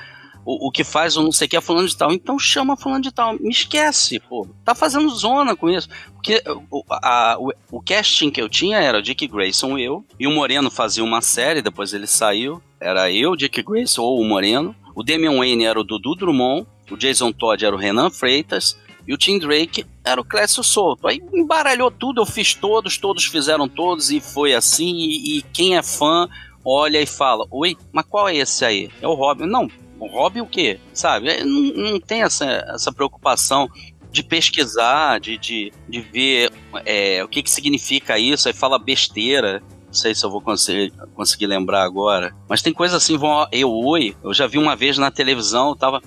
o, 0.45 0.68
o 0.68 0.70
que 0.70 0.84
faz 0.84 1.16
o 1.16 1.22
não 1.22 1.32
sei 1.32 1.47
o 1.47 1.51
que 1.51 1.57
é 1.57 1.61
fulano 1.61 1.88
de 1.88 1.97
tal. 1.97 2.12
Então 2.12 2.38
chama 2.38 2.76
fulano 2.76 3.03
de 3.03 3.12
tal. 3.12 3.34
Me 3.38 3.51
esquece, 3.51 4.20
pô. 4.20 4.47
Tá 4.64 4.74
fazendo 4.74 5.09
zona 5.11 5.57
com 5.57 5.70
isso. 5.70 5.88
Porque 6.14 6.42
o, 6.70 6.84
a, 6.90 7.36
o, 7.38 7.53
o 7.70 7.82
casting 7.82 8.30
que 8.30 8.40
eu 8.40 8.49
tinha 8.49 8.78
era 8.78 8.99
o 8.99 9.03
Dick 9.03 9.26
Grayson, 9.26 9.78
eu, 9.78 10.05
e 10.18 10.26
o 10.26 10.30
Moreno 10.30 10.70
fazia 10.70 11.05
uma 11.05 11.20
série, 11.20 11.62
depois 11.62 11.92
ele 11.92 12.07
saiu. 12.07 12.62
Era 12.80 13.11
eu, 13.11 13.36
Dick 13.36 13.62
Grayson 13.62 14.03
ou 14.03 14.20
o 14.20 14.24
Moreno. 14.24 14.74
O 14.95 15.03
Damian 15.03 15.38
Wayne 15.38 15.64
era 15.64 15.80
o 15.80 15.84
Dudu 15.84 16.14
Drummond. 16.14 16.66
O 16.90 16.97
Jason 16.97 17.32
Todd 17.32 17.64
era 17.64 17.74
o 17.74 17.78
Renan 17.78 18.11
Freitas. 18.11 18.78
E 19.07 19.12
o 19.12 19.18
Tim 19.18 19.38
Drake 19.38 19.84
era 20.03 20.20
o 20.20 20.24
Clécio 20.24 20.62
Souto. 20.62 21.07
Aí 21.07 21.22
embaralhou 21.32 21.90
tudo, 21.90 22.22
eu 22.22 22.26
fiz 22.26 22.55
todos, 22.55 22.97
todos 22.97 23.24
fizeram 23.26 23.68
todos, 23.68 24.11
e 24.11 24.20
foi 24.20 24.55
assim. 24.55 24.95
E, 24.97 25.38
e 25.38 25.42
quem 25.42 25.76
é 25.76 25.82
fã 25.82 26.28
olha 26.64 27.01
e 27.01 27.07
fala: 27.07 27.47
Oi, 27.51 27.76
mas 27.92 28.07
qual 28.07 28.28
é 28.28 28.36
esse 28.36 28.64
aí? 28.64 28.90
É 29.03 29.07
o 29.07 29.14
Robin. 29.14 29.47
Não, 29.47 29.68
o 30.05 30.09
hobby 30.09 30.40
o 30.40 30.46
quê? 30.46 30.78
Sabe? 30.92 31.28
É, 31.28 31.44
não, 31.44 31.92
não 31.92 32.00
tem 32.00 32.22
essa, 32.22 32.44
essa 32.44 32.92
preocupação 32.92 33.68
de 34.11 34.22
pesquisar, 34.22 35.18
de, 35.18 35.36
de, 35.36 35.72
de 35.88 36.00
ver 36.00 36.52
é, 36.84 37.24
o 37.24 37.28
que, 37.28 37.42
que 37.42 37.50
significa 37.50 38.18
isso, 38.18 38.46
aí 38.46 38.55
fala 38.55 38.78
besteira. 38.78 39.62
Não 39.86 39.92
sei 39.92 40.14
se 40.14 40.24
eu 40.24 40.30
vou 40.30 40.40
conseguir, 40.40 40.92
conseguir 41.14 41.46
lembrar 41.46 41.82
agora. 41.82 42.34
Mas 42.48 42.62
tem 42.62 42.72
coisa 42.72 42.96
assim, 42.96 43.16
vão, 43.16 43.46
eu 43.50 43.72
oi, 43.72 44.16
eu 44.22 44.32
já 44.32 44.46
vi 44.46 44.59
uma 44.59 44.76
vez 44.76 44.98
na 44.98 45.11
televisão, 45.11 45.76
tava. 45.76 46.00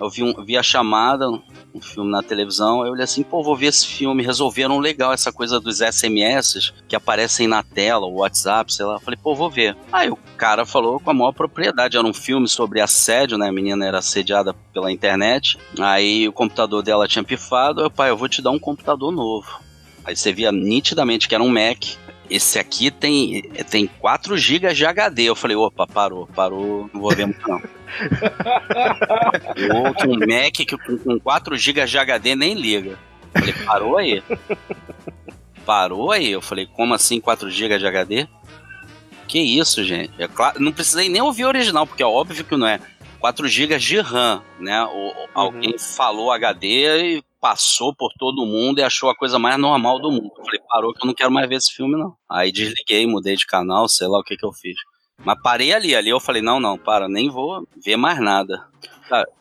Eu 0.00 0.08
vi, 0.08 0.22
um, 0.22 0.32
vi 0.44 0.56
a 0.56 0.62
chamada, 0.62 1.28
um 1.28 1.80
filme 1.80 2.10
na 2.10 2.22
televisão, 2.22 2.84
eu 2.84 2.92
olhei 2.92 3.04
assim, 3.04 3.22
pô, 3.22 3.42
vou 3.42 3.56
ver 3.56 3.66
esse 3.66 3.86
filme. 3.86 4.22
Resolveram 4.22 4.78
legal 4.78 5.12
essa 5.12 5.32
coisa 5.32 5.60
dos 5.60 5.78
SMS 5.78 6.72
que 6.86 6.96
aparecem 6.96 7.46
na 7.46 7.62
tela, 7.62 8.06
o 8.06 8.18
WhatsApp, 8.18 8.72
sei 8.72 8.86
lá. 8.86 8.98
Falei, 9.00 9.18
pô, 9.22 9.34
vou 9.34 9.50
ver. 9.50 9.76
Aí 9.92 10.08
o 10.10 10.18
cara 10.36 10.64
falou 10.64 11.00
com 11.00 11.10
a 11.10 11.14
maior 11.14 11.32
propriedade. 11.32 11.96
Era 11.96 12.06
um 12.06 12.14
filme 12.14 12.48
sobre 12.48 12.80
assédio, 12.80 13.36
né? 13.36 13.48
A 13.48 13.52
menina 13.52 13.86
era 13.86 13.98
assediada 13.98 14.54
pela 14.72 14.92
internet. 14.92 15.58
Aí 15.78 16.28
o 16.28 16.32
computador 16.32 16.82
dela 16.82 17.08
tinha 17.08 17.24
pifado. 17.24 17.80
Eu, 17.80 17.90
pai, 17.90 18.10
eu 18.10 18.16
vou 18.16 18.28
te 18.28 18.40
dar 18.40 18.50
um 18.50 18.58
computador 18.58 19.12
novo. 19.12 19.60
Aí 20.04 20.16
você 20.16 20.32
via 20.32 20.50
nitidamente 20.50 21.28
que 21.28 21.34
era 21.34 21.44
um 21.44 21.48
Mac. 21.48 21.84
Esse 22.30 22.58
aqui 22.58 22.90
tem, 22.90 23.42
tem 23.70 23.86
4 23.86 24.36
GB 24.36 24.74
de 24.74 24.84
HD. 24.84 25.24
Eu 25.24 25.34
falei, 25.34 25.56
opa, 25.56 25.86
parou, 25.86 26.26
parou, 26.26 26.90
não 26.92 27.00
vou 27.00 27.14
ver 27.14 27.26
muito 27.26 27.48
não. 27.48 27.58
o 29.74 29.86
outro, 29.86 30.10
um 30.10 30.18
Mac 30.18 30.52
que 30.52 30.66
com, 30.66 30.98
com 30.98 31.18
4 31.18 31.56
GB 31.56 31.86
de 31.86 31.98
HD 31.98 32.34
nem 32.34 32.54
liga. 32.54 32.98
Eu 33.34 33.40
falei, 33.40 33.54
parou 33.64 33.96
aí. 33.96 34.22
Parou 35.64 36.12
aí. 36.12 36.30
Eu 36.30 36.42
falei, 36.42 36.66
como 36.66 36.94
assim 36.94 37.20
4 37.20 37.50
GB 37.50 37.78
de 37.78 37.86
HD? 37.86 38.28
Que 39.26 39.38
isso, 39.38 39.82
gente? 39.84 40.12
É 40.18 40.28
claro, 40.28 40.60
não 40.60 40.72
precisei 40.72 41.08
nem 41.08 41.22
ouvir 41.22 41.44
o 41.44 41.48
original, 41.48 41.86
porque 41.86 42.02
é 42.02 42.06
óbvio 42.06 42.44
que 42.44 42.56
não 42.56 42.66
é. 42.66 42.78
4 43.20 43.48
GB 43.48 43.78
de 43.78 44.00
RAM, 44.00 44.42
né? 44.60 44.82
O, 44.84 44.88
uhum. 44.88 45.26
Alguém 45.34 45.78
falou 45.78 46.30
HD 46.30 47.16
e 47.16 47.22
passou 47.40 47.94
por 47.94 48.12
todo 48.18 48.46
mundo 48.46 48.78
e 48.78 48.82
achou 48.82 49.10
a 49.10 49.16
coisa 49.16 49.38
mais 49.38 49.58
normal 49.58 50.00
do 50.00 50.10
mundo. 50.10 50.32
Eu 50.36 50.44
falei, 50.44 50.60
parou 50.68 50.92
que 50.92 51.02
eu 51.02 51.06
não 51.06 51.14
quero 51.14 51.30
mais 51.30 51.48
ver 51.48 51.56
esse 51.56 51.74
filme, 51.74 51.96
não. 51.96 52.14
Aí 52.30 52.50
desliguei, 52.52 53.06
mudei 53.06 53.36
de 53.36 53.46
canal, 53.46 53.88
sei 53.88 54.08
lá 54.08 54.18
o 54.18 54.22
que 54.22 54.36
que 54.36 54.44
eu 54.44 54.52
fiz. 54.52 54.76
Mas 55.24 55.40
parei 55.42 55.72
ali, 55.72 55.94
ali 55.94 56.10
eu 56.10 56.20
falei, 56.20 56.42
não, 56.42 56.60
não, 56.60 56.78
para, 56.78 57.08
nem 57.08 57.28
vou 57.28 57.66
ver 57.84 57.96
mais 57.96 58.20
nada. 58.20 58.68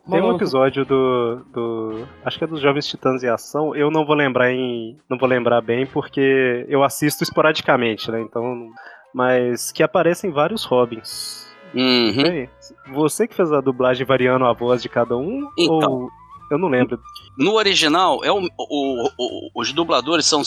Tem 0.10 0.22
um 0.22 0.34
episódio 0.34 0.86
do, 0.86 1.42
do. 1.52 2.08
Acho 2.24 2.38
que 2.38 2.46
é 2.46 2.48
dos 2.48 2.62
Jovens 2.62 2.88
Titãs 2.88 3.22
em 3.22 3.28
Ação. 3.28 3.76
Eu 3.76 3.92
não 3.92 4.06
vou 4.06 4.16
lembrar 4.16 4.52
em. 4.52 4.98
Não 5.10 5.18
vou 5.18 5.28
lembrar 5.28 5.60
bem 5.62 5.86
porque 5.86 6.66
eu 6.70 6.84
assisto 6.84 7.24
esporadicamente, 7.24 8.10
né? 8.10 8.22
Então. 8.22 8.70
Mas 9.14 9.72
que 9.72 9.84
aparecem 9.84 10.32
vários 10.32 10.64
Robins. 10.64 11.48
Uhum. 11.74 12.48
Você 12.94 13.28
que 13.28 13.36
fez 13.36 13.52
a 13.52 13.60
dublagem 13.60 14.06
variando 14.06 14.46
a 14.46 14.54
voz 14.54 14.82
de 14.82 14.88
cada 14.88 15.18
um? 15.18 15.50
Então, 15.58 15.92
ou 15.92 16.10
eu 16.50 16.58
não 16.58 16.68
lembro. 16.68 17.00
No 17.38 17.54
original, 17.54 18.24
é 18.24 18.32
o, 18.32 18.40
o, 18.58 19.10
o, 19.18 19.50
os 19.56 19.72
dubladores 19.72 20.26
são 20.26 20.42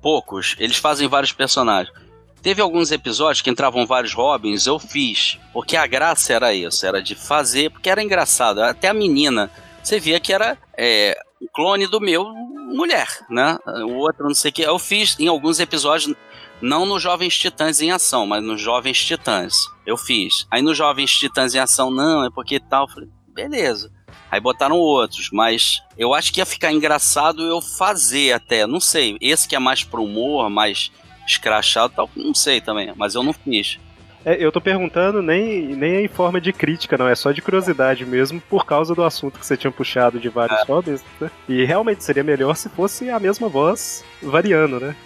poucos, 0.00 0.56
eles 0.58 0.76
fazem 0.76 1.08
vários 1.08 1.32
personagens. 1.32 1.94
Teve 2.42 2.62
alguns 2.62 2.92
episódios 2.92 3.42
que 3.42 3.50
entravam 3.50 3.86
vários 3.86 4.14
Robins, 4.14 4.66
eu 4.66 4.78
fiz, 4.78 5.38
porque 5.52 5.76
a 5.76 5.86
graça 5.86 6.32
era 6.32 6.54
isso, 6.54 6.86
era 6.86 7.02
de 7.02 7.14
fazer, 7.14 7.70
porque 7.70 7.90
era 7.90 8.02
engraçado. 8.02 8.62
Até 8.62 8.88
a 8.88 8.94
menina, 8.94 9.50
você 9.82 9.98
via 9.98 10.20
que 10.20 10.32
era 10.32 10.56
é, 10.76 11.18
um 11.42 11.46
clone 11.52 11.86
do 11.88 12.00
meu 12.00 12.24
mulher, 12.72 13.08
né? 13.28 13.58
O 13.66 13.94
outro 13.94 14.26
não 14.26 14.34
sei 14.34 14.50
o 14.50 14.54
que. 14.54 14.62
Eu 14.62 14.78
fiz 14.78 15.18
em 15.18 15.28
alguns 15.28 15.58
episódios, 15.58 16.14
não 16.60 16.86
nos 16.86 17.02
Jovens 17.02 17.36
Titãs 17.36 17.80
em 17.80 17.90
Ação, 17.90 18.26
mas 18.26 18.42
nos 18.42 18.60
Jovens 18.60 19.04
Titãs. 19.04 19.66
Eu 19.84 19.96
fiz. 19.96 20.46
Aí 20.50 20.62
nos 20.62 20.76
Jovens 20.76 21.10
Titãs 21.10 21.54
em 21.54 21.58
Ação, 21.58 21.90
não, 21.90 22.24
é 22.24 22.30
porque 22.30 22.60
tal. 22.60 22.84
Eu 22.84 22.88
falei, 22.88 23.08
beleza. 23.28 23.90
Aí 24.30 24.40
botaram 24.40 24.76
outros, 24.76 25.30
mas 25.32 25.82
eu 25.96 26.14
acho 26.14 26.32
que 26.32 26.40
ia 26.40 26.46
ficar 26.46 26.72
engraçado 26.72 27.42
eu 27.42 27.60
fazer 27.60 28.32
até, 28.32 28.66
não 28.66 28.80
sei. 28.80 29.16
Esse 29.20 29.48
que 29.48 29.56
é 29.56 29.58
mais 29.58 29.84
pro 29.84 30.04
humor, 30.04 30.50
mais 30.50 30.90
escrachado 31.26 31.92
tal, 31.94 32.10
não 32.14 32.34
sei 32.34 32.60
também, 32.60 32.92
mas 32.96 33.14
eu 33.14 33.22
não 33.22 33.32
fiz. 33.32 33.78
É, 34.24 34.44
eu 34.44 34.50
tô 34.50 34.60
perguntando 34.60 35.22
nem, 35.22 35.68
nem 35.76 36.04
em 36.04 36.08
forma 36.08 36.40
de 36.40 36.52
crítica, 36.52 36.98
não, 36.98 37.06
é 37.06 37.14
só 37.14 37.30
de 37.30 37.40
curiosidade 37.40 38.04
mesmo, 38.04 38.40
por 38.40 38.66
causa 38.66 38.92
do 38.92 39.04
assunto 39.04 39.38
que 39.38 39.46
você 39.46 39.56
tinha 39.56 39.70
puxado 39.70 40.18
de 40.18 40.28
vários 40.28 40.58
é. 40.58 40.64
hobbies, 40.64 41.04
né? 41.20 41.30
E 41.48 41.64
realmente 41.64 42.02
seria 42.02 42.24
melhor 42.24 42.56
se 42.56 42.68
fosse 42.68 43.08
a 43.08 43.20
mesma 43.20 43.48
voz 43.48 44.04
variando, 44.20 44.80
né? 44.80 44.96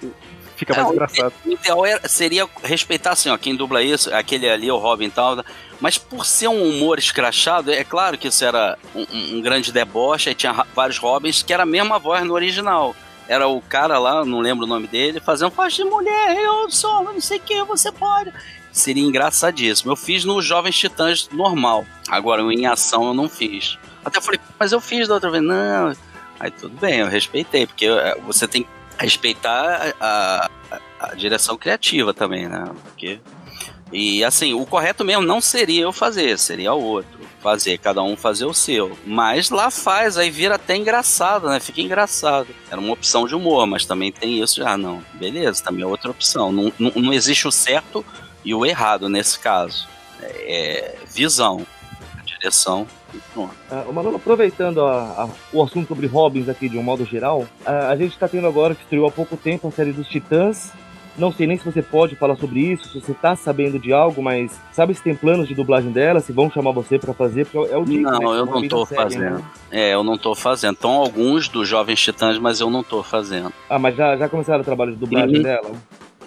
Fica 0.61 0.75
mais 0.75 0.93
engraçado. 0.93 1.33
O 1.43 1.51
ideal 1.51 1.87
era, 1.87 2.07
seria 2.07 2.47
respeitar 2.63 3.13
assim, 3.13 3.31
ó, 3.31 3.39
quem 3.39 3.57
dubla 3.57 3.83
isso, 3.83 4.15
aquele 4.15 4.47
ali, 4.47 4.71
o 4.71 4.77
Robin 4.77 5.07
e 5.07 5.11
tal, 5.11 5.43
mas 5.81 5.97
por 5.97 6.27
ser 6.27 6.49
um 6.49 6.63
humor 6.63 6.99
escrachado, 6.99 7.73
é 7.73 7.83
claro 7.83 8.19
que 8.19 8.29
isso 8.29 8.45
era 8.45 8.79
um, 8.95 9.07
um 9.37 9.41
grande 9.41 9.73
deboche, 9.73 10.29
aí 10.29 10.35
tinha 10.35 10.67
vários 10.75 10.99
Robins 10.99 11.43
que 11.43 11.51
era 11.51 11.63
a 11.63 11.67
mesma 11.67 11.99
voz 11.99 12.23
no 12.25 12.35
original 12.35 12.95
era 13.27 13.47
o 13.47 13.63
cara 13.63 13.97
lá, 13.97 14.25
não 14.25 14.41
lembro 14.41 14.67
o 14.67 14.69
nome 14.69 14.89
dele, 14.89 15.21
fazendo 15.21 15.53
faz 15.53 15.75
de 15.75 15.85
mulher, 15.85 16.37
eu 16.37 16.69
sou, 16.69 17.05
não 17.05 17.21
sei 17.21 17.39
o 17.39 17.41
que, 17.41 17.63
você 17.63 17.93
pode. 17.93 18.33
Seria 18.73 19.05
engraçadíssimo. 19.05 19.93
Eu 19.93 19.97
fiz 19.97 20.25
no 20.25 20.43
Jovens 20.43 20.77
Titãs 20.77 21.29
normal. 21.31 21.87
Agora, 22.09 22.43
em 22.43 22.67
ação 22.67 23.07
eu 23.07 23.15
não 23.15 23.29
fiz. 23.29 23.79
Até 24.05 24.21
falei, 24.21 24.41
mas 24.59 24.73
eu 24.73 24.81
fiz 24.81 25.07
da 25.07 25.15
outra 25.15 25.31
vez. 25.31 25.45
Não. 25.45 25.93
Aí 26.41 26.51
tudo 26.51 26.77
bem, 26.81 26.99
eu 26.99 27.07
respeitei, 27.07 27.69
porque 27.69 27.87
é, 27.87 28.19
você 28.27 28.49
tem 28.49 28.65
que 28.65 28.69
respeitar 29.03 29.95
a, 30.01 30.51
a, 30.71 30.81
a 31.01 31.15
direção 31.15 31.57
criativa 31.57 32.13
também, 32.15 32.49
né? 32.49 32.65
Porque 32.85 33.21
e 33.93 34.23
assim, 34.23 34.55
o 34.55 34.65
correto 34.65 35.05
mesmo 35.05 35.25
não 35.25 35.41
seria 35.41 35.83
eu 35.83 35.93
fazer, 35.93 36.39
seria 36.39 36.73
o 36.73 36.83
outro 36.83 37.21
fazer, 37.41 37.79
cada 37.79 38.03
um 38.03 38.17
fazer 38.17 38.45
o 38.45 38.55
seu. 38.55 38.97
Mas 39.05 39.51
lá 39.51 39.71
faz, 39.71 40.17
aí 40.17 40.31
vira 40.31 40.55
até 40.55 40.77
engraçado, 40.77 41.49
né? 41.49 41.59
Fica 41.59 41.81
engraçado. 41.81 42.49
Era 42.71 42.81
uma 42.81 42.93
opção 42.93 43.27
de 43.27 43.35
humor, 43.35 43.67
mas 43.67 43.85
também 43.85 44.13
tem 44.13 44.43
isso 44.43 44.57
já, 44.57 44.77
não. 44.77 45.03
Beleza, 45.15 45.65
também 45.65 45.83
é 45.83 45.87
outra 45.87 46.11
opção. 46.11 46.53
Não, 46.53 46.73
não, 46.79 46.93
não 46.95 47.13
existe 47.13 47.49
o 47.49 47.53
certo 47.53 48.05
e 48.45 48.55
o 48.55 48.65
errado 48.65 49.09
nesse 49.09 49.39
caso. 49.39 49.89
É 50.23 50.97
visão, 51.07 51.67
direção. 52.25 52.87
Uh, 53.37 53.93
Manolo, 53.93 54.17
aproveitando 54.17 54.83
a, 54.83 55.25
a, 55.25 55.29
o 55.53 55.63
assunto 55.63 55.89
sobre 55.89 56.07
Robbins 56.07 56.49
aqui 56.49 56.69
de 56.69 56.79
um 56.79 56.83
modo 56.83 57.05
geral, 57.05 57.41
uh, 57.41 57.47
a 57.89 57.97
gente 57.97 58.13
está 58.13 58.29
tendo 58.29 58.47
agora, 58.47 58.75
que 58.75 58.83
estreou 58.83 59.07
há 59.07 59.11
pouco 59.11 59.37
tempo, 59.37 59.69
a 59.69 59.71
série 59.71 59.93
dos 59.93 60.09
Titãs, 60.09 60.73
Não 61.19 61.33
sei 61.33 61.47
nem 61.47 61.59
se 61.59 61.65
você 61.65 61.83
pode 61.83 62.17
falar 62.17 62.37
sobre 62.37 62.61
isso, 62.61 62.89
se 62.89 63.01
você 63.01 63.13
tá 63.13 63.37
sabendo 63.37 63.79
de 63.79 63.93
algo, 63.93 64.23
mas 64.23 64.59
sabe 64.73 64.95
se 64.95 65.03
tem 65.03 65.15
planos 65.15 65.49
de 65.49 65.55
dublagem 65.55 65.91
dela, 65.91 66.21
se 66.21 66.33
vão 66.33 66.51
chamar 66.51 66.73
você 66.73 66.99
para 66.99 67.13
fazer, 67.13 67.47
porque 67.47 67.73
é 67.73 67.77
o 67.77 67.85
Não, 67.85 68.19
né, 68.19 68.39
eu 68.39 68.47
não 68.47 68.69
tô 68.69 68.87
série, 68.87 69.03
fazendo. 69.03 69.39
Né? 69.39 69.45
É, 69.71 69.95
eu 69.95 70.05
não 70.05 70.17
tô 70.17 70.35
fazendo. 70.35 70.77
Então 70.79 70.93
alguns 70.93 71.49
dos 71.49 71.69
Jovens 71.69 72.01
Titãs, 72.01 72.39
mas 72.39 72.61
eu 72.61 72.71
não 72.71 72.83
tô 72.83 73.03
fazendo. 73.03 73.53
Ah, 73.69 73.79
mas 73.79 73.97
já, 73.97 74.17
já 74.17 74.29
começaram 74.29 74.61
o 74.61 74.65
trabalho 74.65 74.93
de 74.93 74.99
dublagem 74.99 75.37
uhum. 75.37 75.43
dela? 75.43 75.71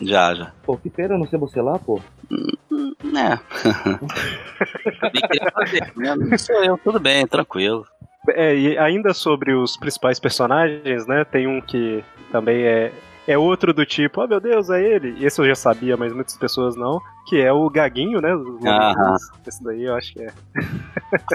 Já, 0.06 0.34
já. 0.34 0.51
Pô, 0.64 0.78
que 0.78 0.89
pena 0.89 1.18
não 1.18 1.28
ser 1.28 1.38
você 1.38 1.62
lá, 1.62 1.78
pô. 1.80 1.99
Hum, 2.32 2.93
é. 3.16 3.38
fazer, 5.51 5.93
né? 5.95 6.16
Não 6.16 6.38
sou 6.38 6.64
eu, 6.64 6.78
tudo 6.78 6.99
bem, 6.99 7.28
tranquilo. 7.28 7.86
É, 8.30 8.56
e 8.56 8.78
ainda 8.78 9.14
sobre 9.14 9.54
os 9.54 9.76
principais 9.76 10.20
personagens, 10.20 11.06
né? 11.06 11.26
Tem 11.26 11.47
um 11.47 11.60
que 11.60 12.04
também 12.32 12.64
é, 12.64 12.91
é 13.28 13.38
outro 13.38 13.74
do 13.74 13.86
tipo, 13.86 14.22
oh 14.22 14.28
meu 14.28 14.39
Deus, 14.39 14.70
é 14.70 14.82
ele. 14.82 15.24
Esse 15.24 15.41
eu 15.41 15.45
já 15.45 15.56
sabia, 15.56 15.97
mas 15.97 16.14
muitas 16.14 16.38
pessoas 16.38 16.76
não. 16.76 17.01
Que 17.28 17.41
é 17.41 17.51
o 17.51 17.70
Gaguinho, 17.70 18.22
né? 18.22 18.32
Aham. 18.32 19.16
Esse 19.45 19.64
daí 19.64 19.84
eu 19.84 19.95
acho 19.95 20.14
que 20.14 20.22
é. 20.22 20.32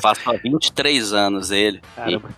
Faço 0.01 0.31
há 0.31 0.35
23 0.35 1.13
anos 1.13 1.51
ele. 1.51 1.83
Caramba. 1.95 2.31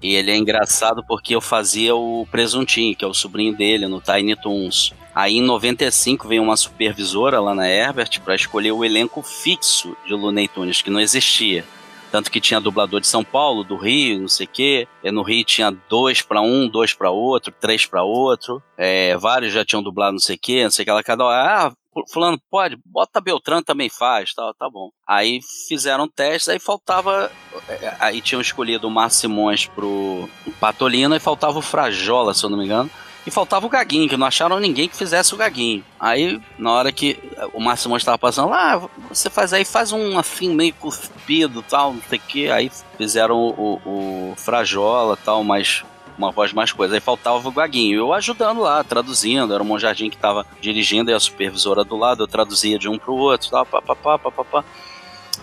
E, 0.00 0.12
e 0.12 0.14
ele 0.14 0.30
é 0.30 0.36
engraçado 0.36 1.04
porque 1.06 1.34
eu 1.34 1.40
fazia 1.40 1.94
o 1.94 2.26
Presuntinho, 2.30 2.94
que 2.94 3.04
é 3.04 3.08
o 3.08 3.14
sobrinho 3.14 3.56
dele, 3.56 3.88
no 3.88 4.00
Tiny 4.00 4.36
Toons. 4.36 4.94
Aí 5.16 5.38
em 5.38 5.42
95 5.42 6.28
veio 6.28 6.42
uma 6.42 6.58
supervisora 6.58 7.40
lá 7.40 7.54
na 7.54 7.66
Herbert 7.66 8.20
para 8.20 8.34
escolher 8.34 8.72
o 8.72 8.84
elenco 8.84 9.22
fixo 9.22 9.96
de 10.04 10.12
Looney 10.12 10.46
Tunes, 10.46 10.82
que 10.82 10.90
não 10.90 11.00
existia. 11.00 11.64
Tanto 12.12 12.30
que 12.30 12.38
tinha 12.38 12.60
dublador 12.60 13.00
de 13.00 13.06
São 13.06 13.24
Paulo, 13.24 13.64
do 13.64 13.76
Rio, 13.76 14.20
não 14.20 14.28
sei 14.28 14.44
o 14.44 14.50
quê. 14.50 14.86
E 15.02 15.10
no 15.10 15.22
Rio 15.22 15.42
tinha 15.42 15.70
dois 15.88 16.20
para 16.20 16.42
um, 16.42 16.68
dois 16.68 16.92
para 16.92 17.10
outro, 17.10 17.50
três 17.58 17.86
para 17.86 18.04
outro. 18.04 18.62
É, 18.76 19.16
vários 19.16 19.54
já 19.54 19.64
tinham 19.64 19.82
dublado 19.82 20.12
não 20.12 20.18
sei 20.18 20.36
o 20.36 20.38
quê, 20.38 20.64
não 20.64 20.70
sei 20.70 20.82
o 20.82 20.84
que. 20.84 20.90
Ela 20.90 21.02
cada 21.02 21.24
ah, 21.24 21.72
fulano 22.12 22.38
pode, 22.50 22.76
bota 22.84 23.18
Beltrán 23.18 23.62
também 23.62 23.88
faz, 23.88 24.34
tá, 24.34 24.52
tá 24.58 24.68
bom. 24.68 24.90
Aí 25.08 25.40
fizeram 25.66 26.06
testes, 26.06 26.50
aí 26.50 26.58
faltava, 26.58 27.32
é, 27.70 27.96
aí 28.00 28.20
tinham 28.20 28.42
escolhido 28.42 28.86
o 28.86 28.90
Márcio 28.90 29.22
Simões 29.22 29.64
pro 29.64 30.28
Patolino 30.60 31.16
e 31.16 31.20
faltava 31.20 31.58
o 31.58 31.62
Frajola, 31.62 32.34
se 32.34 32.44
eu 32.44 32.50
não 32.50 32.58
me 32.58 32.66
engano. 32.66 32.90
E 33.26 33.30
faltava 33.30 33.66
o 33.66 33.68
Gaguinho, 33.68 34.08
que 34.08 34.16
não 34.16 34.26
acharam 34.26 34.60
ninguém 34.60 34.88
que 34.88 34.96
fizesse 34.96 35.34
o 35.34 35.36
Gaguinho. 35.36 35.84
Aí, 35.98 36.40
na 36.56 36.70
hora 36.72 36.92
que 36.92 37.18
o 37.52 37.60
Márcio 37.60 37.94
estava 37.96 38.16
passando 38.16 38.50
lá, 38.50 38.74
ah, 38.74 38.88
você 39.08 39.28
faz 39.28 39.52
aí, 39.52 39.64
faz 39.64 39.90
um 39.90 40.16
assim 40.16 40.54
meio 40.54 40.72
cuspido 40.74 41.60
tal, 41.62 41.94
não 41.94 42.02
sei 42.08 42.18
o 42.18 42.22
que. 42.22 42.50
Aí 42.50 42.70
fizeram 42.96 43.36
o, 43.36 43.80
o, 43.84 44.32
o 44.32 44.34
Frajola 44.36 45.16
tal, 45.16 45.42
mas 45.42 45.84
uma 46.16 46.30
voz 46.30 46.52
mais 46.52 46.72
coisa. 46.72 46.94
Aí 46.94 47.00
faltava 47.00 47.48
o 47.48 47.52
Gaguinho. 47.52 47.98
Eu 47.98 48.12
ajudando 48.12 48.60
lá, 48.60 48.82
traduzindo. 48.84 49.52
Era 49.52 49.62
o 49.62 49.66
Monjardim 49.66 50.08
que 50.08 50.16
estava 50.16 50.46
dirigindo 50.60 51.10
e 51.10 51.14
a 51.14 51.20
supervisora 51.20 51.84
do 51.84 51.96
lado. 51.96 52.22
Eu 52.22 52.28
traduzia 52.28 52.78
de 52.78 52.88
um 52.88 52.98
pro 52.98 53.14
outro, 53.14 53.50
tal, 53.50 53.66
papapá, 53.66 54.18
papapá. 54.18 54.64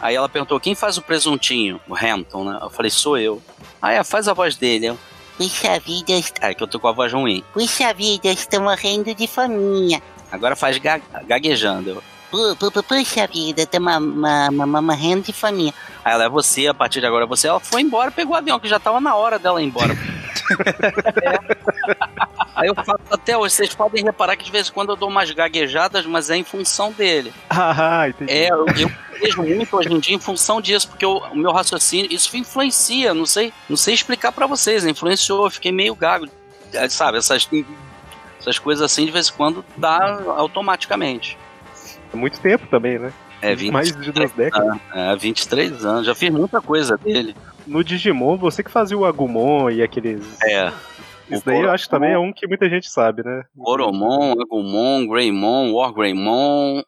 Aí 0.02 0.16
ela 0.16 0.30
perguntou: 0.30 0.60
quem 0.60 0.76
faz 0.76 0.98
o 0.98 1.02
presuntinho? 1.02 1.80
O 1.88 1.96
Hampton, 1.96 2.46
né? 2.46 2.60
Eu 2.62 2.70
falei: 2.70 2.90
sou 2.90 3.18
eu. 3.18 3.42
Aí 3.82 4.02
faz 4.04 4.28
a 4.28 4.34
voz 4.34 4.56
dele. 4.56 4.88
Eu, 4.88 5.00
Puxa 5.38 5.80
vida. 5.80 6.14
É 6.42 6.54
que 6.54 6.64
eu 6.64 6.68
tô 6.68 6.80
com 6.80 6.88
a 6.88 6.92
voz 6.92 7.12
ruim. 7.12 7.44
Puxa 7.54 7.94
vida, 7.94 8.28
eu 8.28 8.34
estou 8.34 8.62
morrendo 8.62 9.14
de 9.14 9.28
fominha. 9.28 10.02
Agora 10.32 10.56
faz 10.56 10.78
ga 10.78 11.00
gaguejando. 11.26 12.04
Puxa 12.32 13.28
vida, 13.28 13.66
tô 13.66 13.80
morrendo 13.80 15.24
de 15.24 15.34
fominha. 15.34 15.74
Aí 16.04 16.14
ela 16.14 16.26
é 16.26 16.30
você, 16.30 16.68
a 16.68 16.74
partir 16.74 17.00
de 17.00 17.06
agora 17.06 17.26
você. 17.26 17.48
Ela 17.48 17.60
foi 17.60 17.82
embora, 17.82 18.12
pegou 18.12 18.34
o 18.34 18.38
avião, 18.38 18.60
que 18.60 18.68
já 18.68 18.80
tava 18.80 19.00
na 19.00 19.16
hora 19.16 19.38
dela 19.38 19.62
ir 19.62 19.66
embora. 19.66 19.94
é. 21.24 22.24
Aí 22.56 22.68
eu 22.68 22.76
faço 22.76 23.00
até 23.12 23.38
hoje. 23.38 23.56
Vocês 23.56 23.74
podem 23.74 24.04
reparar 24.04 24.36
que 24.36 24.46
de 24.46 24.52
vez 24.52 24.70
em 24.70 24.72
quando 24.72 24.92
eu 24.92 24.96
dou 24.96 25.10
umas 25.10 25.30
gaguejadas, 25.32 26.06
mas 26.06 26.30
é 26.30 26.38
em 26.38 26.44
função 26.44 26.92
dele. 26.92 27.34
Ah, 27.50 28.08
entendi. 28.10 28.32
É, 28.32 28.52
eu, 28.52 28.66
eu 28.68 28.92
vejo 29.20 29.42
muito 29.42 29.76
hoje 29.76 29.92
em 29.92 30.00
dia 30.00 30.16
em 30.16 30.20
função 30.20 30.62
disso, 30.62 30.90
porque 30.90 31.06
eu, 31.06 31.18
o 31.32 31.36
meu 31.36 31.52
raciocínio, 31.52 32.12
isso 32.12 32.36
influencia, 32.36 33.14
não 33.14 33.26
sei, 33.26 33.54
não 33.70 33.78
sei 33.78 33.94
explicar 33.94 34.32
para 34.32 34.46
vocês, 34.46 34.86
influenciou, 34.86 35.46
eu 35.46 35.52
fiquei 35.52 35.72
meio 35.72 35.96
gago, 35.96 36.28
é, 36.74 36.90
sabe, 36.90 37.18
essas, 37.18 37.50
essas 38.40 38.60
coisas 38.60 38.84
assim 38.84 39.06
de 39.06 39.12
vez 39.12 39.30
em 39.30 39.34
quando 39.34 39.64
dá 39.78 40.20
automaticamente. 40.38 41.38
É 42.14 42.18
muito 42.18 42.40
tempo 42.40 42.68
também, 42.68 43.00
né? 43.00 43.14
É, 43.42 43.56
20, 43.56 43.72
mais 43.72 43.92
de 43.92 44.12
duas 44.12 44.32
décadas. 44.32 44.78
É, 44.94 45.16
23 45.16 45.86
anos, 45.86 46.06
já 46.06 46.16
fiz 46.16 46.30
muita 46.30 46.62
coisa 46.62 46.98
dele. 46.98 47.36
No 47.66 47.84
Digimon, 47.84 48.38
você 48.38 48.64
que 48.64 48.72
fazia 48.72 48.98
o 48.98 49.06
Agumon 49.06 49.70
e 49.70 49.82
aqueles. 49.82 50.24
É. 50.44 50.72
Isso 51.30 51.46
daí 51.46 51.62
eu 51.62 51.72
acho 51.72 51.86
que 51.86 51.90
também 51.90 52.12
é 52.12 52.20
um 52.20 52.34
que 52.34 52.48
muita 52.48 52.70
gente 52.70 52.90
sabe, 52.90 53.24
né? 53.24 53.44
Goromon, 53.56 54.34
Agumon, 54.42 55.08
Greymon, 55.08 55.72
War 55.74 55.94
Greymon, 55.94 56.84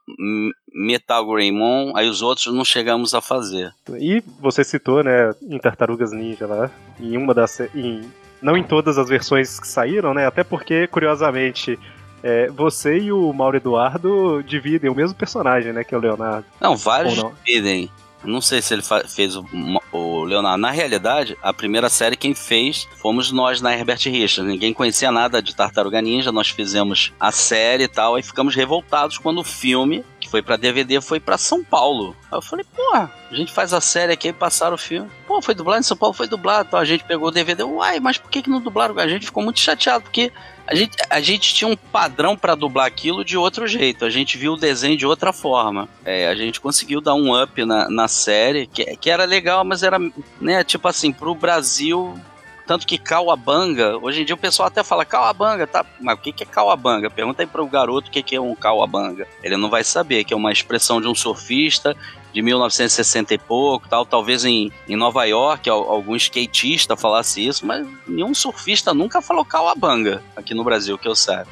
Metal 0.73 1.25
Greymon, 1.25 1.93
aí 1.95 2.09
os 2.09 2.21
outros 2.21 2.53
não 2.53 2.65
chegamos 2.65 3.13
a 3.13 3.21
fazer. 3.21 3.73
E 3.97 4.21
você 4.39 4.63
citou, 4.63 5.03
né, 5.03 5.33
em 5.41 5.57
Tartarugas 5.57 6.11
Ninja 6.11 6.45
lá, 6.45 6.69
em 6.99 7.17
uma 7.17 7.33
das. 7.33 7.59
Em, 7.73 8.01
não 8.41 8.57
em 8.57 8.63
todas 8.63 8.97
as 8.97 9.07
versões 9.07 9.59
que 9.59 9.67
saíram, 9.67 10.13
né? 10.13 10.27
Até 10.27 10.43
porque, 10.43 10.85
curiosamente, 10.87 11.79
é, 12.21 12.47
você 12.47 12.97
e 12.97 13.11
o 13.11 13.31
Mauro 13.31 13.57
Eduardo 13.57 14.43
dividem 14.43 14.89
o 14.89 14.95
mesmo 14.95 15.15
personagem, 15.15 15.71
né? 15.71 15.83
Que 15.83 15.95
é 15.95 15.97
o 15.97 16.01
Leonardo. 16.01 16.45
Não, 16.59 16.75
vários 16.75 17.17
não? 17.17 17.31
dividem. 17.43 17.89
Não 18.25 18.41
sei 18.41 18.61
se 18.61 18.73
ele 18.73 18.83
fez 19.07 19.35
o, 19.35 19.45
o, 19.91 20.23
Leonardo. 20.23 20.59
Na 20.59 20.71
realidade, 20.71 21.37
a 21.41 21.53
primeira 21.53 21.89
série 21.89 22.15
quem 22.15 22.33
fez 22.33 22.87
fomos 22.97 23.31
nós 23.31 23.61
na 23.61 23.73
Herbert 23.73 23.99
Richards. 24.05 24.49
Ninguém 24.49 24.73
conhecia 24.73 25.11
nada 25.11 25.41
de 25.41 25.55
Tartaruga 25.55 26.01
Ninja. 26.01 26.31
Nós 26.31 26.49
fizemos 26.49 27.13
a 27.19 27.31
série 27.31 27.83
e 27.83 27.87
tal. 27.87 28.17
E 28.17 28.23
ficamos 28.23 28.55
revoltados 28.55 29.17
quando 29.17 29.39
o 29.39 29.43
filme, 29.43 30.03
que 30.19 30.29
foi 30.29 30.41
para 30.41 30.57
DVD, 30.57 30.99
foi 31.01 31.19
para 31.19 31.37
São 31.37 31.63
Paulo. 31.63 32.15
Aí 32.31 32.37
eu 32.37 32.41
falei, 32.41 32.65
porra, 32.75 33.11
a 33.29 33.35
gente 33.35 33.51
faz 33.51 33.73
a 33.73 33.81
série 33.81 34.13
aqui 34.13 34.29
e 34.29 34.33
passaram 34.33 34.75
o 34.75 34.77
filme. 34.77 35.09
Pô, 35.27 35.41
foi 35.41 35.55
dublado 35.55 35.79
em 35.79 35.83
São 35.83 35.97
Paulo, 35.97 36.13
foi 36.13 36.27
dublado. 36.27 36.67
Então 36.67 36.79
a 36.79 36.85
gente 36.85 37.03
pegou 37.03 37.29
o 37.29 37.31
DVD. 37.31 37.63
Uai, 37.63 37.99
mas 37.99 38.17
por 38.17 38.29
que, 38.29 38.41
que 38.41 38.49
não 38.49 38.61
dublaram? 38.61 38.97
A 38.99 39.07
gente 39.07 39.25
ficou 39.25 39.43
muito 39.43 39.59
chateado, 39.59 40.03
porque 40.03 40.31
a 40.67 40.73
gente, 40.73 40.97
a 41.09 41.21
gente 41.21 41.53
tinha 41.53 41.67
um 41.67 41.75
padrão 41.75 42.35
para 42.35 42.55
dublar 42.55 42.87
aquilo 42.87 43.23
de 43.23 43.37
outro 43.37 43.67
jeito. 43.67 44.03
A 44.03 44.09
gente 44.09 44.37
viu 44.37 44.53
o 44.53 44.57
desenho 44.57 44.97
de 44.97 45.05
outra 45.05 45.31
forma. 45.31 45.87
É, 46.03 46.27
a 46.27 46.35
gente 46.35 46.59
conseguiu 46.59 46.99
dar 46.99 47.13
um 47.13 47.41
up 47.41 47.63
na, 47.63 47.89
na 47.89 48.07
série, 48.07 48.65
que, 48.65 48.83
que 48.97 49.09
era 49.09 49.25
legal, 49.25 49.63
mas 49.63 49.83
era, 49.83 49.99
né, 50.41 50.63
tipo 50.63 50.87
assim, 50.87 51.11
pro 51.11 51.35
Brasil. 51.35 52.19
Tanto 52.65 52.87
que 52.87 52.97
Cauabanga, 52.97 53.95
hoje 54.01 54.23
em 54.23 54.25
dia 54.25 54.33
o 54.33 54.39
pessoal 54.39 54.67
até 54.67 54.83
fala 54.83 55.05
Cauabanga, 55.05 55.67
tá? 55.67 55.85
Mas 56.01 56.17
o 56.17 56.21
que 56.21 56.41
é 56.41 56.45
Cauabanga? 56.47 57.11
Pergunta 57.11 57.43
aí 57.43 57.47
pro 57.47 57.67
garoto 57.67 58.09
o 58.09 58.11
que 58.11 58.35
é 58.35 58.41
um 58.41 58.55
Cauabanga. 58.55 59.27
Ele 59.43 59.55
não 59.55 59.69
vai 59.69 59.83
saber, 59.83 60.23
que 60.23 60.33
é 60.33 60.37
uma 60.37 60.51
expressão 60.51 60.99
de 60.99 61.07
um 61.07 61.13
surfista 61.13 61.95
de 62.35 62.41
1960 62.41 63.33
e 63.33 63.37
pouco, 63.37 63.87
tal, 63.87 64.05
talvez 64.05 64.43
em, 64.43 64.69
em 64.89 64.97
Nova 64.97 65.23
York 65.23 65.69
algum 65.69 66.17
skatista 66.17 66.97
falasse 66.97 67.47
isso, 67.47 67.65
mas 67.65 67.87
nenhum 68.05 68.33
surfista 68.35 68.93
nunca 68.93 69.21
falou 69.21 69.45
Cauabanga 69.45 70.21
aqui 70.35 70.53
no 70.53 70.61
Brasil, 70.61 70.97
que 70.97 71.07
eu 71.07 71.15
saiba. 71.15 71.47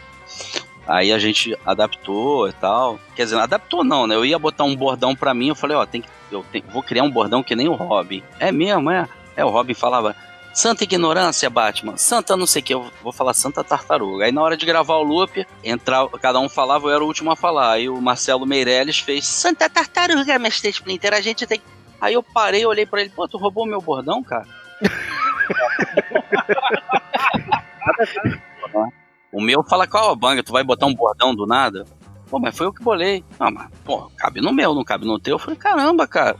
Aí 0.86 1.14
a 1.14 1.18
gente 1.18 1.58
adaptou 1.66 2.50
e 2.50 2.52
tal. 2.52 3.00
Quer 3.16 3.24
dizer, 3.24 3.38
adaptou 3.38 3.82
não, 3.82 4.06
né? 4.06 4.16
Eu 4.16 4.26
ia 4.26 4.38
botar 4.38 4.66
um 4.66 4.76
bordão 4.76 5.16
pra 5.16 5.34
mim, 5.34 5.48
eu 5.48 5.56
falei, 5.56 5.78
ó, 5.78 5.86
tem 5.86 6.02
que, 6.02 6.10
eu 6.30 6.44
vou 6.70 6.84
criar 6.84 7.04
um 7.04 7.10
bordão 7.10 7.42
que 7.42 7.56
nem 7.56 7.70
o 7.70 7.76
Robin. 7.76 8.22
É 8.38 8.52
mesmo, 8.52 8.92
é? 8.92 9.08
É, 9.38 9.46
o 9.46 9.50
Robin 9.50 9.74
falava, 9.74 10.14
Santa 10.54 10.84
ignorância, 10.84 11.50
Batman. 11.50 11.98
Santa 11.98 12.38
não 12.38 12.46
sei 12.46 12.62
o 12.62 12.66
que. 12.66 12.74
Eu 12.74 12.92
vou 13.02 13.12
falar 13.12 13.34
Santa 13.34 13.64
Tartaruga. 13.64 14.26
Aí 14.26 14.32
na 14.32 14.42
hora 14.42 14.56
de 14.56 14.66
gravar 14.66 14.98
o 14.98 15.04
loop, 15.04 15.46
entrar, 15.64 16.08
cada 16.22 16.40
um 16.40 16.48
falava, 16.48 16.88
eu 16.88 16.94
era 16.94 17.04
o 17.04 17.08
último 17.08 17.32
a 17.32 17.36
falar. 17.36 17.72
Aí 17.72 17.90
o 17.90 18.00
Marcelo 18.00 18.46
Meirelles 18.46 19.00
fez 19.00 19.26
Santa 19.26 19.68
Tartaruga, 19.68 20.38
mestre 20.38 20.70
Splinter. 20.70 21.14
A 21.14 21.22
gente 21.22 21.48
tem. 21.48 21.60
Aí 22.00 22.14
eu 22.14 22.22
parei, 22.22 22.66
olhei 22.66 22.86
para 22.86 23.02
ele, 23.02 23.10
pô, 23.10 23.28
tu 23.28 23.38
roubou 23.38 23.66
meu 23.66 23.82
bordão, 23.82 24.24
cara? 24.24 24.46
o 29.32 29.42
meu 29.42 29.64
fala 29.64 29.88
qual 29.88 30.12
a 30.12 30.16
banga, 30.16 30.44
tu 30.44 30.52
vai 30.52 30.64
botar 30.64 30.86
um 30.86 30.94
bordão 30.94 31.34
do 31.34 31.48
nada? 31.48 31.86
Pô, 32.30 32.40
mas 32.40 32.56
foi 32.56 32.68
eu 32.68 32.74
que 32.74 32.84
bolei. 32.84 33.24
Ah, 33.40 33.52
mas, 33.52 33.70
pô, 33.84 34.10
cabe 34.18 34.42
no 34.42 34.54
meu, 34.54 34.74
não 34.74 34.84
cabe 34.84 35.06
no 35.06 35.20
teu. 35.20 35.36
Eu 35.36 35.40
falei, 35.40 35.58
caramba, 35.58 36.08
cara. 36.08 36.38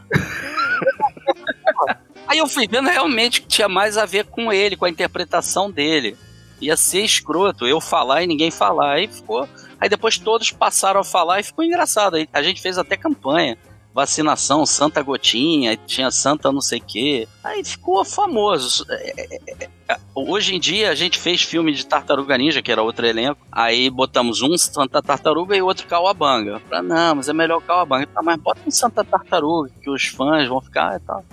Aí 2.28 2.38
eu 2.38 2.48
fui 2.48 2.68
vendo 2.68 2.90
realmente 2.90 3.42
que 3.42 3.48
tinha 3.48 3.68
mais 3.68 3.98
a 3.98 4.06
ver 4.06 4.26
com 4.26 4.52
ele, 4.52 4.76
com 4.76 4.86
a 4.86 4.90
interpretação 4.90 5.70
dele. 5.70 6.18
Ia 6.62 6.78
ser 6.78 7.02
escroto 7.02 7.68
eu 7.68 7.82
falar 7.82 8.24
e 8.24 8.28
ninguém 8.28 8.50
falar. 8.50 8.94
Aí 8.94 9.08
ficou. 9.08 9.48
Aí 9.80 9.90
depois 9.90 10.18
todos 10.18 10.52
passaram 10.52 11.02
a 11.02 11.04
falar 11.04 11.40
e 11.40 11.44
ficou 11.44 11.64
engraçado. 11.64 12.16
A 12.32 12.42
gente 12.42 12.62
fez 12.62 12.78
até 12.78 12.96
campanha. 12.96 13.58
Vacinação, 13.94 14.66
Santa 14.66 15.04
Gotinha, 15.04 15.78
tinha 15.78 16.10
Santa 16.10 16.52
não 16.52 16.62
sei 16.62 16.80
o 16.80 16.84
quê. 16.84 17.28
Aí 17.44 17.64
ficou 17.64 18.04
famoso. 18.04 18.86
É, 18.90 19.26
é, 19.36 19.70
é, 19.90 19.98
hoje 20.16 20.56
em 20.56 20.60
dia 20.60 20.90
a 20.90 20.96
gente 20.96 21.20
fez 21.20 21.44
filme 21.44 21.72
de 21.72 21.86
Tartaruga 21.86 22.36
Ninja, 22.36 22.62
que 22.62 22.72
era 22.72 22.82
outro 22.82 23.06
elenco. 23.06 23.46
Aí 23.52 23.92
botamos 23.92 24.42
um 24.42 24.58
Santa 24.58 25.00
Tartaruga 25.00 25.56
e 25.56 25.62
outro 25.62 25.86
Cauabanga. 25.86 26.60
Falei, 26.68 26.88
não, 26.88 27.16
mas 27.16 27.30
é 27.30 27.34
melhor 27.34 27.58
o 27.58 27.62
Cauabanga. 27.62 28.08
Tá, 28.08 28.24
mas 28.24 28.38
bota 28.38 28.62
um 28.66 28.72
Santa 28.72 29.04
Tartaruga, 29.04 29.70
que 29.80 29.90
os 29.92 30.06
fãs 30.06 30.48
vão 30.48 30.60
ficar 30.60 30.96
e 30.96 31.00
tal. 31.00 31.24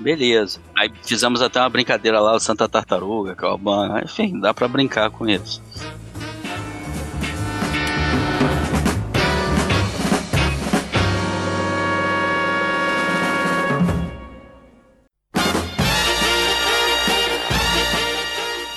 Beleza. 0.00 0.60
Aí 0.74 0.90
fizemos 1.02 1.42
até 1.42 1.60
uma 1.60 1.68
brincadeira 1.68 2.18
lá, 2.20 2.34
o 2.34 2.40
Santa 2.40 2.66
Tartaruga, 2.66 3.34
Calban, 3.34 4.00
enfim, 4.02 4.40
dá 4.40 4.54
para 4.54 4.66
brincar 4.66 5.10
com 5.10 5.28
isso. 5.28 5.62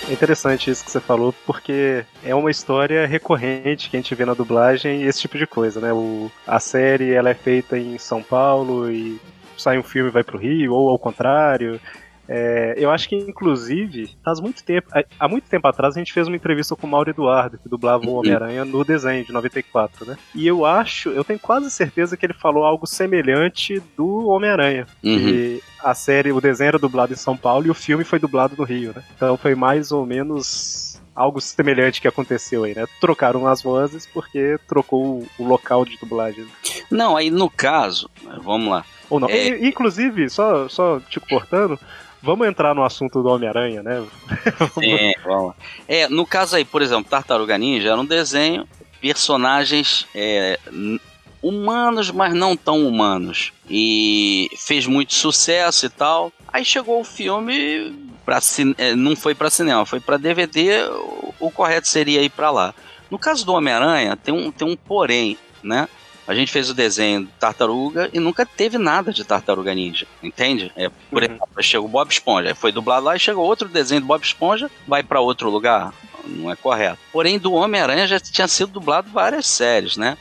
É 0.09 0.11
interessante 0.13 0.69
isso 0.69 0.83
que 0.83 0.91
você 0.91 0.99
falou, 0.99 1.33
porque 1.45 2.05
é 2.23 2.35
uma 2.35 2.51
história 2.51 3.07
recorrente 3.07 3.89
que 3.89 3.95
a 3.95 3.99
gente 3.99 4.13
vê 4.13 4.25
na 4.25 4.33
dublagem 4.33 5.03
esse 5.03 5.21
tipo 5.21 5.37
de 5.37 5.47
coisa, 5.47 5.79
né? 5.79 5.93
O, 5.93 6.29
a 6.45 6.59
série 6.59 7.13
ela 7.13 7.29
é 7.29 7.33
feita 7.33 7.79
em 7.79 7.97
São 7.97 8.21
Paulo 8.21 8.91
e 8.91 9.19
sai 9.63 9.79
um 9.79 9.83
filme 9.83 10.09
e 10.09 10.11
vai 10.11 10.23
pro 10.23 10.37
Rio, 10.37 10.73
ou 10.73 10.89
ao 10.89 10.99
contrário. 10.99 11.79
É, 12.27 12.75
eu 12.77 12.89
acho 12.89 13.09
que, 13.09 13.15
inclusive, 13.15 14.15
faz 14.23 14.39
muito 14.39 14.63
tempo, 14.63 14.87
há 15.19 15.27
muito 15.27 15.49
tempo 15.49 15.67
atrás, 15.67 15.95
a 15.95 15.99
gente 15.99 16.13
fez 16.13 16.27
uma 16.27 16.35
entrevista 16.35 16.75
com 16.75 16.87
o 16.87 16.89
Mauro 16.89 17.09
Eduardo, 17.09 17.57
que 17.57 17.67
dublava 17.67 18.05
o 18.05 18.09
uhum. 18.09 18.19
Homem-Aranha 18.19 18.63
no 18.63 18.83
desenho 18.83 19.25
de 19.25 19.31
94, 19.33 20.05
né? 20.05 20.17
E 20.33 20.47
eu 20.47 20.65
acho, 20.65 21.09
eu 21.09 21.23
tenho 21.23 21.39
quase 21.39 21.69
certeza 21.69 22.15
que 22.15 22.25
ele 22.25 22.33
falou 22.33 22.63
algo 22.63 22.87
semelhante 22.87 23.81
do 23.97 24.27
Homem-Aranha. 24.27 24.85
Uhum. 25.03 25.17
E 25.17 25.61
a 25.83 25.93
série, 25.93 26.31
o 26.31 26.39
desenho 26.39 26.69
era 26.69 26.79
dublado 26.79 27.11
em 27.11 27.17
São 27.17 27.35
Paulo 27.35 27.67
e 27.67 27.69
o 27.69 27.75
filme 27.75 28.05
foi 28.05 28.19
dublado 28.19 28.55
no 28.57 28.63
Rio, 28.63 28.93
né? 28.95 29.03
Então 29.15 29.35
foi 29.35 29.53
mais 29.53 29.91
ou 29.91 30.05
menos 30.05 31.01
algo 31.15 31.39
semelhante 31.39 32.01
que 32.01 32.07
aconteceu 32.07 32.63
aí, 32.63 32.75
né? 32.75 32.85
Trocaram 32.99 33.47
as 33.47 33.61
vozes 33.61 34.05
porque 34.05 34.57
trocou 34.67 35.25
o 35.37 35.43
local 35.43 35.85
de 35.85 35.97
dublagem. 35.97 36.47
Não, 36.89 37.15
aí 37.15 37.29
no 37.29 37.49
caso, 37.49 38.09
vamos 38.41 38.69
lá. 38.69 38.85
Ou 39.09 39.19
não. 39.19 39.29
É... 39.29 39.65
Inclusive, 39.65 40.29
só, 40.29 40.67
só 40.67 40.99
te 40.99 41.19
cortando, 41.19 41.79
Vamos 42.25 42.47
entrar 42.47 42.73
no 42.73 42.85
assunto 42.85 43.21
do 43.21 43.27
Homem-Aranha, 43.27 43.83
né? 43.83 44.01
Sim, 44.79 45.11
vamos. 45.25 45.55
É, 45.85 46.07
no 46.07 46.25
caso 46.25 46.55
aí, 46.55 46.63
por 46.63 46.81
exemplo, 46.81 47.03
Tartaruga 47.03 47.57
Ninja 47.57 47.89
era 47.89 47.99
um 47.99 48.05
desenho, 48.05 48.65
personagens 49.01 50.07
é, 50.15 50.57
humanos, 51.41 52.09
mas 52.11 52.33
não 52.33 52.55
tão 52.55 52.87
humanos. 52.87 53.51
E 53.69 54.49
fez 54.57 54.87
muito 54.87 55.13
sucesso 55.13 55.85
e 55.85 55.89
tal. 55.89 56.31
Aí 56.53 56.63
chegou 56.63 57.01
o 57.01 57.03
filme, 57.03 58.13
pra, 58.23 58.39
é, 58.77 58.93
não 58.93 59.15
foi 59.15 59.33
para 59.33 59.49
cinema, 59.49 59.87
foi 59.87 59.99
para 59.99 60.17
DVD, 60.17 60.83
o, 60.83 61.33
o 61.39 61.51
correto 61.51 61.87
seria 61.87 62.21
ir 62.21 62.29
para 62.29 62.51
lá. 62.51 62.75
No 63.09 63.17
caso 63.17 63.43
do 63.43 63.53
Homem-Aranha, 63.53 64.15
tem 64.15 64.31
um, 64.31 64.51
tem 64.51 64.67
um 64.67 64.75
porém, 64.75 65.35
né? 65.63 65.89
A 66.27 66.33
gente 66.33 66.51
fez 66.51 66.69
o 66.69 66.73
desenho 66.73 67.25
de 67.25 67.31
tartaruga 67.33 68.09
e 68.13 68.19
nunca 68.19 68.45
teve 68.45 68.77
nada 68.77 69.11
de 69.11 69.25
tartaruga 69.25 69.73
ninja, 69.73 70.07
entende? 70.21 70.71
É, 70.75 70.89
por 71.09 71.23
uhum. 71.23 71.29
exemplo, 71.29 71.47
chega 71.59 71.83
o 71.83 71.87
Bob 71.87 72.09
Esponja, 72.09 72.55
foi 72.55 72.71
dublado 72.71 73.07
lá 73.07 73.15
e 73.15 73.19
chega 73.19 73.39
outro 73.39 73.67
desenho 73.67 74.01
do 74.01 74.07
Bob 74.07 74.23
Esponja, 74.23 74.69
vai 74.87 75.03
para 75.03 75.19
outro 75.19 75.49
lugar. 75.49 75.91
Não 76.23 76.51
é 76.51 76.55
correto. 76.55 76.99
Porém, 77.11 77.37
do 77.37 77.51
Homem-Aranha 77.51 78.07
já 78.07 78.19
tinha 78.19 78.47
sido 78.47 78.71
dublado 78.71 79.09
várias 79.11 79.47
séries, 79.47 79.97
né? 79.97 80.17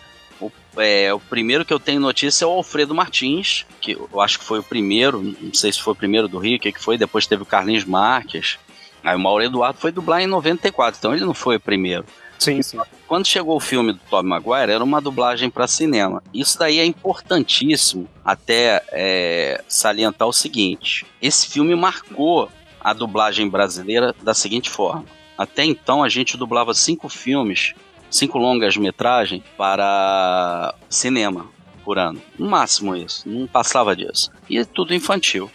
O, 0.75 0.81
é, 0.81 1.13
o 1.13 1.21
primeiro 1.21 1.65
que 1.65 1.73
eu 1.73 1.81
tenho 1.81 2.01
notícia 2.01 2.45
é 2.45 2.49
o 2.49 2.51
Alfredo 2.51 2.95
Martins, 2.95 3.67
que 3.81 3.93
eu 3.93 4.21
acho 4.21 4.39
que 4.39 4.45
foi 4.45 4.59
o 4.59 4.63
primeiro, 4.63 5.23
não 5.23 5.55
sei 5.55 5.73
se 5.73 5.81
foi 5.81 5.93
o 5.93 5.97
primeiro 5.97 6.29
do 6.29 6.39
Rio, 6.39 6.57
o 6.57 6.61
que, 6.61 6.73
que 6.73 6.83
foi, 6.83 6.97
depois 6.97 7.27
teve 7.27 7.43
o 7.43 7.47
Carlinhos 7.47 7.85
Marques. 7.85 8.59
Aí 9.03 9.17
o 9.17 9.19
Mauro 9.19 9.43
Eduardo 9.43 9.79
foi 9.79 9.91
dublar 9.91 10.21
em 10.21 10.27
94, 10.27 10.99
então 10.99 11.15
ele 11.15 11.25
não 11.25 11.35
foi 11.35 11.57
o 11.57 11.61
primeiro. 11.61 12.05
Sim, 12.39 12.61
sim. 12.61 12.79
Quando 13.07 13.27
chegou 13.27 13.57
o 13.57 13.61
filme 13.61 13.93
do 13.93 14.01
Tobey 14.11 14.29
Maguire, 14.29 14.73
era 14.73 14.83
uma 14.83 15.01
dublagem 15.01 15.49
para 15.49 15.67
cinema. 15.69 16.23
Isso 16.35 16.59
daí 16.59 16.81
é 16.81 16.85
importantíssimo 16.85 18.09
até 18.25 18.83
é, 18.91 19.63
salientar 19.69 20.27
o 20.27 20.33
seguinte: 20.33 21.07
esse 21.21 21.47
filme 21.47 21.75
marcou 21.77 22.51
a 22.81 22.93
dublagem 22.93 23.49
brasileira 23.49 24.15
da 24.23 24.35
seguinte 24.35 24.69
forma. 24.69 25.05
Até 25.39 25.65
então 25.65 26.03
a 26.03 26.09
gente 26.09 26.37
dublava 26.37 26.75
cinco 26.75 27.09
filmes, 27.09 27.75
cinco 28.13 28.39
longas-metragens 28.39 29.43
para 29.57 30.75
cinema 30.89 31.47
por 31.85 31.99
ano. 31.99 32.21
No 32.39 32.49
máximo 32.49 32.95
isso, 32.95 33.29
não 33.29 33.47
passava 33.47 33.97
disso. 33.97 34.31
E 34.49 34.65
tudo 34.65 34.95
infantil. 34.95 35.51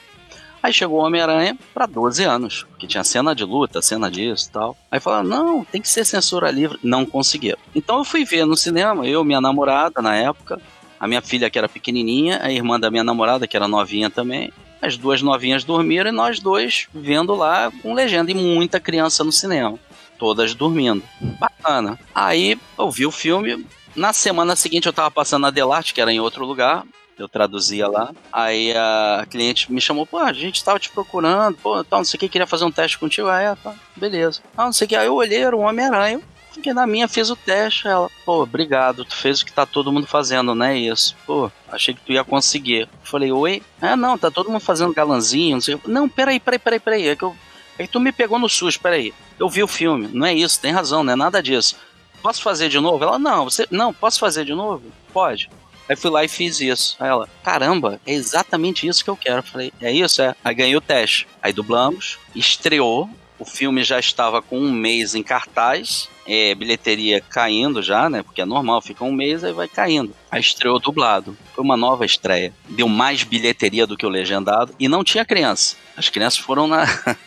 Aí 0.61 0.73
chegou 0.73 0.99
o 0.99 1.05
Homem-Aranha 1.05 1.57
para 1.73 1.85
12 1.85 2.23
anos, 2.23 2.65
que 2.77 2.87
tinha 2.87 3.03
cena 3.03 3.33
de 3.33 3.45
luta, 3.45 3.81
cena 3.81 4.11
disso 4.11 4.49
e 4.49 4.51
tal. 4.51 4.77
Aí 4.91 4.99
falaram, 4.99 5.23
não, 5.23 5.63
tem 5.63 5.81
que 5.81 5.87
ser 5.87 6.03
censura 6.03 6.51
livre. 6.51 6.77
Não 6.83 7.05
conseguiram. 7.05 7.59
Então 7.73 7.99
eu 7.99 8.03
fui 8.03 8.25
ver 8.25 8.45
no 8.45 8.57
cinema, 8.57 9.07
eu, 9.07 9.23
minha 9.23 9.39
namorada 9.39 10.01
na 10.01 10.15
época, 10.15 10.59
a 10.99 11.07
minha 11.07 11.21
filha 11.21 11.49
que 11.49 11.57
era 11.57 11.69
pequenininha, 11.69 12.39
a 12.41 12.51
irmã 12.51 12.79
da 12.79 12.89
minha 12.89 13.03
namorada 13.03 13.47
que 13.47 13.55
era 13.55 13.67
novinha 13.67 14.09
também. 14.09 14.51
As 14.81 14.97
duas 14.97 15.21
novinhas 15.21 15.63
dormiram 15.63 16.09
e 16.09 16.13
nós 16.13 16.39
dois 16.39 16.87
vendo 16.93 17.33
lá 17.33 17.71
com 17.81 17.93
legenda 17.93 18.31
e 18.31 18.35
muita 18.35 18.79
criança 18.79 19.23
no 19.23 19.31
cinema. 19.31 19.79
Todas 20.17 20.53
dormindo. 20.53 21.03
Bacana. 21.39 21.99
Aí 22.13 22.59
eu 22.77 22.89
vi 22.89 23.05
o 23.05 23.11
filme. 23.11 23.65
Na 23.95 24.13
semana 24.13 24.55
seguinte 24.55 24.85
eu 24.85 24.93
tava 24.93 25.11
passando 25.11 25.43
na 25.43 25.49
Delarte, 25.49 25.93
que 25.93 26.01
era 26.01 26.11
em 26.11 26.19
outro 26.19 26.45
lugar 26.45 26.83
eu 27.17 27.27
traduzia 27.27 27.87
lá. 27.87 28.11
Aí 28.31 28.73
a 28.75 29.25
cliente 29.29 29.71
me 29.71 29.81
chamou, 29.81 30.05
pô, 30.05 30.17
a 30.19 30.33
gente 30.33 30.63
tava 30.63 30.79
te 30.79 30.89
procurando, 30.89 31.57
pô, 31.57 31.83
tal, 31.83 31.99
não 31.99 32.05
sei 32.05 32.17
o 32.17 32.19
que, 32.19 32.29
queria 32.29 32.47
fazer 32.47 32.65
um 32.65 32.71
teste 32.71 32.97
contigo. 32.97 33.27
Aí, 33.27 33.53
tá, 33.55 33.73
beleza. 33.95 34.41
Ah, 34.55 34.65
não 34.65 34.73
sei 34.73 34.85
o 34.85 34.87
que. 34.87 34.95
Aí 34.95 35.07
eu 35.07 35.15
olhei, 35.15 35.39
era 35.39 35.55
um 35.55 35.65
Homem-Aranha. 35.65 36.21
Fiquei 36.51 36.73
na 36.73 36.87
minha, 36.87 37.07
fez 37.07 37.29
o 37.29 37.35
teste. 37.35 37.87
Ela, 37.87 38.09
pô, 38.25 38.41
obrigado, 38.41 39.05
tu 39.05 39.15
fez 39.15 39.41
o 39.41 39.45
que 39.45 39.53
tá 39.53 39.65
todo 39.65 39.91
mundo 39.91 40.07
fazendo, 40.07 40.55
né? 40.55 40.77
Isso. 40.77 41.15
Pô, 41.25 41.51
achei 41.71 41.93
que 41.93 42.01
tu 42.01 42.11
ia 42.11 42.23
conseguir. 42.23 42.89
Falei, 43.03 43.31
oi? 43.31 43.61
Ah, 43.81 43.95
não, 43.95 44.17
tá 44.17 44.31
todo 44.31 44.49
mundo 44.49 44.61
fazendo 44.61 44.93
galanzinho, 44.93 45.55
não 45.55 45.61
sei 45.61 45.75
o 45.75 45.79
que. 45.79 45.89
Não, 45.89 46.09
peraí, 46.09 46.39
peraí, 46.39 46.59
peraí, 46.59 46.79
peraí. 46.79 47.07
É 47.07 47.15
que 47.15 47.23
eu. 47.23 47.35
Que 47.77 47.87
tu 47.87 47.99
me 47.99 48.11
pegou 48.11 48.39
no 48.39 48.49
SUS, 48.49 48.77
peraí. 48.77 49.13
Eu 49.39 49.49
vi 49.49 49.61
o 49.61 49.67
filme, 49.67 50.09
não 50.11 50.25
é 50.25 50.33
isso, 50.33 50.59
tem 50.59 50.71
razão, 50.71 51.03
não 51.03 51.13
é 51.13 51.15
nada 51.15 51.41
disso. 51.41 51.75
Posso 52.21 52.41
fazer 52.41 52.69
de 52.69 52.79
novo? 52.79 53.03
Ela, 53.03 53.19
não, 53.19 53.45
você. 53.45 53.67
Não, 53.69 53.93
posso 53.93 54.19
fazer 54.19 54.43
de 54.43 54.53
novo? 54.53 54.83
Pode. 55.13 55.49
Aí 55.87 55.95
fui 55.95 56.11
lá 56.11 56.23
e 56.23 56.27
fiz 56.27 56.59
isso. 56.59 56.97
Aí 56.99 57.07
ela, 57.07 57.29
caramba, 57.43 58.01
é 58.05 58.13
exatamente 58.13 58.87
isso 58.87 59.03
que 59.03 59.09
eu 59.09 59.15
quero. 59.15 59.41
falei, 59.43 59.71
é 59.79 59.91
isso? 59.91 60.21
É. 60.21 60.35
Aí 60.43 60.53
ganhei 60.53 60.75
o 60.75 60.81
teste. 60.81 61.27
Aí 61.41 61.53
dublamos, 61.53 62.17
estreou. 62.35 63.09
O 63.39 63.45
filme 63.45 63.83
já 63.83 63.99
estava 63.99 64.41
com 64.41 64.57
um 64.57 64.71
mês 64.71 65.13
em 65.13 65.21
cartaz, 65.21 66.09
é, 66.25 66.55
bilheteria 66.55 67.21
caindo 67.21 67.83
já, 67.83 68.09
né? 68.09 68.23
Porque 68.23 68.41
é 68.41 68.45
normal, 68.45 68.81
fica 68.81 69.03
um 69.05 69.11
mês 69.11 69.43
e 69.43 69.51
vai 69.53 69.67
caindo. 69.67 70.11
Aí 70.31 70.41
estreou 70.41 70.79
dublado. 70.79 71.37
Foi 71.53 71.63
uma 71.63 71.77
nova 71.77 72.03
estreia. 72.03 72.51
Deu 72.67 72.89
mais 72.89 73.21
bilheteria 73.23 73.85
do 73.85 73.95
que 73.95 74.07
o 74.07 74.09
legendado 74.09 74.73
e 74.79 74.87
não 74.87 75.03
tinha 75.03 75.23
criança. 75.23 75.77
As 75.95 76.09
crianças 76.09 76.39
foram 76.39 76.67
na. 76.67 76.85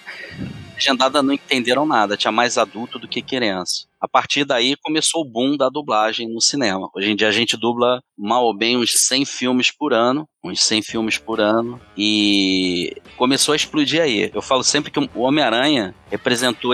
legendada 0.81 1.23
não 1.23 1.35
entenderam 1.35 1.85
nada, 1.85 2.17
tinha 2.17 2.33
mais 2.33 2.57
adulto 2.57 2.99
do 2.99 3.07
que 3.07 3.21
criança. 3.21 3.85
A 4.01 4.09
partir 4.09 4.47
daí 4.47 4.75
começou 4.83 5.21
o 5.21 5.31
boom 5.31 5.55
da 5.55 5.69
dublagem 5.69 6.27
no 6.27 6.41
cinema. 6.41 6.89
Hoje 6.95 7.11
em 7.11 7.17
dia 7.17 7.29
a 7.29 7.33
gente 7.33 7.55
dubla 7.55 8.01
mal 8.17 8.45
ou 8.45 8.57
bem 8.57 8.79
uns 8.79 8.93
100 8.93 9.27
filmes 9.27 9.71
por 9.71 9.93
ano, 9.93 10.27
uns 10.43 10.63
100 10.63 10.83
filmes 10.83 11.19
por 11.19 11.39
ano, 11.39 11.79
e 11.97 12.97
começou 13.19 13.53
a 13.53 13.57
explodir 13.57 14.01
aí. 14.01 14.31
Eu 14.33 14.41
falo 14.41 14.65
sempre 14.65 14.91
que 14.91 14.99
o 14.99 15.21
Homem-Aranha 15.21 15.95
representou 16.11 16.73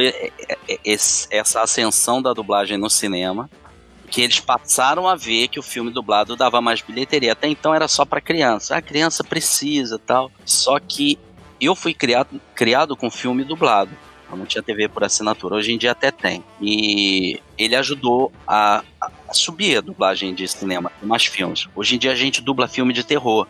essa 0.85 1.63
ascensão 1.63 2.23
da 2.23 2.33
dublagem 2.33 2.79
no 2.79 2.89
cinema, 2.89 3.51
que 4.09 4.23
eles 4.23 4.39
passaram 4.39 5.09
a 5.09 5.17
ver 5.17 5.49
que 5.49 5.59
o 5.59 5.65
filme 5.65 5.91
dublado 5.91 6.37
dava 6.37 6.61
mais 6.61 6.81
bilheteria. 6.81 7.33
Até 7.33 7.49
então 7.49 7.75
era 7.75 7.89
só 7.89 8.05
para 8.05 8.21
criança. 8.21 8.77
A 8.77 8.81
criança 8.81 9.25
precisa, 9.25 9.99
tal. 9.99 10.31
Só 10.45 10.79
que 10.79 11.19
eu 11.61 11.75
fui 11.75 11.95
criado, 11.95 12.41
criado 12.55 12.97
com 12.97 13.11
filme 13.11 13.45
dublado. 13.45 13.91
Eu 14.31 14.37
não 14.37 14.45
tinha 14.45 14.63
TV 14.63 14.89
por 14.89 15.05
assinatura, 15.05 15.55
hoje 15.55 15.73
em 15.73 15.79
dia 15.79 15.93
até 15.93 16.11
tem. 16.11 16.43
E 16.61 17.41
ele 17.57 17.77
ajudou 17.77 18.33
a, 18.47 18.83
a 19.01 19.33
subir 19.33 19.79
a 19.79 19.81
dublagem 19.81 20.35
de 20.35 20.49
cinema, 20.49 20.91
mais 21.01 21.25
filmes. 21.25 21.69
Hoje 21.77 21.95
em 21.95 21.99
dia 21.99 22.11
a 22.13 22.17
gente 22.17 22.43
dubla 22.43 22.67
filme 22.67 22.93
de 22.93 23.05
terror 23.05 23.47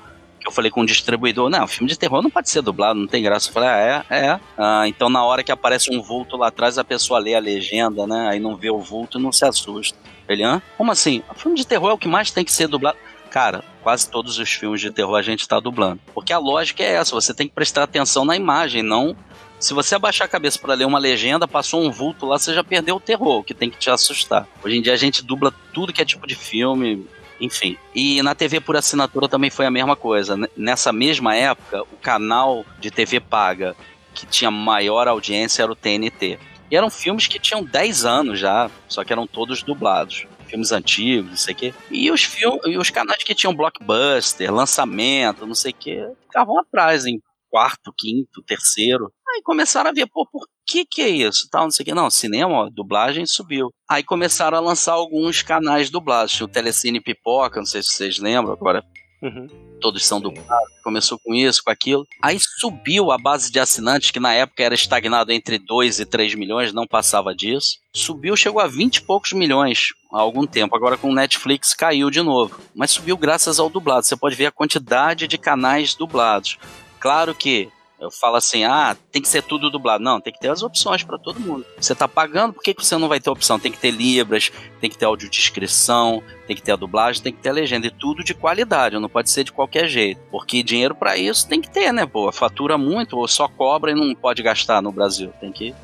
eu 0.47 0.53
falei 0.53 0.71
com 0.71 0.83
o 0.83 0.87
distribuidor, 0.87 1.51
não, 1.51 1.67
filme 1.67 1.89
de 1.91 1.99
terror 1.99 2.23
não 2.23 2.31
pode 2.31 2.49
ser 2.49 2.63
dublado, 2.63 2.99
não 2.99 3.09
tem 3.09 3.23
graça. 3.23 3.49
Eu 3.49 3.53
falei, 3.53 3.69
ah, 3.69 4.05
é, 4.09 4.17
é. 4.17 4.41
Ah, 4.57 4.87
então 4.87 5.11
na 5.11 5.25
hora 5.25 5.43
que 5.43 5.51
aparece 5.51 5.93
um 5.93 6.01
vulto 6.01 6.37
lá 6.37 6.49
atrás, 6.49 6.79
a 6.79 6.85
pessoa 6.85 7.19
lê 7.19 7.35
a 7.35 7.41
legenda, 7.41 8.07
né? 8.07 8.29
Aí 8.31 8.39
não 8.39 8.57
vê 8.57 8.71
o 8.71 8.79
vulto 8.79 9.19
e 9.19 9.23
não 9.23 9.33
se 9.33 9.45
assusta. 9.45 9.99
Ele, 10.29 10.45
hã? 10.45 10.63
Como 10.79 10.93
assim? 10.93 11.23
Filme 11.35 11.57
de 11.57 11.67
terror 11.67 11.91
é 11.91 11.95
o 11.95 11.99
que 11.99 12.07
mais 12.09 12.31
tem 12.31 12.45
que 12.45 12.53
ser 12.53 12.69
dublado. 12.69 12.97
Cara, 13.37 13.63
quase 13.83 14.11
todos 14.11 14.39
os 14.39 14.51
filmes 14.51 14.81
de 14.81 14.91
terror 14.91 15.15
a 15.15 15.21
gente 15.21 15.43
está 15.43 15.61
dublando. 15.61 16.01
Porque 16.15 16.33
a 16.33 16.39
lógica 16.39 16.83
é 16.83 16.95
essa, 16.95 17.15
você 17.15 17.35
tem 17.35 17.47
que 17.47 17.53
prestar 17.53 17.83
atenção 17.83 18.25
na 18.25 18.35
imagem, 18.35 18.83
não. 18.83 19.15
Se 19.61 19.75
você 19.75 19.95
abaixar 19.95 20.25
a 20.25 20.31
cabeça 20.31 20.59
para 20.59 20.73
ler 20.73 20.87
uma 20.87 20.99
legenda, 20.99 21.47
passou 21.47 21.83
um 21.85 21.91
vulto 21.91 22.25
lá, 22.25 22.39
você 22.39 22.55
já 22.55 22.65
perdeu 22.65 22.97
o 22.97 23.01
terror, 23.01 23.45
que 23.45 23.53
tem 23.53 23.69
que 23.69 23.77
te 23.77 23.91
assustar. 23.91 24.49
Hoje 24.65 24.79
em 24.79 24.81
dia 24.81 24.95
a 24.95 24.97
gente 24.97 25.23
dubla 25.23 25.53
tudo 25.75 25.93
que 25.93 26.01
é 26.01 26.05
tipo 26.07 26.27
de 26.27 26.35
filme, 26.35 27.07
enfim. 27.39 27.77
E 27.95 28.23
na 28.23 28.35
TV 28.35 28.59
por 28.59 28.75
assinatura 28.75 29.29
também 29.29 29.51
foi 29.51 29.67
a 29.67 29.71
mesma 29.71 29.97
coisa. 29.97 30.35
Nessa 30.57 30.91
mesma 30.91 31.37
época, 31.37 31.83
o 31.83 31.97
canal 32.01 32.65
de 32.81 32.91
TV 32.91 33.21
paga 33.21 33.77
que 34.15 34.25
tinha 34.25 34.51
maior 34.51 35.07
audiência 35.09 35.63
era 35.63 35.71
o 35.71 35.77
TNT. 35.77 36.39
E 36.71 36.75
eram 36.75 36.89
filmes 36.89 37.27
que 37.27 37.39
tinham 37.39 37.63
10 37.63 38.07
anos 38.07 38.39
já, 38.39 38.71
só 38.89 39.05
que 39.05 39.13
eram 39.13 39.27
todos 39.27 39.63
dublados 39.63 40.27
filmes 40.47 40.73
antigos, 40.73 41.31
não 41.31 41.37
sei 41.37 41.55
o 41.55 41.57
quê. 41.57 41.75
E 41.91 42.11
os, 42.11 42.23
filmes, 42.25 42.61
e 42.67 42.77
os 42.79 42.91
canais 42.91 43.23
que 43.23 43.35
tinham 43.35 43.55
blockbuster, 43.55 44.53
lançamento, 44.53 45.47
não 45.47 45.55
sei 45.55 45.73
o 45.73 45.75
quê, 45.75 46.09
ficavam 46.23 46.59
atrás 46.59 47.07
em 47.07 47.21
quarto, 47.51 47.93
quinto, 47.97 48.43
terceiro. 48.43 49.13
Aí 49.29 49.43
começaram 49.43 49.91
a 49.91 49.93
ver, 49.93 50.07
pô, 50.07 50.27
por 50.31 50.47
que 50.67 50.85
que 50.85 51.03
é 51.03 51.09
isso? 51.09 51.49
Tal, 51.51 51.65
não 51.65 51.71
sei 51.71 51.83
o 51.83 51.87
que. 51.87 51.95
Não, 51.95 52.11
cinema, 52.11 52.71
dublagem 52.71 53.25
subiu. 53.27 53.71
Aí 53.89 54.03
começaram 54.03 54.59
a 54.59 54.61
lançar 54.61 54.93
alguns 54.93 55.43
canais 55.43 55.91
dublados. 55.91 56.41
O 56.41 56.49
Telecine 56.49 57.01
Pipoca, 57.01 57.61
não 57.61 57.67
sei 57.67 57.83
se 57.83 57.91
vocês 57.91 58.19
lembram, 58.19 58.53
agora 58.53 58.85
Uhum. 59.23 59.49
Todos 59.81 60.07
são 60.07 60.21
dublados, 60.21 60.73
começou 60.83 61.19
com 61.19 61.35
isso, 61.35 61.63
com 61.65 61.71
aquilo. 61.71 62.07
Aí 62.23 62.39
subiu 62.39 63.11
a 63.11 63.19
base 63.19 63.51
de 63.51 63.59
assinantes, 63.59 64.11
que 64.11 64.21
na 64.21 64.33
época 64.33 64.63
era 64.63 64.75
estagnado 64.75 65.33
entre 65.33 65.59
2 65.59 66.01
e 66.01 66.07
3 66.07 66.35
milhões, 66.35 66.73
não 66.73 66.87
passava 66.87 67.35
disso. 67.35 67.79
Subiu, 67.95 68.37
chegou 68.37 68.61
a 68.61 68.67
20 68.67 68.97
e 68.97 69.03
poucos 69.03 69.33
milhões 69.33 69.89
há 70.13 70.21
algum 70.21 70.47
tempo. 70.47 70.77
Agora 70.77 70.97
com 70.97 71.11
o 71.11 71.15
Netflix 71.15 71.75
caiu 71.75 72.11
de 72.11 72.23
novo. 72.23 72.61
Mas 72.75 72.91
subiu 72.91 73.17
graças 73.17 73.59
ao 73.59 73.71
dublado. 73.71 74.05
Você 74.05 74.17
pode 74.17 74.37
ver 74.37 74.47
a 74.47 74.53
quantidade 74.53 75.27
de 75.27 75.39
canais 75.39 75.95
dublados. 75.95 76.59
Claro 77.01 77.35
que 77.35 77.69
eu 77.99 78.11
falo 78.11 78.37
assim, 78.37 78.65
ah, 78.65 78.95
tem 79.11 79.23
que 79.23 79.29
ser 79.29 79.43
tudo 79.43 79.71
dublado. 79.71 80.05
Não, 80.05 80.21
tem 80.21 80.33
que 80.33 80.39
ter 80.39 80.51
as 80.51 80.63
opções 80.63 81.03
para 81.03 81.19
todo 81.19 81.41
mundo. 81.41 81.65
Você 81.81 81.95
tá 81.95 82.07
pagando, 82.07 82.53
por 82.53 82.63
que, 82.63 82.75
que 82.75 82.85
você 82.85 82.97
não 82.97 83.09
vai 83.09 83.19
ter 83.19 83.31
opção? 83.31 83.59
Tem 83.59 83.73
que 83.73 83.79
ter 83.79 83.91
libras, 83.91 84.53
tem 84.81 84.91
que 84.91 84.99
ter 84.99 85.07
audiodescrição, 85.07 86.23
tem 86.47 86.55
que 86.55 86.63
ter 86.63 86.73
a 86.73 86.77
dublagem, 86.77 87.23
tem 87.23 87.33
que 87.33 87.41
ter 87.41 87.49
a 87.49 87.53
legenda. 87.53 87.87
E 87.87 87.91
tudo 87.91 88.23
de 88.23 88.35
qualidade, 88.35 88.99
não 88.99 89.09
pode 89.09 89.31
ser 89.31 89.45
de 89.45 89.53
qualquer 89.53 89.89
jeito. 89.89 90.21
Porque 90.31 90.63
dinheiro 90.63 90.95
para 90.95 91.17
isso 91.17 91.49
tem 91.49 91.61
que 91.61 91.71
ter, 91.71 91.91
né? 91.91 92.05
Pô, 92.05 92.31
fatura 92.31 92.77
muito, 92.77 93.17
ou 93.17 93.27
só 93.27 93.49
cobra 93.49 93.93
e 93.93 93.95
não 93.95 94.15
pode 94.15 94.43
gastar 94.43 94.83
no 94.83 94.93
Brasil. 94.93 95.33
Tem 95.41 95.51
que 95.51 95.75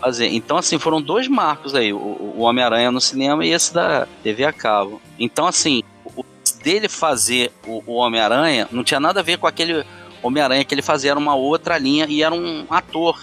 fazer. 0.00 0.28
Então, 0.28 0.56
assim, 0.56 0.78
foram 0.78 1.02
dois 1.02 1.28
marcos 1.28 1.74
aí: 1.74 1.92
o, 1.92 1.98
o 1.98 2.40
Homem-Aranha 2.40 2.90
no 2.90 3.00
cinema 3.00 3.44
e 3.44 3.50
esse 3.50 3.74
da 3.74 4.06
TV 4.22 4.44
a 4.44 4.52
cabo. 4.52 5.02
Então, 5.18 5.46
assim, 5.46 5.82
o 6.04 6.24
dele 6.62 6.88
fazer 6.88 7.52
o, 7.66 7.82
o 7.86 7.94
Homem-Aranha 7.94 8.68
não 8.70 8.82
tinha 8.82 9.00
nada 9.00 9.20
a 9.20 9.22
ver 9.22 9.38
com 9.38 9.46
aquele 9.46 9.84
Homem-Aranha 10.22 10.64
que 10.64 10.74
ele 10.74 10.82
fazia 10.82 11.10
era 11.12 11.18
uma 11.18 11.34
outra 11.34 11.78
linha 11.78 12.06
e 12.08 12.22
era 12.22 12.34
um 12.34 12.66
ator. 12.70 13.18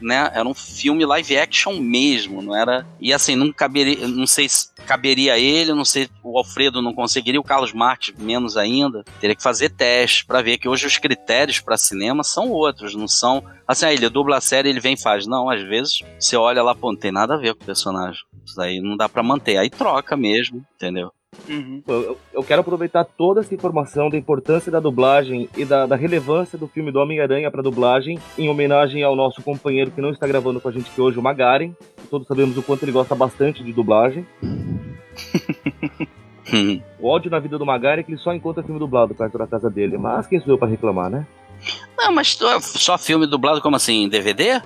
Né? 0.00 0.32
Era 0.34 0.48
um 0.48 0.54
filme 0.54 1.06
live 1.06 1.38
action 1.38 1.78
mesmo, 1.78 2.42
não 2.42 2.56
era. 2.56 2.84
E 3.00 3.12
assim, 3.12 3.36
não 3.36 3.52
caberia, 3.52 4.08
não 4.08 4.26
sei 4.26 4.48
se 4.48 4.72
caberia 4.84 5.38
ele, 5.38 5.72
não 5.72 5.84
sei, 5.84 6.10
o 6.24 6.36
Alfredo 6.36 6.82
não 6.82 6.92
conseguiria, 6.92 7.38
o 7.38 7.44
Carlos 7.44 7.72
Martins 7.72 8.18
menos 8.18 8.56
ainda. 8.56 9.04
Teria 9.20 9.36
que 9.36 9.42
fazer 9.42 9.70
teste 9.70 10.26
para 10.26 10.42
ver 10.42 10.58
que 10.58 10.68
hoje 10.68 10.88
os 10.88 10.98
critérios 10.98 11.60
para 11.60 11.76
cinema 11.76 12.24
são 12.24 12.50
outros, 12.50 12.96
não 12.96 13.06
são 13.06 13.44
assim, 13.66 13.86
ah, 13.86 13.92
ele 13.92 14.08
dubla 14.08 14.38
a 14.38 14.40
série, 14.40 14.68
ele 14.68 14.80
vem 14.80 14.94
e 14.94 15.00
faz. 15.00 15.24
Não, 15.24 15.48
às 15.48 15.62
vezes 15.62 16.00
você 16.18 16.36
olha 16.36 16.64
lá, 16.64 16.74
pô, 16.74 16.90
não 16.90 16.98
tem 16.98 17.12
nada 17.12 17.34
a 17.34 17.38
ver 17.38 17.54
com 17.54 17.62
o 17.62 17.66
personagem. 17.66 18.20
Isso 18.44 18.60
aí 18.60 18.80
não 18.80 18.96
dá 18.96 19.08
para 19.08 19.22
manter, 19.22 19.56
aí 19.56 19.70
troca 19.70 20.16
mesmo, 20.16 20.66
entendeu? 20.74 21.12
Uhum. 21.48 21.82
Eu, 21.86 22.18
eu, 22.32 22.42
quero 22.42 22.60
aproveitar 22.60 23.04
toda 23.04 23.40
essa 23.40 23.54
informação 23.54 24.08
da 24.08 24.16
importância 24.16 24.70
da 24.70 24.78
dublagem 24.78 25.48
e 25.56 25.64
da, 25.64 25.86
da 25.86 25.96
relevância 25.96 26.56
do 26.56 26.68
filme 26.68 26.92
do 26.92 27.00
Homem-Aranha 27.00 27.50
para 27.50 27.62
dublagem, 27.62 28.18
em 28.38 28.48
homenagem 28.48 29.02
ao 29.02 29.16
nosso 29.16 29.42
companheiro 29.42 29.90
que 29.90 30.00
não 30.00 30.10
está 30.10 30.26
gravando 30.26 30.60
com 30.60 30.68
a 30.68 30.72
gente 30.72 30.90
aqui 30.90 31.00
hoje, 31.00 31.18
o 31.18 31.22
Magaren. 31.22 31.72
Todos 32.08 32.28
sabemos 32.28 32.56
o 32.56 32.62
quanto 32.62 32.84
ele 32.84 32.92
gosta 32.92 33.14
bastante 33.14 33.64
de 33.64 33.72
dublagem. 33.72 34.26
o 37.00 37.08
ódio 37.08 37.30
na 37.30 37.38
vida 37.38 37.58
do 37.58 37.66
Magaren 37.66 38.00
é 38.00 38.04
que 38.04 38.12
ele 38.12 38.18
só 38.18 38.32
encontra 38.32 38.62
filme 38.62 38.78
dublado 38.78 39.14
perto 39.14 39.38
da 39.38 39.46
casa 39.46 39.68
dele. 39.68 39.98
Mas 39.98 40.26
quem 40.26 40.40
sou 40.40 40.54
eu 40.54 40.58
para 40.58 40.68
reclamar, 40.68 41.10
né? 41.10 41.26
Não, 41.96 42.12
mas 42.12 42.38
só 42.60 42.98
filme 42.98 43.26
dublado 43.26 43.60
como 43.60 43.76
assim? 43.76 44.08
DVD? 44.08 44.60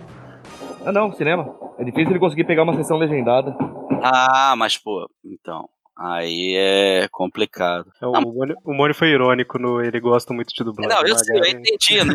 Ah, 0.84 0.92
não, 0.92 1.12
cinema. 1.12 1.54
É 1.78 1.84
difícil 1.84 2.10
ele 2.10 2.18
conseguir 2.18 2.44
pegar 2.44 2.62
uma 2.62 2.74
sessão 2.74 2.96
legendada. 2.96 3.54
Ah, 4.02 4.54
mas 4.56 4.78
pô, 4.78 5.08
então. 5.24 5.68
Aí 5.98 6.54
é 6.56 7.08
complicado. 7.10 7.90
É, 8.02 8.06
o, 8.06 8.12
o 8.12 8.74
Mônio 8.74 8.94
foi 8.94 9.08
irônico 9.08 9.58
no 9.58 9.80
ele 9.80 9.98
gosta 9.98 10.34
muito 10.34 10.52
de 10.54 10.62
dublagem. 10.62 10.94
Não, 10.94 11.06
eu, 11.06 11.18
sei, 11.18 11.38
eu 11.38 11.46
entendi, 11.46 12.04
né? 12.04 12.14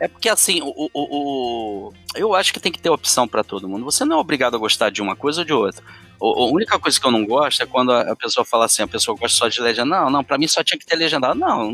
É 0.00 0.06
porque 0.06 0.28
assim, 0.28 0.60
o, 0.62 0.72
o, 0.76 0.90
o, 0.94 1.92
eu 2.14 2.32
acho 2.34 2.52
que 2.52 2.60
tem 2.60 2.70
que 2.70 2.78
ter 2.78 2.88
opção 2.88 3.26
para 3.26 3.42
todo 3.42 3.68
mundo. 3.68 3.84
Você 3.84 4.04
não 4.04 4.18
é 4.18 4.20
obrigado 4.20 4.54
a 4.54 4.58
gostar 4.58 4.90
de 4.90 5.02
uma 5.02 5.16
coisa 5.16 5.40
ou 5.40 5.44
de 5.44 5.52
outra. 5.52 5.82
a 6.20 6.44
única 6.44 6.78
coisa 6.78 7.00
que 7.00 7.06
eu 7.06 7.10
não 7.10 7.26
gosto 7.26 7.62
é 7.62 7.66
quando 7.66 7.90
a, 7.92 8.14
pessoa 8.14 8.44
fala 8.44 8.66
assim, 8.66 8.82
a 8.82 8.86
pessoa 8.86 9.16
gosta 9.18 9.36
só 9.36 9.48
de 9.48 9.60
legenda. 9.60 9.86
Não, 9.86 10.10
não, 10.10 10.22
pra 10.22 10.38
mim 10.38 10.46
só 10.46 10.62
tinha 10.62 10.78
que 10.78 10.86
ter 10.86 10.94
legendado. 10.94 11.36
Não, 11.36 11.72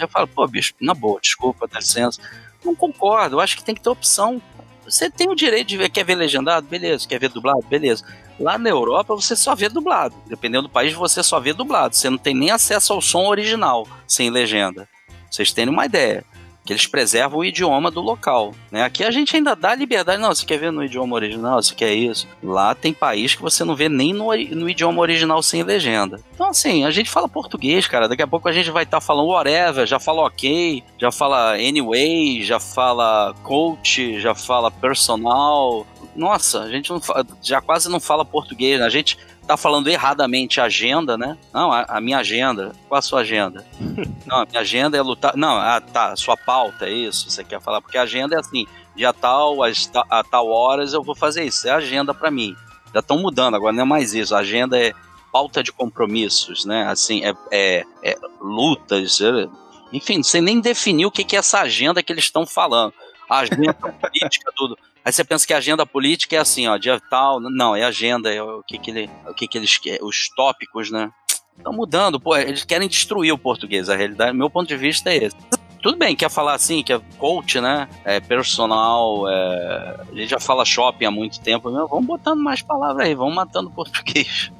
eu 0.00 0.08
falo, 0.08 0.28
pô, 0.28 0.46
bicho, 0.46 0.72
na 0.80 0.94
boa, 0.94 1.20
desculpa, 1.20 1.66
dá 1.66 1.80
licença. 1.80 2.20
Não 2.64 2.76
concordo, 2.76 3.36
eu 3.36 3.40
acho 3.40 3.56
que 3.56 3.64
tem 3.64 3.74
que 3.74 3.80
ter 3.80 3.90
opção. 3.90 4.40
Você 4.88 5.10
tem 5.10 5.28
o 5.28 5.34
direito 5.34 5.68
de 5.68 5.76
ver, 5.76 5.90
quer 5.90 6.04
ver 6.04 6.14
legendado? 6.14 6.66
Beleza. 6.66 7.06
Quer 7.06 7.18
ver 7.18 7.30
dublado? 7.30 7.62
Beleza. 7.68 8.04
Lá 8.38 8.56
na 8.56 8.70
Europa 8.70 9.14
você 9.14 9.34
só 9.34 9.54
vê 9.54 9.68
dublado. 9.68 10.14
Dependendo 10.26 10.68
do 10.68 10.68
país, 10.68 10.92
você 10.92 11.22
só 11.22 11.40
vê 11.40 11.52
dublado. 11.52 11.94
Você 11.94 12.08
não 12.08 12.18
tem 12.18 12.34
nem 12.34 12.50
acesso 12.50 12.92
ao 12.92 13.00
som 13.00 13.26
original 13.26 13.86
sem 14.06 14.30
legenda. 14.30 14.88
Vocês 15.30 15.52
terem 15.52 15.72
uma 15.72 15.86
ideia. 15.86 16.24
Que 16.68 16.74
eles 16.74 16.86
preservam 16.86 17.38
o 17.38 17.44
idioma 17.46 17.90
do 17.90 18.02
local. 18.02 18.54
Né? 18.70 18.82
Aqui 18.82 19.02
a 19.02 19.10
gente 19.10 19.34
ainda 19.34 19.56
dá 19.56 19.74
liberdade. 19.74 20.20
Não, 20.20 20.34
você 20.34 20.44
quer 20.44 20.58
ver 20.58 20.70
no 20.70 20.84
idioma 20.84 21.14
original? 21.14 21.62
Você 21.62 21.74
quer 21.74 21.94
isso? 21.94 22.28
Lá 22.42 22.74
tem 22.74 22.92
país 22.92 23.34
que 23.34 23.40
você 23.40 23.64
não 23.64 23.74
vê 23.74 23.88
nem 23.88 24.12
no, 24.12 24.26
no 24.36 24.68
idioma 24.68 25.00
original 25.00 25.42
sem 25.42 25.62
legenda. 25.62 26.20
Então, 26.34 26.50
assim, 26.50 26.84
a 26.84 26.90
gente 26.90 27.08
fala 27.08 27.26
português, 27.26 27.86
cara. 27.86 28.06
Daqui 28.06 28.20
a 28.20 28.26
pouco 28.26 28.50
a 28.50 28.52
gente 28.52 28.70
vai 28.70 28.82
estar 28.82 28.98
tá 28.98 29.00
falando 29.00 29.28
whatever, 29.28 29.86
já 29.86 29.98
fala 29.98 30.26
ok, 30.26 30.84
já 30.98 31.10
fala 31.10 31.54
anyway, 31.54 32.42
já 32.44 32.60
fala 32.60 33.34
coach, 33.42 34.20
já 34.20 34.34
fala 34.34 34.70
personal, 34.70 35.86
nossa, 36.14 36.64
a 36.64 36.70
gente 36.70 36.92
fala, 37.00 37.26
já 37.42 37.62
quase 37.62 37.88
não 37.88 37.98
fala 38.00 38.24
português, 38.26 38.78
né? 38.78 38.84
a 38.84 38.90
gente 38.90 39.16
tá 39.48 39.56
falando 39.56 39.88
erradamente 39.88 40.60
agenda, 40.60 41.16
né? 41.16 41.38
Não, 41.54 41.72
a, 41.72 41.82
a, 41.88 42.00
minha 42.00 42.18
agenda. 42.18 42.72
Qual 42.86 42.98
a 42.98 43.02
sua 43.02 43.20
agenda? 43.20 43.66
não, 44.26 44.42
a 44.42 44.44
minha 44.44 44.60
agenda 44.60 44.96
é 44.96 45.00
lutar. 45.00 45.34
Não, 45.36 45.56
ah, 45.56 45.80
tá, 45.80 46.14
sua 46.16 46.36
pauta 46.36 46.86
é 46.86 46.92
isso, 46.92 47.30
você 47.30 47.42
quer 47.42 47.60
falar? 47.60 47.80
Porque 47.80 47.96
a 47.96 48.02
agenda 48.02 48.36
é 48.36 48.38
assim, 48.38 48.66
dia 48.94 49.12
tal, 49.12 49.62
a, 49.62 49.68
a 50.10 50.22
tal 50.22 50.48
horas 50.48 50.92
eu 50.92 51.02
vou 51.02 51.14
fazer 51.14 51.44
isso, 51.44 51.66
é 51.66 51.70
agenda 51.70 52.12
para 52.12 52.30
mim. 52.30 52.54
Já 52.92 53.00
estão 53.00 53.18
mudando, 53.18 53.54
agora 53.54 53.72
não 53.72 53.82
é 53.82 53.86
mais 53.86 54.12
isso, 54.12 54.34
a 54.34 54.40
agenda 54.40 54.78
é 54.78 54.92
pauta 55.32 55.62
de 55.62 55.72
compromissos, 55.72 56.66
né? 56.66 56.86
Assim, 56.86 57.24
é, 57.24 57.34
é, 57.50 57.86
é 58.02 58.18
lutas, 58.40 59.20
é, 59.20 59.48
enfim, 59.92 60.22
você 60.22 60.40
nem 60.42 60.60
definiu 60.60 61.08
o 61.08 61.10
que, 61.10 61.24
que 61.24 61.36
é 61.36 61.38
essa 61.38 61.60
agenda 61.60 62.02
que 62.02 62.12
eles 62.12 62.24
estão 62.24 62.46
falando. 62.46 62.92
A 63.28 63.38
agenda 63.38 63.72
política, 63.80 64.52
tudo. 64.54 64.76
Aí 65.08 65.12
você 65.12 65.24
pensa 65.24 65.46
que 65.46 65.54
a 65.54 65.56
agenda 65.56 65.86
política 65.86 66.36
é 66.36 66.38
assim, 66.38 66.68
ó, 66.68 66.76
dia 66.76 67.00
tal. 67.08 67.40
Não, 67.40 67.74
é 67.74 67.82
agenda, 67.82 68.30
é 68.30 68.42
o 68.42 68.62
que, 68.62 68.76
que, 68.76 68.90
ele, 68.90 69.10
o 69.26 69.32
que, 69.32 69.48
que 69.48 69.56
eles 69.56 69.80
os 70.02 70.28
tópicos, 70.36 70.90
né? 70.90 71.10
Estão 71.56 71.72
mudando, 71.72 72.20
pô, 72.20 72.36
eles 72.36 72.62
querem 72.62 72.86
destruir 72.86 73.32
o 73.32 73.38
português. 73.38 73.88
A 73.88 73.96
realidade, 73.96 74.36
meu 74.36 74.50
ponto 74.50 74.68
de 74.68 74.76
vista 74.76 75.08
é 75.08 75.24
esse. 75.24 75.36
Tudo 75.82 75.96
bem, 75.96 76.14
quer 76.14 76.28
falar 76.28 76.52
assim, 76.52 76.82
que 76.82 76.92
é 76.92 77.00
coach, 77.16 77.58
né? 77.58 77.88
É 78.04 78.20
personal, 78.20 79.26
é... 79.30 79.96
a 80.12 80.14
gente 80.14 80.28
já 80.28 80.38
fala 80.38 80.62
shopping 80.62 81.06
há 81.06 81.10
muito 81.10 81.40
tempo, 81.40 81.70
meu, 81.70 81.88
vamos 81.88 82.04
botando 82.04 82.42
mais 82.42 82.60
palavras 82.60 83.06
aí, 83.06 83.14
vamos 83.14 83.34
matando 83.34 83.70
o 83.70 83.72
português. 83.72 84.52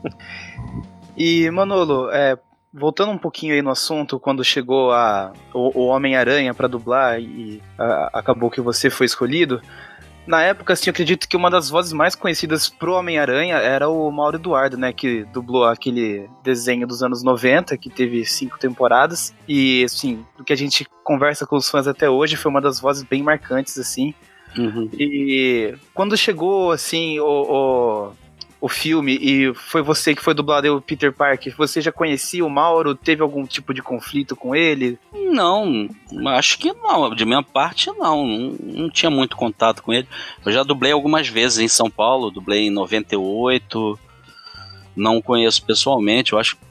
e, 1.16 1.50
Manolo, 1.50 2.10
é, 2.10 2.38
voltando 2.76 3.10
um 3.10 3.18
pouquinho 3.18 3.54
aí 3.54 3.62
no 3.62 3.70
assunto, 3.70 4.20
quando 4.20 4.44
chegou 4.44 4.92
a, 4.92 5.32
o, 5.52 5.80
o 5.80 5.86
Homem-Aranha 5.86 6.52
para 6.52 6.68
dublar 6.68 7.18
e 7.20 7.62
a, 7.78 8.10
acabou 8.12 8.50
que 8.50 8.60
você 8.60 8.90
foi 8.90 9.06
escolhido, 9.06 9.60
na 10.26 10.42
época, 10.42 10.72
assim, 10.72 10.90
eu 10.90 10.90
acredito 10.90 11.28
que 11.28 11.36
uma 11.36 11.48
das 11.48 11.70
vozes 11.70 11.92
mais 11.92 12.16
conhecidas 12.16 12.68
pro 12.68 12.94
Homem-Aranha 12.94 13.56
era 13.58 13.88
o 13.88 14.10
Mauro 14.10 14.36
Eduardo, 14.36 14.76
né? 14.76 14.92
Que 14.92 15.24
dublou 15.32 15.64
aquele 15.64 16.28
desenho 16.42 16.84
dos 16.84 17.00
anos 17.00 17.22
90, 17.22 17.76
que 17.76 17.88
teve 17.88 18.24
cinco 18.24 18.58
temporadas. 18.58 19.32
E, 19.46 19.84
assim, 19.84 20.26
do 20.36 20.42
que 20.42 20.52
a 20.52 20.56
gente 20.56 20.84
conversa 21.04 21.46
com 21.46 21.54
os 21.54 21.70
fãs 21.70 21.86
até 21.86 22.10
hoje, 22.10 22.34
foi 22.34 22.50
uma 22.50 22.60
das 22.60 22.80
vozes 22.80 23.04
bem 23.04 23.22
marcantes, 23.22 23.78
assim. 23.78 24.12
Uhum. 24.58 24.88
E 24.94 25.76
quando 25.94 26.16
chegou, 26.16 26.72
assim, 26.72 27.20
o, 27.20 27.24
o 27.24 28.12
o 28.60 28.68
filme 28.68 29.18
e 29.20 29.54
foi 29.54 29.82
você 29.82 30.14
que 30.14 30.22
foi 30.22 30.32
dublado 30.32 30.74
o 30.74 30.80
Peter 30.80 31.12
Parker, 31.12 31.54
você 31.56 31.80
já 31.80 31.92
conhecia 31.92 32.44
o 32.44 32.50
Mauro? 32.50 32.94
Teve 32.94 33.22
algum 33.22 33.46
tipo 33.46 33.74
de 33.74 33.82
conflito 33.82 34.34
com 34.34 34.54
ele? 34.54 34.98
Não, 35.12 35.88
acho 36.28 36.58
que 36.58 36.72
não. 36.72 37.14
De 37.14 37.24
minha 37.24 37.42
parte, 37.42 37.90
não. 37.90 38.26
não. 38.26 38.56
Não 38.62 38.90
tinha 38.90 39.10
muito 39.10 39.36
contato 39.36 39.82
com 39.82 39.92
ele. 39.92 40.08
Eu 40.44 40.52
já 40.52 40.62
dublei 40.62 40.92
algumas 40.92 41.28
vezes 41.28 41.58
em 41.58 41.68
São 41.68 41.90
Paulo, 41.90 42.30
dublei 42.30 42.66
em 42.66 42.70
98. 42.70 43.98
Não 44.94 45.20
conheço 45.20 45.62
pessoalmente, 45.64 46.32
eu 46.32 46.38
acho 46.38 46.56
que 46.56 46.66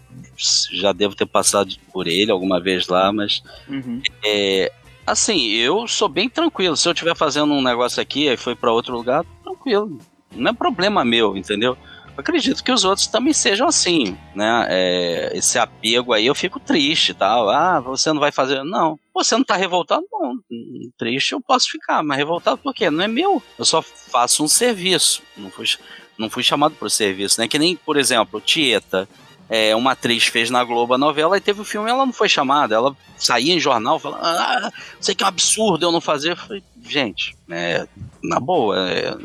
já 0.71 0.91
devo 0.91 1.15
ter 1.15 1.25
passado 1.25 1.75
por 1.93 2.07
ele 2.07 2.31
alguma 2.31 2.59
vez 2.59 2.87
lá, 2.87 3.11
mas. 3.13 3.43
Uhum. 3.69 4.01
É, 4.23 4.71
assim, 5.05 5.51
eu 5.51 5.87
sou 5.87 6.09
bem 6.09 6.27
tranquilo. 6.27 6.75
Se 6.75 6.87
eu 6.87 6.93
estiver 6.93 7.15
fazendo 7.15 7.53
um 7.53 7.61
negócio 7.61 8.01
aqui 8.01 8.27
e 8.27 8.37
foi 8.37 8.55
para 8.55 8.71
outro 8.71 8.95
lugar, 8.95 9.23
tranquilo 9.43 9.99
não 10.35 10.51
é 10.51 10.53
problema 10.53 11.03
meu, 11.05 11.35
entendeu? 11.35 11.77
Eu 12.15 12.21
acredito 12.21 12.63
que 12.63 12.71
os 12.71 12.85
outros 12.85 13.07
também 13.07 13.33
sejam 13.33 13.67
assim, 13.67 14.17
né? 14.33 14.65
É, 14.69 15.31
esse 15.37 15.59
apego 15.59 16.13
aí 16.13 16.25
eu 16.25 16.33
fico 16.33 16.61
triste, 16.61 17.13
tal. 17.13 17.49
Ah, 17.49 17.81
você 17.81 18.11
não 18.13 18.21
vai 18.21 18.31
fazer. 18.31 18.63
Não. 18.63 18.97
Você 19.13 19.35
não 19.35 19.43
tá 19.43 19.57
revoltado? 19.57 20.05
Não. 20.11 20.35
Triste 20.97 21.33
eu 21.33 21.41
posso 21.41 21.69
ficar, 21.69 22.01
mas 22.03 22.17
revoltado 22.17 22.57
por 22.57 22.73
quê? 22.73 22.89
Não 22.89 23.03
é 23.03 23.07
meu. 23.07 23.43
Eu 23.59 23.65
só 23.65 23.81
faço 23.81 24.43
um 24.43 24.47
serviço. 24.47 25.21
Não 25.35 25.51
fui, 25.51 25.65
não 26.17 26.29
fui 26.29 26.41
chamado 26.41 26.73
pro 26.75 26.89
serviço, 26.89 27.41
né? 27.41 27.49
Que 27.49 27.59
nem, 27.59 27.75
por 27.75 27.97
exemplo, 27.97 28.39
Tieta. 28.39 29.07
É, 29.47 29.75
uma 29.75 29.91
atriz 29.91 30.25
fez 30.25 30.49
na 30.49 30.63
Globo 30.63 30.95
a 30.95 30.97
novela 30.97 31.37
e 31.37 31.41
teve 31.41 31.61
o 31.61 31.65
filme 31.65 31.87
ela 31.89 32.03
não 32.05 32.13
foi 32.13 32.27
chamada. 32.27 32.73
Ela 32.73 32.95
saía 33.15 33.53
em 33.53 33.59
jornal 33.59 33.99
falando: 33.99 34.23
Ah, 34.23 34.71
sei 34.99 35.13
que 35.13 35.23
é 35.23 35.25
um 35.25 35.29
absurdo 35.29 35.85
eu 35.85 35.91
não 35.91 36.01
fazer. 36.01 36.31
Eu 36.31 36.37
falei, 36.37 36.63
gente, 36.81 37.35
é, 37.49 37.87
na 38.23 38.39
boa, 38.39 38.89
é, 38.89 39.15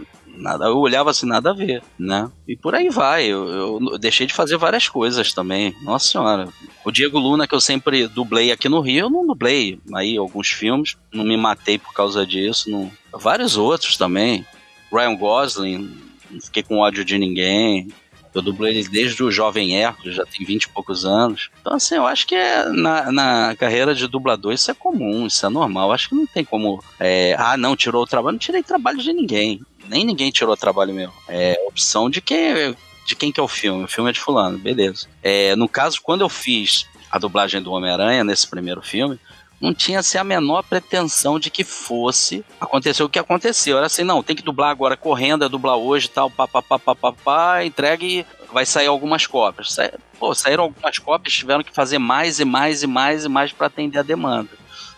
nada. 0.41 0.67
Eu 0.67 0.79
olhava 0.79 1.11
assim, 1.11 1.27
nada 1.27 1.51
a 1.51 1.55
ver, 1.55 1.83
né? 1.99 2.31
E 2.47 2.57
por 2.57 2.75
aí 2.75 2.89
vai. 2.89 3.27
Eu, 3.27 3.81
eu 3.93 3.99
deixei 3.99 4.27
de 4.27 4.35
fazer 4.35 4.57
várias 4.57 4.89
coisas 4.89 5.33
também. 5.33 5.75
Nossa 5.83 6.09
senhora. 6.09 6.49
O 6.85 6.91
Diego 6.91 7.19
Luna, 7.19 7.47
que 7.47 7.55
eu 7.55 7.61
sempre 7.61 8.09
dublei 8.09 8.51
aqui 8.51 8.69
no 8.69 8.81
Rio, 8.81 9.07
eu 9.07 9.11
não 9.11 9.27
dublei 9.27 9.79
aí 9.95 10.17
alguns 10.17 10.49
filmes. 10.49 10.97
Não 11.13 11.25
me 11.25 11.37
matei 11.37 11.79
por 11.79 11.93
causa 11.93 12.27
disso. 12.27 12.71
Não... 12.71 12.91
Vários 13.13 13.57
outros 13.57 13.97
também. 13.97 14.45
Ryan 14.93 15.17
Gosling, 15.17 15.97
não 16.31 16.41
fiquei 16.41 16.63
com 16.63 16.79
ódio 16.79 17.05
de 17.05 17.19
ninguém. 17.19 17.89
Eu 18.33 18.43
dublei 18.43 18.79
ele 18.79 18.89
desde 18.89 19.23
o 19.25 19.31
Jovem 19.31 19.77
Hércules, 19.77 20.15
já 20.15 20.25
tem 20.25 20.47
20 20.47 20.63
e 20.63 20.69
poucos 20.69 21.05
anos. 21.05 21.51
Então, 21.61 21.75
assim, 21.75 21.97
eu 21.97 22.07
acho 22.07 22.27
que 22.27 22.35
é, 22.35 22.69
na, 22.69 23.11
na 23.11 23.57
carreira 23.57 23.93
de 23.93 24.07
dublador 24.07 24.53
isso 24.53 24.71
é 24.71 24.75
comum, 24.75 25.27
isso 25.27 25.45
é 25.45 25.49
normal. 25.49 25.89
Eu 25.89 25.93
acho 25.93 26.09
que 26.09 26.15
não 26.15 26.27
tem 26.27 26.45
como. 26.45 26.83
É, 26.99 27.35
ah, 27.39 27.57
não, 27.57 27.75
tirou 27.75 28.03
o 28.03 28.07
trabalho. 28.07 28.35
Não 28.35 28.39
tirei 28.39 28.63
trabalho 28.63 28.99
de 28.99 29.13
ninguém. 29.13 29.61
Nem 29.89 30.05
ninguém 30.05 30.31
tirou 30.31 30.57
trabalho 30.57 30.95
meu. 30.95 31.13
É 31.29 31.61
opção 31.67 32.09
de 32.09 32.21
quem, 32.21 32.77
de 33.05 33.17
quem 33.17 33.33
que 33.33 33.41
é 33.41 33.43
o 33.43 33.49
filme. 33.49 33.85
O 33.85 33.89
filme 33.89 34.11
é 34.11 34.13
de 34.13 34.21
Fulano, 34.21 34.59
beleza. 34.59 35.09
É, 35.23 35.55
no 35.57 35.69
caso, 35.69 36.01
quando 36.03 36.21
eu 36.23 36.29
fiz 36.29 36.87
a 37.11 37.19
dublagem 37.19 37.63
do 37.63 37.73
Homem-Aranha 37.73 38.23
nesse 38.23 38.47
primeiro 38.47 38.83
filme, 38.83 39.19
não 39.61 39.75
tinha 39.75 39.99
assim, 39.99 40.17
a 40.17 40.25
menor 40.25 40.63
pretensão 40.63 41.39
de 41.39 41.51
que 41.51 41.65
fosse 41.65 42.45
acontecer 42.59 43.03
o 43.03 43.09
que 43.09 43.19
aconteceu. 43.19 43.77
Era 43.77 43.87
assim, 43.87 44.05
não, 44.05 44.23
tem 44.23 44.35
que 44.35 44.43
dublar 44.43 44.71
agora 44.71 44.97
correndo, 44.97 45.45
é 45.45 45.49
dublar 45.49 45.77
hoje 45.77 46.09
tal, 46.09 46.31
papapá, 46.31 47.65
entregue 47.65 48.25
vai 48.53 48.67
sair 48.67 48.87
algumas 48.87 49.27
cópias. 49.27 49.73
Sa... 49.73 49.91
Pô, 50.19 50.35
saíram 50.35 50.65
algumas 50.65 50.99
cópias, 50.99 51.35
tiveram 51.35 51.63
que 51.63 51.73
fazer 51.73 51.99
mais 51.99 52.41
e 52.41 52.45
mais 52.45 52.83
e 52.83 52.87
mais 52.87 53.25
e 53.25 53.29
mais 53.29 53.53
para 53.53 53.67
atender 53.67 53.99
a 53.99 54.03
demanda. 54.03 54.51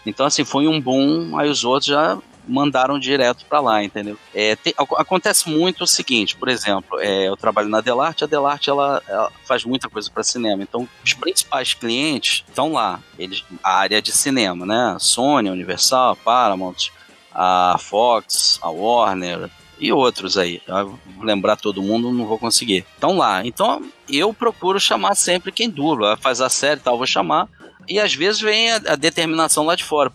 Então, 0.05 0.27
assim, 0.27 0.45
foi 0.45 0.67
um 0.67 0.81
boom, 0.81 1.39
aí 1.39 1.49
os 1.49 1.65
outros 1.65 1.87
já 1.87 2.19
mandaram 2.47 2.99
direto 2.99 3.45
para 3.47 3.61
lá, 3.61 3.85
entendeu? 3.85 4.19
É, 4.35 4.57
acontece 4.97 5.49
muito 5.49 5.85
o 5.85 5.87
seguinte, 5.87 6.37
por 6.37 6.49
exemplo, 6.49 7.01
é, 7.01 7.29
eu 7.29 7.37
trabalho 7.37 7.69
na 7.69 7.81
Delarte, 7.81 8.25
a 8.25 8.27
Delarte 8.27 8.71
ela, 8.71 9.03
ela 9.07 9.31
faz 9.45 9.65
muita 9.65 9.89
coisa 9.89 10.11
para 10.11 10.23
cinema, 10.23 10.63
então 10.63 10.89
os 11.05 11.15
principais 11.15 11.75
clientes 11.75 12.45
estão 12.49 12.73
lá, 12.73 13.01
eles, 13.19 13.45
a 13.63 13.75
área 13.75 14.03
de 14.03 14.13
cinema, 14.13 14.67
né? 14.67 14.97
Sony, 14.99 15.51
Universal, 15.51 16.17
Paramount, 16.17 16.91
a 17.35 17.77
Fox, 17.79 18.59
a 18.63 18.71
Warner, 18.71 19.51
e 19.83 19.93
outros 19.93 20.39
aí. 20.39 20.63
Lembrar 21.21 21.57
todo 21.57 21.83
mundo, 21.83 22.13
não 22.13 22.25
vou 22.25 22.39
conseguir. 22.39 22.87
Estão 22.95 23.17
lá. 23.17 23.45
Então 23.45 23.83
eu 24.09 24.33
procuro 24.33 24.79
chamar 24.79 25.17
sempre 25.17 25.51
quem 25.51 25.69
dubla, 25.69 26.17
faz 26.17 26.41
a 26.41 26.49
série 26.49 26.81
e 26.81 26.83
tal, 26.83 26.97
vou 26.97 27.07
chamar. 27.07 27.49
E 27.89 27.99
às 27.99 28.15
vezes 28.15 28.41
vem 28.41 28.71
a, 28.71 28.77
a, 28.77 28.97
determinação 28.97 29.67
lá 29.67 29.75
de 29.75 29.83
fora. 29.83 30.13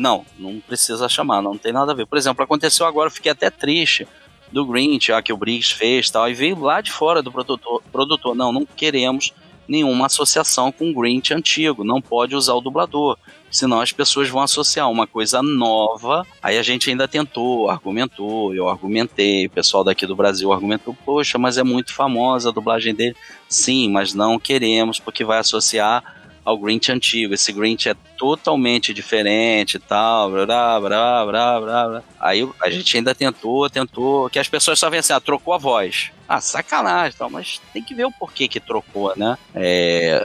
Não, 0.00 0.24
não 0.38 0.60
precisa 0.60 1.10
chamar, 1.10 1.42
não 1.42 1.58
tem 1.58 1.74
nada 1.74 1.92
a 1.92 1.94
ver. 1.94 2.06
Por 2.06 2.16
exemplo, 2.16 2.42
aconteceu 2.42 2.86
agora, 2.86 3.08
eu 3.08 3.12
fiquei 3.12 3.30
até 3.30 3.50
triste 3.50 4.08
do 4.50 4.64
Grinch, 4.64 5.12
a 5.12 5.20
que 5.20 5.30
o 5.30 5.36
Briggs 5.36 5.74
fez 5.74 6.08
tal, 6.10 6.26
e 6.26 6.32
veio 6.32 6.58
lá 6.58 6.80
de 6.80 6.90
fora 6.90 7.22
do 7.22 7.30
produtor, 7.30 7.82
produtor. 7.92 8.34
Não, 8.34 8.50
não 8.50 8.64
queremos 8.64 9.34
nenhuma 9.68 10.06
associação 10.06 10.72
com 10.72 10.90
o 10.90 10.94
Grinch 10.94 11.34
antigo, 11.34 11.84
não 11.84 12.00
pode 12.00 12.34
usar 12.34 12.54
o 12.54 12.62
dublador, 12.62 13.18
senão 13.50 13.78
as 13.78 13.92
pessoas 13.92 14.30
vão 14.30 14.40
associar 14.40 14.90
uma 14.90 15.06
coisa 15.06 15.42
nova. 15.42 16.26
Aí 16.42 16.56
a 16.56 16.62
gente 16.62 16.88
ainda 16.88 17.06
tentou, 17.06 17.68
argumentou, 17.68 18.54
eu 18.54 18.70
argumentei, 18.70 19.48
o 19.48 19.50
pessoal 19.50 19.84
daqui 19.84 20.06
do 20.06 20.16
Brasil 20.16 20.50
argumentou, 20.50 20.96
poxa, 21.04 21.36
mas 21.36 21.58
é 21.58 21.62
muito 21.62 21.92
famosa 21.92 22.48
a 22.48 22.52
dublagem 22.52 22.94
dele. 22.94 23.14
Sim, 23.50 23.90
mas 23.90 24.14
não 24.14 24.38
queremos 24.38 24.98
porque 24.98 25.26
vai 25.26 25.40
associar 25.40 26.19
ao 26.44 26.58
Grinch 26.58 26.90
antigo. 26.90 27.34
Esse 27.34 27.52
Grinch 27.52 27.88
é 27.88 27.94
totalmente 28.16 28.92
diferente 28.92 29.76
e 29.76 29.78
tal, 29.78 30.30
blá, 30.30 30.46
blá, 30.46 30.80
blá, 30.80 31.26
blá, 31.26 31.60
blá. 31.60 32.02
Aí 32.18 32.48
a 32.62 32.70
gente 32.70 32.96
ainda 32.96 33.14
tentou, 33.14 33.68
tentou, 33.70 34.28
que 34.30 34.38
as 34.38 34.48
pessoas 34.48 34.78
só 34.78 34.90
veem 34.90 35.00
assim, 35.00 35.12
ah, 35.12 35.20
trocou 35.20 35.54
a 35.54 35.58
voz. 35.58 36.10
Ah, 36.28 36.40
sacanagem 36.40 37.16
tal, 37.18 37.30
mas 37.30 37.60
tem 37.72 37.82
que 37.82 37.94
ver 37.94 38.04
o 38.04 38.12
porquê 38.12 38.46
que 38.46 38.60
trocou, 38.60 39.12
né? 39.16 39.36
É, 39.54 40.24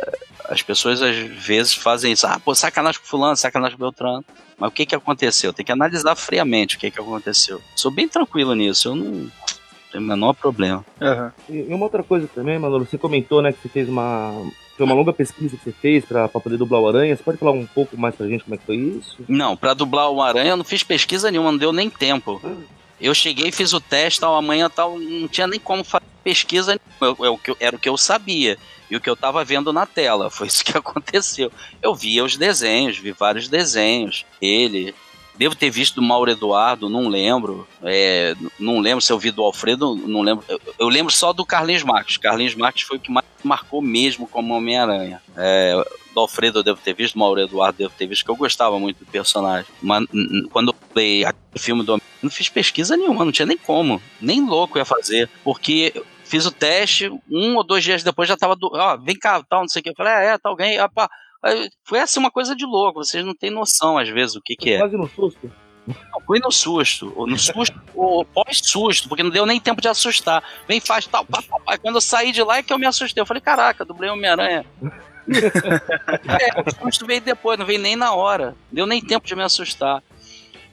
as 0.49 0.61
pessoas 0.61 1.01
às 1.01 1.15
vezes 1.15 1.73
fazem 1.73 2.11
isso, 2.11 2.27
ah, 2.27 2.39
pô, 2.39 2.53
sacanagem 2.53 2.99
com 3.01 3.07
fulano, 3.07 3.35
sacanagem 3.35 3.77
com 3.77 3.83
Beltrano. 3.83 4.23
Mas 4.57 4.69
o 4.69 4.71
que 4.71 4.85
que 4.85 4.95
aconteceu? 4.95 5.51
Tem 5.51 5.65
que 5.65 5.71
analisar 5.71 6.15
friamente 6.15 6.77
o 6.77 6.79
que 6.79 6.89
que 6.89 6.99
aconteceu. 6.99 7.61
Sou 7.75 7.91
bem 7.91 8.07
tranquilo 8.07 8.55
nisso, 8.55 8.89
eu 8.89 8.95
não 8.95 9.31
tenho 9.95 10.03
o 10.03 10.07
menor 10.07 10.33
problema. 10.33 10.85
Uhum. 11.01 11.31
E 11.49 11.73
uma 11.73 11.85
outra 11.85 12.03
coisa 12.03 12.27
também, 12.27 12.59
Manolo, 12.59 12.85
você 12.85 12.97
comentou, 12.97 13.41
né, 13.41 13.53
que 13.53 13.61
você 13.61 13.69
fez 13.69 13.87
uma, 13.87 14.45
foi 14.75 14.85
uma 14.85 14.95
longa 14.95 15.13
pesquisa 15.13 15.55
que 15.55 15.63
você 15.63 15.71
fez 15.71 16.03
para 16.03 16.27
poder 16.27 16.57
dublar 16.57 16.81
o 16.81 16.87
Aranha. 16.87 17.15
Você 17.15 17.23
pode 17.23 17.37
falar 17.37 17.51
um 17.51 17.65
pouco 17.65 17.97
mais 17.97 18.15
pra 18.15 18.27
gente 18.27 18.43
como 18.43 18.55
é 18.55 18.57
que 18.57 18.65
foi 18.65 18.75
isso? 18.75 19.17
Não, 19.27 19.55
para 19.55 19.73
dublar 19.73 20.09
o 20.09 20.21
Aranha 20.21 20.51
eu 20.51 20.57
não 20.57 20.65
fiz 20.65 20.83
pesquisa 20.83 21.31
nenhuma, 21.31 21.51
não 21.51 21.59
deu 21.59 21.71
nem 21.71 21.89
tempo. 21.89 22.41
Eu 22.99 23.13
cheguei, 23.13 23.51
fiz 23.51 23.73
o 23.73 23.81
teste, 23.81 24.19
tal, 24.19 24.35
amanhã 24.35 24.69
tal, 24.69 24.97
não 24.99 25.27
tinha 25.27 25.47
nem 25.47 25.59
como 25.59 25.83
fazer 25.83 26.05
pesquisa, 26.23 26.79
eu, 27.01 27.17
eu, 27.45 27.57
era 27.59 27.75
o 27.75 27.79
que 27.79 27.89
eu 27.89 27.97
sabia 27.97 28.57
e 28.89 28.95
o 28.95 29.01
que 29.01 29.09
eu 29.09 29.13
estava 29.13 29.43
vendo 29.43 29.71
na 29.71 29.85
tela. 29.85 30.29
Foi 30.31 30.47
isso 30.47 30.63
que 30.63 30.77
aconteceu. 30.77 31.51
Eu 31.81 31.93
via 31.93 32.23
os 32.23 32.37
desenhos, 32.37 32.97
vi 32.97 33.11
vários 33.11 33.47
desenhos. 33.47 34.25
Ele, 34.41 34.93
Devo 35.37 35.55
ter 35.55 35.69
visto 35.69 35.95
do 35.95 36.01
Mauro 36.01 36.31
Eduardo, 36.31 36.89
não 36.89 37.07
lembro. 37.07 37.67
É, 37.83 38.35
não 38.59 38.79
lembro 38.79 39.01
se 39.01 39.11
eu 39.11 39.19
vi 39.19 39.31
do 39.31 39.43
Alfredo, 39.43 39.95
não 39.95 40.21
lembro. 40.21 40.45
Eu, 40.47 40.59
eu, 40.79 40.87
lembro 40.87 41.13
só 41.13 41.33
do 41.33 41.45
Carlinhos 41.45 41.83
Marques. 41.83 42.17
Carlinhos 42.17 42.55
Marques 42.55 42.83
foi 42.83 42.97
o 42.97 42.99
que 42.99 43.11
mais 43.11 43.25
marcou 43.43 43.81
mesmo 43.81 44.27
como 44.27 44.55
Homem-Aranha. 44.55 45.21
É, 45.37 45.75
do 46.13 46.19
Alfredo 46.19 46.59
eu 46.59 46.63
devo 46.63 46.79
ter 46.81 46.93
visto, 46.93 47.13
do 47.13 47.19
Mauro 47.19 47.39
Eduardo 47.39 47.77
devo 47.77 47.93
ter 47.95 48.07
visto, 48.07 48.25
que 48.25 48.31
eu 48.31 48.35
gostava 48.35 48.79
muito 48.79 48.99
do 48.99 49.05
personagem. 49.05 49.69
Mas 49.81 50.05
quando 50.51 50.69
eu 50.69 50.75
falei 50.89 51.25
o 51.53 51.59
filme 51.59 51.83
do 51.83 52.01
não 52.23 52.29
fiz 52.29 52.49
pesquisa 52.49 52.97
nenhuma, 52.97 53.23
não 53.23 53.31
tinha 53.31 53.45
nem 53.45 53.57
como. 53.57 54.01
Nem 54.19 54.45
louco 54.45 54.77
ia 54.77 54.85
fazer. 54.85 55.29
Porque 55.43 55.93
fiz 56.23 56.45
o 56.45 56.51
teste, 56.51 57.09
um 57.29 57.55
ou 57.55 57.63
dois 57.63 57.83
dias 57.83 58.03
depois 58.03 58.27
já 58.27 58.35
tava 58.35 58.55
do. 58.55 58.71
Ó, 58.73 58.97
vem 58.97 59.15
cá, 59.15 59.43
tal, 59.47 59.61
não 59.61 59.69
sei 59.69 59.81
o 59.81 59.83
que. 59.83 59.89
Eu 59.89 59.95
falei, 59.95 60.13
ah, 60.13 60.21
é, 60.21 60.37
tá 60.37 60.49
alguém. 60.49 60.81
Opa, 60.81 61.09
foi 61.83 61.99
assim 61.99 62.19
uma 62.19 62.31
coisa 62.31 62.55
de 62.55 62.65
louco, 62.65 63.03
vocês 63.03 63.25
não 63.25 63.35
têm 63.35 63.51
noção 63.51 63.97
às 63.97 64.09
vezes 64.09 64.35
o 64.35 64.41
que, 64.41 64.55
que 64.55 64.71
é. 64.71 64.79
Quase 64.79 64.97
no 64.97 65.07
susto. 65.07 65.51
Não, 65.87 66.19
fui 66.25 66.39
no 66.39 66.51
susto, 66.51 67.13
ou 67.15 67.27
no 67.27 67.37
susto, 67.37 67.79
ou 67.93 68.25
pós-susto, 68.25 69.07
porque 69.07 69.21
não 69.21 69.29
deu 69.29 69.45
nem 69.45 69.59
tempo 69.59 69.81
de 69.81 69.87
assustar. 69.87 70.43
Vem, 70.67 70.79
faz 70.79 71.05
tal, 71.05 71.23
pá, 71.25 71.41
pá, 71.41 71.59
pá. 71.59 71.77
Quando 71.77 71.95
eu 71.95 72.01
saí 72.01 72.31
de 72.31 72.43
lá 72.43 72.57
é 72.57 72.63
que 72.63 72.73
eu 72.73 72.79
me 72.79 72.87
assustei. 72.87 73.21
Eu 73.21 73.25
falei, 73.25 73.41
caraca, 73.41 73.85
dublei 73.85 74.09
Homem-Aranha. 74.09 74.65
é, 75.29 76.61
o 76.61 76.83
susto 76.83 77.05
veio 77.05 77.21
depois, 77.21 77.59
não 77.59 77.65
veio 77.65 77.79
nem 77.79 77.95
na 77.95 78.13
hora. 78.13 78.55
Deu 78.71 78.87
nem 78.87 79.01
tempo 79.01 79.27
de 79.27 79.35
me 79.35 79.43
assustar. 79.43 80.01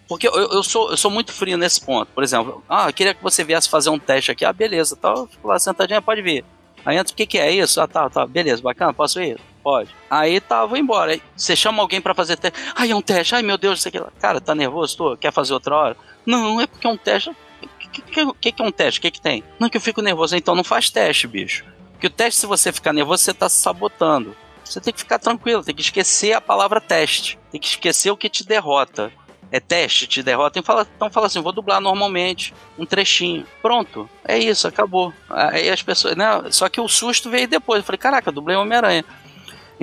Porque 0.09 0.27
eu, 0.27 0.35
eu, 0.35 0.63
sou, 0.63 0.91
eu 0.91 0.97
sou 0.97 1.11
muito 1.11 1.33
frio 1.33 1.57
nesse 1.59 1.81
ponto. 1.85 2.11
Por 2.13 2.25
exemplo, 2.25 2.63
ah, 2.69 2.89
eu 2.89 2.93
queria 2.93 3.15
que 3.15 3.23
você 3.23 3.45
viesse 3.45 3.69
fazer 3.69 3.91
um 3.91 3.99
teste 3.99 4.31
aqui. 4.31 4.45
Ah, 4.45 4.53
beleza, 4.53 4.97
tal. 4.97 5.27
Fico 5.27 5.49
lá 5.49 5.59
sentadinha, 5.59 6.03
pode 6.03 6.23
vir. 6.23 6.45
Aí 6.85 6.97
entra, 6.97 7.13
o 7.13 7.17
que, 7.17 7.27
que 7.27 7.39
é 7.39 7.51
isso? 7.51 7.81
Ah, 7.81 7.87
tá, 7.87 8.09
tá, 8.11 8.27
beleza, 8.27 8.63
bacana, 8.63 8.93
posso 8.93 9.21
ir? 9.21 9.39
Pode. 9.63 9.95
Aí 10.11 10.41
tá, 10.41 10.67
vou 10.67 10.77
embora. 10.77 11.19
Você 11.37 11.55
chama 11.55 11.83
alguém 11.83 12.01
para 12.01 12.15
fazer 12.15 12.37
teste. 12.37 12.59
Ai, 12.75 12.91
é 12.91 12.97
um 12.97 13.03
teste. 13.03 13.35
Ai, 13.35 13.43
meu 13.43 13.57
Deus, 13.57 13.79
isso 13.79 13.89
aqui. 13.89 14.01
Cara, 14.21 14.41
tá 14.41 14.55
nervoso? 14.55 14.97
Tô? 14.97 15.17
Quer 15.17 15.33
fazer 15.33 15.55
outra 15.55 15.77
hora? 15.77 15.97
Não, 16.27 16.61
é 16.61 16.67
porque 16.67 16.87
é 16.87 16.91
um 16.91 16.97
teste. 16.97 17.31
O 17.31 17.35
que, 17.79 18.03
que, 18.03 18.33
que, 18.35 18.53
que, 18.53 18.63
é 18.63 18.65
um 18.65 18.73
teste? 18.73 18.99
O 18.99 19.03
que, 19.03 19.11
que 19.11 19.21
tem? 19.21 19.45
Não, 19.59 19.69
que 19.69 19.77
eu 19.77 19.81
fico 19.81 20.03
nervoso. 20.03 20.37
Então 20.37 20.55
não 20.55 20.65
faz 20.65 20.91
teste, 20.91 21.27
bicho. 21.27 21.65
Porque 21.93 22.09
o 22.09 22.11
teste, 22.11 22.41
se 22.41 22.47
você 22.47 22.73
ficar 22.73 22.93
nervoso, 22.93 23.23
você 23.23 23.33
tá 23.33 23.49
se 23.49 23.63
sabotando. 23.63 24.35
Você 24.65 24.81
tem 24.81 24.93
que 24.93 25.01
ficar 25.01 25.19
tranquilo, 25.19 25.63
tem 25.63 25.75
que 25.75 25.83
esquecer 25.83 26.33
a 26.33 26.41
palavra 26.41 26.81
teste. 26.81 27.39
Tem 27.51 27.61
que 27.61 27.67
esquecer 27.67 28.11
o 28.11 28.17
que 28.17 28.29
te 28.29 28.47
derrota 28.47 29.13
é 29.53 29.61
teste, 29.61 30.07
te 30.07 30.23
derrota. 30.23 30.59
Então 30.59 30.75
fala, 30.75 30.89
então 30.97 31.11
fala 31.11 31.27
assim, 31.27 31.41
vou 31.41 31.53
dublar 31.53 31.81
normalmente, 31.81 32.55
um 32.79 32.87
trechinho. 32.87 33.47
Pronto, 33.61 34.09
é 34.27 34.39
isso, 34.39 34.67
acabou. 34.67 35.13
Aí 35.29 35.69
as 35.69 35.83
pessoas, 35.83 36.17
né? 36.17 36.27
Só 36.51 36.69
que 36.71 36.81
o 36.81 36.89
susto 36.89 37.29
veio 37.29 37.47
depois. 37.47 37.81
Eu 37.81 37.85
falei, 37.85 37.99
caraca, 37.99 38.33
dublei 38.33 38.57
Homem-Aranha. 38.57 39.05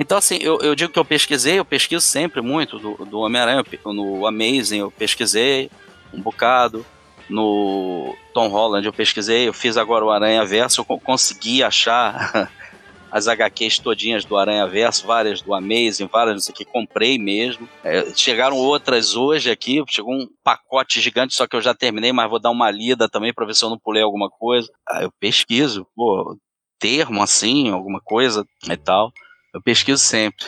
Então, 0.00 0.16
assim, 0.16 0.38
eu, 0.40 0.58
eu, 0.62 0.74
digo 0.74 0.90
que 0.90 0.98
eu 0.98 1.04
pesquisei, 1.04 1.58
eu 1.58 1.64
pesquiso 1.64 2.00
sempre 2.00 2.40
muito 2.40 2.78
do, 2.78 3.04
do 3.04 3.20
Homem-Aranha, 3.20 3.62
no 3.84 4.26
Amazing 4.26 4.78
eu 4.78 4.90
pesquisei 4.90 5.70
um 6.10 6.22
bocado, 6.22 6.86
no 7.28 8.16
Tom 8.32 8.48
Holland 8.48 8.86
eu 8.86 8.94
pesquisei, 8.94 9.46
eu 9.46 9.52
fiz 9.52 9.76
agora 9.76 10.02
o 10.02 10.10
Aranha 10.10 10.42
Verso, 10.42 10.80
eu 10.80 10.98
consegui 10.98 11.62
achar 11.62 12.50
as 13.12 13.28
HQs 13.28 13.78
todinhas 13.80 14.24
do 14.24 14.38
Aranha 14.38 14.66
Verso, 14.66 15.06
várias 15.06 15.42
do 15.42 15.52
Amazing, 15.52 16.08
várias 16.10 16.34
não 16.34 16.40
sei 16.40 16.54
o 16.54 16.56
que, 16.56 16.64
comprei 16.64 17.18
mesmo. 17.18 17.68
É, 17.84 18.06
chegaram 18.16 18.56
outras 18.56 19.14
hoje 19.14 19.50
aqui, 19.50 19.84
chegou 19.86 20.14
um 20.14 20.26
pacote 20.42 20.98
gigante, 20.98 21.34
só 21.34 21.46
que 21.46 21.54
eu 21.54 21.60
já 21.60 21.74
terminei, 21.74 22.10
mas 22.10 22.30
vou 22.30 22.40
dar 22.40 22.50
uma 22.50 22.70
lida 22.70 23.06
também 23.06 23.34
para 23.34 23.44
ver 23.44 23.54
se 23.54 23.66
eu 23.66 23.68
não 23.68 23.78
pulei 23.78 24.02
alguma 24.02 24.30
coisa. 24.30 24.72
Aí 24.88 25.04
eu 25.04 25.12
pesquiso, 25.20 25.86
pô, 25.94 26.38
termo 26.78 27.22
assim, 27.22 27.68
alguma 27.68 28.00
coisa 28.00 28.46
e 28.66 28.76
tal. 28.78 29.12
Eu 29.52 29.60
pesquiso 29.62 30.02
sempre. 30.02 30.46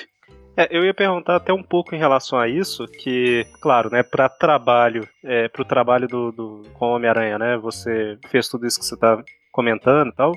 É, 0.57 0.69
eu 0.71 0.85
ia 0.85 0.93
perguntar 0.93 1.37
até 1.37 1.53
um 1.53 1.63
pouco 1.63 1.95
em 1.95 1.99
relação 1.99 2.39
a 2.39 2.47
isso, 2.47 2.87
que, 2.87 3.47
claro, 3.61 3.91
né, 3.91 4.03
para 4.03 4.29
trabalho, 4.29 5.09
é, 5.25 5.49
para 5.49 5.63
o 5.63 5.65
trabalho 5.65 6.07
do, 6.07 6.31
do 6.31 6.63
com 6.75 6.91
Homem-Aranha, 6.91 7.39
né, 7.39 7.57
você 7.57 8.19
fez 8.29 8.49
tudo 8.49 8.67
isso 8.67 8.79
que 8.79 8.85
você 8.85 8.95
está 8.95 9.23
comentando 9.51 10.11
e 10.11 10.15
tal, 10.15 10.33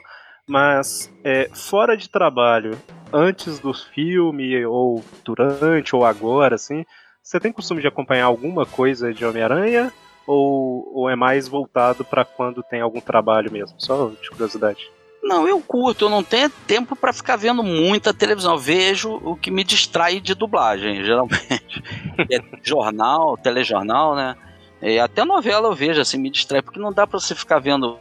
mas 0.47 1.13
é, 1.22 1.49
fora 1.53 1.97
de 1.97 2.09
trabalho, 2.09 2.78
antes 3.11 3.59
do 3.59 3.74
filme, 3.74 4.66
ou 4.66 5.03
durante, 5.24 5.93
ou 5.93 6.05
agora, 6.05 6.55
assim, 6.55 6.86
você 7.22 7.38
tem 7.38 7.51
costume 7.51 7.82
de 7.82 7.88
acompanhar 7.88 8.26
alguma 8.26 8.66
coisa 8.66 9.13
de 9.13 9.26
Homem-Aranha? 9.26 9.91
ou, 10.28 10.91
ou 10.93 11.09
é 11.09 11.16
mais 11.16 11.47
voltado 11.47 12.03
para 12.03 12.26
quando 12.26 12.63
tem 12.63 12.82
algum 12.82 13.01
trabalho 13.01 13.51
mesmo? 13.51 13.80
Só 13.80 14.09
de 14.09 14.30
curiosidade. 14.30 14.89
Não, 15.26 15.48
eu 15.48 15.60
curto, 15.60 16.06
eu 16.06 16.10
não 16.10 16.22
tenho 16.22 16.52
tempo 16.68 16.96
para 16.96 17.12
ficar 17.12 17.36
vendo 17.36 17.64
muita 17.64 18.14
televisão. 18.14 18.54
Eu 18.54 18.60
vejo 18.60 19.12
o 19.24 19.36
que 19.36 19.50
me 19.50 19.64
distrai 19.64 20.20
de 20.20 20.36
dublagem, 20.36 21.04
geralmente. 21.04 21.84
é 22.32 22.40
jornal, 22.62 23.36
telejornal, 23.36 24.16
né? 24.16 24.36
E 24.84 25.00
até 25.00 25.26
novela 25.26 25.68
eu 25.68 25.74
vejo, 25.74 26.00
assim, 26.00 26.20
me 26.20 26.30
distrai, 26.30 26.62
porque 26.62 26.80
não 26.80 26.94
dá 26.94 27.08
para 27.08 27.20
você 27.20 27.34
ficar 27.34 27.58
vendo 27.58 27.98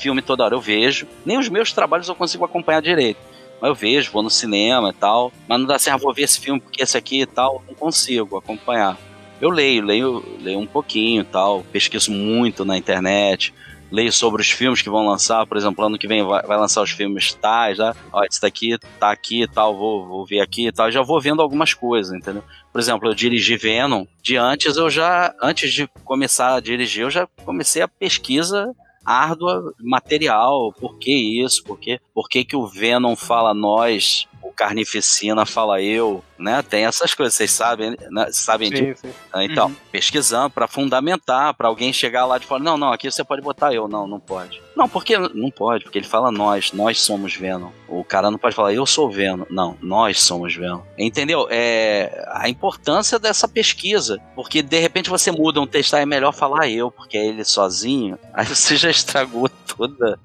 filme 0.00 0.22
toda 0.22 0.44
hora. 0.44 0.54
Eu 0.54 0.62
vejo. 0.62 1.06
Nem 1.26 1.36
os 1.36 1.46
meus 1.50 1.74
trabalhos 1.74 2.08
eu 2.08 2.14
consigo 2.14 2.42
acompanhar 2.46 2.80
direito. 2.80 3.20
Mas 3.60 3.68
eu 3.68 3.74
vejo, 3.74 4.10
vou 4.10 4.22
no 4.22 4.30
cinema 4.30 4.88
e 4.88 4.94
tal. 4.94 5.30
Mas 5.46 5.60
não 5.60 5.66
dá 5.66 5.76
assim, 5.76 5.90
ah, 5.90 5.98
vou 5.98 6.14
ver 6.14 6.22
esse 6.22 6.40
filme 6.40 6.58
porque 6.58 6.82
esse 6.82 6.96
aqui 6.96 7.20
e 7.20 7.26
tal. 7.26 7.62
Não 7.68 7.74
consigo 7.74 8.38
acompanhar. 8.38 8.96
Eu 9.42 9.50
leio, 9.50 9.84
leio, 9.84 10.24
leio 10.40 10.58
um 10.58 10.66
pouquinho 10.66 11.20
e 11.20 11.24
tal. 11.26 11.62
Pesquiso 11.70 12.10
muito 12.10 12.64
na 12.64 12.78
internet 12.78 13.52
leio 13.92 14.10
sobre 14.10 14.40
os 14.40 14.50
filmes 14.50 14.80
que 14.80 14.88
vão 14.88 15.06
lançar, 15.06 15.46
por 15.46 15.56
exemplo, 15.56 15.84
ano 15.84 15.98
que 15.98 16.08
vem 16.08 16.24
vai, 16.24 16.42
vai 16.42 16.58
lançar 16.58 16.82
os 16.82 16.90
filmes 16.90 17.34
tais, 17.34 17.78
né? 17.78 17.94
Ó, 18.10 18.24
esse 18.24 18.40
daqui 18.40 18.78
tá 18.98 19.12
aqui 19.12 19.46
tal, 19.46 19.76
vou, 19.76 20.06
vou 20.06 20.26
ver 20.26 20.40
aqui 20.40 20.66
e 20.66 20.72
tal, 20.72 20.90
já 20.90 21.02
vou 21.02 21.20
vendo 21.20 21.42
algumas 21.42 21.74
coisas, 21.74 22.12
entendeu? 22.12 22.42
Por 22.72 22.80
exemplo, 22.80 23.08
eu 23.08 23.14
dirigi 23.14 23.56
Venom, 23.56 24.06
de 24.22 24.36
antes 24.36 24.76
eu 24.76 24.88
já, 24.88 25.34
antes 25.42 25.72
de 25.72 25.86
começar 26.04 26.54
a 26.54 26.60
dirigir, 26.60 27.02
eu 27.02 27.10
já 27.10 27.28
comecei 27.44 27.82
a 27.82 27.88
pesquisa 27.88 28.74
árdua, 29.04 29.74
material, 29.80 30.72
por 30.72 30.96
que 30.96 31.42
isso, 31.42 31.62
por 31.64 31.78
por 32.14 32.28
que, 32.28 32.44
que 32.44 32.56
o 32.56 32.66
Venom 32.66 33.16
fala 33.16 33.52
nós, 33.52 34.26
o 34.52 34.54
Carnificina 34.54 35.46
fala 35.46 35.80
eu, 35.80 36.22
né? 36.38 36.62
Tem 36.62 36.84
essas 36.84 37.14
coisas, 37.14 37.34
vocês 37.34 37.50
sabem, 37.50 37.96
né? 38.10 38.26
sabem 38.30 38.68
Sim, 38.68 38.74
disso. 38.74 39.02
sim. 39.02 39.12
Então, 39.36 39.68
Uhum. 39.68 39.76
pesquisando 39.90 40.50
para 40.50 40.68
fundamentar, 40.68 41.54
para 41.54 41.68
alguém 41.68 41.92
chegar 41.92 42.26
lá 42.26 42.36
de 42.36 42.46
fora, 42.46 42.62
não, 42.62 42.76
não, 42.76 42.92
aqui 42.92 43.10
você 43.10 43.24
pode 43.24 43.40
botar 43.40 43.72
eu, 43.72 43.88
não, 43.88 44.06
não 44.06 44.20
pode. 44.20 44.60
Não, 44.76 44.88
porque 44.88 45.16
não 45.16 45.50
pode, 45.50 45.84
porque 45.84 45.98
ele 45.98 46.06
fala 46.06 46.30
nós, 46.30 46.72
nós 46.72 47.00
somos 47.00 47.34
Venom. 47.34 47.70
O 47.88 48.04
cara 48.04 48.30
não 48.30 48.38
pode 48.38 48.54
falar 48.54 48.72
eu 48.74 48.84
sou 48.84 49.10
Venom, 49.10 49.44
não, 49.48 49.76
nós 49.80 50.20
somos 50.20 50.54
Venom. 50.54 50.82
Entendeu? 50.98 51.46
É 51.50 52.24
a 52.28 52.48
importância 52.48 53.18
dessa 53.18 53.48
pesquisa, 53.48 54.20
porque 54.34 54.62
de 54.62 54.78
repente 54.78 55.08
você 55.10 55.30
muda 55.30 55.60
um 55.60 55.66
texto, 55.66 55.94
aí 55.94 56.02
é 56.02 56.06
melhor 56.06 56.32
falar 56.32 56.68
eu, 56.68 56.90
porque 56.90 57.16
é 57.16 57.26
ele 57.26 57.44
sozinho. 57.44 58.18
Aí 58.34 58.46
você 58.46 58.76
já 58.76 58.90
estragou 58.90 59.48
toda 59.76 60.18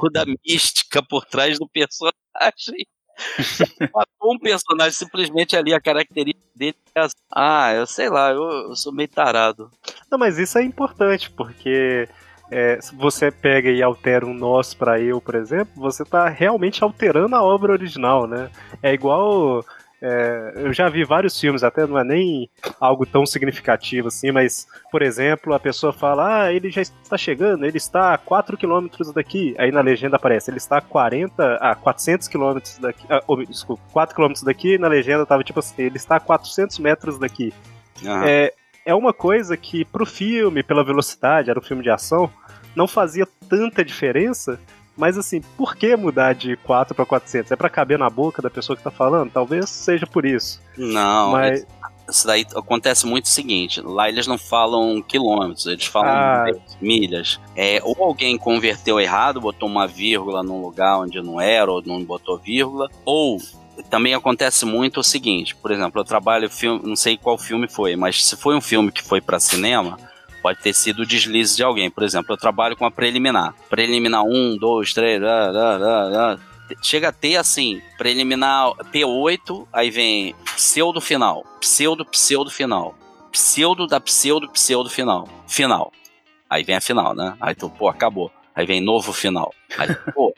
toda 0.00 0.22
a 0.22 0.26
mística 0.46 1.02
por 1.02 1.24
trás 1.26 1.58
do 1.58 1.68
personagem. 1.68 2.86
Matou 3.92 4.34
um 4.34 4.38
personagem 4.38 4.92
simplesmente 4.92 5.56
ali, 5.56 5.72
a 5.72 5.80
característica 5.80 6.48
dele 6.54 6.76
é 6.94 7.00
assim. 7.00 7.14
Ah, 7.32 7.72
eu 7.74 7.86
sei 7.86 8.08
lá, 8.08 8.30
eu, 8.30 8.42
eu 8.42 8.76
sou 8.76 8.92
meio 8.92 9.08
tarado. 9.08 9.70
Não, 10.10 10.18
mas 10.18 10.38
isso 10.38 10.58
é 10.58 10.62
importante, 10.62 11.30
porque 11.30 12.08
é, 12.50 12.78
se 12.80 12.94
você 12.94 13.30
pega 13.30 13.70
e 13.70 13.82
altera 13.82 14.26
um 14.26 14.34
nós 14.34 14.74
pra 14.74 15.00
eu, 15.00 15.20
por 15.20 15.34
exemplo, 15.34 15.72
você 15.76 16.04
tá 16.04 16.28
realmente 16.28 16.84
alterando 16.84 17.34
a 17.34 17.42
obra 17.42 17.72
original, 17.72 18.26
né? 18.26 18.50
É 18.82 18.92
igual. 18.92 19.64
É, 20.06 20.52
eu 20.56 20.72
já 20.74 20.86
vi 20.90 21.02
vários 21.02 21.40
filmes, 21.40 21.64
até 21.64 21.86
não 21.86 21.98
é 21.98 22.04
nem 22.04 22.50
algo 22.78 23.06
tão 23.06 23.24
significativo 23.24 24.08
assim, 24.08 24.30
mas, 24.30 24.66
por 24.90 25.00
exemplo, 25.00 25.54
a 25.54 25.58
pessoa 25.58 25.94
fala: 25.94 26.42
Ah, 26.42 26.52
ele 26.52 26.70
já 26.70 26.82
está 26.82 27.16
chegando, 27.16 27.64
ele 27.64 27.78
está 27.78 28.12
a 28.12 28.18
4 28.18 28.58
km 28.58 28.86
daqui. 29.14 29.54
Aí 29.58 29.72
na 29.72 29.80
legenda 29.80 30.16
aparece: 30.16 30.50
Ele 30.50 30.58
está 30.58 30.76
a 30.76 30.82
40, 30.82 31.56
a 31.56 31.74
400 31.74 32.28
km 32.28 32.58
daqui. 32.80 33.06
Ah, 33.08 33.22
oh, 33.26 33.36
desculpa, 33.36 33.82
4 33.94 34.14
km 34.14 34.32
daqui. 34.44 34.76
Na 34.76 34.88
legenda 34.88 35.24
tava 35.24 35.42
tipo 35.42 35.60
assim: 35.60 35.74
Ele 35.78 35.96
está 35.96 36.16
a 36.16 36.20
400 36.20 36.78
metros 36.80 37.18
daqui. 37.18 37.54
Ah, 38.04 38.28
É, 38.28 38.52
é 38.84 38.94
uma 38.94 39.14
coisa 39.14 39.56
que 39.56 39.86
pro 39.86 40.04
filme, 40.04 40.62
pela 40.62 40.84
velocidade, 40.84 41.48
era 41.48 41.58
um 41.58 41.62
filme 41.62 41.82
de 41.82 41.88
ação, 41.88 42.30
não 42.76 42.86
fazia 42.86 43.26
tanta 43.48 43.82
diferença, 43.82 44.60
mas 44.96 45.18
assim, 45.18 45.40
por 45.56 45.76
que 45.76 45.96
mudar 45.96 46.34
de 46.34 46.56
4 46.56 46.94
para 46.94 47.04
400? 47.06 47.50
É 47.52 47.56
pra 47.56 47.68
caber 47.68 47.98
na 47.98 48.08
boca 48.10 48.40
da 48.40 48.50
pessoa 48.50 48.76
que 48.76 48.82
tá 48.82 48.90
falando? 48.90 49.30
Talvez 49.30 49.68
seja 49.70 50.06
por 50.06 50.24
isso. 50.24 50.60
Não, 50.76 51.32
mas 51.32 51.66
isso 52.08 52.26
daí 52.26 52.44
acontece 52.54 53.06
muito 53.06 53.24
o 53.24 53.28
seguinte: 53.28 53.80
lá 53.80 54.08
eles 54.08 54.26
não 54.26 54.36
falam 54.38 55.00
quilômetros, 55.02 55.66
eles 55.66 55.86
falam 55.86 56.10
Ah. 56.10 56.46
milhas. 56.80 57.40
É, 57.56 57.80
ou 57.82 57.96
alguém 58.04 58.36
converteu 58.36 59.00
errado, 59.00 59.40
botou 59.40 59.68
uma 59.68 59.86
vírgula 59.86 60.42
num 60.42 60.60
lugar 60.60 60.98
onde 60.98 61.20
não 61.22 61.40
era, 61.40 61.70
ou 61.70 61.82
não 61.84 62.02
botou 62.04 62.38
vírgula, 62.38 62.88
ou 63.04 63.38
também 63.90 64.14
acontece 64.14 64.64
muito 64.64 65.00
o 65.00 65.02
seguinte, 65.04 65.56
por 65.56 65.72
exemplo, 65.72 66.00
eu 66.00 66.04
trabalho 66.04 66.48
filme, 66.48 66.80
não 66.84 66.94
sei 66.94 67.16
qual 67.16 67.36
filme 67.36 67.66
foi, 67.66 67.96
mas 67.96 68.24
se 68.24 68.36
foi 68.36 68.54
um 68.54 68.60
filme 68.60 68.92
que 68.92 69.02
foi 69.02 69.20
para 69.20 69.40
cinema, 69.40 69.98
pode 70.44 70.60
ter 70.60 70.74
sido 70.74 71.00
o 71.00 71.06
deslize 71.06 71.56
de 71.56 71.62
alguém. 71.62 71.90
Por 71.90 72.02
exemplo, 72.02 72.34
eu 72.34 72.36
trabalho 72.36 72.76
com 72.76 72.84
a 72.84 72.90
preliminar. 72.90 73.54
Preliminar 73.70 74.22
1, 74.24 74.58
2, 74.58 74.92
3, 74.92 75.22
lá, 75.22 75.50
lá, 75.50 75.76
lá, 75.78 76.40
chega 76.82 77.08
a 77.08 77.12
ter 77.12 77.36
assim, 77.36 77.80
preliminar 77.96 78.74
P8, 78.92 79.66
aí 79.72 79.90
vem 79.90 80.34
pseudo 80.54 81.00
final, 81.00 81.46
pseudo 81.60 82.04
pseudo 82.04 82.50
final, 82.50 82.94
pseudo 83.32 83.86
da 83.86 83.98
pseudo 83.98 84.46
pseudo 84.50 84.90
final, 84.90 85.26
final. 85.48 85.90
Aí 86.50 86.62
vem 86.62 86.76
a 86.76 86.80
final, 86.80 87.14
né? 87.14 87.34
Aí 87.40 87.54
tu, 87.54 87.70
pô, 87.70 87.88
acabou. 87.88 88.30
Aí 88.54 88.66
vem 88.66 88.82
novo 88.82 89.14
final. 89.14 89.50
Aí, 89.78 89.88
pô, 90.14 90.34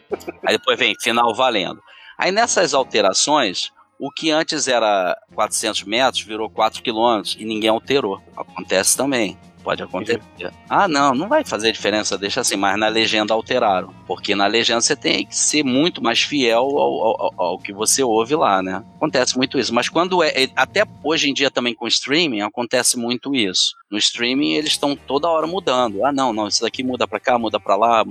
aí 0.47 0.57
depois 0.57 0.79
vem 0.79 0.95
final 1.01 1.35
valendo. 1.35 1.83
Aí 2.17 2.31
nessas 2.31 2.75
alterações, 2.75 3.73
o 3.99 4.09
que 4.09 4.31
antes 4.31 4.69
era 4.69 5.19
400 5.35 5.83
metros 5.83 6.23
virou 6.23 6.49
4 6.49 6.81
quilômetros 6.81 7.37
e 7.41 7.45
ninguém 7.45 7.71
alterou. 7.71 8.23
Acontece 8.37 8.97
também. 8.97 9.37
Pode 9.67 9.83
acontecer. 9.83 10.23
Ah, 10.71 10.87
não, 10.87 11.13
não 11.13 11.29
vai 11.29 11.45
fazer 11.45 11.73
diferença, 11.73 12.17
deixa 12.17 12.41
assim, 12.41 12.55
mas 12.55 12.79
na 12.79 12.87
legenda 12.87 13.35
alteraram. 13.35 13.93
Porque 14.07 14.33
na 14.33 14.47
legenda 14.47 14.81
você 14.81 14.95
tem 14.95 15.27
que 15.27 15.35
ser 15.37 15.65
muito 15.65 16.01
mais 16.01 16.23
fiel 16.23 16.61
ao, 16.61 17.05
ao, 17.21 17.35
ao 17.37 17.59
que 17.59 17.73
você 17.73 18.01
ouve 18.01 18.37
lá, 18.37 18.63
né? 18.63 18.85
Acontece 18.95 19.37
muito 19.37 19.59
isso. 19.59 19.75
Mas 19.75 19.89
quando 19.89 20.23
é. 20.23 20.45
é- 20.45 20.51
Até 20.55 20.85
hoje 21.03 21.29
em 21.29 21.35
dia 21.35 21.51
também 21.51 21.75
com 21.75 21.89
streaming, 21.89 22.43
acontece 22.43 22.97
muito 22.97 23.35
isso. 23.35 23.75
No 23.91 23.99
streaming 23.99 24.53
eles 24.53 24.71
estão 24.71 24.95
toda 24.95 25.29
hora 25.29 25.49
mudando. 25.49 26.07
Ah, 26.07 26.13
não, 26.13 26.33
não, 26.33 26.47
isso 26.47 26.63
daqui 26.63 26.85
muda 26.85 27.09
pra 27.09 27.19
cá, 27.19 27.37
muda 27.37 27.59
pra 27.59 27.75
lá, 27.75 28.05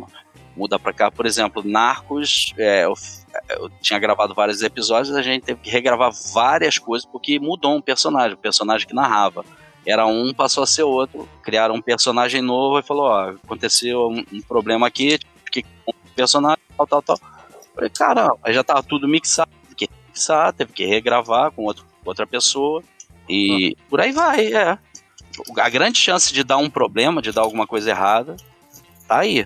muda 0.57 0.77
pra 0.77 0.91
cá. 0.91 1.09
Por 1.09 1.25
exemplo, 1.25 1.63
Narcos, 1.65 2.53
é, 2.57 2.83
eu, 2.83 2.93
eu 3.51 3.69
tinha 3.81 3.97
gravado 3.97 4.33
vários 4.33 4.61
episódios, 4.61 5.15
a 5.15 5.21
gente 5.21 5.43
teve 5.43 5.61
que 5.61 5.69
regravar 5.69 6.11
várias 6.33 6.77
coisas 6.77 7.07
porque 7.09 7.39
mudou 7.39 7.77
um 7.77 7.81
personagem, 7.81 8.33
o 8.33 8.37
personagem 8.37 8.85
que 8.85 8.93
narrava. 8.93 9.45
Era 9.85 10.05
um, 10.05 10.33
passou 10.33 10.63
a 10.63 10.67
ser 10.67 10.83
outro, 10.83 11.27
criaram 11.43 11.75
um 11.75 11.81
personagem 11.81 12.41
novo 12.41 12.79
e 12.79 12.83
falou, 12.83 13.05
ó, 13.05 13.29
aconteceu 13.29 14.07
um, 14.07 14.23
um 14.33 14.41
problema 14.41 14.87
aqui, 14.87 15.19
que 15.51 15.63
um 15.87 15.93
personagem, 16.15 16.59
tal, 16.75 16.87
tal, 16.87 17.01
tal. 17.01 17.19
Falei, 17.75 17.89
caramba, 17.89 18.37
aí 18.43 18.53
já 18.53 18.63
tava 18.63 18.81
tudo 18.81 19.07
mixado, 19.07 19.51
teve 19.63 19.75
que 19.75 19.89
mixar, 20.07 20.53
teve 20.53 20.73
que 20.73 20.85
regravar 20.85 21.51
com 21.51 21.63
outro, 21.63 21.85
outra 22.03 22.25
pessoa. 22.25 22.81
E 23.29 23.75
por 23.89 23.99
aí 24.01 24.11
vai, 24.11 24.53
é. 24.53 24.77
A 25.57 25.69
grande 25.69 25.99
chance 25.99 26.33
de 26.33 26.43
dar 26.43 26.57
um 26.57 26.69
problema, 26.69 27.21
de 27.21 27.31
dar 27.31 27.41
alguma 27.41 27.67
coisa 27.67 27.89
errada, 27.89 28.37
tá 29.07 29.19
aí. 29.19 29.45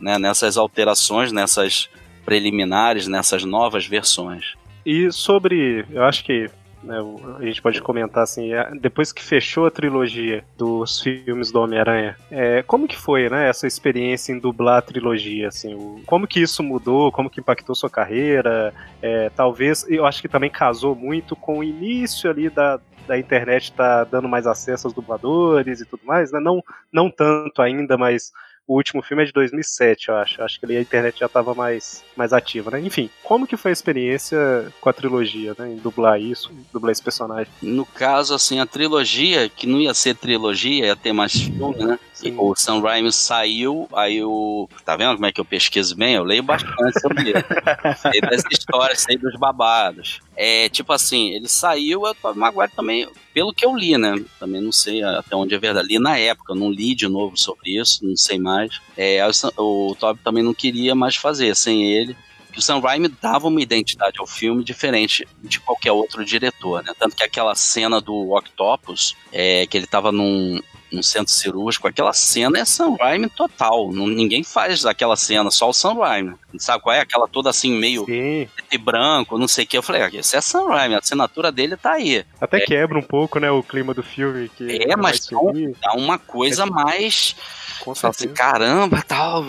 Né, 0.00 0.18
nessas 0.18 0.56
alterações, 0.56 1.32
nessas 1.32 1.88
preliminares, 2.24 3.06
nessas 3.06 3.44
novas 3.44 3.86
versões. 3.86 4.54
E 4.84 5.10
sobre. 5.10 5.86
Eu 5.90 6.04
acho 6.04 6.24
que. 6.24 6.50
Né, 6.82 6.96
a 7.38 7.42
gente 7.44 7.60
pode 7.62 7.80
comentar 7.82 8.22
assim, 8.22 8.52
é, 8.52 8.70
depois 8.80 9.12
que 9.12 9.22
fechou 9.22 9.66
a 9.66 9.70
trilogia 9.70 10.44
dos 10.56 11.00
filmes 11.00 11.50
do 11.50 11.60
Homem-Aranha, 11.60 12.16
é, 12.30 12.62
como 12.62 12.86
que 12.86 12.96
foi, 12.96 13.28
né, 13.28 13.48
essa 13.48 13.66
experiência 13.66 14.32
em 14.32 14.38
dublar 14.38 14.78
a 14.78 14.82
trilogia, 14.82 15.48
assim, 15.48 15.74
o- 15.74 16.00
como 16.06 16.26
que 16.26 16.40
isso 16.40 16.62
mudou, 16.62 17.10
como 17.10 17.30
que 17.30 17.40
impactou 17.40 17.74
sua 17.74 17.90
carreira, 17.90 18.72
é, 19.02 19.30
talvez, 19.30 19.84
eu 19.88 20.06
acho 20.06 20.20
que 20.22 20.28
também 20.28 20.50
casou 20.50 20.94
muito 20.94 21.34
com 21.34 21.58
o 21.58 21.64
início 21.64 22.30
ali 22.30 22.48
da, 22.48 22.78
da 23.06 23.18
internet 23.18 23.72
tá 23.72 24.04
dando 24.04 24.28
mais 24.28 24.46
acesso 24.46 24.86
aos 24.86 24.94
dubladores 24.94 25.80
e 25.80 25.86
tudo 25.86 26.02
mais, 26.04 26.30
né, 26.32 26.40
não, 26.40 26.62
não 26.92 27.10
tanto 27.10 27.62
ainda, 27.62 27.96
mas 27.96 28.32
o 28.66 28.74
último 28.74 29.02
filme 29.02 29.22
é 29.22 29.26
de 29.26 29.32
2007, 29.32 30.08
eu 30.08 30.16
acho. 30.16 30.42
Acho 30.42 30.58
que 30.58 30.66
ali 30.66 30.76
a 30.76 30.80
internet 30.80 31.20
já 31.20 31.26
estava 31.26 31.54
mais, 31.54 32.02
mais 32.16 32.32
ativa, 32.32 32.70
né? 32.70 32.80
Enfim, 32.80 33.08
como 33.22 33.46
que 33.46 33.56
foi 33.56 33.70
a 33.70 33.72
experiência 33.72 34.72
com 34.80 34.88
a 34.88 34.92
trilogia, 34.92 35.54
né? 35.58 35.72
Em 35.72 35.76
dublar 35.76 36.20
isso, 36.20 36.50
em 36.52 36.64
dublar 36.72 36.92
esse 36.92 37.02
personagem? 37.02 37.52
No 37.62 37.86
caso, 37.86 38.34
assim, 38.34 38.58
a 38.58 38.66
trilogia, 38.66 39.48
que 39.48 39.66
não 39.66 39.80
ia 39.80 39.94
ser 39.94 40.16
trilogia, 40.16 40.86
ia 40.86 40.96
ter 40.96 41.12
mais 41.12 41.32
filme, 41.32 41.84
né? 41.84 41.98
O 42.38 42.54
Sam 42.54 42.80
Raimi 42.80 43.12
saiu, 43.12 43.88
aí 43.92 44.22
o. 44.24 44.68
Tá 44.84 44.96
vendo 44.96 45.14
como 45.14 45.26
é 45.26 45.32
que 45.32 45.40
eu 45.40 45.44
pesquiso 45.44 45.94
bem? 45.94 46.14
Eu 46.14 46.24
leio 46.24 46.42
bastante 46.42 46.98
sobre 47.00 47.30
ele. 47.30 47.44
sei 48.00 48.20
das 48.20 48.42
histórias, 48.50 49.00
sei 49.00 49.18
dos 49.18 49.36
babados. 49.38 50.20
É, 50.34 50.68
tipo 50.68 50.92
assim, 50.92 51.30
ele 51.30 51.48
saiu, 51.48 52.02
o 52.02 52.14
Tobey 52.14 52.38
Maguire 52.38 52.72
também, 52.74 53.08
pelo 53.34 53.52
que 53.52 53.66
eu 53.66 53.76
li, 53.76 53.98
né? 53.98 54.14
Também 54.40 54.62
não 54.62 54.72
sei 54.72 55.02
até 55.02 55.36
onde 55.36 55.54
é 55.54 55.58
verdade. 55.58 55.88
Li 55.88 55.98
na 55.98 56.16
época, 56.16 56.54
não 56.54 56.70
li 56.70 56.94
de 56.94 57.06
novo 57.06 57.36
sobre 57.36 57.78
isso, 57.78 58.06
não 58.06 58.16
sei 58.16 58.38
mais. 58.38 58.80
É, 58.96 59.20
o, 59.58 59.90
o 59.90 59.94
Tobey 59.94 60.22
também 60.24 60.42
não 60.42 60.54
queria 60.54 60.94
mais 60.94 61.16
fazer 61.16 61.54
sem 61.54 61.92
ele. 61.92 62.16
O 62.56 62.62
Sam 62.62 62.80
Raimi 62.80 63.08
dava 63.08 63.48
uma 63.48 63.60
identidade 63.60 64.18
ao 64.18 64.26
filme 64.26 64.64
diferente 64.64 65.28
de 65.42 65.60
qualquer 65.60 65.92
outro 65.92 66.24
diretor, 66.24 66.82
né? 66.82 66.92
Tanto 66.98 67.14
que 67.14 67.22
aquela 67.22 67.54
cena 67.54 68.00
do 68.00 68.34
Octopus, 68.34 69.14
é, 69.30 69.66
que 69.66 69.76
ele 69.76 69.86
tava 69.86 70.10
num, 70.10 70.58
num 70.92 71.02
centro 71.02 71.32
cirúrgico, 71.32 71.88
aquela 71.88 72.12
cena 72.12 72.58
é 72.58 72.64
Sam 72.64 72.94
Raimi 73.00 73.28
total. 73.28 73.90
Não, 73.92 74.06
ninguém 74.06 74.42
faz 74.44 74.86
aquela 74.86 75.16
cena, 75.16 75.50
só 75.50 75.68
o 75.68 75.72
Sam 75.72 75.94
Raimi. 75.94 76.34
Sabe 76.58 76.82
qual 76.82 76.94
é? 76.94 77.00
Aquela 77.00 77.26
toda 77.28 77.50
assim, 77.50 77.72
meio 77.72 78.04
Sim. 78.06 78.48
e 78.70 78.78
branco, 78.78 79.36
não 79.38 79.48
sei 79.48 79.64
o 79.64 79.66
que. 79.66 79.76
Eu 79.76 79.82
falei, 79.82 80.02
ah, 80.02 80.10
esse 80.12 80.36
é 80.36 80.40
Sam 80.40 80.68
Raimi, 80.68 80.94
a 80.94 80.98
assinatura 80.98 81.50
dele 81.50 81.76
tá 81.76 81.92
aí. 81.92 82.24
Até 82.40 82.58
É. 82.58 82.60
quebra 82.60 82.98
um 82.98 83.02
pouco, 83.02 83.38
né, 83.40 83.50
o 83.50 83.62
clima 83.62 83.92
do 83.92 84.02
filme. 84.02 84.48
Que 84.56 84.84
É, 84.88 84.96
mas 84.96 85.28
mais 85.28 85.72
dá 85.80 85.88
dá 85.88 85.92
uma 85.94 86.18
coisa 86.18 86.64
mais. 86.66 87.34
com 87.80 87.92
assim, 87.92 88.28
caramba, 88.28 89.02
tal. 89.06 89.44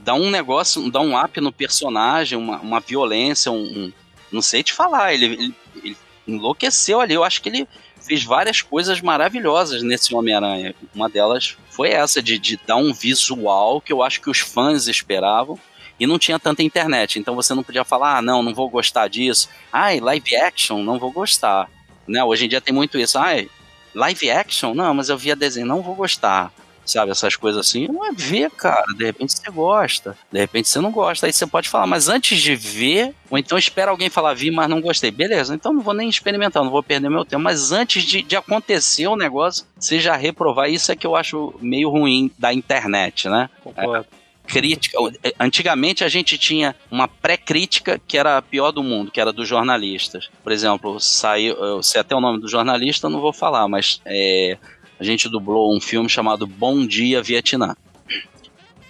Dá 0.00 0.12
um 0.14 0.28
negócio, 0.30 0.90
dá 0.90 1.00
um 1.00 1.18
up 1.18 1.40
no 1.40 1.50
personagem, 1.52 2.36
uma, 2.38 2.58
uma 2.58 2.80
violência, 2.80 3.50
um, 3.50 3.62
um- 3.62 3.92
Não 4.30 4.42
sei 4.42 4.62
te 4.62 4.72
falar, 4.72 5.14
ele, 5.14 5.24
ele, 5.26 5.54
ele 5.82 5.96
enlouqueceu 6.26 7.00
ali. 7.00 7.14
Eu 7.14 7.22
acho 7.24 7.40
que 7.40 7.48
ele 7.48 7.68
fez 8.04 8.22
várias 8.22 8.60
coisas 8.60 9.00
maravilhosas 9.00 9.82
nesse 9.82 10.14
Homem-Aranha. 10.14 10.74
Uma 10.94 11.08
delas 11.08 11.56
foi 11.70 11.90
essa, 11.90 12.22
de, 12.22 12.38
de 12.38 12.58
dar 12.66 12.76
um 12.76 12.92
visual 12.92 13.80
que 13.80 13.92
eu 13.92 14.02
acho 14.02 14.20
que 14.20 14.30
os 14.30 14.38
fãs 14.38 14.86
esperavam. 14.86 15.58
E 15.98 16.06
não 16.06 16.18
tinha 16.18 16.40
tanta 16.40 16.62
internet, 16.62 17.20
então 17.20 17.36
você 17.36 17.54
não 17.54 17.62
podia 17.62 17.84
falar, 17.84 18.18
ah, 18.18 18.22
não, 18.22 18.42
não 18.42 18.52
vou 18.52 18.68
gostar 18.68 19.06
disso. 19.06 19.48
Ai, 19.72 20.00
live 20.00 20.36
action, 20.36 20.82
não 20.82 20.98
vou 20.98 21.12
gostar. 21.12 21.70
Né? 22.06 22.22
Hoje 22.22 22.46
em 22.46 22.48
dia 22.48 22.60
tem 22.60 22.74
muito 22.74 22.98
isso. 22.98 23.16
Ai, 23.16 23.48
live 23.94 24.28
action? 24.28 24.74
Não, 24.74 24.92
mas 24.92 25.08
eu 25.08 25.16
via 25.16 25.36
desenho, 25.36 25.66
não 25.66 25.82
vou 25.82 25.94
gostar. 25.94 26.52
Sabe, 26.84 27.12
essas 27.12 27.36
coisas 27.36 27.66
assim. 27.66 27.88
Não 27.88 28.04
é 28.04 28.12
ver, 28.12 28.50
cara. 28.50 28.84
De 28.96 29.04
repente 29.04 29.32
você 29.32 29.50
gosta. 29.50 30.16
De 30.30 30.38
repente 30.38 30.68
você 30.68 30.80
não 30.80 30.90
gosta. 30.90 31.26
Aí 31.26 31.32
você 31.32 31.46
pode 31.46 31.68
falar, 31.68 31.86
mas 31.86 32.08
antes 32.08 32.40
de 32.40 32.54
ver, 32.54 33.14
ou 33.30 33.38
então 33.38 33.56
espera 33.56 33.90
alguém 33.90 34.10
falar, 34.10 34.34
vi, 34.34 34.50
mas 34.50 34.68
não 34.68 34.80
gostei. 34.80 35.10
Beleza, 35.10 35.54
então 35.54 35.72
não 35.72 35.80
vou 35.80 35.94
nem 35.94 36.08
experimentar, 36.08 36.62
não 36.62 36.70
vou 36.70 36.82
perder 36.82 37.08
meu 37.08 37.24
tempo. 37.24 37.42
Mas 37.42 37.72
antes 37.72 38.02
de, 38.02 38.22
de 38.22 38.36
acontecer 38.36 39.06
o 39.06 39.16
negócio, 39.16 39.64
você 39.78 39.98
já 39.98 40.16
reprovar. 40.16 40.70
Isso 40.70 40.92
é 40.92 40.96
que 40.96 41.06
eu 41.06 41.16
acho 41.16 41.54
meio 41.60 41.88
ruim 41.88 42.30
da 42.38 42.52
internet, 42.52 43.28
né? 43.28 43.48
Concordo. 43.62 44.06
crítica. 44.46 44.98
Antigamente 45.40 46.04
a 46.04 46.08
gente 46.08 46.36
tinha 46.36 46.74
uma 46.90 47.08
pré-crítica 47.08 48.00
que 48.06 48.18
era 48.18 48.36
a 48.36 48.42
pior 48.42 48.70
do 48.70 48.82
mundo, 48.82 49.10
que 49.10 49.20
era 49.20 49.32
dos 49.32 49.48
jornalistas. 49.48 50.28
Por 50.42 50.52
exemplo, 50.52 51.00
saiu, 51.00 51.54
eu 51.56 51.82
sei 51.82 52.00
até 52.00 52.14
o 52.14 52.20
nome 52.20 52.40
do 52.40 52.48
jornalista, 52.48 53.06
eu 53.06 53.10
não 53.10 53.20
vou 53.20 53.32
falar, 53.32 53.66
mas 53.68 54.00
é, 54.04 54.58
a 54.98 55.04
gente 55.04 55.28
dublou 55.28 55.74
um 55.74 55.80
filme 55.80 56.08
chamado 56.08 56.46
Bom 56.46 56.86
Dia 56.86 57.22
Vietnã, 57.22 57.76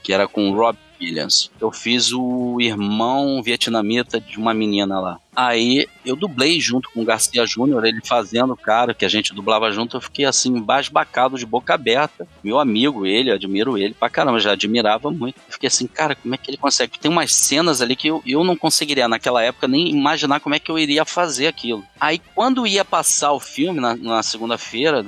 que 0.02 0.12
era 0.12 0.28
com 0.28 0.52
Rob 0.52 0.76
Williams. 1.00 1.50
Eu 1.61 1.70
fiz 1.70 2.12
o 2.12 2.61
irmão 2.61 3.42
vietnamita 3.42 4.20
de 4.20 4.38
uma 4.38 4.55
menina 4.55 5.00
lá. 5.00 5.18
Aí 5.36 5.86
eu 6.05 6.14
dublei 6.14 6.61
junto 6.61 6.88
com 6.90 7.02
o 7.02 7.05
Garcia 7.05 7.44
Júnior, 7.44 7.84
ele 7.84 8.00
fazendo 8.05 8.57
cara 8.57 8.94
que 8.94 9.05
a 9.05 9.09
gente 9.09 9.34
dublava 9.34 9.70
junto, 9.72 9.96
eu 9.96 10.00
fiquei 10.00 10.24
assim, 10.24 10.57
embasbacado 10.57 11.36
de 11.36 11.44
boca 11.44 11.74
aberta. 11.74 12.26
Meu 12.42 12.59
amigo, 12.61 13.05
ele, 13.05 13.32
admiro 13.32 13.76
ele 13.76 13.94
pra 13.94 14.09
caramba, 14.09 14.38
já 14.38 14.52
admirava 14.52 15.11
muito. 15.11 15.36
Eu 15.46 15.52
fiquei 15.52 15.66
assim, 15.66 15.86
cara, 15.86 16.14
como 16.14 16.34
é 16.34 16.38
que 16.38 16.50
ele 16.50 16.57
consegue? 16.57 16.98
Tem 16.98 17.11
umas 17.11 17.34
cenas 17.34 17.80
ali 17.80 17.96
que 17.96 18.09
eu, 18.09 18.22
eu 18.24 18.44
não 18.44 18.57
conseguiria 18.57 19.09
naquela 19.09 19.42
época 19.42 19.66
nem 19.66 19.90
imaginar 19.90 20.40
como 20.40 20.55
é 20.55 20.59
que 20.59 20.70
eu 20.70 20.78
iria 20.78 21.05
fazer 21.05 21.48
aquilo. 21.48 21.84
Aí 22.00 22.20
quando 22.34 22.66
ia 22.66 22.84
passar 22.84 23.32
o 23.32 23.40
filme 23.40 23.80
na, 23.80 23.96
na 23.96 24.22
segunda-feira, 24.22 25.05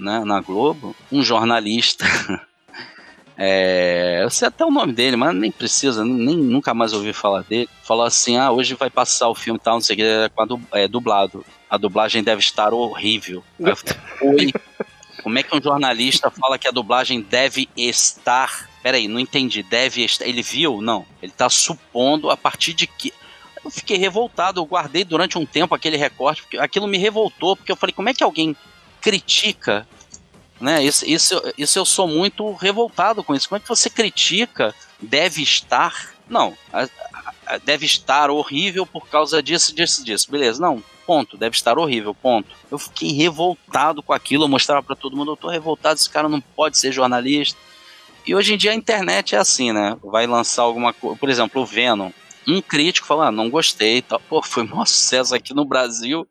né, 0.00 0.24
na 0.24 0.40
Globo, 0.40 0.96
um 1.12 1.22
jornalista 1.22 2.04
É, 3.42 4.20
eu 4.22 4.28
sei 4.28 4.48
até 4.48 4.62
o 4.66 4.70
nome 4.70 4.92
dele, 4.92 5.16
mas 5.16 5.34
nem 5.34 5.50
precisa, 5.50 6.04
nem 6.04 6.36
nunca 6.36 6.74
mais 6.74 6.92
ouvi 6.92 7.14
falar 7.14 7.42
dele. 7.42 7.70
Falou 7.82 8.04
assim: 8.04 8.36
ah, 8.36 8.52
hoje 8.52 8.74
vai 8.74 8.90
passar 8.90 9.30
o 9.30 9.34
filme 9.34 9.58
tal, 9.58 9.76
não 9.76 9.80
sei 9.80 9.94
o 9.94 9.96
que, 9.96 10.02
é, 10.02 10.82
é 10.82 10.86
dublado. 10.86 11.42
A 11.70 11.78
dublagem 11.78 12.22
deve 12.22 12.40
estar 12.40 12.74
horrível. 12.74 13.42
Oi. 14.20 14.52
Como 15.22 15.38
é 15.38 15.42
que 15.42 15.56
um 15.56 15.62
jornalista 15.62 16.30
fala 16.30 16.58
que 16.58 16.68
a 16.68 16.70
dublagem 16.70 17.22
deve 17.22 17.66
estar? 17.74 18.68
Peraí, 18.82 19.08
não 19.08 19.18
entendi. 19.18 19.62
Deve 19.62 20.04
estar. 20.04 20.26
Ele 20.26 20.42
viu? 20.42 20.82
Não. 20.82 21.06
Ele 21.22 21.32
tá 21.32 21.48
supondo 21.48 22.28
a 22.28 22.36
partir 22.36 22.74
de 22.74 22.86
que. 22.86 23.10
Eu 23.64 23.70
fiquei 23.70 23.96
revoltado, 23.96 24.60
eu 24.60 24.66
guardei 24.66 25.02
durante 25.02 25.38
um 25.38 25.46
tempo 25.46 25.74
aquele 25.74 25.96
recorte, 25.96 26.42
porque 26.42 26.58
aquilo 26.58 26.86
me 26.86 26.98
revoltou, 26.98 27.56
porque 27.56 27.72
eu 27.72 27.76
falei, 27.76 27.92
como 27.92 28.08
é 28.08 28.14
que 28.14 28.24
alguém 28.24 28.56
critica 29.00 29.86
né? 30.60 30.84
Isso, 30.84 31.08
isso, 31.08 31.42
isso 31.56 31.78
eu 31.78 31.84
sou 31.84 32.06
muito 32.06 32.52
revoltado 32.52 33.24
com 33.24 33.34
isso. 33.34 33.48
Como 33.48 33.56
é 33.56 33.60
que 33.60 33.68
você 33.68 33.88
critica 33.88 34.74
deve 35.00 35.42
estar? 35.42 36.14
Não, 36.28 36.56
deve 37.64 37.86
estar 37.86 38.30
horrível 38.30 38.84
por 38.84 39.08
causa 39.08 39.42
disso, 39.42 39.74
disso, 39.74 40.04
disso. 40.04 40.30
Beleza, 40.30 40.60
não, 40.60 40.82
ponto, 41.06 41.38
deve 41.38 41.56
estar 41.56 41.78
horrível, 41.78 42.14
ponto. 42.14 42.54
Eu 42.70 42.78
fiquei 42.78 43.12
revoltado 43.12 44.02
com 44.02 44.12
aquilo, 44.12 44.44
eu 44.44 44.48
mostrava 44.48 44.82
pra 44.82 44.94
todo 44.94 45.16
mundo, 45.16 45.32
eu 45.32 45.36
tô 45.36 45.48
revoltado, 45.48 45.98
esse 45.98 46.10
cara 46.10 46.28
não 46.28 46.40
pode 46.40 46.76
ser 46.78 46.92
jornalista. 46.92 47.58
E 48.26 48.34
hoje 48.34 48.52
em 48.52 48.58
dia 48.58 48.72
a 48.72 48.74
internet 48.74 49.34
é 49.34 49.38
assim, 49.38 49.72
né? 49.72 49.96
Vai 50.04 50.26
lançar 50.26 50.62
alguma 50.62 50.92
coisa, 50.92 51.16
por 51.16 51.30
exemplo, 51.30 51.62
o 51.62 51.66
Venom. 51.66 52.10
Um 52.46 52.60
crítico 52.60 53.06
fala, 53.06 53.28
ah, 53.28 53.32
não 53.32 53.50
gostei 53.50 54.02
tal. 54.02 54.20
Pô, 54.28 54.42
foi 54.42 54.64
um 54.64 54.86
sucesso 54.86 55.34
aqui 55.34 55.54
no 55.54 55.64
Brasil 55.64 56.26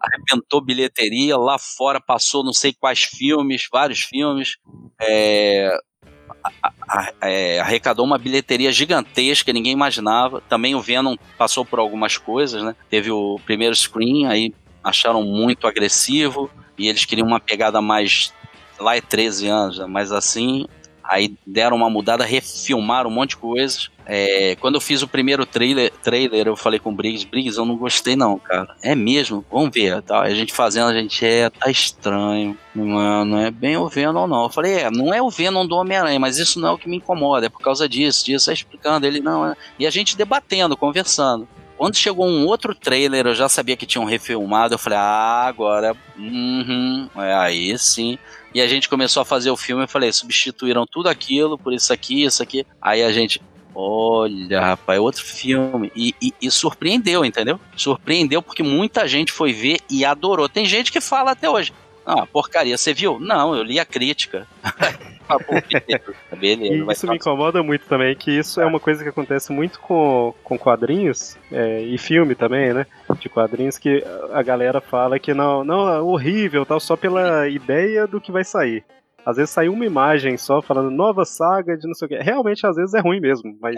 arrebentou 0.00 0.60
bilheteria, 0.60 1.36
lá 1.36 1.58
fora 1.58 2.00
passou 2.00 2.44
não 2.44 2.52
sei 2.52 2.72
quais 2.72 3.02
filmes, 3.02 3.68
vários 3.70 4.00
filmes, 4.00 4.56
é, 5.00 5.76
é, 7.20 7.60
arrecadou 7.60 8.04
uma 8.04 8.18
bilheteria 8.18 8.72
gigantesca, 8.72 9.52
ninguém 9.52 9.72
imaginava. 9.72 10.40
Também 10.48 10.74
o 10.74 10.80
Venom 10.80 11.16
passou 11.36 11.64
por 11.64 11.78
algumas 11.78 12.16
coisas, 12.16 12.62
né? 12.62 12.74
Teve 12.88 13.10
o 13.10 13.38
primeiro 13.44 13.74
screen, 13.74 14.26
aí 14.26 14.54
acharam 14.82 15.22
muito 15.22 15.66
agressivo 15.66 16.50
e 16.76 16.88
eles 16.88 17.04
queriam 17.04 17.26
uma 17.26 17.40
pegada 17.40 17.80
mais 17.80 18.32
lá 18.78 18.96
é 18.96 19.00
13 19.00 19.48
anos, 19.48 19.78
né? 19.78 19.86
mas 19.86 20.10
assim, 20.10 20.66
aí 21.04 21.34
deram 21.46 21.76
uma 21.76 21.90
mudada, 21.90 22.24
refilmaram 22.24 23.10
um 23.10 23.12
monte 23.12 23.30
de 23.30 23.36
coisas. 23.36 23.90
É, 24.06 24.56
quando 24.60 24.74
eu 24.74 24.80
fiz 24.80 25.02
o 25.02 25.08
primeiro 25.08 25.46
trailer, 25.46 25.90
trailer, 26.02 26.46
eu 26.46 26.56
falei 26.56 26.78
com 26.78 26.90
o 26.90 26.94
Briggs, 26.94 27.26
Briggs, 27.26 27.58
eu 27.58 27.64
não 27.64 27.76
gostei 27.76 28.14
não, 28.16 28.38
cara. 28.38 28.74
É 28.82 28.94
mesmo? 28.94 29.44
Vamos 29.50 29.70
ver. 29.72 30.02
Tá? 30.02 30.20
A 30.20 30.34
gente 30.34 30.52
fazendo, 30.52 30.90
a 30.90 30.94
gente, 30.94 31.24
é, 31.24 31.48
tá 31.48 31.70
estranho. 31.70 32.56
Não 32.74 33.38
é 33.38 33.50
bem 33.50 33.76
o 33.76 33.88
Venom, 33.88 34.26
não. 34.26 34.44
Eu 34.44 34.50
falei, 34.50 34.80
é, 34.80 34.90
não 34.90 35.14
é 35.14 35.22
o 35.22 35.30
Venom 35.30 35.66
do 35.66 35.76
Homem-Aranha, 35.76 36.20
mas 36.20 36.38
isso 36.38 36.60
não 36.60 36.70
é 36.70 36.72
o 36.72 36.78
que 36.78 36.88
me 36.88 36.96
incomoda, 36.96 37.46
é 37.46 37.48
por 37.48 37.60
causa 37.60 37.88
disso, 37.88 38.24
disso, 38.24 38.50
aí 38.50 38.54
explicando. 38.54 39.06
Ele, 39.06 39.20
não, 39.20 39.46
é... 39.46 39.56
E 39.78 39.86
a 39.86 39.90
gente 39.90 40.16
debatendo, 40.16 40.76
conversando. 40.76 41.48
Quando 41.76 41.96
chegou 41.96 42.26
um 42.26 42.46
outro 42.46 42.74
trailer, 42.74 43.26
eu 43.26 43.34
já 43.34 43.48
sabia 43.48 43.76
que 43.76 43.86
tinham 43.86 44.04
refilmado, 44.04 44.74
eu 44.74 44.78
falei, 44.78 44.98
ah, 44.98 45.44
agora, 45.46 45.96
uhum, 46.16 47.08
é 47.16 47.34
aí 47.34 47.78
sim. 47.78 48.18
E 48.54 48.60
a 48.60 48.68
gente 48.68 48.88
começou 48.88 49.20
a 49.20 49.24
fazer 49.24 49.50
o 49.50 49.56
filme, 49.56 49.82
eu 49.84 49.88
falei, 49.88 50.12
substituíram 50.12 50.86
tudo 50.86 51.08
aquilo 51.08 51.58
por 51.58 51.72
isso 51.72 51.92
aqui, 51.92 52.22
isso 52.24 52.42
aqui. 52.42 52.64
Aí 52.80 53.02
a 53.02 53.10
gente, 53.10 53.42
olha, 53.74 54.60
rapaz, 54.60 54.96
é 54.96 55.00
outro 55.00 55.24
filme. 55.24 55.90
E, 55.96 56.14
e- 56.22 56.32
e 56.40 56.50
surpreendeu, 56.50 57.24
entendeu? 57.24 57.58
Surpreendeu 57.76 58.40
porque 58.40 58.62
muita 58.62 59.08
gente 59.08 59.32
foi 59.32 59.52
ver 59.52 59.78
e 59.90 60.04
adorou. 60.04 60.48
Tem 60.48 60.64
gente 60.64 60.92
que 60.92 61.00
fala 61.00 61.32
até 61.32 61.50
hoje, 61.50 61.72
ah, 62.06 62.26
porcaria, 62.26 62.76
você 62.76 62.92
viu? 62.92 63.18
Não, 63.18 63.54
eu 63.54 63.62
li 63.62 63.78
a 63.78 63.84
crítica. 63.84 64.46
Beleza, 66.38 66.74
E 66.74 66.92
isso 66.92 67.08
me 67.08 67.16
incomoda 67.16 67.62
muito 67.62 67.86
também, 67.86 68.14
que 68.14 68.30
isso 68.30 68.60
é 68.60 68.66
uma 68.66 68.78
coisa 68.78 69.02
que 69.02 69.08
acontece 69.08 69.52
muito 69.52 69.80
com, 69.80 70.34
com 70.44 70.58
quadrinhos 70.58 71.36
é, 71.50 71.80
e 71.80 71.96
filme 71.96 72.34
também, 72.34 72.74
né? 72.74 72.86
De 73.18 73.28
quadrinhos 73.28 73.78
que 73.78 74.04
a 74.32 74.42
galera 74.42 74.80
fala 74.80 75.18
que 75.18 75.32
não, 75.32 75.64
não, 75.64 75.88
é 75.88 76.00
horrível, 76.00 76.66
tal, 76.66 76.78
só 76.78 76.94
pela 76.96 77.48
ideia 77.48 78.06
do 78.06 78.20
que 78.20 78.30
vai 78.30 78.44
sair. 78.44 78.84
Às 79.24 79.36
vezes 79.36 79.50
sai 79.50 79.68
uma 79.68 79.84
imagem 79.86 80.36
só 80.36 80.60
falando 80.60 80.90
nova 80.90 81.24
saga 81.24 81.76
de 81.76 81.86
não 81.86 81.94
sei 81.94 82.06
o 82.06 82.08
que. 82.08 82.16
Realmente, 82.18 82.66
às 82.66 82.76
vezes 82.76 82.94
é 82.94 83.00
ruim 83.00 83.20
mesmo, 83.20 83.56
mas 83.60 83.76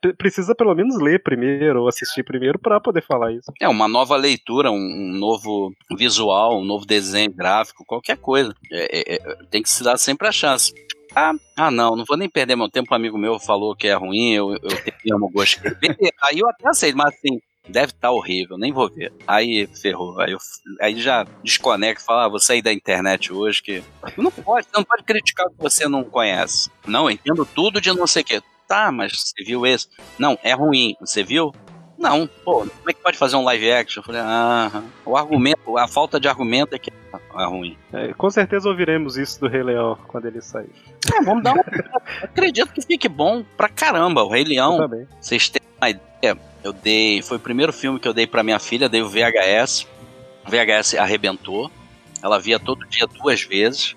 pre- 0.00 0.12
precisa 0.14 0.54
pelo 0.54 0.74
menos 0.74 1.00
ler 1.00 1.22
primeiro 1.22 1.82
ou 1.82 1.88
assistir 1.88 2.22
primeiro 2.22 2.58
pra 2.58 2.80
poder 2.80 3.02
falar 3.02 3.32
isso. 3.32 3.52
É, 3.60 3.68
uma 3.68 3.88
nova 3.88 4.16
leitura, 4.16 4.70
um, 4.70 4.74
um 4.76 5.12
novo 5.12 5.72
visual, 5.96 6.60
um 6.60 6.64
novo 6.64 6.86
desenho 6.86 7.32
gráfico, 7.32 7.84
qualquer 7.86 8.16
coisa. 8.16 8.54
É, 8.70 8.98
é, 8.98 9.14
é, 9.16 9.36
tem 9.50 9.62
que 9.62 9.70
se 9.70 9.82
dar 9.82 9.96
sempre 9.98 10.28
a 10.28 10.32
chance. 10.32 10.72
Ah, 11.14 11.32
ah, 11.56 11.70
não, 11.70 11.96
não 11.96 12.04
vou 12.04 12.16
nem 12.16 12.28
perder 12.28 12.56
meu 12.56 12.68
tempo. 12.68 12.92
Um 12.92 12.96
amigo 12.96 13.18
meu 13.18 13.38
falou 13.38 13.74
que 13.74 13.88
é 13.88 13.94
ruim, 13.94 14.32
eu, 14.32 14.52
eu 14.52 14.92
tenho 15.02 15.18
gosto. 15.30 15.60
Beleza, 15.80 15.98
Aí 16.24 16.38
eu 16.38 16.48
até 16.48 16.68
aceito, 16.68 16.96
mas 16.96 17.14
assim, 17.14 17.40
deve 17.70 17.92
estar 17.92 18.10
horrível, 18.10 18.58
nem 18.58 18.72
vou 18.72 18.90
ver. 18.90 19.12
Aí 19.26 19.66
ferrou. 19.80 20.20
Aí, 20.20 20.32
eu, 20.32 20.38
aí 20.80 21.00
já 21.00 21.24
desconecta 21.42 22.02
e 22.02 22.06
fala, 22.06 22.24
ah, 22.24 22.28
vou 22.28 22.40
sair 22.40 22.62
da 22.62 22.72
internet 22.72 23.32
hoje 23.32 23.62
que. 23.62 23.82
Não 24.16 24.30
pode, 24.30 24.66
você 24.66 24.76
não 24.76 24.84
pode 24.84 25.02
criticar 25.04 25.46
o 25.46 25.50
que 25.50 25.56
você 25.58 25.88
não 25.88 26.04
conhece. 26.04 26.70
Não, 26.86 27.04
eu 27.04 27.10
entendo 27.10 27.46
tudo 27.46 27.80
de 27.80 27.92
não 27.92 28.06
sei 28.06 28.22
o 28.22 28.24
quê. 28.24 28.42
Tá, 28.68 28.92
mas 28.92 29.12
você 29.12 29.44
viu 29.44 29.66
esse? 29.66 29.88
Não, 30.18 30.38
é 30.42 30.52
ruim. 30.52 30.94
Você 31.00 31.22
viu? 31.22 31.52
Não, 31.98 32.26
pô, 32.26 32.60
como 32.60 32.90
é 32.90 32.92
que 32.92 33.02
pode 33.02 33.18
fazer 33.18 33.36
um 33.36 33.44
live 33.44 33.72
action? 33.72 34.00
Eu 34.00 34.04
falei, 34.04 34.20
ah, 34.24 34.82
o 35.04 35.16
argumento, 35.16 35.76
a 35.76 35.86
falta 35.86 36.18
de 36.18 36.28
argumento 36.28 36.74
é 36.74 36.78
que 36.78 36.90
é 36.90 37.44
ruim. 37.44 37.76
É, 37.92 38.12
com 38.14 38.30
certeza 38.30 38.68
ouviremos 38.68 39.16
isso 39.16 39.40
do 39.40 39.48
Rei 39.48 39.62
Leão 39.62 39.98
quando 40.08 40.26
ele 40.26 40.40
sair. 40.40 40.70
É, 41.14 41.22
vamos 41.22 41.42
dar 41.42 41.54
um. 41.54 41.60
Acredito 42.22 42.72
que 42.72 42.80
fique 42.80 43.08
bom 43.08 43.44
pra 43.56 43.68
caramba. 43.68 44.24
O 44.24 44.30
Rei 44.30 44.44
Leão, 44.44 44.78
vocês 45.20 45.48
têm 45.48 45.60
uma 45.78 45.90
ideia? 45.90 46.38
Eu 46.62 46.72
dei. 46.72 47.22
Foi 47.22 47.36
o 47.36 47.40
primeiro 47.40 47.72
filme 47.72 47.98
que 47.98 48.08
eu 48.08 48.14
dei 48.14 48.26
pra 48.26 48.42
minha 48.42 48.58
filha, 48.58 48.88
dei 48.88 49.02
o 49.02 49.08
VHS. 49.08 49.86
O 50.46 50.50
VHS 50.50 50.94
arrebentou. 50.94 51.70
Ela 52.22 52.38
via 52.38 52.58
todo 52.58 52.86
dia 52.86 53.06
duas 53.06 53.42
vezes. 53.42 53.96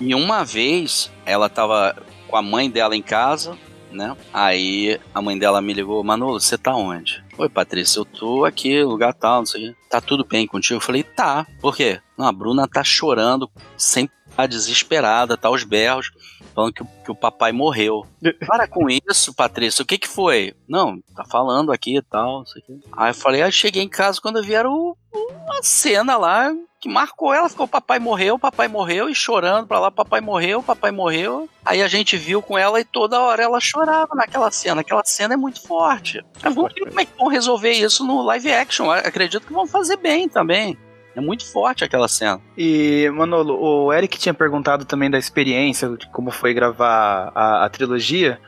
E 0.00 0.14
uma 0.14 0.44
vez 0.44 1.10
ela 1.24 1.48
tava 1.48 1.96
com 2.26 2.36
a 2.36 2.42
mãe 2.42 2.68
dela 2.68 2.96
em 2.96 3.02
casa, 3.02 3.56
né? 3.92 4.16
Aí 4.32 5.00
a 5.14 5.22
mãe 5.22 5.38
dela 5.38 5.60
me 5.60 5.72
ligou, 5.72 6.02
Manolo, 6.02 6.40
você 6.40 6.58
tá 6.58 6.74
onde? 6.74 7.22
Oi, 7.38 7.48
Patrícia, 7.48 8.00
eu 8.00 8.04
tô 8.04 8.44
aqui, 8.44 8.82
lugar 8.82 9.14
tal, 9.14 9.38
não 9.38 9.46
sei 9.46 9.68
o 9.68 9.72
quê. 9.72 9.76
Tá 9.88 10.00
tudo 10.00 10.24
bem 10.24 10.46
contigo? 10.46 10.76
Eu 10.76 10.80
falei, 10.80 11.02
tá. 11.02 11.46
Por 11.60 11.76
quê? 11.76 12.00
Não, 12.18 12.26
a 12.26 12.32
Bruna 12.32 12.66
tá 12.66 12.82
chorando, 12.82 13.48
sem 13.76 14.10
tá 14.36 14.46
desesperada, 14.46 15.36
tá 15.36 15.48
aos 15.48 15.62
berros, 15.62 16.10
falando 16.54 16.72
que, 16.72 16.84
que 17.04 17.10
o 17.10 17.14
papai 17.14 17.52
morreu. 17.52 18.06
Para 18.46 18.68
com 18.68 18.88
isso, 18.88 19.34
Patrícia, 19.34 19.82
o 19.82 19.86
que 19.86 19.98
que 19.98 20.08
foi? 20.08 20.54
Não, 20.68 21.00
tá 21.14 21.24
falando 21.24 21.72
aqui 21.72 21.96
e 21.96 22.02
tal, 22.02 22.38
não 22.38 22.46
sei 22.46 22.62
o 22.62 22.64
quê. 22.64 22.78
Aí 22.96 23.10
eu 23.10 23.14
falei, 23.14 23.42
aí 23.42 23.52
cheguei 23.52 23.82
em 23.82 23.88
casa 23.88 24.20
quando 24.20 24.42
vieram 24.42 24.96
uma 25.12 25.62
cena 25.62 26.16
lá 26.16 26.52
que 26.84 26.88
marcou 26.90 27.32
ela, 27.32 27.48
ficou 27.48 27.66
papai 27.66 27.98
morreu, 27.98 28.38
papai 28.38 28.68
morreu 28.68 29.08
e 29.08 29.14
chorando 29.14 29.66
pra 29.66 29.78
lá, 29.78 29.90
papai 29.90 30.20
morreu, 30.20 30.62
papai 30.62 30.90
morreu. 30.90 31.48
Aí 31.64 31.80
a 31.80 31.88
gente 31.88 32.14
viu 32.14 32.42
com 32.42 32.58
ela 32.58 32.78
e 32.78 32.84
toda 32.84 33.18
hora 33.22 33.42
ela 33.42 33.58
chorava 33.58 34.14
naquela 34.14 34.50
cena. 34.50 34.82
Aquela 34.82 35.02
cena 35.02 35.32
é 35.32 35.36
muito 35.36 35.66
forte. 35.66 36.22
Eu 36.44 36.52
vou 36.52 36.68
ver 36.68 36.86
como 36.86 37.00
é 37.00 37.06
que 37.06 37.16
vão 37.16 37.28
resolver 37.28 37.72
isso 37.72 38.04
no 38.04 38.20
live 38.20 38.52
action. 38.52 38.90
Acredito 38.90 39.46
que 39.46 39.52
vão 39.54 39.66
fazer 39.66 39.96
bem 39.96 40.28
também. 40.28 40.76
É 41.14 41.20
muito 41.20 41.44
forte 41.44 41.84
aquela 41.84 42.08
cena. 42.08 42.40
E, 42.56 43.08
Manolo, 43.14 43.56
o 43.60 43.92
Eric 43.92 44.18
tinha 44.18 44.34
perguntado 44.34 44.84
também 44.84 45.10
da 45.10 45.18
experiência, 45.18 45.88
de 45.96 46.08
como 46.10 46.30
foi 46.30 46.52
gravar 46.52 47.30
a, 47.34 47.64
a 47.64 47.68
trilogia. 47.68 48.40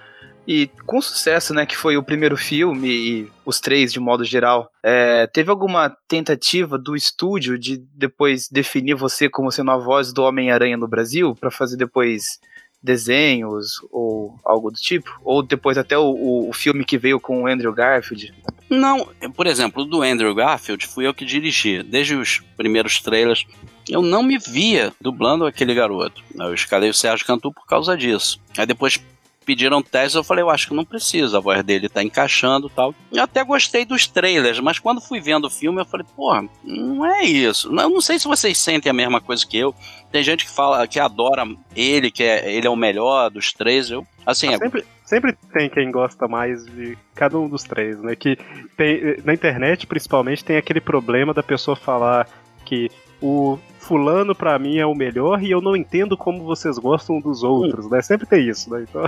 E 0.47 0.71
com 0.85 1.01
sucesso, 1.01 1.53
né, 1.53 1.67
que 1.67 1.77
foi 1.77 1.97
o 1.97 2.03
primeiro 2.03 2.37
filme 2.37 2.89
e 2.89 3.33
os 3.45 3.59
três 3.59 3.93
de 3.93 3.99
modo 3.99 4.25
geral, 4.25 4.71
é, 4.81 5.27
teve 5.27 5.51
alguma 5.51 5.97
tentativa 6.07 6.79
do 6.79 6.95
estúdio 6.95 7.59
de 7.59 7.83
depois 7.95 8.49
definir 8.49 8.95
você 8.95 9.29
como 9.29 9.51
sendo 9.51 9.73
a 9.73 9.77
voz 9.77 10.13
do 10.13 10.23
Homem-Aranha 10.23 10.77
no 10.77 10.87
Brasil 10.87 11.35
para 11.35 11.51
fazer 11.51 11.77
depois 11.77 12.39
desenhos 12.87 13.85
ou 13.91 14.39
algo 14.45 14.71
do 14.71 14.79
tipo? 14.79 15.21
Ou 15.23 15.43
depois 15.43 15.77
até 15.77 15.99
o, 15.99 16.49
o 16.49 16.53
filme 16.53 16.85
que 16.85 16.97
veio 16.97 17.21
com 17.21 17.43
o 17.43 17.47
Andrew 17.47 17.73
Garfield? 17.73 18.33
Não, 18.71 19.09
por 19.35 19.47
exemplo, 19.47 19.85
do 19.85 20.03
Andrew 20.03 20.35
Garfield 20.35 20.87
fui 20.87 21.07
eu 21.07 21.15
que 21.15 21.25
dirigi. 21.25 21.83
Desde 21.83 22.15
os 22.15 22.41
primeiros 22.57 23.01
trailers, 23.01 23.45
eu 23.89 24.03
não 24.03 24.23
me 24.23 24.39
via 24.39 24.93
dublando 25.01 25.45
aquele 25.45 25.75
garoto. 25.75 26.23
Eu 26.35 26.55
escalei 26.55 26.89
o 26.89 26.95
Sérgio 26.95 27.27
Cantu 27.27 27.53
por 27.53 27.67
causa 27.67 27.97
disso. 27.97 28.41
Aí 28.57 28.67
depois 28.67 29.01
pediram 29.47 29.81
teste, 29.81 30.18
eu 30.18 30.24
falei, 30.24 30.43
eu 30.43 30.51
acho 30.51 30.66
que 30.66 30.74
não 30.74 30.85
precisa, 30.85 31.39
a 31.39 31.40
voz 31.40 31.62
dele 31.62 31.89
tá 31.89 32.02
encaixando 32.02 32.68
tal. 32.68 32.93
Eu 33.12 33.23
até 33.23 33.44
gostei 33.44 33.85
dos 33.85 34.09
trailers, 34.09 34.59
mas 34.59 34.81
quando 34.81 35.01
fui 35.01 35.20
vendo 35.20 35.47
o 35.47 35.51
filme, 35.51 35.81
eu 35.81 35.86
falei, 35.86 36.05
porra, 36.16 36.44
não 36.64 37.06
é 37.06 37.23
isso. 37.23 37.68
Eu 37.68 37.89
não 37.89 38.01
sei 38.01 38.18
se 38.18 38.27
vocês 38.27 38.59
sentem 38.59 38.90
a 38.90 38.93
mesma 38.93 39.20
coisa 39.20 39.47
que 39.47 39.56
eu. 39.56 39.73
Tem 40.10 40.23
gente 40.24 40.44
que 40.44 40.51
fala 40.51 40.86
que 40.89 40.98
adora 40.98 41.47
ele, 41.74 42.10
que 42.10 42.24
é, 42.24 42.52
ele 42.52 42.66
é 42.66 42.70
o 42.70 42.77
melhor 42.77 43.31
dos 43.31 43.52
três. 43.52 43.90
Eu, 43.90 44.05
assim, 44.27 44.52
é... 44.52 44.59
sempre, 44.59 44.85
sempre 45.05 45.36
tem 45.52 45.70
quem 45.70 45.90
gosta 45.93 46.27
mais 46.27 46.66
de 46.66 46.98
cada 47.14 47.39
um 47.39 47.48
dos 47.48 47.62
três, 47.62 48.01
né? 48.02 48.16
Que 48.16 48.36
tem, 48.77 49.16
na 49.24 49.32
internet, 49.32 49.86
principalmente, 49.86 50.44
tem 50.44 50.56
aquele 50.56 50.81
problema 50.81 51.32
da 51.32 51.43
pessoa 51.43 51.77
falar 51.77 52.28
que 52.64 52.90
o 53.21 53.59
fulano 53.79 54.35
para 54.35 54.59
mim 54.59 54.79
é 54.79 54.87
o 54.87 54.95
melhor 54.95 55.43
e 55.43 55.51
eu 55.51 55.61
não 55.61 55.77
entendo 55.77 56.17
como 56.17 56.45
vocês 56.45 56.77
gostam 56.79 57.21
dos 57.21 57.43
outros, 57.43 57.89
né? 57.89 58.03
Sempre 58.03 58.27
tem 58.27 58.49
isso, 58.49 58.69
né? 58.71 58.85
Então... 58.89 59.05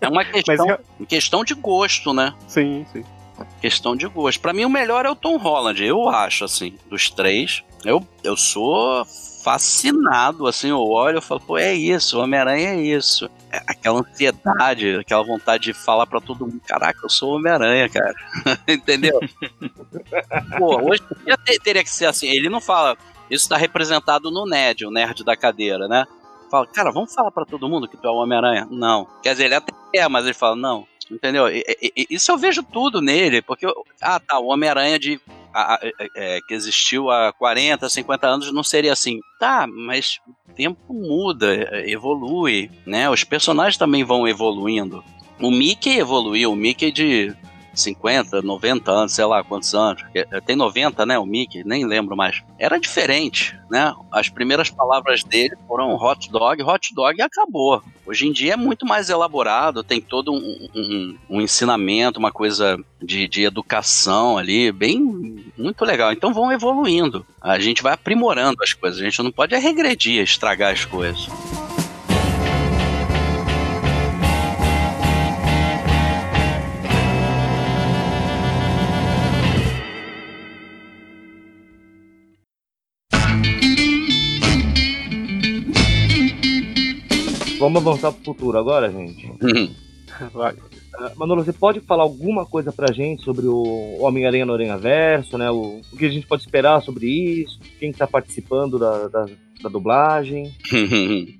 É 0.00 0.08
uma 0.08 0.24
questão, 0.26 0.66
Mas, 0.66 1.08
questão 1.08 1.44
de 1.44 1.54
gosto, 1.54 2.12
né? 2.12 2.32
Sim, 2.46 2.86
sim. 2.92 3.04
Questão 3.60 3.96
de 3.96 4.06
gosto. 4.06 4.40
Para 4.40 4.52
mim 4.52 4.64
o 4.64 4.70
melhor 4.70 5.04
é 5.04 5.10
o 5.10 5.16
Tom 5.16 5.36
Holland, 5.36 5.84
eu 5.84 6.08
acho, 6.08 6.44
assim, 6.44 6.74
dos 6.88 7.10
três. 7.10 7.62
Eu, 7.84 8.06
eu 8.24 8.36
sou 8.36 9.04
fascinado, 9.42 10.46
assim, 10.46 10.68
eu 10.68 10.80
olho 10.80 11.18
e 11.18 11.22
falo, 11.22 11.40
pô, 11.40 11.56
é 11.56 11.72
isso, 11.72 12.20
Homem-Aranha 12.20 12.70
é 12.70 12.80
isso. 12.80 13.30
É 13.50 13.62
aquela 13.66 14.00
ansiedade, 14.00 14.96
aquela 14.96 15.22
vontade 15.22 15.64
de 15.64 15.72
falar 15.72 16.06
para 16.06 16.20
todo 16.20 16.46
mundo, 16.46 16.60
caraca, 16.66 16.98
eu 17.02 17.08
sou 17.08 17.36
Homem-Aranha, 17.36 17.88
cara. 17.88 18.14
Entendeu? 18.68 19.18
pô, 20.58 20.90
hoje 20.90 21.02
teria 21.62 21.82
que 21.82 21.90
ser 21.90 22.06
assim, 22.06 22.28
ele 22.28 22.48
não 22.48 22.60
fala, 22.60 22.96
isso 23.30 23.44
está 23.44 23.56
representado 23.56 24.30
no 24.30 24.46
Ned, 24.46 24.86
o 24.86 24.90
nerd 24.90 25.24
da 25.24 25.36
cadeira, 25.36 25.86
né? 25.88 26.06
Fala, 26.50 26.66
cara, 26.66 26.90
vamos 26.90 27.14
falar 27.14 27.30
para 27.30 27.44
todo 27.44 27.68
mundo 27.68 27.88
que 27.88 27.96
tu 27.96 28.06
é 28.06 28.10
o 28.10 28.16
Homem-Aranha? 28.16 28.66
Não. 28.70 29.06
Quer 29.22 29.32
dizer, 29.32 29.44
ele 29.46 29.54
até 29.54 29.72
é, 29.94 30.08
mas 30.08 30.24
ele 30.24 30.34
fala, 30.34 30.56
não. 30.56 30.86
Entendeu? 31.10 31.48
E, 31.48 31.64
e, 31.96 32.06
isso 32.10 32.30
eu 32.30 32.38
vejo 32.38 32.62
tudo 32.62 33.00
nele, 33.00 33.40
porque, 33.42 33.66
ah, 34.00 34.20
tá, 34.20 34.38
o 34.38 34.48
Homem-Aranha 34.48 34.98
de 34.98 35.20
a, 35.54 35.78
é, 36.14 36.38
que 36.46 36.54
existiu 36.54 37.10
há 37.10 37.32
40, 37.32 37.88
50 37.88 38.26
anos 38.26 38.52
não 38.52 38.62
seria 38.62 38.92
assim. 38.92 39.20
Tá, 39.38 39.66
mas 39.66 40.20
o 40.48 40.52
tempo 40.52 40.92
muda, 40.92 41.82
evolui, 41.88 42.70
né? 42.86 43.08
Os 43.08 43.24
personagens 43.24 43.76
também 43.76 44.04
vão 44.04 44.28
evoluindo. 44.28 45.02
O 45.40 45.50
Mickey 45.50 45.98
evoluiu, 45.98 46.52
o 46.52 46.56
Mickey 46.56 46.90
de 46.90 47.34
50, 47.80 48.42
90 48.42 48.90
anos, 48.90 49.12
sei 49.12 49.24
lá 49.24 49.42
quantos 49.42 49.74
anos. 49.74 50.02
Eh, 50.14 50.40
tem 50.40 50.56
90, 50.56 51.06
né? 51.06 51.18
O 51.18 51.26
Mickey, 51.26 51.62
nem 51.64 51.86
lembro 51.86 52.16
mais. 52.16 52.42
Era 52.58 52.78
diferente, 52.78 53.58
né? 53.70 53.94
As 54.10 54.28
primeiras 54.28 54.70
palavras 54.70 55.22
dele 55.22 55.56
foram 55.66 55.94
hot 55.94 56.30
dog, 56.30 56.62
hot 56.62 56.94
dog 56.94 57.18
e 57.18 57.22
acabou. 57.22 57.82
Hoje 58.06 58.26
em 58.26 58.32
dia 58.32 58.54
é 58.54 58.56
muito 58.56 58.86
mais 58.86 59.10
elaborado, 59.10 59.84
tem 59.84 60.00
todo 60.00 60.32
um, 60.32 60.68
um, 60.74 61.16
um 61.28 61.40
ensinamento, 61.40 62.18
uma 62.18 62.32
coisa 62.32 62.78
de, 63.02 63.28
de 63.28 63.42
educação 63.42 64.38
ali, 64.38 64.72
bem, 64.72 65.44
muito 65.56 65.84
legal. 65.84 66.12
Então 66.12 66.32
vão 66.32 66.50
evoluindo. 66.50 67.24
A 67.40 67.58
gente 67.58 67.82
vai 67.82 67.92
aprimorando 67.92 68.62
as 68.62 68.72
coisas, 68.72 69.00
a 69.00 69.04
gente 69.04 69.22
não 69.22 69.30
pode 69.30 69.54
regredir, 69.56 70.22
estragar 70.22 70.72
as 70.72 70.84
coisas. 70.84 71.28
Vamos 87.58 87.82
avançar 87.82 88.12
pro 88.12 88.24
futuro 88.24 88.56
agora, 88.56 88.90
gente? 88.90 89.32
Vai. 90.32 90.54
Uh, 90.54 91.16
Manolo, 91.16 91.44
você 91.44 91.52
pode 91.52 91.80
falar 91.80 92.04
alguma 92.04 92.46
coisa 92.46 92.72
pra 92.72 92.92
gente 92.92 93.22
sobre 93.22 93.46
o 93.46 93.98
Homem-Aranha 94.00 94.46
no 94.46 94.54
Aranha 94.54 94.78
Verso, 94.78 95.36
né? 95.36 95.50
O, 95.50 95.80
o, 95.92 95.96
que 95.96 96.06
a 96.06 96.10
gente 96.10 96.26
pode 96.26 96.42
esperar 96.42 96.80
sobre 96.82 97.06
isso? 97.06 97.58
Quem 97.78 97.92
tá 97.92 98.06
participando 98.06 98.78
da, 98.78 99.08
da, 99.08 99.26
da 99.62 99.68
dublagem? 99.68 100.54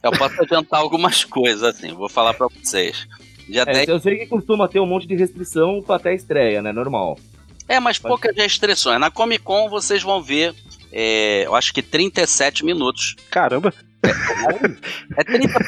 Eu 0.00 0.12
posso 0.12 0.40
adiantar 0.40 0.80
algumas 0.80 1.24
coisas, 1.24 1.62
assim, 1.62 1.92
vou 1.92 2.08
falar 2.08 2.32
pra 2.32 2.46
vocês. 2.46 3.08
Dia 3.48 3.62
é, 3.62 3.72
10... 3.72 3.88
Eu 3.88 3.98
sei 3.98 4.18
que 4.18 4.26
costuma 4.26 4.68
ter 4.68 4.78
um 4.78 4.86
monte 4.86 5.08
de 5.08 5.16
restrição 5.16 5.84
até 5.88 6.10
a 6.10 6.14
estreia, 6.14 6.62
né? 6.62 6.72
Normal. 6.72 7.18
É, 7.66 7.80
mas 7.80 7.98
poucas 7.98 8.34
restrições. 8.36 9.00
Na 9.00 9.10
Comic 9.10 9.42
Con 9.42 9.68
vocês 9.68 10.02
vão 10.02 10.22
ver, 10.22 10.54
é, 10.92 11.46
eu 11.46 11.54
acho 11.54 11.74
que 11.74 11.82
37 11.82 12.64
minutos. 12.64 13.16
Caramba! 13.28 13.74
É 15.16 15.24
30 15.24 15.58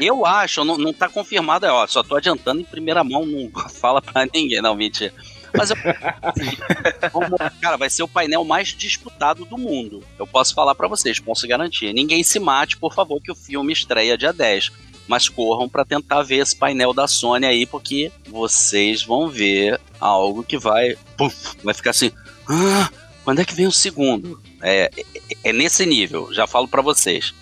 Eu 0.00 0.26
acho, 0.26 0.64
não, 0.64 0.76
não 0.76 0.92
tá 0.92 1.08
confirmado, 1.08 1.66
é, 1.66 1.70
ó, 1.70 1.86
só 1.86 2.02
tô 2.02 2.16
adiantando 2.16 2.60
em 2.60 2.64
primeira 2.64 3.04
mão, 3.04 3.24
não 3.24 3.50
fala 3.70 4.02
pra 4.02 4.26
ninguém, 4.32 4.60
não, 4.60 4.74
mentira. 4.74 5.12
Mas 5.56 5.70
eu, 5.70 5.76
cara, 7.60 7.76
vai 7.76 7.88
ser 7.88 8.02
o 8.02 8.08
painel 8.08 8.44
mais 8.44 8.68
disputado 8.68 9.44
do 9.44 9.56
mundo. 9.56 10.02
Eu 10.18 10.26
posso 10.26 10.54
falar 10.54 10.74
para 10.74 10.88
vocês, 10.88 11.18
posso 11.18 11.46
garantir. 11.46 11.94
Ninguém 11.94 12.22
se 12.22 12.38
mate, 12.38 12.76
por 12.76 12.92
favor, 12.92 13.22
que 13.22 13.32
o 13.32 13.36
filme 13.36 13.72
estreia 13.72 14.18
dia 14.18 14.32
10. 14.32 14.72
Mas 15.08 15.28
corram 15.28 15.68
para 15.68 15.84
tentar 15.84 16.22
ver 16.22 16.38
esse 16.38 16.54
painel 16.54 16.92
da 16.92 17.06
Sony 17.06 17.46
aí, 17.46 17.64
porque 17.64 18.10
vocês 18.28 19.02
vão 19.04 19.28
ver 19.28 19.80
algo 20.00 20.42
que 20.42 20.58
vai. 20.58 20.96
Puff, 21.16 21.56
vai 21.62 21.72
ficar 21.72 21.90
assim. 21.90 22.10
Ah, 22.48 22.90
quando 23.24 23.40
é 23.40 23.44
que 23.44 23.54
vem 23.54 23.68
o 23.68 23.72
segundo? 23.72 24.42
É, 24.60 24.90
é, 24.96 25.04
é 25.44 25.52
nesse 25.52 25.86
nível, 25.86 26.28
já 26.34 26.46
falo 26.46 26.66
para 26.66 26.82
vocês 26.82 27.32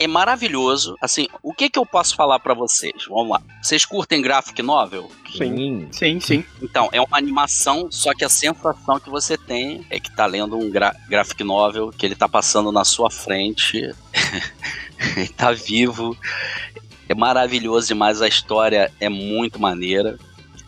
é 0.00 0.06
maravilhoso. 0.06 0.96
Assim, 0.98 1.28
o 1.42 1.52
que 1.52 1.68
que 1.68 1.78
eu 1.78 1.84
posso 1.84 2.16
falar 2.16 2.40
para 2.40 2.54
vocês? 2.54 3.04
Vamos 3.06 3.32
lá. 3.32 3.42
Vocês 3.62 3.84
curtem 3.84 4.22
graphic 4.22 4.62
novel? 4.62 5.12
Sim. 5.30 5.88
Sim, 5.92 6.18
sim. 6.18 6.44
Então, 6.62 6.88
é 6.90 7.00
uma 7.02 7.18
animação, 7.18 7.88
só 7.92 8.14
que 8.14 8.24
a 8.24 8.28
sensação 8.28 8.98
que 8.98 9.10
você 9.10 9.36
tem 9.36 9.84
é 9.90 10.00
que 10.00 10.10
tá 10.10 10.24
lendo 10.24 10.56
um 10.56 10.70
gra 10.70 10.96
graphic 11.06 11.44
novel, 11.44 11.90
que 11.90 12.06
ele 12.06 12.14
tá 12.14 12.26
passando 12.26 12.72
na 12.72 12.82
sua 12.82 13.10
frente, 13.10 13.76
ele 15.16 15.28
tá 15.36 15.52
vivo. 15.52 16.16
É 17.06 17.14
maravilhoso 17.14 17.88
demais, 17.88 18.22
a 18.22 18.28
história 18.28 18.90
é 18.98 19.10
muito 19.10 19.60
maneira. 19.60 20.18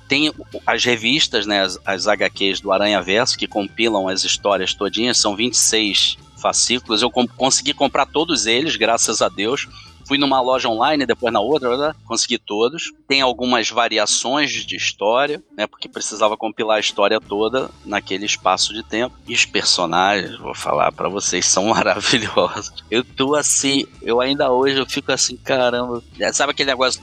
Tem 0.08 0.30
as 0.66 0.84
revistas, 0.84 1.46
né, 1.46 1.62
as, 1.62 1.78
as 1.86 2.06
HQs 2.06 2.60
do 2.60 2.70
Aranha 2.70 3.00
Verso, 3.00 3.38
que 3.38 3.46
compilam 3.46 4.08
as 4.08 4.24
histórias 4.24 4.74
todinhas, 4.74 5.16
são 5.16 5.34
26 5.34 6.18
fascículos. 6.42 7.00
Eu 7.00 7.10
consegui 7.10 7.72
comprar 7.72 8.04
todos 8.04 8.44
eles, 8.46 8.76
graças 8.76 9.22
a 9.22 9.28
Deus. 9.28 9.68
Fui 10.04 10.18
numa 10.18 10.40
loja 10.40 10.68
online, 10.68 11.06
depois 11.06 11.32
na 11.32 11.40
outra, 11.40 11.94
consegui 12.04 12.36
todos. 12.36 12.92
Tem 13.06 13.20
algumas 13.20 13.70
variações 13.70 14.50
de 14.50 14.76
história, 14.76 15.42
né? 15.56 15.66
Porque 15.66 15.88
precisava 15.88 16.36
compilar 16.36 16.78
a 16.78 16.80
história 16.80 17.20
toda 17.20 17.70
naquele 17.84 18.26
espaço 18.26 18.74
de 18.74 18.82
tempo. 18.82 19.16
E 19.26 19.32
os 19.32 19.46
personagens, 19.46 20.36
vou 20.38 20.54
falar 20.54 20.90
para 20.92 21.08
vocês, 21.08 21.46
são 21.46 21.66
maravilhosos. 21.72 22.84
Eu 22.90 23.04
tô 23.04 23.34
assim, 23.36 23.86
eu 24.02 24.20
ainda 24.20 24.50
hoje 24.50 24.76
eu 24.76 24.86
fico 24.86 25.12
assim, 25.12 25.36
caramba. 25.36 26.02
Sabe 26.32 26.50
aquele 26.50 26.70
negócio 26.70 27.00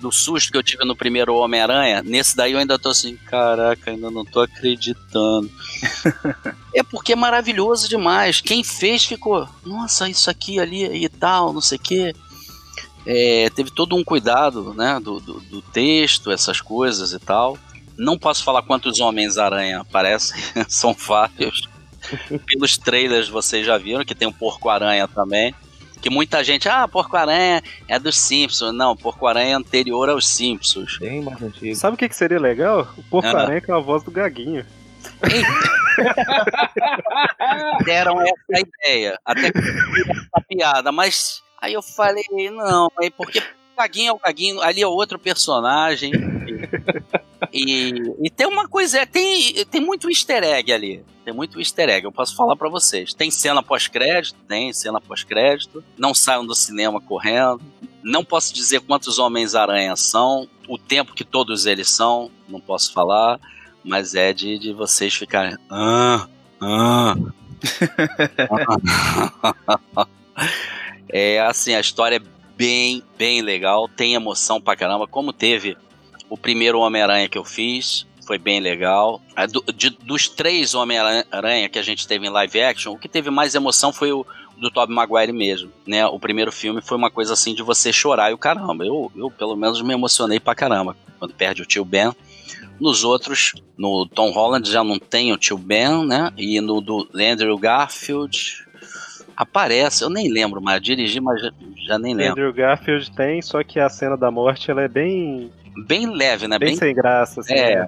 do 0.00 0.10
susto 0.10 0.50
que 0.50 0.56
eu 0.56 0.62
tive 0.62 0.84
no 0.84 0.96
primeiro 0.96 1.34
Homem-Aranha, 1.34 2.02
nesse 2.02 2.36
daí 2.36 2.52
eu 2.52 2.58
ainda 2.58 2.78
tô 2.78 2.88
assim, 2.88 3.16
caraca, 3.16 3.90
ainda 3.90 4.10
não 4.10 4.24
tô 4.24 4.40
acreditando. 4.40 5.50
é 6.74 6.82
porque 6.82 7.12
é 7.12 7.16
maravilhoso 7.16 7.88
demais. 7.88 8.40
Quem 8.40 8.64
fez 8.64 9.04
ficou, 9.04 9.48
nossa, 9.64 10.08
isso 10.08 10.30
aqui, 10.30 10.58
ali 10.58 11.04
e 11.04 11.08
tal, 11.08 11.52
não 11.52 11.60
sei 11.60 11.76
o 11.76 11.80
quê. 11.80 12.14
É, 13.06 13.50
teve 13.50 13.70
todo 13.70 13.96
um 13.96 14.04
cuidado, 14.04 14.74
né, 14.74 15.00
do, 15.02 15.20
do, 15.20 15.40
do, 15.40 15.62
texto, 15.62 16.30
essas 16.30 16.60
coisas 16.60 17.12
e 17.12 17.18
tal. 17.18 17.58
Não 17.96 18.18
posso 18.18 18.42
falar 18.42 18.62
quantos 18.62 19.00
Homens-Aranha 19.00 19.80
aparecem, 19.80 20.40
são 20.68 20.94
vários. 20.94 21.68
Pelos 22.46 22.78
trailers 22.78 23.28
vocês 23.28 23.66
já 23.66 23.76
viram 23.76 24.04
que 24.04 24.14
tem 24.14 24.26
um 24.26 24.32
Porco-Aranha 24.32 25.06
também. 25.06 25.54
Que 26.00 26.10
muita 26.10 26.42
gente, 26.42 26.68
ah, 26.68 26.88
Porco-Aranha 26.88 27.62
é 27.86 27.98
dos 27.98 28.18
Simpsons. 28.18 28.74
Não, 28.74 28.96
Porco-Aranha 28.96 29.52
é 29.52 29.54
anterior 29.54 30.08
aos 30.08 30.26
Simpsons. 30.26 30.98
Bem 30.98 31.22
mais 31.22 31.40
antigo. 31.42 31.76
Sabe 31.76 31.94
o 31.94 31.98
que, 31.98 32.08
que 32.08 32.16
seria 32.16 32.40
legal? 32.40 32.88
O 32.96 33.02
Porco-Aranha 33.02 33.60
com 33.60 33.74
a 33.74 33.80
voz 33.80 34.02
do 34.02 34.10
Gaguinho. 34.10 34.64
Deram 37.84 38.20
essa 38.20 38.60
ideia. 38.60 39.18
Até 39.24 39.52
que 39.52 39.58
essa 39.58 40.44
piada, 40.48 40.92
mas 40.92 41.42
aí 41.60 41.74
eu 41.74 41.82
falei, 41.82 42.24
não, 42.50 42.90
é 43.02 43.10
porque 43.10 43.42
Gaguinho 43.76 44.10
é 44.10 44.12
o 44.12 44.18
Gaguinho, 44.18 44.60
ali 44.60 44.82
é 44.82 44.86
outro 44.86 45.18
personagem. 45.18 46.12
E, 47.52 47.92
e, 48.22 48.30
tem 48.30 48.46
uma 48.46 48.68
coisa, 48.68 49.06
tem, 49.06 49.64
tem 49.66 49.80
muito 49.80 50.10
easter 50.10 50.42
egg 50.42 50.72
ali. 50.72 51.04
Tem 51.24 51.32
muito 51.32 51.58
easter 51.58 51.88
egg, 51.88 52.04
eu 52.04 52.12
posso 52.12 52.36
falar 52.36 52.56
para 52.56 52.68
vocês. 52.68 53.14
Tem 53.14 53.30
cena 53.30 53.62
pós-crédito, 53.62 54.36
tem 54.46 54.72
cena 54.72 55.00
pós-crédito. 55.00 55.82
Não 55.96 56.14
saiam 56.14 56.46
do 56.46 56.54
cinema 56.54 57.00
correndo. 57.00 57.60
Não 58.02 58.24
posso 58.24 58.52
dizer 58.54 58.80
quantos 58.80 59.18
Homens-Aranha 59.18 59.94
são, 59.96 60.48
o 60.68 60.78
tempo 60.78 61.14
que 61.14 61.24
todos 61.24 61.66
eles 61.66 61.90
são, 61.90 62.30
não 62.48 62.60
posso 62.60 62.92
falar, 62.92 63.38
mas 63.84 64.14
é 64.14 64.32
de, 64.32 64.58
de 64.58 64.72
vocês 64.72 65.14
ficarem. 65.14 65.56
Ah, 65.68 66.26
ah. 66.60 67.16
é 71.08 71.40
assim, 71.40 71.74
a 71.74 71.80
história 71.80 72.16
é 72.16 72.22
bem, 72.56 73.02
bem 73.18 73.42
legal, 73.42 73.88
tem 73.88 74.14
emoção 74.14 74.60
pra 74.60 74.76
caramba, 74.76 75.06
como 75.06 75.32
teve 75.32 75.76
o 76.30 76.38
primeiro 76.38 76.78
Homem-Aranha 76.78 77.28
que 77.28 77.36
eu 77.36 77.44
fiz, 77.44 78.06
foi 78.24 78.38
bem 78.38 78.60
legal. 78.60 79.20
Do, 79.50 79.62
de, 79.72 79.90
dos 79.90 80.28
três 80.28 80.74
Homem-Aranha 80.74 81.68
que 81.68 81.78
a 81.78 81.82
gente 81.82 82.06
teve 82.06 82.26
em 82.26 82.30
live 82.30 82.62
action, 82.62 82.92
o 82.92 82.98
que 82.98 83.08
teve 83.08 83.28
mais 83.28 83.54
emoção 83.54 83.92
foi 83.92 84.12
o 84.12 84.24
do 84.56 84.70
Tobey 84.70 84.94
Maguire 84.94 85.32
mesmo, 85.32 85.72
né? 85.86 86.06
O 86.06 86.20
primeiro 86.20 86.52
filme 86.52 86.82
foi 86.82 86.96
uma 86.96 87.10
coisa 87.10 87.32
assim 87.32 87.54
de 87.54 87.62
você 87.62 87.92
chorar 87.92 88.30
e 88.30 88.34
o 88.34 88.38
caramba. 88.38 88.84
Eu, 88.84 89.10
eu 89.16 89.30
pelo 89.30 89.56
menos 89.56 89.80
me 89.82 89.92
emocionei 89.92 90.38
pra 90.38 90.54
caramba 90.54 90.96
quando 91.18 91.34
perde 91.34 91.62
o 91.62 91.66
tio 91.66 91.84
Ben. 91.84 92.12
Nos 92.78 93.02
outros, 93.02 93.54
no 93.76 94.06
Tom 94.06 94.30
Holland 94.30 94.70
já 94.70 94.84
não 94.84 94.98
tem 94.98 95.32
o 95.32 95.38
tio 95.38 95.56
Ben, 95.58 96.06
né? 96.06 96.30
E 96.36 96.60
no 96.60 96.80
do 96.80 97.08
Andrew 97.14 97.56
Garfield, 97.58 98.66
aparece, 99.36 100.04
eu 100.04 100.10
nem 100.10 100.30
lembro 100.30 100.60
mais, 100.60 100.82
dirigi, 100.82 101.18
mas 101.18 101.40
já, 101.40 101.50
já 101.86 101.98
nem 101.98 102.14
lembro. 102.14 102.32
Andrew 102.32 102.52
Garfield 102.52 103.10
tem, 103.12 103.40
só 103.40 103.64
que 103.64 103.80
a 103.80 103.88
cena 103.88 104.16
da 104.16 104.30
morte 104.30 104.70
ela 104.70 104.82
é 104.82 104.88
bem. 104.88 105.50
Bem 105.86 106.10
leve, 106.10 106.48
né? 106.48 106.58
Bem, 106.58 106.70
bem 106.70 106.76
sem 106.76 106.94
graça, 106.94 107.40
assim. 107.40 107.54
É. 107.54 107.76
Né? 107.80 107.86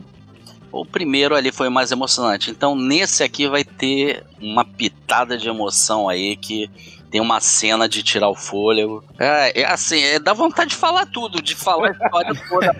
O 0.70 0.86
primeiro 0.86 1.34
ali 1.34 1.52
foi 1.52 1.68
mais 1.68 1.92
emocionante. 1.92 2.50
Então, 2.50 2.74
nesse 2.74 3.22
aqui 3.22 3.46
vai 3.46 3.62
ter 3.62 4.24
uma 4.40 4.64
pitada 4.64 5.36
de 5.36 5.48
emoção 5.48 6.08
aí 6.08 6.34
que 6.34 6.70
tem 7.12 7.20
uma 7.20 7.40
cena 7.40 7.86
de 7.86 8.02
tirar 8.02 8.30
o 8.30 8.34
fôlego. 8.34 9.04
É, 9.18 9.60
é 9.60 9.66
assim, 9.66 10.02
é, 10.02 10.18
dá 10.18 10.32
vontade 10.32 10.70
de 10.70 10.76
falar 10.76 11.04
tudo, 11.04 11.42
de 11.42 11.54
falar 11.54 11.88
a 11.88 11.90
história 11.90 12.32
toda 12.48 12.72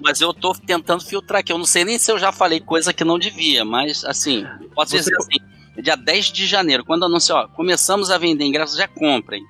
mas 0.00 0.20
eu 0.20 0.32
tô 0.32 0.52
tentando 0.54 1.02
filtrar 1.04 1.40
aqui. 1.40 1.52
Eu 1.52 1.58
não 1.58 1.64
sei 1.64 1.84
nem 1.84 1.98
se 1.98 2.12
eu 2.12 2.16
já 2.16 2.30
falei 2.30 2.60
coisa 2.60 2.92
que 2.92 3.02
não 3.02 3.18
devia, 3.18 3.64
mas 3.64 4.04
assim, 4.04 4.46
posso 4.72 4.92
Você... 4.92 4.98
dizer 4.98 5.16
assim, 5.16 5.82
dia 5.82 5.96
10 5.96 6.26
de 6.26 6.46
janeiro, 6.46 6.84
quando 6.84 7.06
anunciou, 7.06 7.38
ó, 7.38 7.48
começamos 7.48 8.08
a 8.08 8.18
vender 8.18 8.44
ingressos, 8.44 8.76
já 8.76 8.86
comprem. 8.86 9.44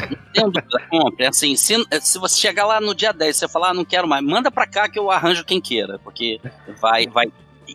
Não 0.00 0.32
tem 0.32 0.44
dúvida, 0.44 0.86
compre. 0.90 1.26
Assim, 1.26 1.56
se, 1.56 1.74
se 2.00 2.18
você 2.18 2.40
chegar 2.40 2.66
lá 2.66 2.80
no 2.80 2.94
dia 2.94 3.12
10 3.12 3.36
e 3.36 3.38
você 3.38 3.48
falar, 3.48 3.70
ah, 3.70 3.74
não 3.74 3.84
quero 3.84 4.08
mais, 4.08 4.24
manda 4.24 4.50
pra 4.50 4.66
cá 4.66 4.88
que 4.88 4.98
eu 4.98 5.10
arranjo 5.10 5.44
quem 5.44 5.60
queira, 5.60 5.98
porque 5.98 6.40
vai, 6.80 7.06
vai. 7.06 7.26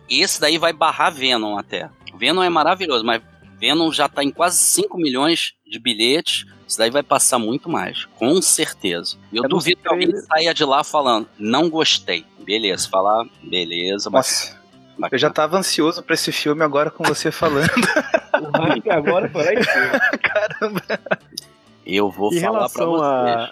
Esse 0.08 0.40
daí 0.40 0.58
vai 0.58 0.72
barrar 0.72 1.10
Venom 1.10 1.58
até. 1.58 1.90
Venom 2.16 2.42
é 2.42 2.48
maravilhoso, 2.48 3.04
mas 3.04 3.22
Venom 3.58 3.92
já 3.92 4.08
tá 4.08 4.24
em 4.24 4.30
quase 4.30 4.58
5 4.58 4.96
milhões 4.96 5.54
de 5.66 5.78
bilhetes. 5.78 6.46
Isso 6.66 6.78
daí 6.78 6.90
vai 6.90 7.02
passar 7.02 7.38
muito 7.38 7.68
mais, 7.68 8.06
com 8.16 8.40
certeza. 8.40 9.16
E 9.30 9.36
eu 9.36 9.44
é 9.44 9.48
duvido 9.48 9.82
que 9.82 9.88
alguém 9.88 10.10
saia 10.16 10.54
de 10.54 10.64
lá 10.64 10.82
falando, 10.82 11.28
não 11.38 11.68
gostei. 11.68 12.24
Beleza, 12.44 12.88
falar, 12.88 13.24
beleza, 13.42 14.10
mas. 14.10 14.56
Bacana. 14.98 15.10
Eu 15.12 15.18
já 15.18 15.30
tava 15.30 15.58
ansioso 15.58 16.02
pra 16.02 16.14
esse 16.14 16.32
filme 16.32 16.62
agora 16.62 16.90
com 16.90 17.04
você 17.04 17.30
falando. 17.30 17.70
o 18.40 18.58
hype 18.58 18.90
agora 18.90 19.28
foi 19.28 19.44
lá 19.44 19.54
em 19.54 19.62
cima. 19.62 20.00
Caramba. 20.22 20.82
Eu 21.86 22.10
vou 22.10 22.32
em 22.32 22.40
falar 22.40 22.68
pra 22.68 22.84
vocês. 22.84 23.02
A... 23.02 23.50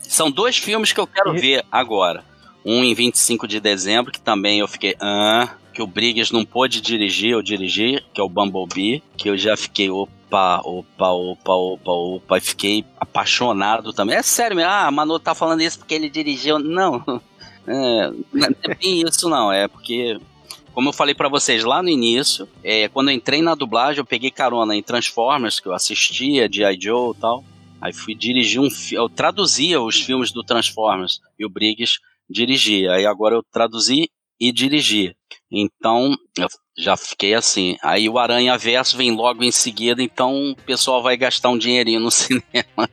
São 0.00 0.30
dois 0.30 0.56
filmes 0.56 0.92
que 0.92 1.00
eu 1.00 1.06
quero 1.06 1.36
e... 1.36 1.40
ver 1.40 1.64
agora. 1.70 2.24
Um 2.64 2.82
em 2.82 2.94
25 2.94 3.46
de 3.46 3.60
dezembro, 3.60 4.12
que 4.12 4.20
também 4.20 4.60
eu 4.60 4.68
fiquei. 4.68 4.96
Ah, 5.00 5.50
que 5.72 5.82
o 5.82 5.86
Briggs 5.86 6.32
não 6.32 6.44
pôde 6.44 6.80
dirigir, 6.80 7.32
eu 7.32 7.42
dirigi, 7.42 8.02
que 8.14 8.20
é 8.20 8.24
o 8.24 8.28
Bumblebee, 8.28 9.02
que 9.16 9.28
eu 9.28 9.36
já 9.36 9.56
fiquei, 9.56 9.90
opa, 9.90 10.60
opa, 10.64 11.10
opa, 11.10 11.52
opa, 11.52 11.90
opa, 11.90 12.38
e 12.38 12.40
fiquei 12.40 12.84
apaixonado 12.98 13.92
também. 13.92 14.16
É 14.16 14.22
sério, 14.22 14.56
ah, 14.66 14.90
Manu 14.90 15.18
tá 15.18 15.34
falando 15.34 15.60
isso 15.60 15.78
porque 15.78 15.94
ele 15.94 16.08
dirigiu. 16.08 16.58
Não, 16.58 17.04
é, 17.66 18.10
não 18.32 18.48
é 18.62 18.74
bem 18.74 19.02
isso 19.02 19.28
não, 19.28 19.52
é 19.52 19.66
porque 19.66 20.18
como 20.74 20.88
eu 20.88 20.92
falei 20.92 21.14
para 21.14 21.28
vocês 21.28 21.62
lá 21.62 21.80
no 21.82 21.88
início, 21.88 22.48
é, 22.62 22.88
quando 22.88 23.08
eu 23.08 23.14
entrei 23.14 23.40
na 23.40 23.54
dublagem, 23.54 24.00
eu 24.00 24.04
peguei 24.04 24.30
carona 24.30 24.74
em 24.74 24.82
Transformers, 24.82 25.60
que 25.60 25.68
eu 25.68 25.72
assistia, 25.72 26.48
G.I. 26.50 26.78
Joe 26.80 27.14
e 27.16 27.20
tal. 27.20 27.44
Aí 27.84 27.92
fui 27.92 28.14
dirigir 28.14 28.62
um 28.62 28.68
eu 28.92 29.10
traduzia 29.10 29.78
os 29.78 30.00
filmes 30.00 30.32
do 30.32 30.42
Transformers 30.42 31.20
e 31.38 31.44
o 31.44 31.50
Briggs 31.50 31.98
dirigia. 32.30 32.92
Aí 32.92 33.04
agora 33.04 33.34
eu 33.34 33.42
traduzi 33.42 34.10
e 34.40 34.52
dirigi. 34.52 35.14
Então, 35.50 36.16
eu 36.36 36.48
já 36.76 36.96
fiquei 36.96 37.34
assim. 37.34 37.76
Aí 37.82 38.08
o 38.08 38.18
Aranha 38.18 38.58
Verso 38.58 38.96
vem 38.96 39.12
logo 39.12 39.44
em 39.44 39.52
seguida, 39.52 40.02
então 40.02 40.50
o 40.50 40.56
pessoal 40.56 41.02
vai 41.02 41.16
gastar 41.16 41.50
um 41.50 41.58
dinheirinho 41.58 42.00
no 42.00 42.10
cinema. 42.12 42.88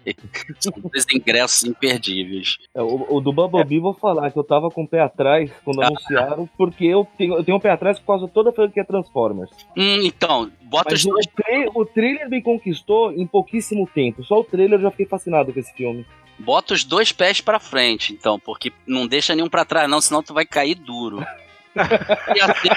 São 0.59 0.73
dois 0.77 1.05
ingressos 1.13 1.63
imperdíveis. 1.63 2.57
É, 2.75 2.81
o, 2.81 3.07
o, 3.09 3.19
do 3.21 3.33
Bumblebee, 3.33 3.77
é. 3.77 3.79
vou 3.79 3.93
falar 3.93 4.31
que 4.31 4.37
eu 4.37 4.43
tava 4.43 4.69
com 4.69 4.83
o 4.83 4.87
pé 4.87 5.01
atrás 5.01 5.51
quando 5.65 5.81
ah. 5.81 5.87
anunciaram, 5.87 6.47
porque 6.57 6.85
eu 6.85 7.07
tenho, 7.17 7.35
eu 7.35 7.43
tenho 7.43 7.57
um 7.57 7.61
pé 7.61 7.71
atrás 7.71 7.97
por 7.97 8.05
causa 8.05 8.27
toda 8.27 8.51
a 8.51 8.53
franquia 8.53 8.85
Transformers. 8.85 9.49
Hum, 9.75 10.01
então, 10.03 10.51
bota 10.63 10.91
Mas 10.91 11.05
os. 11.05 11.25
O, 11.75 11.81
o 11.81 11.85
trailer 11.85 12.29
me 12.29 12.41
conquistou 12.41 13.11
em 13.11 13.25
pouquíssimo 13.25 13.89
tempo. 13.91 14.23
Só 14.23 14.39
o 14.39 14.43
trailer 14.43 14.77
eu 14.77 14.83
já 14.83 14.91
fiquei 14.91 15.07
fascinado 15.07 15.51
com 15.51 15.59
esse 15.59 15.73
filme. 15.73 16.05
Bota 16.41 16.73
os 16.73 16.83
dois 16.83 17.11
pés 17.11 17.39
para 17.39 17.59
frente, 17.59 18.13
então, 18.13 18.39
porque 18.39 18.73
não 18.85 19.07
deixa 19.07 19.35
nenhum 19.35 19.49
para 19.49 19.65
trás, 19.65 19.89
não, 19.89 20.01
senão 20.01 20.23
tu 20.23 20.33
vai 20.33 20.45
cair 20.45 20.75
duro. 20.75 21.25
assim, 22.41 22.69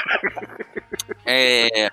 é, 1.25 1.91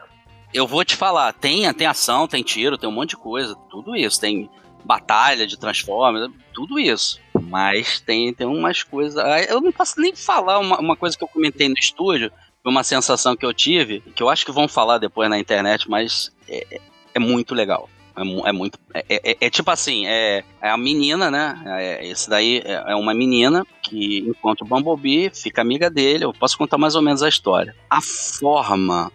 eu 0.53 0.68
vou 0.68 0.84
te 0.84 0.95
falar, 0.95 1.34
tem, 1.34 1.72
tem 1.73 1.88
ação, 1.88 2.27
tem 2.27 2.43
tiro, 2.43 2.77
tem 2.77 2.89
um 2.89 2.93
monte 2.93 3.11
de 3.11 3.18
coisa, 3.18 3.56
tudo 3.69 3.95
isso. 3.95 4.19
Tem 4.19 4.49
batalha 4.84 5.48
de 5.48 5.57
Transformers, 5.57 6.31
tudo 6.53 6.80
isso. 6.80 7.19
Mas 7.34 7.99
tem, 8.02 8.34
tem 8.34 8.48
umas 8.48 8.84
coisas. 8.84 9.18
Ah, 9.18 9.41
eu 9.41 9.61
não 9.61 9.72
posso 9.72 9.99
nem 9.99 10.15
falar 10.15 10.60
uma, 10.60 10.80
uma 10.80 10.95
coisa 10.95 11.18
que 11.18 11.23
eu 11.23 11.27
comentei 11.27 11.68
no 11.69 11.76
estúdio, 11.76 12.31
uma 12.64 12.84
sensação 12.84 13.35
que 13.35 13.45
eu 13.45 13.53
tive, 13.53 14.02
que 14.15 14.22
eu 14.22 14.30
acho 14.30 14.45
que 14.45 14.52
vão 14.52 14.68
falar 14.68 14.98
depois 14.98 15.30
na 15.30 15.39
internet, 15.39 15.89
mas 15.89 16.31
é, 16.48 16.80
é 17.14 17.19
muito 17.19 17.56
legal. 17.56 17.89
É, 18.16 18.50
é 18.50 18.52
muito. 18.52 18.80
É, 18.94 19.06
é, 19.10 19.38
é, 19.42 19.50
tipo 19.50 19.70
assim, 19.72 20.06
é, 20.08 20.44
é 20.62 20.70
a 20.70 20.78
menina, 20.78 21.32
né? 21.32 21.62
É, 21.66 22.08
esse 22.08 22.30
daí 22.30 22.62
é, 22.66 22.84
é, 22.88 22.96
uma 22.96 23.14
menina 23.14 23.66
que 23.82 24.20
encontra 24.20 24.66
o 24.66 24.68
Bumblebee, 24.68 25.32
fica 25.34 25.62
amiga 25.62 25.90
dele. 25.90 26.26
Eu 26.26 26.34
posso 26.34 26.58
contar 26.58 26.78
mais 26.78 26.96
ou 26.96 27.02
menos 27.02 27.24
a 27.24 27.30
história. 27.30 27.76
A 27.90 28.02
forma 28.02 29.12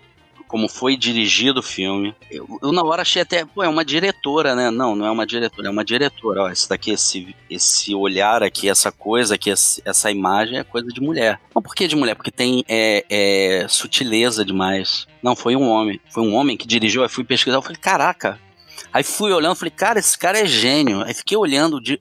como 0.47 0.69
foi 0.69 0.97
dirigido 0.97 1.61
o 1.61 1.63
filme. 1.63 2.15
Eu, 2.31 2.47
eu, 2.63 2.73
na 2.73 2.83
hora 2.83 3.03
achei 3.03 3.23
até, 3.23 3.45
pô, 3.45 3.63
é 3.63 3.69
uma 3.69 3.85
diretora, 3.85 4.55
né? 4.55 4.71
Não, 4.71 4.95
não 4.95 5.07
é 5.07 5.11
uma 5.11 5.27
diretora, 5.27 5.69
é 5.69 5.71
uma 5.71 5.85
diretora. 5.85 6.45
Ó, 6.45 6.51
esse 6.51 6.69
daqui, 6.69 6.93
esse, 6.93 7.35
esse 7.51 7.95
olhar 7.95 8.43
aqui, 8.43 8.69
essa 8.69 8.93
coisa 8.93 9.35
aqui, 9.35 9.51
essa 9.51 10.11
imagem 10.11 10.59
é 10.59 10.65
coisa 10.65 10.89
de 10.89 11.01
mulher. 11.01 11.41
Não, 11.55 11.63
por 11.63 11.75
que 11.75 11.89
de 11.89 11.97
mulher? 11.97 12.15
Porque 12.15 12.31
tem 12.31 12.65
é, 12.69 13.05
é, 13.11 13.67
sutileza 13.69 14.45
demais. 14.45 15.07
Não, 15.23 15.35
foi 15.35 15.57
um 15.57 15.69
homem. 15.69 16.01
Foi 16.11 16.23
um 16.23 16.35
homem 16.35 16.57
que 16.57 16.67
dirigiu, 16.67 17.03
aí 17.03 17.09
fui 17.09 17.25
pesquisar, 17.25 17.57
eu 17.57 17.63
falei, 17.63 17.79
caraca, 17.79 18.39
Aí 18.93 19.03
fui 19.03 19.33
olhando, 19.33 19.57
falei, 19.57 19.71
cara, 19.71 19.99
esse 19.99 20.19
cara 20.19 20.39
é 20.39 20.47
gênio. 20.47 21.03
Aí 21.03 21.15
fiquei 21.15 21.37
olhando 21.37 21.81
de 21.81 22.01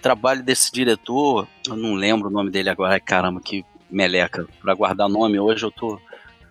trabalho 0.00 0.42
desse 0.42 0.72
diretor, 0.72 1.46
eu 1.66 1.76
não 1.76 1.94
lembro 1.94 2.28
o 2.28 2.32
nome 2.32 2.50
dele 2.50 2.68
agora, 2.68 2.98
caramba, 2.98 3.40
que 3.40 3.64
meleca. 3.90 4.46
Pra 4.60 4.74
guardar 4.74 5.08
nome 5.08 5.38
hoje 5.38 5.64
eu 5.64 5.70
tô. 5.70 6.00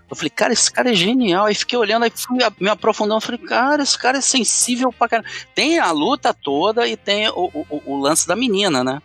Eu 0.10 0.16
falei, 0.16 0.30
cara, 0.30 0.52
esse 0.52 0.72
cara 0.72 0.91
é 0.91 0.94
genial. 0.94 1.45
Aí 1.45 1.56
fiquei 1.56 1.78
olhando, 1.78 2.03
aí 2.03 2.12
fui 2.14 2.38
me 2.60 2.70
aprofundando. 2.70 3.22
Falei, 3.22 3.40
cara, 3.40 3.82
esse 3.82 3.98
cara 3.98 4.18
é 4.18 4.22
sensível 4.22 4.91
pra 4.91 5.08
caramba. 5.08 5.30
Tem 5.56 5.80
a 5.80 5.91
luta 5.91 6.34
toda 6.34 6.88
e 6.88 6.98
tem 6.98 7.30
o, 7.30 7.49
o, 7.53 7.82
o 7.86 8.02
lance 8.02 8.28
da 8.28 8.36
menina, 8.36 8.84
né? 8.84 9.02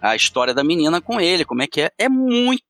A 0.00 0.14
história 0.14 0.54
da 0.54 0.62
menina 0.62 1.00
com 1.00 1.20
ele, 1.20 1.44
como 1.44 1.62
é 1.62 1.66
que 1.66 1.80
é. 1.80 1.90
É 1.98 2.08
muito, 2.08 2.62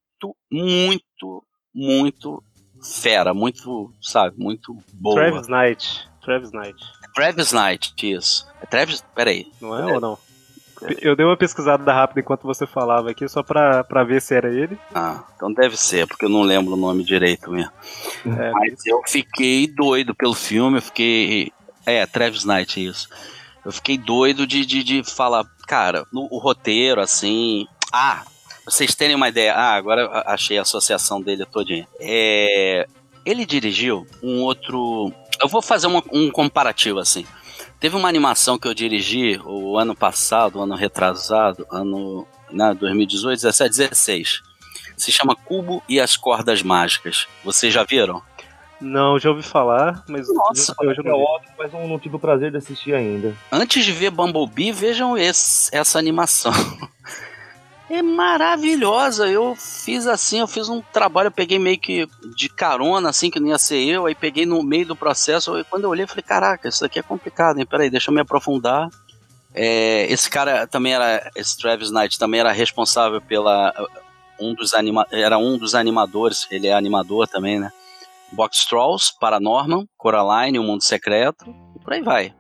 muito, 0.51 1.45
muito 1.75 2.43
fera, 2.83 3.35
muito, 3.35 3.93
sabe, 4.01 4.37
muito 4.39 4.77
boa. 4.95 5.17
Travis 5.17 5.49
Knight. 5.49 6.09
Travis 6.23 6.53
Knight. 6.53 6.77
Travis 7.17 7.51
Knight, 7.51 7.95
isso. 8.03 8.47
É 8.61 8.67
Travis, 8.67 9.03
peraí. 9.15 9.51
Não 9.59 9.77
é, 9.77 9.91
é 9.91 9.95
ou 9.95 10.01
não? 10.01 10.19
Eu 11.01 11.17
dei 11.17 11.25
uma 11.25 11.37
pesquisada 11.37 11.91
rápida 11.91 12.21
enquanto 12.21 12.43
você 12.43 12.67
falava 12.67 13.11
aqui, 13.11 13.27
só 13.27 13.43
pra, 13.43 13.83
pra 13.83 14.05
ver 14.05 14.21
se 14.21 14.35
era 14.35 14.53
ele. 14.53 14.79
Ah, 14.95 15.25
então 15.35 15.51
deve 15.51 15.79
ser, 15.79 16.07
porque 16.07 16.27
eu 16.27 16.29
não 16.29 16.43
lembro 16.43 16.75
o 16.75 16.77
nome 16.77 17.03
direito 17.03 17.51
mesmo. 17.51 17.73
É, 18.27 18.51
Mas 18.53 18.85
eu 18.85 19.01
fiquei 19.09 19.67
doido 19.67 20.15
pelo 20.15 20.35
filme, 20.35 20.77
eu 20.77 20.83
fiquei. 20.83 21.51
É, 21.87 22.05
Travis 22.05 22.45
Knight, 22.45 22.85
isso. 22.85 23.09
Eu 23.65 23.73
fiquei 23.73 23.97
doido 23.97 24.47
de, 24.47 24.67
de, 24.67 24.85
de 24.85 25.03
falar, 25.03 25.47
cara, 25.67 26.05
no, 26.13 26.29
o 26.31 26.37
roteiro, 26.37 27.01
assim. 27.01 27.67
Ah, 27.91 28.25
vocês 28.67 28.95
terem 28.95 29.17
uma 29.17 29.31
ideia. 29.31 29.55
Ah, 29.55 29.75
agora 29.75 30.23
achei 30.27 30.59
a 30.59 30.63
associação 30.63 31.23
dele 31.23 31.47
todinha. 31.47 31.89
É, 31.99 32.87
ele 33.25 33.47
dirigiu 33.47 34.07
um 34.23 34.43
outro. 34.43 35.13
Eu 35.41 35.49
vou 35.49 35.63
fazer 35.63 35.87
uma, 35.87 36.03
um 36.13 36.31
comparativo 36.31 36.99
assim. 36.99 37.27
Teve 37.79 37.97
uma 37.97 38.09
animação 38.09 38.59
que 38.59 38.67
eu 38.67 38.75
dirigi 38.75 39.41
o 39.45 39.79
ano 39.79 39.95
passado, 39.95 40.59
o 40.59 40.63
ano 40.63 40.75
retrasado, 40.75 41.67
ano 41.71 42.27
né, 42.51 42.75
2018, 42.75 43.43
17, 43.43 43.71
16. 43.71 44.43
Se 44.97 45.13
chama 45.13 45.37
Cubo 45.37 45.83
e 45.89 46.01
as 46.01 46.17
Cordas 46.17 46.63
Mágicas. 46.63 47.27
Vocês 47.45 47.73
já 47.73 47.85
viram? 47.85 48.23
Não, 48.81 49.19
já 49.19 49.31
ouvi 49.31 49.43
falar, 49.43 50.05
mas 50.09 50.27
Nossa, 50.33 50.75
eu 50.83 50.95
já 50.95 51.03
não 51.03 51.11
é 51.11 51.15
ótimo, 51.15 51.55
mas 51.59 51.73
eu 51.73 51.89
não 51.89 51.99
tive 51.99 52.17
o 52.17 52.19
prazer 52.19 52.51
de 52.51 52.59
assistir 52.59 52.95
ainda. 52.95 53.35
Antes 53.51 53.85
de 53.85 53.93
ver 53.93 54.11
Bumblebee, 54.11 54.73
vejam 54.73 55.17
esse, 55.17 55.75
essa 55.75 55.99
animação. 55.99 56.53
é 57.89 58.03
maravilhosa. 58.03 59.29
Eu 59.29 59.55
fiz 59.55 60.07
assim, 60.07 60.41
eu 60.41 60.47
fiz 60.47 60.69
um 60.69 60.81
trabalho, 60.81 61.29
eu 61.29 61.33
peguei 61.33 61.59
meio 61.59 61.79
que 61.79 62.09
de 62.35 62.49
carona, 62.49 63.09
assim, 63.09 63.31
que 63.31 63.41
não 63.41 63.49
ia 63.49 63.59
ser 63.59 63.83
eu, 63.85 64.07
aí 64.07 64.15
peguei 64.15 64.45
no 64.45 64.63
meio 64.63 64.87
do 64.87 64.97
processo, 64.97 65.59
e 65.59 65.65
quando 65.65 65.85
eu 65.85 65.91
olhei, 65.91 66.05
eu 66.05 66.09
falei, 66.09 66.23
caraca, 66.23 66.69
isso 66.69 66.85
aqui 66.85 66.99
é 66.99 67.03
complicado, 67.03 67.59
hein? 67.59 67.67
Peraí, 67.67 67.89
deixa 67.91 68.11
eu 68.11 68.15
me 68.15 68.21
aprofundar. 68.21 68.89
É, 69.55 70.07
esse 70.13 70.29
cara 70.29 70.67
também 70.67 70.93
era, 70.93 71.31
esse 71.35 71.57
Travis 71.57 71.91
Knight 71.91 72.19
também 72.19 72.41
era 72.41 72.53
responsável 72.53 73.21
pela 73.23 73.73
um 74.39 74.55
dos 74.55 74.75
anima, 74.75 75.07
era 75.11 75.39
um 75.39 75.57
dos 75.57 75.75
animadores, 75.75 76.47
ele 76.51 76.67
é 76.67 76.75
animador 76.75 77.27
também, 77.27 77.59
né? 77.59 77.73
Box 78.33 78.67
Trolls, 78.67 79.13
Paranorman, 79.19 79.89
Coraline, 79.97 80.59
O 80.59 80.63
Mundo 80.63 80.83
Secreto, 80.83 81.47
e 81.75 81.79
por 81.79 81.93
aí 81.95 82.03
vai. 82.03 82.35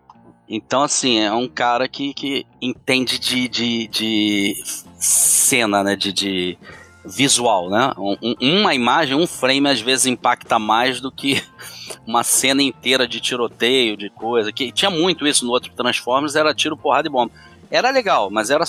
Então, 0.49 0.83
assim, 0.83 1.19
é 1.19 1.33
um 1.33 1.49
cara 1.49 1.89
que, 1.89 2.15
que 2.15 2.47
entende 2.61 3.19
de, 3.19 3.49
de, 3.49 3.89
de 3.89 4.55
cena, 4.99 5.83
né? 5.83 5.97
De, 5.97 6.13
de 6.13 6.59
visual, 7.05 7.71
né? 7.71 7.93
Um, 7.97 8.35
uma 8.41 8.75
imagem, 8.75 9.17
um 9.17 9.27
frame, 9.27 9.69
às 9.69 9.81
vezes 9.81 10.07
impacta 10.07 10.59
mais 10.59 11.01
do 11.01 11.11
que 11.11 11.43
uma 12.07 12.23
cena 12.23 12.63
inteira 12.63 13.07
de 13.07 13.21
tiroteio, 13.21 13.97
de 13.97 14.11
coisa. 14.11 14.53
Que 14.53 14.73
tinha 14.73 14.91
muito 14.91 15.27
isso 15.27 15.45
no 15.45 15.53
outro 15.53 15.73
Transformers, 15.73 16.37
era 16.37 16.55
tiro, 16.55 16.77
porrada 16.77 17.09
e 17.09 17.11
bomba. 17.11 17.33
Era 17.71 17.91
legal, 17.91 18.31
mas 18.31 18.51
era 18.51 18.65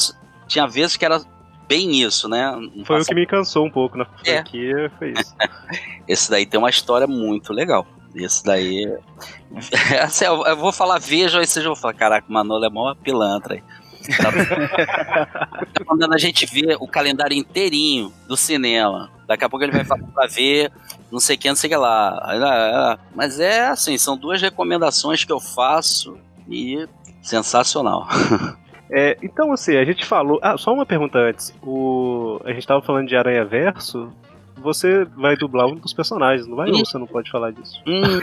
tinha 0.47 0.65
vezes 0.65 0.95
que 0.95 1.05
era 1.05 1.21
bem 1.67 2.01
isso, 2.01 2.29
né? 2.29 2.51
Não 2.55 2.85
foi 2.85 2.97
passa... 2.97 3.03
o 3.03 3.07
que 3.07 3.15
me 3.15 3.25
cansou 3.27 3.65
um 3.65 3.69
pouco 3.69 3.97
na 3.97 4.05
franquia, 4.05 4.85
é. 4.85 4.89
foi 4.97 5.11
isso. 5.11 5.35
Esse 6.07 6.29
daí 6.29 6.45
tem 6.45 6.57
uma 6.57 6.69
história 6.69 7.05
muito 7.05 7.51
legal. 7.51 7.85
Esse 8.17 8.43
daí. 8.43 8.85
assim, 10.01 10.25
eu 10.25 10.57
vou 10.57 10.71
falar 10.71 10.99
veja, 10.99 11.39
aí 11.39 11.47
vocês 11.47 11.63
vão 11.63 11.75
falar: 11.75 11.93
caraca, 11.93 12.27
o 12.27 12.33
Manolo 12.33 12.65
é 12.65 12.69
mó 12.69 12.93
pilantra 12.95 13.55
aí. 13.55 13.63
Quando 15.85 16.13
a 16.13 16.17
gente 16.17 16.45
vê 16.45 16.75
o 16.79 16.87
calendário 16.87 17.37
inteirinho 17.37 18.11
do 18.27 18.37
cinema. 18.37 19.11
Daqui 19.27 19.43
a 19.43 19.49
pouco 19.49 19.65
ele 19.65 19.73
vai 19.73 19.83
falar 19.83 20.07
pra 20.07 20.27
ver 20.27 20.71
não 21.11 21.19
sei 21.19 21.37
quem, 21.37 21.51
não 21.51 21.55
sei 21.55 21.69
o 21.69 21.71
que 21.71 21.77
lá. 21.77 22.99
Mas 23.15 23.39
é 23.39 23.67
assim, 23.67 23.97
são 23.97 24.17
duas 24.17 24.41
recomendações 24.41 25.23
que 25.23 25.31
eu 25.31 25.39
faço 25.39 26.17
e 26.49 26.87
sensacional. 27.21 28.07
É, 28.89 29.17
então, 29.21 29.51
assim, 29.51 29.75
a 29.75 29.83
gente 29.83 30.05
falou. 30.05 30.39
Ah, 30.41 30.57
só 30.57 30.73
uma 30.73 30.85
pergunta 30.85 31.19
antes. 31.19 31.53
O... 31.61 32.39
A 32.45 32.53
gente 32.53 32.65
tava 32.65 32.81
falando 32.81 33.05
de 33.05 33.17
Aranha 33.17 33.43
Verso 33.43 34.13
você 34.67 35.05
vai 35.05 35.37
dublar 35.37 35.65
um 35.65 35.75
dos 35.75 35.93
personagens, 35.93 36.45
não 36.45 36.57
vai? 36.57 36.69
Hum. 36.69 36.79
Você 36.79 36.97
não 36.97 37.07
pode 37.07 37.31
falar 37.31 37.51
disso? 37.51 37.81
Hum. 37.87 38.19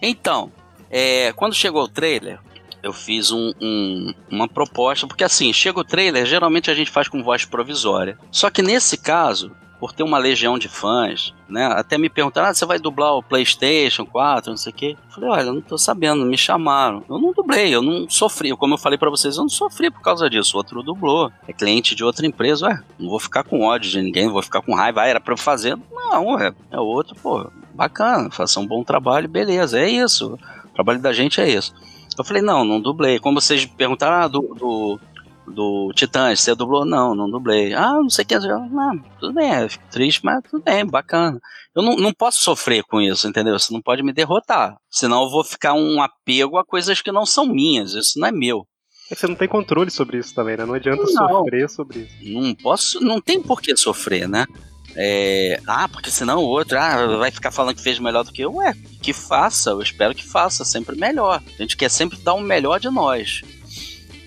então, 0.00 0.50
é, 0.90 1.32
quando 1.34 1.54
chegou 1.54 1.84
o 1.84 1.88
trailer, 1.88 2.38
eu 2.82 2.92
fiz 2.92 3.30
um, 3.30 3.52
um, 3.60 4.14
uma 4.30 4.48
proposta, 4.48 5.06
porque 5.06 5.22
assim, 5.22 5.52
chega 5.52 5.78
o 5.78 5.84
trailer, 5.84 6.24
geralmente 6.24 6.70
a 6.70 6.74
gente 6.74 6.90
faz 6.90 7.06
com 7.06 7.22
voz 7.22 7.44
provisória. 7.44 8.18
Só 8.30 8.50
que 8.50 8.62
nesse 8.62 8.96
caso, 8.96 9.52
por 9.82 9.92
ter 9.92 10.04
uma 10.04 10.16
legião 10.16 10.60
de 10.60 10.68
fãs, 10.68 11.34
né? 11.48 11.66
Até 11.66 11.98
me 11.98 12.08
perguntaram, 12.08 12.46
ah, 12.46 12.54
você 12.54 12.64
vai 12.64 12.78
dublar 12.78 13.16
o 13.16 13.22
PlayStation 13.22 14.06
4, 14.06 14.52
não 14.52 14.56
sei 14.56 14.72
o 14.72 14.76
quê. 14.76 14.96
Eu 15.08 15.12
falei, 15.12 15.30
olha, 15.30 15.46
eu 15.48 15.54
não 15.54 15.60
tô 15.60 15.76
sabendo, 15.76 16.24
me 16.24 16.38
chamaram. 16.38 17.02
Eu 17.10 17.18
não 17.18 17.32
dublei, 17.32 17.74
eu 17.74 17.82
não 17.82 18.08
sofri. 18.08 18.56
Como 18.56 18.74
eu 18.74 18.78
falei 18.78 18.96
para 18.96 19.10
vocês, 19.10 19.36
eu 19.36 19.42
não 19.42 19.48
sofri 19.48 19.90
por 19.90 20.00
causa 20.00 20.30
disso. 20.30 20.56
Outro 20.56 20.84
dublou. 20.84 21.32
É 21.48 21.52
cliente 21.52 21.96
de 21.96 22.04
outra 22.04 22.24
empresa, 22.24 22.68
ué, 22.68 22.80
não 22.96 23.10
vou 23.10 23.18
ficar 23.18 23.42
com 23.42 23.62
ódio 23.62 23.90
de 23.90 24.00
ninguém, 24.00 24.28
vou 24.28 24.40
ficar 24.40 24.62
com 24.62 24.72
raiva. 24.72 25.02
Ah, 25.02 25.08
era 25.08 25.20
pra 25.20 25.34
eu 25.34 25.38
fazer. 25.38 25.76
Não, 25.90 26.38
é, 26.38 26.54
é 26.70 26.78
outro, 26.78 27.16
pô, 27.20 27.50
bacana, 27.74 28.30
faça 28.30 28.60
um 28.60 28.66
bom 28.66 28.84
trabalho, 28.84 29.28
beleza, 29.28 29.80
é 29.80 29.90
isso. 29.90 30.38
O 30.64 30.74
trabalho 30.74 31.00
da 31.00 31.12
gente 31.12 31.40
é 31.40 31.50
isso. 31.50 31.74
Eu 32.16 32.22
falei, 32.22 32.40
não, 32.40 32.64
não 32.64 32.80
dublei. 32.80 33.18
Como 33.18 33.40
vocês 33.40 33.66
perguntaram, 33.66 34.14
ah, 34.14 34.28
do, 34.28 34.42
do 34.54 35.00
do 35.46 35.92
Titãs, 35.94 36.40
você 36.40 36.54
dublou? 36.54 36.84
Não, 36.84 37.14
não 37.14 37.30
dublei. 37.30 37.74
Ah, 37.74 37.94
não 37.94 38.08
sei 38.08 38.24
o 38.24 38.28
que. 38.28 38.38
Não, 38.38 38.98
tudo 39.18 39.32
bem, 39.34 39.68
fico 39.68 39.84
triste, 39.90 40.20
mas 40.24 40.42
tudo 40.48 40.62
bem, 40.62 40.86
bacana. 40.86 41.40
Eu 41.74 41.82
não, 41.82 41.96
não 41.96 42.12
posso 42.12 42.42
sofrer 42.42 42.84
com 42.84 43.00
isso, 43.00 43.26
entendeu? 43.26 43.58
Você 43.58 43.72
não 43.72 43.80
pode 43.80 44.02
me 44.02 44.12
derrotar. 44.12 44.76
Senão 44.90 45.24
eu 45.24 45.30
vou 45.30 45.42
ficar 45.42 45.74
um 45.74 46.02
apego 46.02 46.58
a 46.58 46.64
coisas 46.64 47.00
que 47.00 47.10
não 47.10 47.26
são 47.26 47.46
minhas. 47.46 47.92
Isso 47.94 48.18
não 48.18 48.28
é 48.28 48.32
meu. 48.32 48.66
É 49.10 49.14
que 49.14 49.20
você 49.20 49.26
não 49.26 49.34
tem 49.34 49.48
controle 49.48 49.90
sobre 49.90 50.18
isso 50.18 50.34
também, 50.34 50.56
né? 50.56 50.64
Não 50.64 50.74
adianta 50.74 51.02
não. 51.02 51.28
sofrer 51.28 51.68
sobre 51.68 51.98
isso. 52.00 52.14
Não 52.22 52.54
posso, 52.54 53.00
não 53.00 53.20
tem 53.20 53.42
por 53.42 53.60
que 53.60 53.76
sofrer, 53.76 54.28
né? 54.28 54.46
É, 54.94 55.58
ah, 55.66 55.88
porque 55.88 56.10
senão 56.10 56.40
o 56.40 56.46
outro 56.46 56.78
ah, 56.78 57.16
vai 57.16 57.30
ficar 57.30 57.50
falando 57.50 57.76
que 57.76 57.82
fez 57.82 57.98
melhor 57.98 58.24
do 58.24 58.32
que 58.32 58.42
eu. 58.42 58.54
Ué, 58.54 58.74
que 59.02 59.12
faça, 59.12 59.70
eu 59.70 59.80
espero 59.80 60.14
que 60.14 60.26
faça 60.26 60.64
sempre 60.64 60.96
melhor. 60.96 61.42
A 61.46 61.62
gente 61.62 61.76
quer 61.76 61.90
sempre 61.90 62.18
dar 62.18 62.34
o 62.34 62.40
melhor 62.40 62.78
de 62.78 62.90
nós 62.90 63.42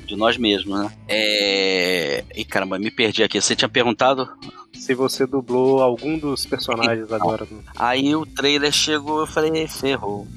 de 0.06 0.16
nós 0.16 0.38
mesmos, 0.38 0.80
né? 0.80 0.92
É... 1.08 2.24
Ih, 2.36 2.46
caramba, 2.46 2.80
me 2.80 2.92
perdi 2.92 3.24
aqui. 3.24 3.42
Você 3.42 3.56
tinha 3.56 3.70
perguntado? 3.70 4.30
Se 4.74 4.94
você 4.94 5.26
dublou 5.26 5.82
algum 5.82 6.18
dos 6.18 6.46
personagens 6.46 7.06
então, 7.06 7.18
agora. 7.18 7.48
Aí 7.76 8.16
o 8.16 8.26
trailer 8.26 8.72
chegou, 8.72 9.22
eu 9.22 9.28
falei, 9.28 9.68
ferrou. 9.68 10.28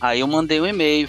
Aí 0.00 0.20
eu 0.20 0.26
mandei 0.26 0.60
um 0.60 0.66
e-mail 0.66 1.08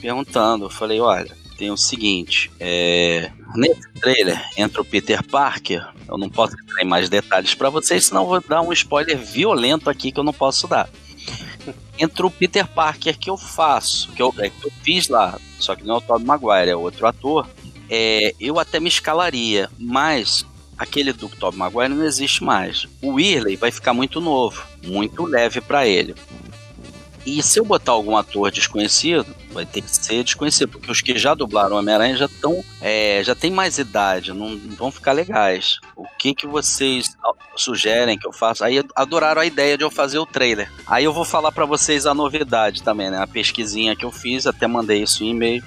perguntando, 0.00 0.66
eu 0.66 0.70
falei, 0.70 1.00
olha, 1.00 1.30
tem 1.56 1.70
o 1.70 1.76
seguinte, 1.76 2.50
é... 2.58 3.30
nesse 3.54 3.88
trailer 4.00 4.42
entra 4.56 4.82
o 4.82 4.84
Peter 4.84 5.22
Parker, 5.24 5.86
eu 6.08 6.18
não 6.18 6.28
posso 6.28 6.56
dar 6.56 6.84
mais 6.84 7.08
detalhes 7.08 7.54
para 7.54 7.70
vocês, 7.70 8.06
senão 8.06 8.22
eu 8.22 8.28
vou 8.28 8.40
dar 8.40 8.62
um 8.62 8.72
spoiler 8.72 9.16
violento 9.16 9.88
aqui 9.88 10.10
que 10.10 10.18
eu 10.18 10.24
não 10.24 10.32
posso 10.32 10.66
dar 10.66 10.90
entra 11.98 12.26
o 12.26 12.30
Peter 12.30 12.66
Parker 12.66 13.18
que 13.18 13.30
eu 13.30 13.36
faço, 13.36 14.10
que 14.12 14.22
eu, 14.22 14.34
é, 14.38 14.48
que 14.48 14.66
eu 14.66 14.72
fiz 14.82 15.08
lá, 15.08 15.38
só 15.58 15.74
que 15.74 15.84
não 15.84 15.96
é 15.96 15.98
o 15.98 16.00
Tobey 16.00 16.26
Maguire, 16.26 16.70
é 16.70 16.76
outro 16.76 17.06
ator, 17.06 17.48
é, 17.88 18.34
eu 18.40 18.58
até 18.58 18.80
me 18.80 18.88
escalaria, 18.88 19.70
mas 19.78 20.46
aquele 20.76 21.12
do 21.12 21.28
Tobey 21.28 21.58
Maguire 21.58 21.94
não 21.94 22.04
existe 22.04 22.42
mais. 22.42 22.86
O 23.00 23.12
Whirley 23.12 23.56
vai 23.56 23.70
ficar 23.70 23.94
muito 23.94 24.20
novo, 24.20 24.62
muito 24.82 25.24
leve 25.24 25.60
para 25.60 25.86
ele. 25.86 26.14
E 27.24 27.42
se 27.42 27.60
eu 27.60 27.64
botar 27.64 27.92
algum 27.92 28.16
ator 28.16 28.50
desconhecido, 28.50 29.26
vai 29.52 29.64
ter 29.64 29.82
que 29.82 29.90
ser 29.90 30.24
desconhecido, 30.24 30.70
porque 30.70 30.90
os 30.90 31.00
que 31.00 31.16
já 31.16 31.34
dublaram 31.34 31.76
Homem-Aranha 31.76 32.16
já 32.16 32.26
estão, 32.26 32.64
é, 32.80 33.22
já 33.24 33.34
tem 33.34 33.50
mais 33.50 33.78
idade, 33.78 34.32
não, 34.32 34.50
não, 34.50 34.76
vão 34.76 34.90
ficar 34.90 35.12
legais. 35.12 35.78
O 35.94 36.04
que 36.18 36.34
que 36.34 36.46
vocês 36.46 37.16
sugerem 37.54 38.18
que 38.18 38.26
eu 38.26 38.32
faça? 38.32 38.66
Aí 38.66 38.82
adoraram 38.96 39.40
a 39.40 39.46
ideia 39.46 39.78
de 39.78 39.84
eu 39.84 39.90
fazer 39.90 40.18
o 40.18 40.26
trailer. 40.26 40.70
Aí 40.86 41.04
eu 41.04 41.12
vou 41.12 41.24
falar 41.24 41.52
para 41.52 41.66
vocês 41.66 42.06
a 42.06 42.14
novidade 42.14 42.82
também, 42.82 43.10
né? 43.10 43.18
A 43.18 43.26
pesquisinha 43.26 43.94
que 43.94 44.04
eu 44.04 44.10
fiz, 44.10 44.46
até 44.46 44.66
mandei 44.66 45.02
isso 45.02 45.22
em 45.22 45.30
e-mail 45.30 45.62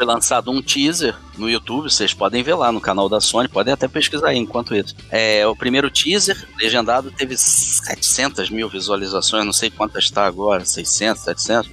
foi 0.00 0.06
lançado 0.06 0.50
um 0.50 0.62
teaser 0.62 1.14
no 1.36 1.50
YouTube, 1.50 1.90
vocês 1.90 2.14
podem 2.14 2.42
ver 2.42 2.54
lá 2.54 2.72
no 2.72 2.80
canal 2.80 3.06
da 3.06 3.20
Sony, 3.20 3.46
podem 3.46 3.74
até 3.74 3.86
pesquisar 3.86 4.28
aí 4.28 4.38
enquanto 4.38 4.74
isso. 4.74 4.96
É, 5.10 5.46
o 5.46 5.54
primeiro 5.54 5.90
teaser, 5.90 6.48
legendado, 6.58 7.10
teve 7.10 7.36
700 7.36 8.48
mil 8.48 8.66
visualizações, 8.66 9.44
não 9.44 9.52
sei 9.52 9.68
quantas 9.68 10.04
está 10.04 10.24
agora, 10.24 10.64
600, 10.64 11.22
700. 11.22 11.70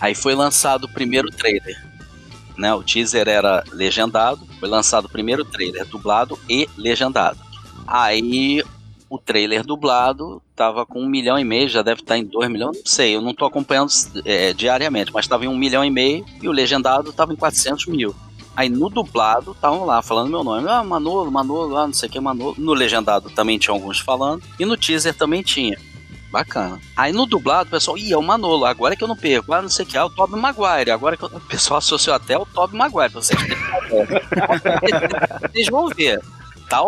Aí 0.00 0.16
foi 0.16 0.34
lançado 0.34 0.84
o 0.84 0.88
primeiro 0.88 1.30
trailer. 1.30 1.80
Né? 2.58 2.74
O 2.74 2.82
teaser 2.82 3.28
era 3.28 3.62
legendado, 3.70 4.44
Foi 4.58 4.68
lançado 4.68 5.04
o 5.04 5.08
primeiro 5.08 5.44
trailer 5.44 5.86
dublado 5.86 6.36
e 6.48 6.68
legendado. 6.76 7.38
Aí 7.86 8.64
o 9.10 9.18
trailer 9.18 9.64
dublado 9.64 10.40
tava 10.54 10.86
com 10.86 11.02
um 11.02 11.08
milhão 11.08 11.36
e 11.36 11.42
meio, 11.42 11.68
já 11.68 11.82
deve 11.82 12.00
estar 12.00 12.16
em 12.16 12.24
dois 12.24 12.48
milhões, 12.48 12.76
não 12.76 12.86
sei, 12.86 13.16
eu 13.16 13.20
não 13.20 13.34
tô 13.34 13.44
acompanhando 13.44 13.90
é, 14.24 14.52
diariamente, 14.52 15.12
mas 15.12 15.26
tava 15.26 15.44
em 15.44 15.48
um 15.48 15.58
milhão 15.58 15.84
e 15.84 15.90
meio 15.90 16.24
e 16.40 16.48
o 16.48 16.52
legendado 16.52 17.12
tava 17.12 17.32
em 17.32 17.36
400 17.36 17.86
mil. 17.86 18.14
Aí 18.56 18.68
no 18.68 18.88
dublado 18.88 19.52
estavam 19.52 19.84
lá 19.84 20.00
falando 20.00 20.30
meu 20.30 20.44
nome, 20.44 20.68
ah, 20.68 20.84
Manolo, 20.84 21.30
Manolo, 21.30 21.76
ah, 21.76 21.86
não 21.86 21.94
sei 21.94 22.08
o 22.08 22.12
que, 22.12 22.20
Manolo. 22.20 22.54
No 22.56 22.72
legendado 22.72 23.30
também 23.30 23.58
tinha 23.58 23.74
alguns 23.74 23.98
falando 23.98 24.42
e 24.58 24.64
no 24.64 24.76
teaser 24.76 25.14
também 25.14 25.42
tinha. 25.42 25.76
Bacana. 26.30 26.80
Aí 26.96 27.12
no 27.12 27.26
dublado, 27.26 27.70
pessoal, 27.70 27.98
ih, 27.98 28.12
é 28.12 28.16
o 28.16 28.22
Manolo, 28.22 28.64
agora 28.64 28.94
é 28.94 28.96
que 28.96 29.02
eu 29.02 29.08
não 29.08 29.16
perco. 29.16 29.52
Ah, 29.52 29.62
não 29.62 29.68
sei 29.68 29.84
o 29.84 29.88
que, 29.88 29.96
é 29.96 30.04
o 30.04 30.10
Tobey 30.10 30.38
Maguire. 30.38 30.92
Agora 30.92 31.16
que 31.16 31.24
eu... 31.24 31.28
o 31.28 31.40
pessoal 31.40 31.78
associou 31.78 32.14
até 32.14 32.38
o 32.38 32.46
Tobey 32.46 32.78
Maguire. 32.78 33.12
Vocês, 33.12 33.40
vocês 35.50 35.68
vão 35.68 35.88
ver. 35.88 36.20
Tá, 36.68 36.78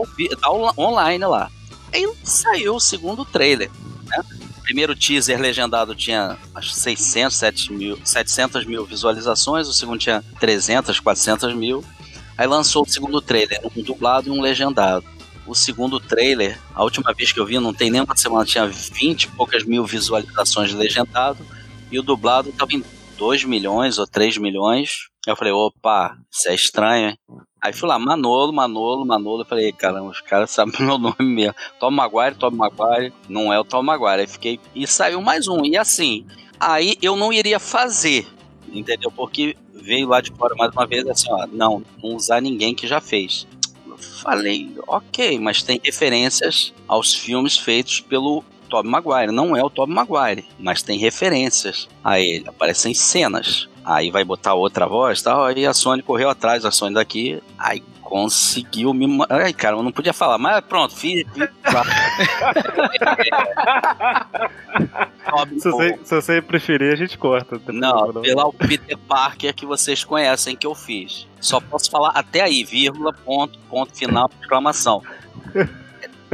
tá 0.41 0.51
online 0.79 1.27
lá. 1.27 1.51
Aí 1.93 2.11
saiu 2.25 2.77
o 2.77 2.81
segundo 2.81 3.25
trailer. 3.25 3.71
Né? 4.07 4.23
O 4.59 4.63
primeiro 4.63 4.95
teaser 4.97 5.41
legendado 5.41 5.95
tinha 5.95 6.39
acho 6.55 6.71
600, 6.71 7.37
700 7.37 7.69
mil, 7.69 7.99
700 8.05 8.65
mil 8.65 8.87
visualizações, 8.87 9.69
o 9.69 9.73
segundo 9.73 9.99
tinha 9.99 10.25
300, 10.41 11.01
400 11.01 11.55
mil. 11.55 11.85
Aí 12.39 12.47
lançou 12.47 12.83
o 12.83 12.89
segundo 12.89 13.21
trailer, 13.21 13.61
um 13.77 13.83
dublado 13.83 14.29
e 14.29 14.31
um 14.31 14.41
legendado. 14.41 15.05
O 15.47 15.55
segundo 15.55 15.99
trailer, 15.99 16.59
a 16.75 16.83
última 16.85 17.13
vez 17.13 17.33
que 17.33 17.41
eu 17.41 17.45
vi, 17.45 17.59
não 17.59 17.75
tem 17.75 17.91
nem 17.91 18.01
uma 18.01 18.17
semana, 18.17 18.45
tinha 18.45 18.67
20 18.67 19.25
e 19.25 19.29
poucas 19.29 19.65
mil 19.65 19.85
visualizações 19.85 20.73
legendado, 20.73 21.45
e 21.91 21.99
o 21.99 22.03
dublado 22.03 22.51
estava 22.51 22.73
em 22.73 22.83
2 23.19 23.45
milhões 23.45 23.99
ou 23.99 24.07
3 24.07 24.39
milhões. 24.39 25.09
Eu 25.27 25.37
falei, 25.37 25.53
opa, 25.53 26.17
isso 26.31 26.49
é 26.49 26.55
estranho, 26.55 27.11
hein? 27.11 27.19
Aí 27.63 27.73
fui 27.73 27.89
lá, 27.89 27.97
Manolo, 27.97 28.53
Manolo, 28.53 29.07
Manolo. 29.07 29.43
Eu 29.43 29.47
falei, 29.47 29.73
caramba, 29.73 30.11
os 30.11 30.21
caras 30.21 30.51
sabem 30.53 30.75
meu 30.81 30.99
nome 30.99 31.15
mesmo. 31.21 31.55
Tom 31.79 31.93
Maguire, 31.93 32.35
Tom 32.35 32.51
Maguire. 32.51 33.13
Não 33.29 33.53
é 33.53 33.61
o 33.61 33.65
Tom 33.65 33.85
Maguire. 33.85 34.23
Aí 34.23 34.27
fiquei. 34.27 34.59
E 34.75 34.85
saiu 34.85 35.23
mais 35.23 35.47
um. 35.47 35.65
E 35.65 35.77
assim, 35.77 36.27
aí 36.59 36.97
eu 37.01 37.15
não 37.15 37.33
iria 37.33 37.61
fazer, 37.61 38.27
entendeu? 38.73 39.13
Porque 39.13 39.57
veio 39.73 40.09
lá 40.09 40.21
de 40.21 40.33
fora 40.33 40.55
mais 40.57 40.73
uma 40.73 40.87
vez 40.87 41.07
assim, 41.07 41.29
ó, 41.31 41.47
não, 41.47 41.85
não 42.03 42.17
usar 42.17 42.41
ninguém 42.41 42.75
que 42.75 42.87
já 42.87 43.01
fez. 43.01 43.47
Eu 43.87 43.97
falei, 43.97 44.73
ok, 44.89 45.39
mas 45.39 45.63
tem 45.63 45.81
referências 45.83 46.73
aos 46.89 47.15
filmes 47.15 47.57
feitos 47.57 48.01
pelo 48.01 48.45
Tobey 48.69 48.91
Maguire. 48.91 49.33
Não 49.33 49.57
é 49.57 49.63
o 49.63 49.71
Tobey 49.71 49.95
Maguire, 49.95 50.45
mas 50.59 50.83
tem 50.83 50.99
referências 50.99 51.89
a 52.03 52.19
ele. 52.19 52.49
Aparecem 52.49 52.93
cenas. 52.93 53.69
Aí 53.85 54.11
vai 54.11 54.25
botar 54.25 54.55
outra 54.55 54.87
voz 54.87 55.21
e 55.21 55.25
tal. 55.25 55.45
Aí 55.45 55.67
a 55.67 55.75
Sony 55.75 56.03
correu 56.03 56.31
atrás, 56.31 56.65
a 56.65 56.71
Sony 56.71 56.95
daqui. 56.95 57.43
Aí 57.59 57.83
conseguiu 58.13 58.93
me. 58.93 59.07
Ai, 59.31 59.55
cara, 59.55 59.77
eu 59.77 59.83
não 59.83 59.91
podia 59.91 60.13
falar, 60.13 60.37
mas 60.37 60.63
pronto, 60.65 60.95
fiz. 60.95 61.25
se, 65.59 65.71
você, 65.71 65.99
se 66.05 66.15
você 66.15 66.43
preferir, 66.43 66.93
a 66.93 66.97
gente 66.97 67.17
corta. 67.17 67.59
Não, 67.69 68.13
pela 68.13 68.47
o 68.47 68.53
Peter 68.53 68.99
Parker 68.99 69.55
que 69.55 69.65
vocês 69.65 70.05
conhecem 70.05 70.55
que 70.55 70.67
eu 70.67 70.75
fiz. 70.75 71.27
Só 71.41 71.59
posso 71.59 71.91
falar 71.91 72.11
até 72.11 72.43
aí, 72.43 72.63
vírgula, 72.63 73.13
ponto, 73.13 73.59
ponto 73.71 73.97
final, 73.97 74.31
exclamação. 74.41 75.03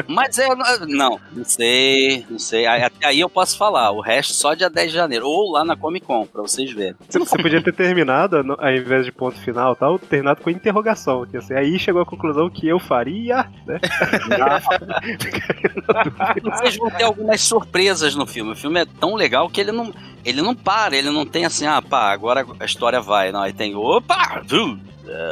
Mas 0.06 0.38
é. 0.38 0.48
Não, 0.86 1.20
não 1.32 1.44
sei, 1.44 2.24
não 2.30 2.38
sei. 2.38 2.66
Até 2.66 3.06
aí 3.06 3.20
eu 3.20 3.28
posso 3.28 3.56
falar. 3.56 3.90
O 3.90 4.00
resto 4.00 4.32
só 4.34 4.54
dia 4.54 4.70
10 4.70 4.90
de 4.90 4.96
janeiro. 4.96 5.26
Ou 5.26 5.52
lá 5.52 5.64
na 5.64 5.76
Comic 5.76 6.06
Con, 6.06 6.26
pra 6.26 6.42
vocês 6.42 6.70
verem. 6.72 6.94
Você, 7.08 7.18
você 7.18 7.36
podia 7.38 7.62
ter 7.62 7.72
terminado, 7.72 8.36
ao 8.36 8.72
invés 8.72 9.04
de 9.04 9.12
ponto 9.12 9.38
final 9.38 9.74
tal, 9.74 9.98
terminado 9.98 10.40
com 10.42 10.50
interrogação. 10.50 11.26
Que, 11.26 11.38
assim, 11.38 11.54
aí 11.54 11.78
chegou 11.78 12.02
a 12.02 12.06
conclusão 12.06 12.48
que 12.50 12.68
eu 12.68 12.78
faria, 12.78 13.48
né? 13.66 13.80
vocês 16.42 16.76
vão 16.76 16.90
ter 16.90 17.04
algumas 17.04 17.40
surpresas 17.40 18.14
no 18.14 18.26
filme. 18.26 18.52
O 18.52 18.56
filme 18.56 18.80
é 18.80 18.86
tão 18.86 19.14
legal 19.14 19.48
que 19.48 19.60
ele 19.60 19.72
não. 19.72 19.92
Ele 20.24 20.42
não 20.42 20.54
para, 20.54 20.96
ele 20.96 21.10
não 21.10 21.24
tem 21.24 21.46
assim, 21.46 21.64
ah, 21.64 21.80
pá, 21.80 22.12
agora 22.12 22.44
a 22.60 22.64
história 22.64 23.00
vai. 23.00 23.32
Não, 23.32 23.40
aí 23.40 23.52
tem 23.52 23.74
opa, 23.74 24.42
vum, 24.46 24.78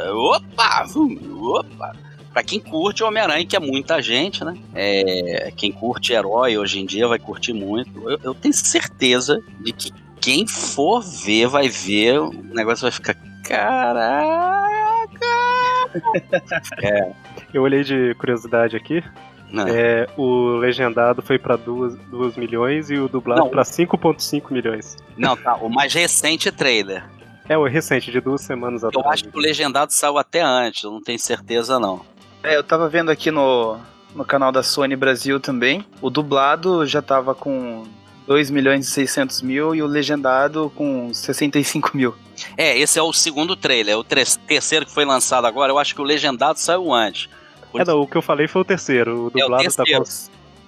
opa, 0.09 0.85
vum, 0.85 1.17
opa 1.43 2.06
para 2.37 2.43
quem 2.43 2.59
curte 2.59 3.03
Homem-Aranha, 3.03 3.47
que 3.47 3.55
é 3.55 3.59
muita 3.59 3.99
gente, 3.99 4.45
né? 4.45 4.55
É, 4.75 5.51
quem 5.57 5.71
curte 5.71 6.13
herói 6.13 6.55
hoje 6.55 6.79
em 6.79 6.85
dia 6.85 7.07
vai 7.07 7.17
curtir 7.17 7.51
muito. 7.51 8.07
Eu, 8.07 8.19
eu 8.25 8.35
tenho 8.35 8.53
certeza 8.53 9.41
de 9.59 9.73
que 9.73 9.91
quem 10.21 10.45
for 10.45 11.01
ver 11.01 11.47
vai 11.47 11.67
ver, 11.67 12.19
o 12.19 12.31
negócio 12.53 12.83
vai 12.83 12.91
ficar. 12.91 13.15
Caraca! 13.43 14.69
é. 16.83 17.11
Eu 17.51 17.63
olhei 17.63 17.83
de 17.83 18.13
curiosidade 18.19 18.75
aqui. 18.75 19.03
É, 19.67 20.07
o 20.15 20.57
legendado 20.57 21.23
foi 21.23 21.39
para 21.39 21.55
2 21.55 22.37
milhões 22.37 22.91
e 22.91 22.99
o 22.99 23.07
dublado 23.07 23.49
para 23.49 23.63
5,5 23.63 24.51
milhões. 24.51 24.95
Não, 25.17 25.35
tá. 25.35 25.55
O 25.55 25.69
mais 25.69 25.91
recente 25.91 26.51
trailer. 26.51 27.03
É, 27.49 27.57
o 27.57 27.65
recente, 27.65 28.11
de 28.11 28.21
duas 28.21 28.41
semanas 28.41 28.83
atrás. 28.83 29.03
Eu 29.03 29.11
acho 29.11 29.23
que 29.23 29.35
o 29.35 29.41
legendado 29.41 29.91
saiu 29.91 30.19
até 30.19 30.41
antes, 30.41 30.83
eu 30.83 30.91
não 30.91 31.01
tenho 31.01 31.17
certeza 31.17 31.79
não. 31.79 32.05
É, 32.43 32.55
eu 32.55 32.63
tava 32.63 32.87
vendo 32.87 33.09
aqui 33.09 33.31
no, 33.31 33.77
no 34.15 34.25
canal 34.25 34.51
da 34.51 34.63
Sony 34.63 34.95
Brasil 34.95 35.39
também. 35.39 35.85
O 36.01 36.09
dublado 36.09 36.85
já 36.85 37.01
tava 37.01 37.35
com 37.35 37.85
2 38.27 38.51
milhões 38.51 38.87
e 38.87 38.91
600 38.91 39.41
mil 39.41 39.73
e 39.73 39.81
o 39.81 39.87
legendado 39.87 40.71
com 40.75 41.13
65 41.13 41.95
mil. 41.95 42.13
É, 42.55 42.77
esse 42.77 42.99
é 42.99 43.01
o 43.01 43.13
segundo 43.13 43.55
trailer. 43.55 43.95
É 43.95 43.97
o 43.97 44.03
terceiro 44.03 44.85
que 44.85 44.93
foi 44.93 45.05
lançado 45.05 45.45
agora. 45.47 45.71
Eu 45.71 45.79
acho 45.79 45.95
que 45.95 46.01
o 46.01 46.03
legendado 46.03 46.59
saiu 46.59 46.93
antes. 46.93 47.29
Por... 47.71 47.81
É, 47.81 47.85
não, 47.85 48.01
o 48.01 48.07
que 48.07 48.17
eu 48.17 48.21
falei 48.21 48.47
foi 48.47 48.61
o 48.61 48.65
terceiro. 48.65 49.25
O 49.25 49.29
dublado, 49.29 49.63
é 49.63 49.67
o 49.67 49.73
terceiro. 49.73 50.03
Tá 50.03 50.11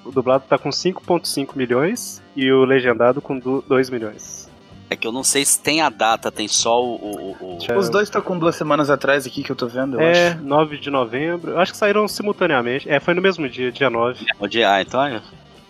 com, 0.04 0.10
o 0.10 0.12
dublado 0.12 0.44
tá 0.48 0.58
com 0.58 0.70
5,5 0.70 1.50
milhões 1.56 2.22
e 2.36 2.52
o 2.52 2.64
legendado 2.64 3.22
com 3.22 3.38
2 3.38 3.90
milhões. 3.90 4.49
É 4.90 4.96
que 4.96 5.06
eu 5.06 5.12
não 5.12 5.24
sei 5.24 5.46
se 5.46 5.62
tem 5.62 5.82
a 5.82 5.90
data, 5.90 6.32
tem 6.32 6.48
só 6.48 6.84
o. 6.84 6.96
o, 6.96 7.38
o... 7.40 7.78
Os 7.78 7.90
dois 7.90 8.08
estão 8.08 8.22
com 8.22 8.38
duas 8.40 8.56
semanas 8.56 8.90
atrás 8.90 9.28
aqui 9.28 9.44
que 9.44 9.52
eu 9.52 9.56
tô 9.56 9.68
vendo, 9.68 10.00
eu 10.00 10.02
é, 10.02 10.30
acho. 10.30 10.44
9 10.44 10.78
de 10.80 10.90
novembro. 10.90 11.52
Eu 11.52 11.60
acho 11.60 11.72
que 11.72 11.78
saíram 11.78 12.08
simultaneamente. 12.08 12.90
É, 12.90 13.00
foi 13.00 13.14
no 13.14 13.22
mesmo 13.22 13.48
dia, 13.48 13.72
dia 13.72 13.90
9. 13.90 14.26
É, 14.28 14.44
o 14.44 14.48
dia, 14.48 14.74
ah, 14.74 14.82
então 14.82 15.04
é. 15.06 15.22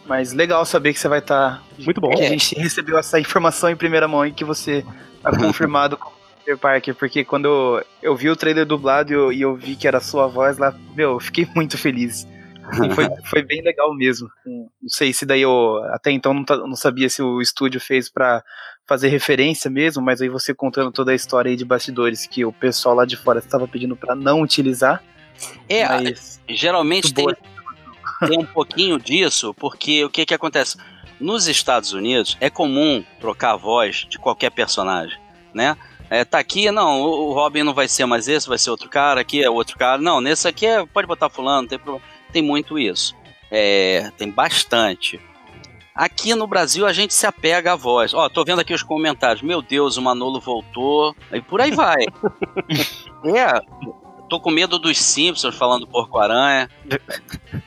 Mas 0.07 0.31
legal 0.31 0.65
saber 0.65 0.93
que 0.93 0.99
você 0.99 1.09
vai 1.09 1.19
estar. 1.19 1.57
Tá... 1.57 1.61
Muito 1.77 1.99
bom. 1.99 2.09
Que 2.09 2.23
a 2.23 2.29
gente 2.29 2.55
recebeu 2.55 2.97
essa 2.97 3.19
informação 3.19 3.69
em 3.69 3.75
primeira 3.75 4.07
mão 4.07 4.25
e 4.25 4.31
que 4.31 4.45
você 4.45 4.85
tá 5.21 5.35
confirmado 5.37 5.97
com 5.97 6.09
Peter 6.39 6.57
Parker, 6.57 6.95
porque 6.95 7.23
quando 7.23 7.83
eu 8.01 8.15
vi 8.15 8.29
o 8.29 8.35
trailer 8.35 8.65
dublado 8.65 9.11
e 9.11 9.15
eu, 9.15 9.31
e 9.33 9.41
eu 9.41 9.55
vi 9.55 9.75
que 9.75 9.87
era 9.87 9.97
a 9.97 10.01
sua 10.01 10.27
voz 10.27 10.57
lá, 10.57 10.73
meu, 10.95 11.11
eu 11.11 11.19
fiquei 11.19 11.47
muito 11.53 11.77
feliz. 11.77 12.25
E 12.73 12.95
foi, 12.95 13.07
foi 13.25 13.43
bem 13.43 13.61
legal 13.61 13.93
mesmo. 13.95 14.27
Não 14.45 14.89
sei 14.89 15.13
se 15.13 15.25
daí 15.25 15.41
eu 15.41 15.79
até 15.91 16.11
então 16.11 16.33
não, 16.33 16.43
não 16.67 16.75
sabia 16.75 17.09
se 17.09 17.21
o 17.21 17.41
estúdio 17.41 17.79
fez 17.79 18.09
para 18.09 18.43
fazer 18.89 19.09
referência 19.09 19.69
mesmo, 19.69 20.03
mas 20.03 20.19
aí 20.19 20.27
você 20.27 20.51
contando 20.51 20.91
toda 20.91 21.11
a 21.11 21.15
história 21.15 21.51
aí 21.51 21.55
de 21.55 21.63
bastidores 21.63 22.25
que 22.25 22.43
o 22.43 22.51
pessoal 22.51 22.95
lá 22.95 23.05
de 23.05 23.15
fora 23.15 23.37
estava 23.37 23.67
pedindo 23.67 23.95
para 23.95 24.15
não 24.15 24.41
utilizar. 24.41 25.03
É, 25.69 25.87
mas... 25.87 26.41
geralmente 26.49 27.13
tem, 27.13 27.27
tem 28.27 28.39
um 28.39 28.45
pouquinho 28.45 28.99
disso, 28.99 29.53
porque 29.53 30.03
o 30.03 30.09
que 30.09 30.25
que 30.25 30.33
acontece? 30.33 30.75
Nos 31.19 31.47
Estados 31.47 31.93
Unidos 31.93 32.35
é 32.41 32.49
comum 32.49 33.05
trocar 33.21 33.53
a 33.53 33.55
voz 33.55 34.07
de 34.09 34.17
qualquer 34.17 34.49
personagem, 34.49 35.19
né? 35.53 35.77
É, 36.09 36.25
tá 36.25 36.39
aqui, 36.39 36.71
não, 36.71 37.01
o 37.01 37.31
Robin 37.33 37.61
não 37.61 37.73
vai 37.73 37.87
ser 37.87 38.07
mais 38.07 38.27
esse, 38.27 38.49
vai 38.49 38.57
ser 38.57 38.71
outro 38.71 38.89
cara, 38.89 39.21
aqui 39.21 39.43
é 39.43 39.49
outro 39.49 39.77
cara. 39.77 40.01
Não, 40.01 40.19
nesse 40.19 40.47
aqui 40.47 40.65
é, 40.65 40.83
pode 40.83 41.07
botar 41.07 41.29
fulano, 41.29 41.67
tem. 41.67 41.79
Tem 42.31 42.41
muito 42.41 42.77
isso. 42.77 43.15
É, 43.51 44.11
tem 44.17 44.29
bastante. 44.29 45.19
Aqui 45.99 46.33
no 46.33 46.47
Brasil 46.47 46.87
a 46.87 46.93
gente 46.93 47.13
se 47.13 47.27
apega 47.27 47.73
à 47.73 47.75
voz. 47.75 48.13
Ó, 48.13 48.29
tô 48.29 48.45
vendo 48.45 48.61
aqui 48.61 48.73
os 48.73 48.81
comentários. 48.81 49.41
Meu 49.41 49.61
Deus, 49.61 49.97
o 49.97 50.01
Manolo 50.01 50.39
voltou. 50.39 51.13
E 51.29 51.41
por 51.41 51.59
aí 51.59 51.71
vai. 51.71 52.05
é, 53.25 53.61
tô 54.29 54.39
com 54.39 54.49
medo 54.49 54.79
dos 54.79 54.97
Simpsons 54.97 55.57
falando 55.57 55.85
Porco-Aranha. 55.85 56.69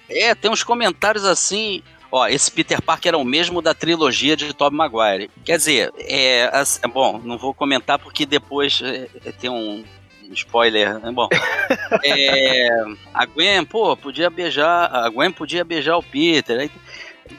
É, 0.09 0.35
tem 0.35 0.51
uns 0.51 0.65
comentários 0.65 1.27
assim. 1.27 1.83
Ó, 2.11 2.27
esse 2.27 2.51
Peter 2.51 2.81
Parker 2.81 3.11
era 3.11 3.19
o 3.19 3.25
mesmo 3.25 3.61
da 3.61 3.75
trilogia 3.75 4.35
de 4.35 4.55
Tobey 4.55 4.79
Maguire. 4.79 5.31
Quer 5.45 5.59
dizer, 5.59 5.93
é, 5.99 6.51
é 6.83 6.89
bom, 6.89 7.21
não 7.23 7.37
vou 7.37 7.53
comentar 7.53 7.99
porque 7.99 8.25
depois 8.25 8.81
é, 8.83 9.11
é, 9.27 9.33
tem 9.33 9.51
um, 9.51 9.85
spoiler, 10.31 10.99
né? 11.01 11.13
Bom, 11.13 11.29
é, 12.03 12.69
a 13.13 13.27
Gwen, 13.27 13.63
pô, 13.67 13.95
podia 13.95 14.31
beijar, 14.31 14.91
a 14.91 15.11
Gwen 15.11 15.31
podia 15.31 15.65
beijar 15.65 15.99
o 15.99 16.03
Peter. 16.03 16.61
Aí, 16.61 16.71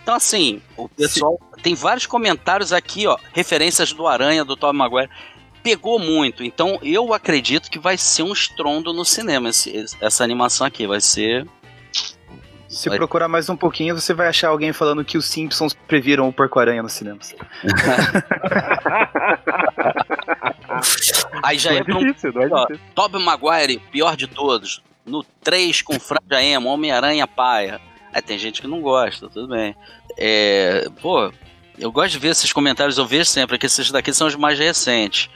então, 0.02 0.16
assim, 0.16 0.62
o 0.78 0.88
pessoal. 0.90 1.40
Tem 1.62 1.76
vários 1.76 2.06
comentários 2.06 2.74
aqui, 2.74 3.08
ó. 3.08 3.18
Referências 3.34 3.94
do 3.94 4.08
Aranha, 4.08 4.44
do 4.44 4.56
Tom 4.56 4.74
Maguire. 4.74 5.10
Pegou 5.62 5.98
muito. 5.98 6.44
Então, 6.44 6.78
eu 6.84 7.14
acredito 7.14 7.72
que 7.72 7.80
vai 7.80 7.98
ser 7.98 8.24
um 8.24 8.34
estrondo 8.34 8.92
no 8.92 9.06
cinema 9.06 9.50
esse, 9.50 9.86
essa 10.02 10.24
animação 10.24 10.68
aqui. 10.68 10.86
Vai 10.86 11.00
ser. 11.00 11.48
Se 12.68 12.90
vai... 12.90 12.98
procurar 12.98 13.28
mais 13.28 13.50
um 13.50 13.56
pouquinho, 13.56 13.98
você 13.98 14.14
vai 14.14 14.28
achar 14.28 14.50
alguém 14.50 14.74
falando 14.74 15.06
que 15.06 15.18
os 15.18 15.26
Simpsons 15.26 15.74
previram 15.88 16.28
o 16.28 16.34
Porco-Aranha 16.34 16.84
nos 16.84 16.94
cinemas. 16.94 17.34
Aí 21.44 21.44
Aí 21.44 21.58
já 21.58 21.70
Não 21.70 21.78
é 21.78 21.80
entra 21.82 21.96
um 21.96 22.00
difícil, 22.00 22.42
é 22.42 22.48
ó, 22.52 22.66
difícil. 22.66 22.84
Tobey 22.96 23.24
Maguire, 23.24 23.78
pior 23.92 24.16
de 24.16 24.28
todos. 24.28 24.82
No 25.06 25.24
3 25.44 25.82
com 25.82 26.00
Franja 26.00 26.42
Emo, 26.42 26.70
Homem-Aranha 26.70 27.28
Paia. 27.28 27.80
Aí 28.14 28.22
tem 28.22 28.38
gente 28.38 28.62
que 28.62 28.68
não 28.68 28.82
gosta, 28.82 29.28
tudo 29.30 29.48
bem. 29.48 29.76
É, 30.18 30.88
pô, 31.02 31.32
eu 31.80 31.92
gosto 31.92 32.12
de 32.12 32.20
ver 32.20 32.30
esses 32.30 32.54
comentários, 32.54 32.98
eu 32.98 33.06
vejo 33.06 33.26
sempre 33.26 33.58
que 33.58 33.66
esses 33.66 33.90
daqui 33.92 34.14
são 34.14 34.28
os 34.28 34.36
mais 34.36 34.60
recentes. 34.60 35.30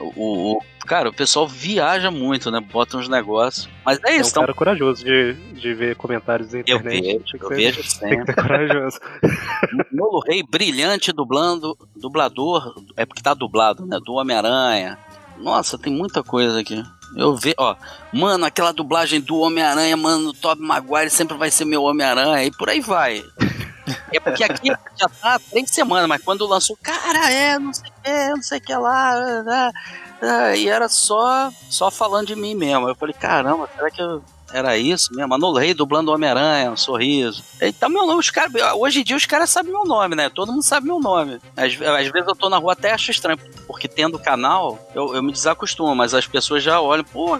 O, 0.00 0.54
o- 0.56 0.60
cara, 0.86 1.08
o 1.10 1.12
pessoal 1.12 1.46
viaja 1.46 2.10
muito, 2.10 2.50
né? 2.50 2.60
Bota 2.60 2.96
uns 2.96 3.08
negócios. 3.08 3.68
Mas 3.84 3.98
é 4.04 4.12
É 4.14 4.16
um 4.16 4.20
isso, 4.20 4.30
então, 4.30 4.42
cara 4.42 4.54
corajoso 4.54 5.04
de, 5.04 5.34
de 5.34 5.74
ver 5.74 5.96
comentários 5.96 6.52
na 6.52 6.60
eu 6.60 6.78
internet. 6.78 7.02
vejo, 7.02 7.38
que 7.38 7.44
eu 7.44 7.48
vejo 7.48 7.74
Tem 7.76 7.82
que 7.82 7.90
sempre. 7.90 8.26
ser 8.26 8.34
corajoso. 8.34 9.00
Nolo 9.92 10.20
Rei 10.26 10.42
brilhante 10.48 11.12
dublando, 11.12 11.76
dublador, 11.96 12.74
é 12.96 13.04
porque 13.04 13.22
tá 13.22 13.34
dublado, 13.34 13.84
né? 13.86 13.98
Do 14.04 14.14
Homem-Aranha. 14.14 14.96
Nossa, 15.38 15.78
tem 15.78 15.92
muita 15.92 16.22
coisa 16.22 16.60
aqui. 16.60 16.82
Eu 17.16 17.36
vejo, 17.36 17.54
ó, 17.58 17.74
mano, 18.12 18.44
aquela 18.44 18.72
dublagem 18.72 19.20
do 19.20 19.38
Homem-Aranha, 19.38 19.96
mano, 19.96 20.30
o 20.30 20.34
Tobey 20.34 20.66
Maguire 20.66 21.10
sempre 21.10 21.36
vai 21.36 21.50
ser 21.50 21.64
meu 21.64 21.82
Homem-Aranha, 21.84 22.44
e 22.44 22.50
por 22.50 22.68
aí 22.68 22.80
vai. 22.80 23.24
É 24.12 24.20
porque 24.20 24.44
aqui 24.44 24.68
já 24.68 25.08
tá 25.08 25.40
três 25.50 25.70
semanas, 25.70 26.06
mas 26.06 26.22
quando 26.22 26.46
lançou, 26.46 26.76
cara, 26.82 27.30
é, 27.30 27.58
não 27.58 27.72
sei 27.72 27.88
o 27.88 28.02
que, 28.02 28.28
não 28.28 28.42
sei 28.42 28.58
o 28.58 28.60
que 28.60 28.74
lá, 28.74 29.14
ah, 29.48 29.72
ah, 30.20 30.56
e 30.56 30.68
era 30.68 30.90
só, 30.90 31.50
só 31.70 31.90
falando 31.90 32.26
de 32.26 32.36
mim 32.36 32.54
mesmo. 32.54 32.86
Eu 32.86 32.94
falei, 32.94 33.14
caramba, 33.14 33.66
será 33.74 33.90
que 33.90 34.02
eu, 34.02 34.22
era 34.52 34.76
isso 34.78 35.14
mesmo? 35.14 35.28
Manolo 35.28 35.58
Rei 35.58 35.74
dublando 35.74 36.12
Homem-Aranha, 36.12 36.70
um 36.70 36.76
sorriso. 36.76 37.42
Então, 37.60 37.88
meu 37.88 38.06
nome, 38.06 38.20
os 38.20 38.30
caras, 38.30 38.52
hoje 38.76 39.00
em 39.00 39.04
dia 39.04 39.16
os 39.16 39.26
caras 39.26 39.50
sabem 39.50 39.72
meu 39.72 39.84
nome, 39.84 40.14
né? 40.14 40.30
Todo 40.30 40.52
mundo 40.52 40.62
sabe 40.62 40.86
meu 40.86 40.98
nome. 40.98 41.38
Às, 41.56 41.80
às 41.80 42.08
vezes 42.08 42.28
eu 42.28 42.34
tô 42.34 42.48
na 42.48 42.56
rua 42.56 42.72
até 42.72 42.92
acho 42.92 43.10
estranho, 43.10 43.38
porque 43.66 43.86
tendo 43.86 44.18
canal, 44.18 44.78
eu, 44.94 45.14
eu 45.14 45.22
me 45.22 45.32
desacostumo, 45.32 45.94
mas 45.94 46.14
as 46.14 46.26
pessoas 46.26 46.62
já 46.62 46.80
olham, 46.80 47.04
pô. 47.04 47.38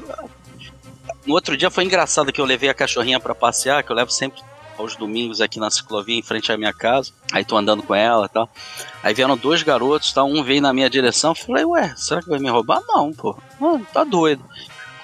No 1.26 1.34
outro 1.34 1.56
dia 1.56 1.70
foi 1.70 1.84
engraçado 1.84 2.32
que 2.32 2.40
eu 2.40 2.44
levei 2.44 2.68
a 2.68 2.74
cachorrinha 2.74 3.20
pra 3.20 3.34
passear, 3.34 3.82
que 3.82 3.90
eu 3.90 3.96
levo 3.96 4.10
sempre 4.10 4.40
aos 4.78 4.94
domingos 4.94 5.40
aqui 5.40 5.58
na 5.58 5.70
ciclovia 5.70 6.16
em 6.16 6.22
frente 6.22 6.52
à 6.52 6.56
minha 6.56 6.72
casa. 6.72 7.12
Aí 7.32 7.44
tô 7.44 7.56
andando 7.56 7.82
com 7.82 7.94
ela 7.94 8.26
e 8.26 8.28
tal. 8.28 8.48
Aí 9.02 9.12
vieram 9.12 9.36
dois 9.36 9.62
garotos, 9.62 10.12
tá? 10.12 10.22
um 10.22 10.42
veio 10.42 10.62
na 10.62 10.72
minha 10.72 10.88
direção. 10.88 11.34
Falei, 11.34 11.64
ué, 11.64 11.92
será 11.96 12.22
que 12.22 12.28
vai 12.28 12.38
me 12.38 12.48
roubar? 12.48 12.80
Não, 12.86 13.12
pô. 13.12 13.36
Mano, 13.58 13.86
tá 13.92 14.04
doido. 14.04 14.44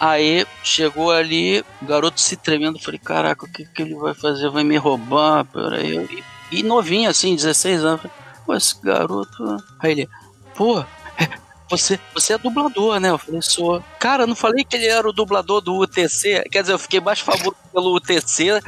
Aí 0.00 0.46
chegou 0.62 1.10
ali, 1.10 1.64
garoto 1.82 2.20
se 2.20 2.36
tremendo. 2.36 2.78
Falei, 2.78 2.98
caraca, 2.98 3.44
o 3.44 3.48
que, 3.48 3.64
que 3.64 3.82
ele 3.82 3.94
vai 3.94 4.14
fazer? 4.14 4.50
Vai 4.50 4.64
me 4.64 4.76
roubar? 4.76 5.44
Peraí. 5.44 6.24
E, 6.50 6.58
e 6.58 6.62
novinho, 6.62 7.08
assim, 7.08 7.34
16 7.34 7.84
anos. 7.84 8.02
Falei, 8.02 8.16
pô, 8.44 8.54
esse 8.54 8.80
garoto. 8.82 9.64
Aí 9.78 9.92
ele, 9.92 10.08
pô, 10.54 10.84
você, 11.70 11.98
você 12.12 12.34
é 12.34 12.38
dublador, 12.38 13.00
né? 13.00 13.10
Eu 13.10 13.18
falei, 13.18 13.42
sou. 13.42 13.82
Cara, 13.98 14.26
não 14.26 14.36
falei 14.36 14.64
que 14.64 14.76
ele 14.76 14.86
era 14.86 15.08
o 15.08 15.12
dublador 15.12 15.60
do 15.60 15.78
UTC. 15.78 16.44
Quer 16.50 16.62
dizer, 16.62 16.74
eu 16.74 16.78
fiquei 16.78 17.00
mais 17.00 17.20
favorito 17.20 17.56
pelo 17.72 17.94
UTC 17.94 18.60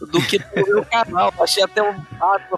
do 0.00 0.20
que 0.26 0.38
pelo 0.38 0.66
meu 0.66 0.84
canal. 0.84 1.32
Achei 1.40 1.62
até 1.62 1.82
um 1.82 1.94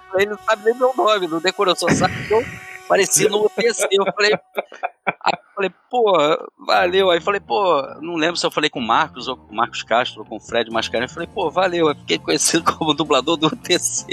falei, 0.09 0.25
ele 0.25 0.31
não 0.31 0.39
sabe 0.45 0.65
nem 0.65 0.75
meu 0.75 0.93
nome, 0.95 1.27
não 1.27 1.39
decorou, 1.39 1.75
só 1.75 1.87
sabe 1.89 2.27
que 2.27 2.33
eu 2.33 2.45
pareci 2.87 3.29
no 3.29 3.45
UTC. 3.45 3.87
Eu 3.91 4.05
falei, 4.13 4.33
aí 4.33 5.33
eu 5.33 5.53
falei, 5.55 5.71
pô, 5.89 6.13
valeu. 6.65 7.09
Aí 7.09 7.21
falei, 7.21 7.39
pô, 7.39 7.81
não 8.01 8.15
lembro 8.15 8.37
se 8.37 8.45
eu 8.45 8.51
falei 8.51 8.69
com 8.69 8.79
o 8.79 8.87
Marcos 8.87 9.27
ou 9.27 9.37
com 9.37 9.51
o 9.51 9.55
Marcos 9.55 9.83
Castro 9.83 10.21
ou 10.21 10.25
com 10.25 10.37
o 10.37 10.39
Fred 10.39 10.71
Mascarenhas. 10.71 11.11
Eu 11.11 11.15
falei, 11.15 11.29
pô, 11.33 11.49
valeu. 11.49 11.89
Eu 11.89 11.95
fiquei 11.95 12.17
conhecido 12.17 12.63
como 12.77 12.93
dublador 12.93 13.37
do 13.37 13.47
UTC. 13.47 14.05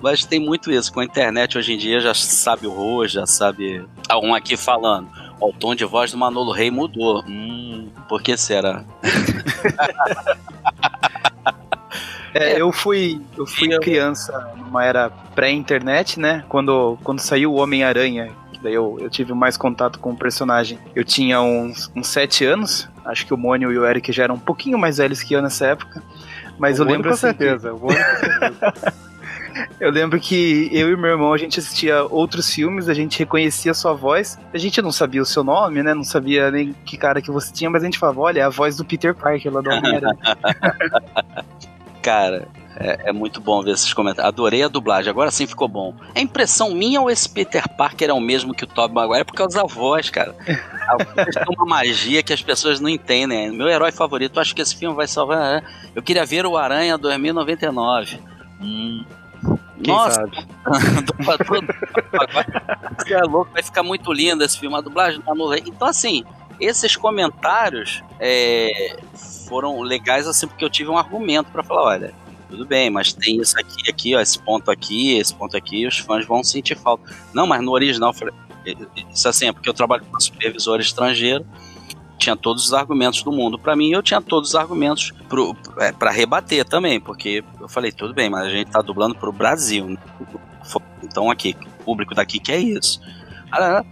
Mas 0.00 0.24
tem 0.24 0.38
muito 0.38 0.70
isso. 0.70 0.92
Com 0.92 1.00
a 1.00 1.04
internet 1.04 1.56
hoje 1.56 1.72
em 1.72 1.78
dia 1.78 2.00
já 2.00 2.14
sabe 2.14 2.66
o 2.66 2.70
rosto, 2.70 3.14
já 3.14 3.26
sabe. 3.26 3.86
Ah, 4.08 4.18
um 4.18 4.34
aqui 4.34 4.56
falando. 4.56 5.08
Ó, 5.40 5.48
o 5.48 5.52
tom 5.52 5.74
de 5.74 5.84
voz 5.84 6.12
do 6.12 6.18
Manolo 6.18 6.52
Rei 6.52 6.70
mudou. 6.70 7.24
Hum, 7.26 7.90
por 8.08 8.22
que 8.22 8.36
será? 8.36 8.84
É, 12.32 12.60
eu 12.60 12.72
fui, 12.72 13.20
eu 13.36 13.46
fui 13.46 13.72
Eu- 13.72 13.80
criança 13.80 14.52
numa 14.56 14.84
era 14.84 15.08
pré-internet, 15.34 16.18
né? 16.18 16.44
Quando, 16.48 16.98
quando 17.04 17.20
saiu 17.20 17.52
o 17.52 17.56
Homem-Aranha, 17.56 18.30
que 18.52 18.60
daí 18.60 18.74
eu, 18.74 18.98
eu 19.00 19.08
tive 19.08 19.32
mais 19.32 19.56
contato 19.56 19.98
com 19.98 20.10
o 20.10 20.16
personagem. 20.16 20.78
Eu 20.94 21.04
tinha 21.04 21.40
uns, 21.40 21.90
uns 21.94 22.08
sete 22.08 22.44
anos, 22.44 22.88
acho 23.04 23.24
que 23.26 23.32
o 23.32 23.36
Mônio 23.36 23.70
e 23.72 23.78
o 23.78 23.86
Eric 23.86 24.10
já 24.12 24.24
eram 24.24 24.34
um 24.34 24.38
pouquinho 24.40 24.78
mais 24.78 24.96
velhos 24.98 25.22
que 25.22 25.32
eu 25.34 25.40
nessa 25.42 25.66
época. 25.66 26.02
Mas 26.58 26.78
eu 26.78 26.84
O 26.84 26.88
Mônio, 26.88 26.96
lembro 27.02 27.10
com 27.10 27.14
assim, 27.14 27.32
que- 27.36 27.44
certeza. 27.44 27.72
o 27.72 27.78
Mônio, 27.78 27.96
com 27.98 28.20
certeza. 28.20 28.94
eu 29.78 29.90
lembro 29.90 30.18
que 30.18 30.68
eu 30.72 30.90
e 30.92 30.96
meu 30.96 31.10
irmão 31.10 31.32
a 31.32 31.38
gente 31.38 31.60
assistia 31.60 32.02
outros 32.02 32.52
filmes, 32.52 32.88
a 32.88 32.94
gente 32.94 33.16
reconhecia 33.20 33.70
a 33.70 33.74
sua 33.74 33.92
voz. 33.92 34.36
A 34.52 34.58
gente 34.58 34.82
não 34.82 34.90
sabia 34.90 35.22
o 35.22 35.26
seu 35.26 35.44
nome, 35.44 35.82
né? 35.84 35.94
Não 35.94 36.02
sabia 36.04 36.50
nem 36.50 36.74
que 36.84 36.96
cara 36.96 37.22
que 37.22 37.30
você 37.30 37.52
tinha, 37.52 37.70
mas 37.70 37.82
a 37.82 37.86
gente 37.86 37.98
falava, 37.98 38.20
olha, 38.20 38.40
é 38.40 38.42
a 38.42 38.48
voz 38.48 38.76
do 38.76 38.84
Peter 38.84 39.14
Parker 39.14 39.52
lá 39.52 39.60
do 39.60 39.70
Homem-Aranha. 39.70 40.18
Cara, 42.04 42.46
é, 42.76 43.08
é 43.08 43.12
muito 43.14 43.40
bom 43.40 43.62
ver 43.62 43.72
esses 43.72 43.94
comentários. 43.94 44.28
Adorei 44.28 44.62
a 44.62 44.68
dublagem, 44.68 45.08
agora 45.08 45.30
sim 45.30 45.46
ficou 45.46 45.66
bom. 45.66 45.94
É 46.14 46.20
impressão 46.20 46.74
minha 46.74 47.00
ou 47.00 47.10
esse 47.10 47.26
Peter 47.26 47.66
Parker 47.66 48.10
é 48.10 48.12
o 48.12 48.20
mesmo 48.20 48.52
que 48.52 48.64
o 48.64 48.66
Tobey 48.66 48.94
Maguire? 48.94 49.22
É 49.22 49.24
por 49.24 49.32
causa 49.32 49.56
da 49.56 49.64
voz, 49.64 50.10
cara. 50.10 50.34
A 50.86 51.02
voz 51.02 51.34
tem 51.34 51.56
uma 51.56 51.64
magia 51.64 52.22
que 52.22 52.34
as 52.34 52.42
pessoas 52.42 52.78
não 52.78 52.90
entendem. 52.90 53.50
Meu 53.50 53.68
herói 53.70 53.90
favorito, 53.90 54.38
acho 54.38 54.54
que 54.54 54.60
esse 54.60 54.76
filme 54.76 54.94
vai 54.94 55.08
salvar. 55.08 55.62
é. 55.62 55.62
Eu 55.94 56.02
queria 56.02 56.26
ver 56.26 56.44
o 56.44 56.58
Aranha 56.58 56.98
2099. 56.98 58.20
Hum. 58.60 59.02
Quem 59.82 59.94
Nossa, 59.94 60.24
dublador 61.06 61.64
é 63.08 63.22
louco, 63.22 63.50
vai 63.52 63.62
ficar 63.62 63.82
muito 63.82 64.12
lindo 64.12 64.44
esse 64.44 64.58
filme. 64.58 64.76
A 64.76 64.80
dublagem 64.82 65.22
tá 65.22 65.34
no 65.34 65.54
Então, 65.54 65.88
assim, 65.88 66.22
esses 66.64 66.96
comentários 66.96 68.02
é, 68.18 68.96
foram 69.48 69.80
legais, 69.80 70.26
assim, 70.26 70.46
porque 70.46 70.64
eu 70.64 70.70
tive 70.70 70.90
um 70.90 70.98
argumento 70.98 71.50
pra 71.50 71.62
falar: 71.62 71.84
olha, 71.84 72.14
tudo 72.48 72.64
bem, 72.66 72.90
mas 72.90 73.12
tem 73.12 73.40
isso 73.40 73.58
aqui, 73.58 73.90
aqui, 73.90 74.14
ó, 74.14 74.20
esse 74.20 74.38
ponto 74.38 74.70
aqui, 74.70 75.16
esse 75.16 75.34
ponto 75.34 75.56
aqui, 75.56 75.86
os 75.86 75.98
fãs 75.98 76.24
vão 76.24 76.42
sentir 76.42 76.76
falta. 76.76 77.04
Não, 77.32 77.46
mas 77.46 77.62
no 77.62 77.72
original, 77.72 78.12
falei, 78.12 78.34
isso 79.12 79.28
assim, 79.28 79.48
é 79.48 79.52
porque 79.52 79.68
eu 79.68 79.74
trabalho 79.74 80.04
com 80.04 80.20
supervisor 80.20 80.80
estrangeiro, 80.80 81.44
tinha 82.18 82.36
todos 82.36 82.64
os 82.64 82.72
argumentos 82.72 83.22
do 83.22 83.32
mundo 83.32 83.58
pra 83.58 83.76
mim, 83.76 83.90
eu 83.90 84.02
tinha 84.02 84.20
todos 84.20 84.50
os 84.50 84.54
argumentos 84.54 85.12
pro, 85.28 85.56
é, 85.78 85.92
rebater 86.10 86.64
também, 86.64 87.00
porque 87.00 87.44
eu 87.60 87.68
falei, 87.68 87.92
tudo 87.92 88.14
bem, 88.14 88.30
mas 88.30 88.46
a 88.46 88.50
gente 88.50 88.70
tá 88.70 88.80
dublando 88.80 89.14
pro 89.14 89.32
Brasil, 89.32 89.86
né? 89.86 89.98
então 91.02 91.30
aqui, 91.30 91.54
o 91.80 91.84
público 91.84 92.14
daqui 92.14 92.38
quer 92.38 92.58
isso. 92.58 93.00
Ah, 93.62 93.84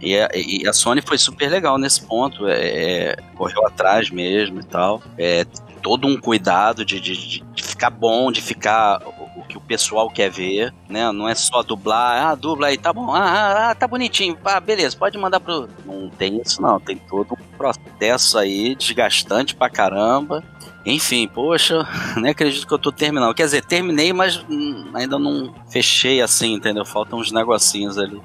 E 0.00 0.16
a, 0.18 0.28
e 0.34 0.66
a 0.66 0.72
Sony 0.72 1.02
foi 1.02 1.18
super 1.18 1.50
legal 1.50 1.76
nesse 1.78 2.00
ponto, 2.02 2.46
é, 2.48 3.16
correu 3.36 3.66
atrás 3.66 4.10
mesmo 4.10 4.60
e 4.60 4.64
tal. 4.64 5.02
É, 5.18 5.44
todo 5.82 6.06
um 6.06 6.18
cuidado 6.18 6.84
de, 6.84 7.00
de, 7.00 7.16
de- 7.16 7.40
de 7.54 7.62
ficar 7.62 7.90
bom, 7.90 8.30
de 8.32 8.40
ficar 8.42 9.02
o, 9.02 9.40
o 9.40 9.44
que 9.44 9.56
o 9.56 9.60
pessoal 9.60 10.08
quer 10.10 10.30
ver, 10.30 10.72
né? 10.88 11.10
Não 11.12 11.26
é 11.28 11.34
só 11.34 11.62
dublar, 11.62 12.26
ah, 12.30 12.34
dubla 12.34 12.66
aí, 12.68 12.76
tá 12.78 12.92
bom, 12.92 13.14
ah, 13.14 13.18
ah, 13.24 13.70
ah, 13.70 13.74
tá 13.74 13.86
bonitinho, 13.88 14.36
ah, 14.44 14.60
beleza, 14.60 14.96
pode 14.96 15.16
mandar 15.18 15.40
pro. 15.40 15.68
Não 15.86 16.08
tem 16.10 16.40
isso 16.40 16.60
não, 16.62 16.78
tem 16.80 16.96
todo 16.96 17.32
um 17.34 17.56
processo 17.56 18.38
aí 18.38 18.74
desgastante 18.74 19.54
pra 19.54 19.68
caramba. 19.70 20.42
Enfim, 20.84 21.28
poxa, 21.28 21.86
nem 22.16 22.30
acredito 22.30 22.66
que 22.66 22.72
eu 22.72 22.78
tô 22.78 22.90
terminando. 22.90 23.34
Quer 23.34 23.44
dizer, 23.44 23.64
terminei, 23.64 24.12
mas 24.12 24.42
hum, 24.48 24.90
ainda 24.94 25.18
não 25.18 25.52
fechei 25.68 26.22
assim, 26.22 26.54
entendeu? 26.54 26.84
Faltam 26.86 27.18
uns 27.18 27.30
negocinhos 27.30 27.98
ali. 27.98 28.20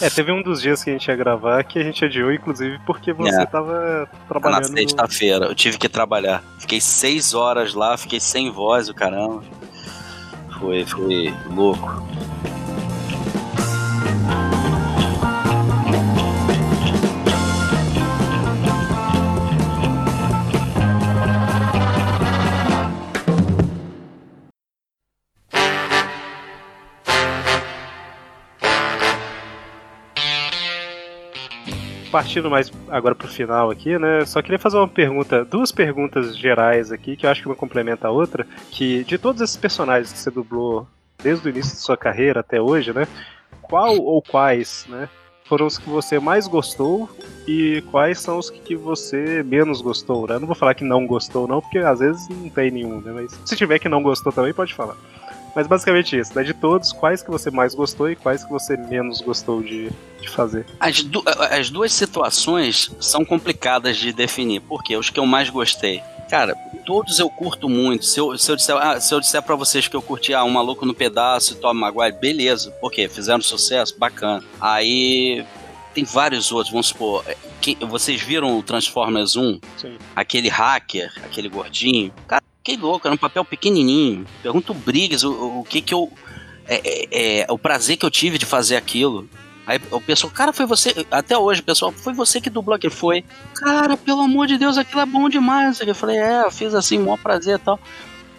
É, 0.00 0.08
teve 0.08 0.32
um 0.32 0.42
dos 0.42 0.62
dias 0.62 0.82
que 0.82 0.88
a 0.88 0.92
gente 0.94 1.06
ia 1.08 1.14
gravar 1.16 1.62
que 1.62 1.78
a 1.78 1.82
gente 1.84 2.02
adiou, 2.04 2.32
inclusive, 2.32 2.78
porque 2.86 3.12
você 3.12 3.42
É. 3.42 3.46
tava 3.46 4.08
Na 4.12 4.18
trabalhando. 4.28 4.72
sexta-feira, 4.72 5.44
eu 5.46 5.54
tive 5.54 5.76
que 5.76 5.88
trabalhar. 5.90 6.42
Fiquei 6.58 6.80
seis 6.80 7.34
horas 7.34 7.74
lá, 7.74 7.96
fiquei 7.98 8.18
sem 8.18 8.50
voz, 8.50 8.88
o 8.88 8.94
caramba. 8.94 9.42
Foi, 10.58 10.84
foi 10.86 11.34
louco. 11.50 12.02
Partindo 32.10 32.50
mais 32.50 32.72
agora 32.88 33.14
pro 33.14 33.28
final 33.28 33.70
aqui, 33.70 33.98
né? 33.98 34.24
Só 34.26 34.42
queria 34.42 34.58
fazer 34.58 34.76
uma 34.76 34.88
pergunta, 34.88 35.44
duas 35.44 35.70
perguntas 35.72 36.36
gerais 36.36 36.90
aqui, 36.90 37.16
que 37.16 37.26
eu 37.26 37.30
acho 37.30 37.42
que 37.42 37.48
uma 37.48 37.56
complementa 37.56 38.08
a 38.08 38.10
outra, 38.10 38.46
que 38.70 39.04
de 39.04 39.16
todos 39.16 39.40
esses 39.40 39.56
personagens 39.56 40.12
que 40.12 40.18
você 40.18 40.30
dublou 40.30 40.86
desde 41.22 41.48
o 41.48 41.50
início 41.50 41.72
de 41.72 41.82
sua 41.82 41.96
carreira 41.96 42.40
até 42.40 42.60
hoje, 42.60 42.92
né? 42.92 43.06
Qual 43.62 43.96
ou 43.96 44.22
quais, 44.22 44.86
né? 44.88 45.08
Foram 45.44 45.66
os 45.66 45.78
que 45.78 45.88
você 45.88 46.20
mais 46.20 46.46
gostou 46.46 47.10
e 47.46 47.82
quais 47.90 48.20
são 48.20 48.38
os 48.38 48.50
que 48.50 48.76
você 48.76 49.42
menos 49.42 49.80
gostou, 49.80 50.26
né? 50.26 50.36
Eu 50.36 50.40
não 50.40 50.46
vou 50.46 50.54
falar 50.54 50.74
que 50.74 50.84
não 50.84 51.06
gostou, 51.06 51.48
não, 51.48 51.60
porque 51.60 51.78
às 51.78 51.98
vezes 51.98 52.28
não 52.28 52.48
tem 52.48 52.70
nenhum, 52.70 53.00
né? 53.00 53.12
Mas 53.12 53.38
se 53.44 53.56
tiver 53.56 53.78
que 53.78 53.88
não 53.88 54.02
gostou 54.02 54.32
também, 54.32 54.54
pode 54.54 54.74
falar. 54.74 54.96
Mas 55.54 55.66
basicamente 55.66 56.18
isso, 56.18 56.32
né? 56.34 56.42
De 56.42 56.54
todos, 56.54 56.92
quais 56.92 57.22
que 57.22 57.30
você 57.30 57.50
mais 57.50 57.74
gostou 57.74 58.10
e 58.10 58.16
quais 58.16 58.44
que 58.44 58.50
você 58.50 58.76
menos 58.76 59.20
gostou 59.20 59.62
de, 59.62 59.90
de 60.20 60.28
fazer? 60.28 60.64
As, 60.78 61.02
du 61.02 61.22
as 61.50 61.70
duas 61.70 61.92
situações 61.92 62.90
são 63.00 63.24
complicadas 63.24 63.96
de 63.96 64.12
definir, 64.12 64.60
porque 64.60 64.96
os 64.96 65.10
que 65.10 65.18
eu 65.18 65.26
mais 65.26 65.50
gostei. 65.50 66.02
Cara, 66.28 66.54
todos 66.86 67.18
eu 67.18 67.28
curto 67.28 67.68
muito. 67.68 68.04
Se 68.04 68.20
eu, 68.20 68.38
se 68.38 68.50
eu 68.50 68.54
disser, 68.54 68.76
ah, 68.76 69.00
se 69.00 69.12
eu 69.12 69.18
disser 69.18 69.42
pra 69.42 69.56
vocês 69.56 69.88
que 69.88 69.96
eu 69.96 70.02
curti 70.02 70.32
ah, 70.32 70.44
Um 70.44 70.50
Maluco 70.50 70.86
no 70.86 70.94
Pedaço 70.94 71.54
e 71.54 71.56
Tom 71.56 71.74
Maguire, 71.74 72.16
beleza. 72.20 72.70
Porque 72.80 73.08
fizeram 73.08 73.40
sucesso, 73.42 73.98
bacana. 73.98 74.44
Aí 74.60 75.44
tem 75.92 76.04
vários 76.04 76.52
outros, 76.52 76.70
vamos 76.70 76.86
supor. 76.86 77.24
é, 77.26 77.36
que- 77.60 77.74
vocês 77.84 78.22
viram 78.22 78.56
o 78.56 78.62
Transformers 78.62 79.34
1? 79.34 79.58
Sim. 79.76 79.98
Aquele 80.14 80.48
hacker, 80.48 81.12
aquele 81.24 81.48
gordinho. 81.48 82.12
Cara, 82.28 82.44
que 82.62 82.76
louco, 82.76 83.06
era 83.06 83.14
um 83.14 83.18
papel 83.18 83.44
pequenininho. 83.44 84.26
Pergunta 84.42 84.72
o 84.72 84.74
Briggs 84.74 85.26
o, 85.26 85.60
o, 85.60 85.64
que 85.64 85.80
que 85.80 85.94
eu. 85.94 86.12
É, 86.66 86.80
é, 86.84 87.40
é, 87.40 87.46
o 87.48 87.58
prazer 87.58 87.96
que 87.96 88.06
eu 88.06 88.10
tive 88.10 88.38
de 88.38 88.46
fazer 88.46 88.76
aquilo. 88.76 89.28
Aí 89.66 89.80
o 89.90 90.00
pessoal, 90.00 90.32
cara, 90.32 90.52
foi 90.52 90.66
você. 90.66 91.06
Até 91.10 91.36
hoje, 91.36 91.62
pessoal, 91.62 91.92
foi 91.92 92.12
você 92.12 92.40
que 92.40 92.50
dublou 92.50 92.76
aquilo. 92.76 92.92
Foi. 92.92 93.24
Cara, 93.54 93.96
pelo 93.96 94.20
amor 94.20 94.46
de 94.46 94.58
Deus, 94.58 94.76
aquilo 94.76 95.00
é 95.00 95.06
bom 95.06 95.28
demais. 95.28 95.80
Eu 95.80 95.94
falei, 95.94 96.18
é, 96.18 96.42
eu 96.44 96.50
fiz 96.50 96.74
assim, 96.74 96.98
maior 96.98 97.18
prazer 97.18 97.56
e 97.56 97.62
tal. 97.62 97.80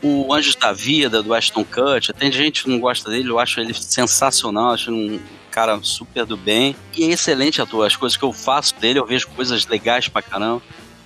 O 0.03 0.33
Anjos 0.33 0.55
da 0.55 0.73
Vida, 0.73 1.21
do 1.21 1.33
Ashton 1.33 1.63
Kutcher, 1.63 2.15
tem 2.15 2.31
gente 2.31 2.63
que 2.63 2.69
não 2.69 2.79
gosta 2.79 3.07
dele, 3.09 3.29
eu 3.29 3.37
acho 3.37 3.59
ele 3.59 3.71
sensacional, 3.71 4.71
acho 4.71 4.91
um 4.91 5.19
cara 5.51 5.79
super 5.83 6.25
do 6.25 6.35
bem. 6.35 6.75
E 6.97 7.03
é 7.03 7.07
excelente 7.07 7.61
ator, 7.61 7.85
as 7.85 7.95
coisas 7.95 8.17
que 8.17 8.23
eu 8.23 8.33
faço 8.33 8.73
dele, 8.79 8.97
eu 8.97 9.05
vejo 9.05 9.27
coisas 9.27 9.67
legais 9.67 10.07
pra 10.07 10.21
caramba. 10.23 10.61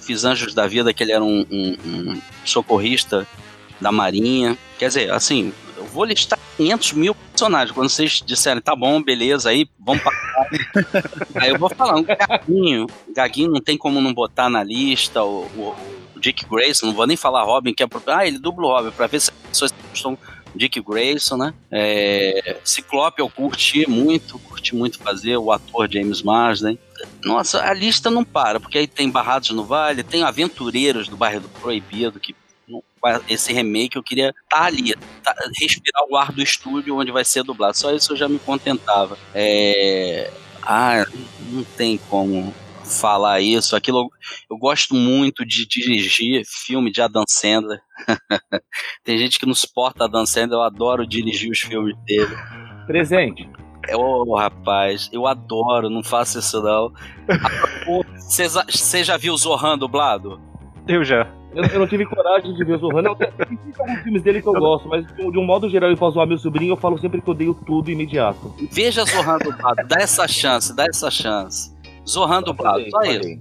Fiz 0.06 0.24
Anjos 0.24 0.54
da 0.54 0.68
Vida, 0.68 0.94
que 0.94 1.04
ele 1.04 1.12
era 1.12 1.24
um, 1.24 1.46
um- 1.50 1.78
um 1.86 2.22
socorrista 2.46 3.28
da 3.82 3.92
Marinha. 3.92 4.58
Quer 4.78 4.88
dizer, 4.88 5.12
assim, 5.12 5.52
eu 5.78 5.86
vou 5.86 6.06
listar 6.06 6.38
500 6.58 6.94
mil 6.94 7.16
personagens. 7.16 7.72
Quando 7.72 7.90
vocês 7.90 8.22
disserem, 8.26 8.62
tá 8.62 8.76
bom, 8.76 9.02
beleza, 9.02 9.50
aí 9.50 9.68
vamos 9.80 10.02
pra 10.04 10.12
Aí 11.36 11.50
eu 11.50 11.60
vou 11.60 11.70
falar, 11.70 11.96
um 11.96 12.04
Gaguinho. 12.04 12.88
Gaguinho 13.14 13.52
não 13.52 13.62
tem 13.62 13.78
como 13.78 14.00
não 14.02 14.14
botar 14.14 14.50
na 14.50 14.64
lista. 14.64 15.24
O, 15.24 15.46
o- 15.58 15.76
o 16.16 16.20
Dick 16.20 16.46
Grayson, 16.50 16.88
não 16.88 16.94
vou 16.94 17.06
nem 17.08 17.18
falar 17.18 17.44
Robin, 17.44 17.74
que 17.74 17.84
é. 17.84 17.88
pro- 17.88 18.02
Ah, 18.08 18.26
ele 18.26 18.40
dubla 18.40 18.66
o 18.68 18.70
Robin, 18.72 18.92
pra 18.92 19.08
ver 19.08 19.20
se 19.20 19.32
as 19.32 19.50
pessoas 19.50 19.74
gostam. 19.90 20.18
Dick 20.56 20.82
Grayson, 20.82 21.38
né? 21.38 21.54
É, 21.72 22.58
Ciclope 22.64 23.20
eu 23.20 23.30
curti 23.30 23.90
muito, 23.90 24.40
curti 24.40 24.76
muito 24.76 24.98
fazer, 25.00 25.38
o 25.38 25.52
ator 25.52 25.92
James 25.92 26.22
Marsden. 26.22 26.80
Nossa, 27.24 27.62
a 27.64 27.74
lista 27.74 28.10
não 28.10 28.24
para, 28.24 28.60
porque 28.60 28.78
aí 28.78 28.88
tem 28.88 29.10
Barrados 29.10 29.50
no 29.52 29.66
Vale, 29.66 30.04
tem 30.04 30.24
Aventureiros 30.24 31.08
do 31.08 31.18
Bairro 31.18 31.42
do 31.42 31.50
Proibido, 31.50 32.20
que 32.20 32.36
esse 33.28 33.54
remake 33.54 33.96
eu 33.96 34.04
queria 34.04 34.34
estar 34.44 34.64
ali, 34.64 34.96
tá- 35.24 35.36
respirar 35.60 36.04
o 36.10 36.18
ar 36.18 36.32
do 36.32 36.42
estúdio 36.42 36.98
onde 36.98 37.12
vai 37.12 37.24
ser 37.24 37.44
dublado. 37.44 37.78
Só 37.78 37.94
isso 37.94 38.14
eu 38.14 38.18
já 38.18 38.28
me 38.28 38.40
contentava. 38.40 39.18
É... 39.34 40.32
Ah, 40.64 41.06
não 41.52 41.64
tem 41.64 42.00
como 42.10 42.54
falar 42.86 43.42
isso. 43.42 43.76
Aquilo 43.76 44.00
eu, 44.00 44.10
eu 44.52 44.58
gosto 44.58 44.94
muito 44.94 45.46
de 45.46 45.68
dirigir 45.68 46.44
filme 46.46 46.92
de 46.92 47.02
Adam 47.02 47.24
Sandler. 47.28 47.80
tem 49.04 49.18
gente 49.18 49.40
que 49.40 49.46
não 49.46 49.54
suporta 49.54 50.06
Adam 50.06 50.26
Sandler, 50.26 50.60
eu 50.60 50.64
adoro 50.64 51.08
dirigir 51.08 51.52
os 51.52 51.60
filmes 51.60 51.96
dele. 52.06 52.36
Presente. 52.88 53.50
É, 53.88 53.96
Ô, 53.96 54.36
rapaz, 54.36 55.10
eu 55.14 55.28
adoro, 55.28 55.90
não 55.90 56.04
faça 56.04 56.40
isso 56.40 56.62
não. 56.62 56.92
Você 58.18 59.04
já 59.04 59.18
viu 59.18 59.38
Zohan 59.38 59.78
dublado? 59.78 60.40
Eu 60.88 61.04
já. 61.04 61.28
Eu, 61.54 61.64
eu 61.64 61.80
não 61.80 61.88
tive 61.88 62.06
coragem 62.06 62.54
de 62.54 62.64
ver 62.66 62.76
o 62.76 62.78
Zohan. 62.80 63.02
Eu 63.02 63.16
tenho 63.16 63.32
tem 63.32 63.60
alguns 63.80 64.04
filmes 64.04 64.22
dele 64.22 64.42
que 64.42 64.48
eu 64.48 64.54
gosto, 64.54 64.90
mas 64.90 65.06
de 65.08 65.38
um 65.38 65.46
modo 65.46 65.70
geral, 65.70 65.92
e 65.92 65.96
pra 65.96 66.10
zoar 66.10 66.28
meu 66.28 66.38
sobrinho, 66.38 66.74
eu 66.74 66.78
falo 66.78 66.98
sempre 66.98 67.22
que 67.22 67.30
eu 67.30 67.34
odeio 67.34 67.54
tudo 67.66 67.90
imediato. 67.90 68.54
Veja 68.72 69.06
Zohan 69.06 69.38
dublado, 69.38 69.88
dá 69.88 69.98
essa 70.00 70.28
chance, 70.28 70.76
dá 70.76 70.86
essa 70.86 71.10
chance. 71.10 71.75
Zohan 72.08 72.42
dublado, 72.44 72.86
Falei, 72.92 72.92
só 72.92 73.28
isso. 73.30 73.40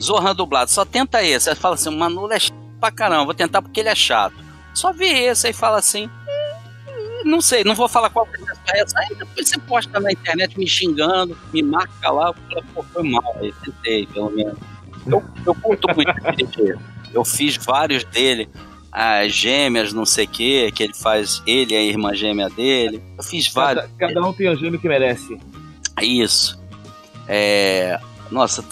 Zohan 0.00 0.34
dublado, 0.34 0.70
só 0.70 0.84
tenta 0.84 1.22
esse. 1.22 1.50
Aí 1.50 1.56
fala 1.56 1.74
assim, 1.74 1.88
o 1.88 1.92
Manolo 1.92 2.32
é 2.32 2.38
chato 2.38 2.54
pra 2.80 2.90
caramba, 2.92 3.24
vou 3.24 3.34
tentar 3.34 3.60
porque 3.62 3.80
ele 3.80 3.88
é 3.88 3.94
chato. 3.94 4.36
Só 4.74 4.92
vê 4.92 5.06
esse 5.26 5.46
aí 5.48 5.52
fala 5.52 5.78
assim. 5.78 6.06
"Hum, 6.06 7.22
Não 7.24 7.40
sei, 7.40 7.64
não 7.64 7.74
vou 7.74 7.88
falar 7.88 8.10
qual 8.10 8.24
que 8.26 8.36
é 8.72 8.80
essa. 8.80 8.96
Aí 9.00 9.14
depois 9.16 9.48
você 9.48 9.58
posta 9.58 9.98
na 9.98 10.12
internet 10.12 10.56
me 10.56 10.66
xingando, 10.66 11.36
me 11.52 11.62
marca 11.62 12.10
lá, 12.10 12.32
falo, 12.32 12.64
pô, 12.74 12.82
foi 12.84 13.02
mal, 13.02 13.36
aí 13.40 13.52
tentei, 13.64 14.06
pelo 14.06 14.30
menos. 14.30 14.56
Eu, 15.06 15.24
eu 15.44 15.54
curto 15.56 15.88
muito 15.96 16.14
dirigir. 16.36 16.78
Eu 17.12 17.24
fiz 17.24 17.56
vários 17.56 18.04
dele. 18.04 18.50
As 18.92 19.32
gêmeas, 19.32 19.94
não 19.94 20.04
sei 20.04 20.26
o 20.26 20.28
que, 20.28 20.70
que 20.72 20.82
ele 20.82 20.92
faz, 20.94 21.42
ele 21.46 21.72
e 21.72 21.76
a 21.76 21.80
irmã 21.82 22.14
gêmea 22.14 22.50
dele. 22.50 23.02
Eu 23.16 23.24
fiz 23.24 23.48
vários. 23.50 23.86
Cada, 23.98 24.14
cada 24.14 24.26
um 24.28 24.32
tem 24.34 24.46
a 24.46 24.54
gêmea 24.54 24.78
que 24.78 24.86
merece. 24.86 25.38
Isso. 26.02 26.57
É, 27.28 28.00
nossa, 28.30 28.64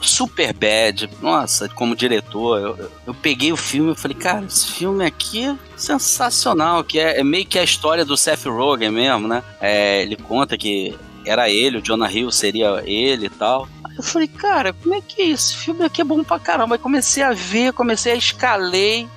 Super 0.00 0.52
Bad. 0.52 1.10
Nossa, 1.20 1.68
como 1.68 1.96
diretor, 1.96 2.60
eu, 2.60 2.90
eu- 3.06 3.14
peguei 3.14 3.52
o 3.52 3.56
filme 3.56 3.92
e 3.92 3.96
falei, 3.96 4.16
cara, 4.16 4.44
esse 4.44 4.66
filme 4.72 5.04
aqui 5.04 5.44
é 5.44 5.56
sensacional. 5.76 6.84
Que 6.84 6.98
é, 6.98 7.20
é 7.20 7.24
meio 7.24 7.46
que 7.46 7.58
a 7.58 7.64
história 7.64 8.04
do 8.04 8.16
Seth 8.16 8.44
Rogen 8.46 8.90
mesmo, 8.90 9.26
né? 9.26 9.42
É, 9.60 10.02
ele 10.02 10.16
conta 10.16 10.56
que 10.56 10.96
era 11.24 11.50
ele, 11.50 11.78
o 11.78 11.82
Jonah 11.82 12.10
Hill 12.12 12.30
seria 12.30 12.82
ele 12.84 13.26
e 13.26 13.30
tal. 13.30 13.68
Eu 13.96 14.02
falei, 14.02 14.28
cara, 14.28 14.72
como 14.74 14.94
é 14.94 15.00
que 15.00 15.22
é 15.22 15.24
isso? 15.26 15.54
Esse 15.54 15.56
filme 15.64 15.84
aqui 15.84 16.00
é 16.00 16.04
bom 16.04 16.22
pra 16.22 16.38
caramba. 16.38 16.74
Aí 16.74 16.78
comecei 16.78 17.22
a 17.22 17.32
ver, 17.32 17.72
comecei 17.72 18.12
a 18.12 18.16
escalei. 18.16 19.08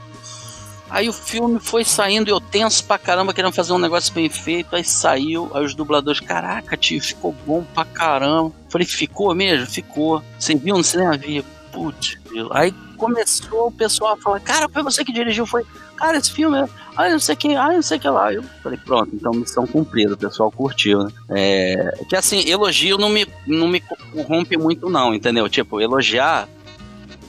Aí 0.89 1.07
o 1.07 1.13
filme 1.13 1.59
foi 1.59 1.83
saindo, 1.83 2.29
eu 2.29 2.39
tenso 2.39 2.83
pra 2.85 2.97
caramba, 2.97 3.31
querendo 3.33 3.53
fazer 3.53 3.73
um 3.73 3.77
negócio 3.77 4.11
bem 4.13 4.27
feito. 4.29 4.75
Aí 4.75 4.83
saiu, 4.83 5.51
aí 5.53 5.63
os 5.63 5.75
dubladores, 5.75 6.19
caraca, 6.19 6.75
tio, 6.75 6.99
ficou 6.99 7.31
bom 7.45 7.63
pra 7.75 7.85
caramba. 7.85 8.51
Falei, 8.69 8.85
ficou 8.85 9.33
mesmo? 9.33 9.65
Ficou. 9.65 10.23
Você 10.37 10.55
viu 10.55 10.77
no 10.77 10.83
cinema? 10.83 11.17
Vi. 11.17 11.43
Putz? 11.71 12.17
Aí 12.51 12.73
começou 12.97 13.67
o 13.67 13.71
pessoal 13.71 14.13
a 14.13 14.17
falar, 14.17 14.39
cara, 14.39 14.67
foi 14.67 14.83
você 14.83 15.05
que 15.05 15.13
dirigiu? 15.13 15.45
Foi, 15.45 15.63
cara, 15.95 16.17
esse 16.17 16.31
filme 16.31 16.59
é. 16.59 16.67
Ah, 16.95 17.09
não 17.09 17.19
sei 17.19 17.35
o 17.35 17.37
que, 17.37 17.55
ah, 17.55 17.73
não 17.73 17.81
sei 17.81 17.97
o 17.97 18.01
que 18.01 18.09
lá. 18.09 18.33
Eu 18.33 18.43
falei, 18.61 18.77
pronto, 18.77 19.11
então 19.13 19.31
missão 19.31 19.65
cumprida, 19.65 20.15
o 20.15 20.17
pessoal 20.17 20.51
curtiu, 20.51 21.03
né? 21.03 21.11
É, 21.29 22.05
que 22.09 22.15
assim, 22.15 22.47
elogio 22.49 22.97
não 22.97 23.09
me, 23.09 23.25
não 23.47 23.67
me 23.67 23.79
corrompe 23.79 24.57
muito, 24.57 24.89
não, 24.89 25.13
entendeu? 25.13 25.47
Tipo, 25.47 25.79
elogiar 25.79 26.49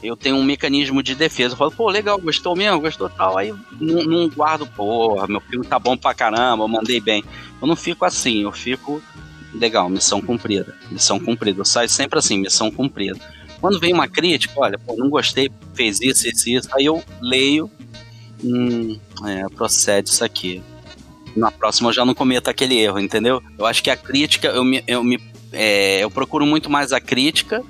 eu 0.02 0.16
tenho 0.16 0.36
um 0.36 0.42
mecanismo 0.42 1.02
de 1.02 1.14
defesa. 1.14 1.52
Eu 1.52 1.58
falo, 1.58 1.70
pô, 1.70 1.88
legal, 1.90 2.18
gostou 2.18 2.56
mesmo, 2.56 2.80
gostou 2.80 3.08
tal. 3.08 3.36
Aí 3.36 3.54
não, 3.78 4.04
não 4.04 4.28
guardo, 4.28 4.66
porra, 4.66 5.26
meu 5.26 5.40
filme 5.40 5.66
tá 5.66 5.78
bom 5.78 5.96
pra 5.96 6.14
caramba, 6.14 6.64
eu 6.64 6.68
mandei 6.68 7.00
bem. 7.00 7.22
Eu 7.60 7.68
não 7.68 7.76
fico 7.76 8.04
assim, 8.04 8.42
eu 8.42 8.52
fico, 8.52 9.02
legal, 9.54 9.88
missão 9.88 10.20
cumprida. 10.20 10.74
Missão 10.90 11.18
cumprida. 11.18 11.60
Eu 11.60 11.64
saio 11.64 11.88
sempre 11.88 12.18
assim, 12.18 12.38
missão 12.38 12.70
cumprida. 12.70 13.18
Quando 13.60 13.78
vem 13.78 13.92
uma 13.92 14.08
crítica, 14.08 14.54
olha, 14.56 14.78
pô, 14.78 14.96
não 14.96 15.10
gostei, 15.10 15.50
fez 15.74 16.00
isso, 16.00 16.26
isso, 16.28 16.48
isso. 16.48 16.68
Aí 16.72 16.86
eu 16.86 17.02
leio, 17.20 17.70
hum, 18.42 18.98
é, 19.26 19.46
procede 19.54 20.08
isso 20.08 20.24
aqui. 20.24 20.62
Na 21.36 21.50
próxima 21.50 21.90
eu 21.90 21.92
já 21.92 22.04
não 22.04 22.14
cometo 22.14 22.48
aquele 22.48 22.78
erro, 22.78 22.98
entendeu? 22.98 23.42
Eu 23.58 23.66
acho 23.66 23.82
que 23.82 23.90
a 23.90 23.96
crítica, 23.96 24.48
eu 24.48 24.64
me, 24.64 24.82
eu 24.86 25.04
me 25.04 25.20
é, 25.52 26.02
eu 26.02 26.10
procuro 26.10 26.46
muito 26.46 26.70
mais 26.70 26.92
a 26.92 27.00
crítica, 27.00 27.62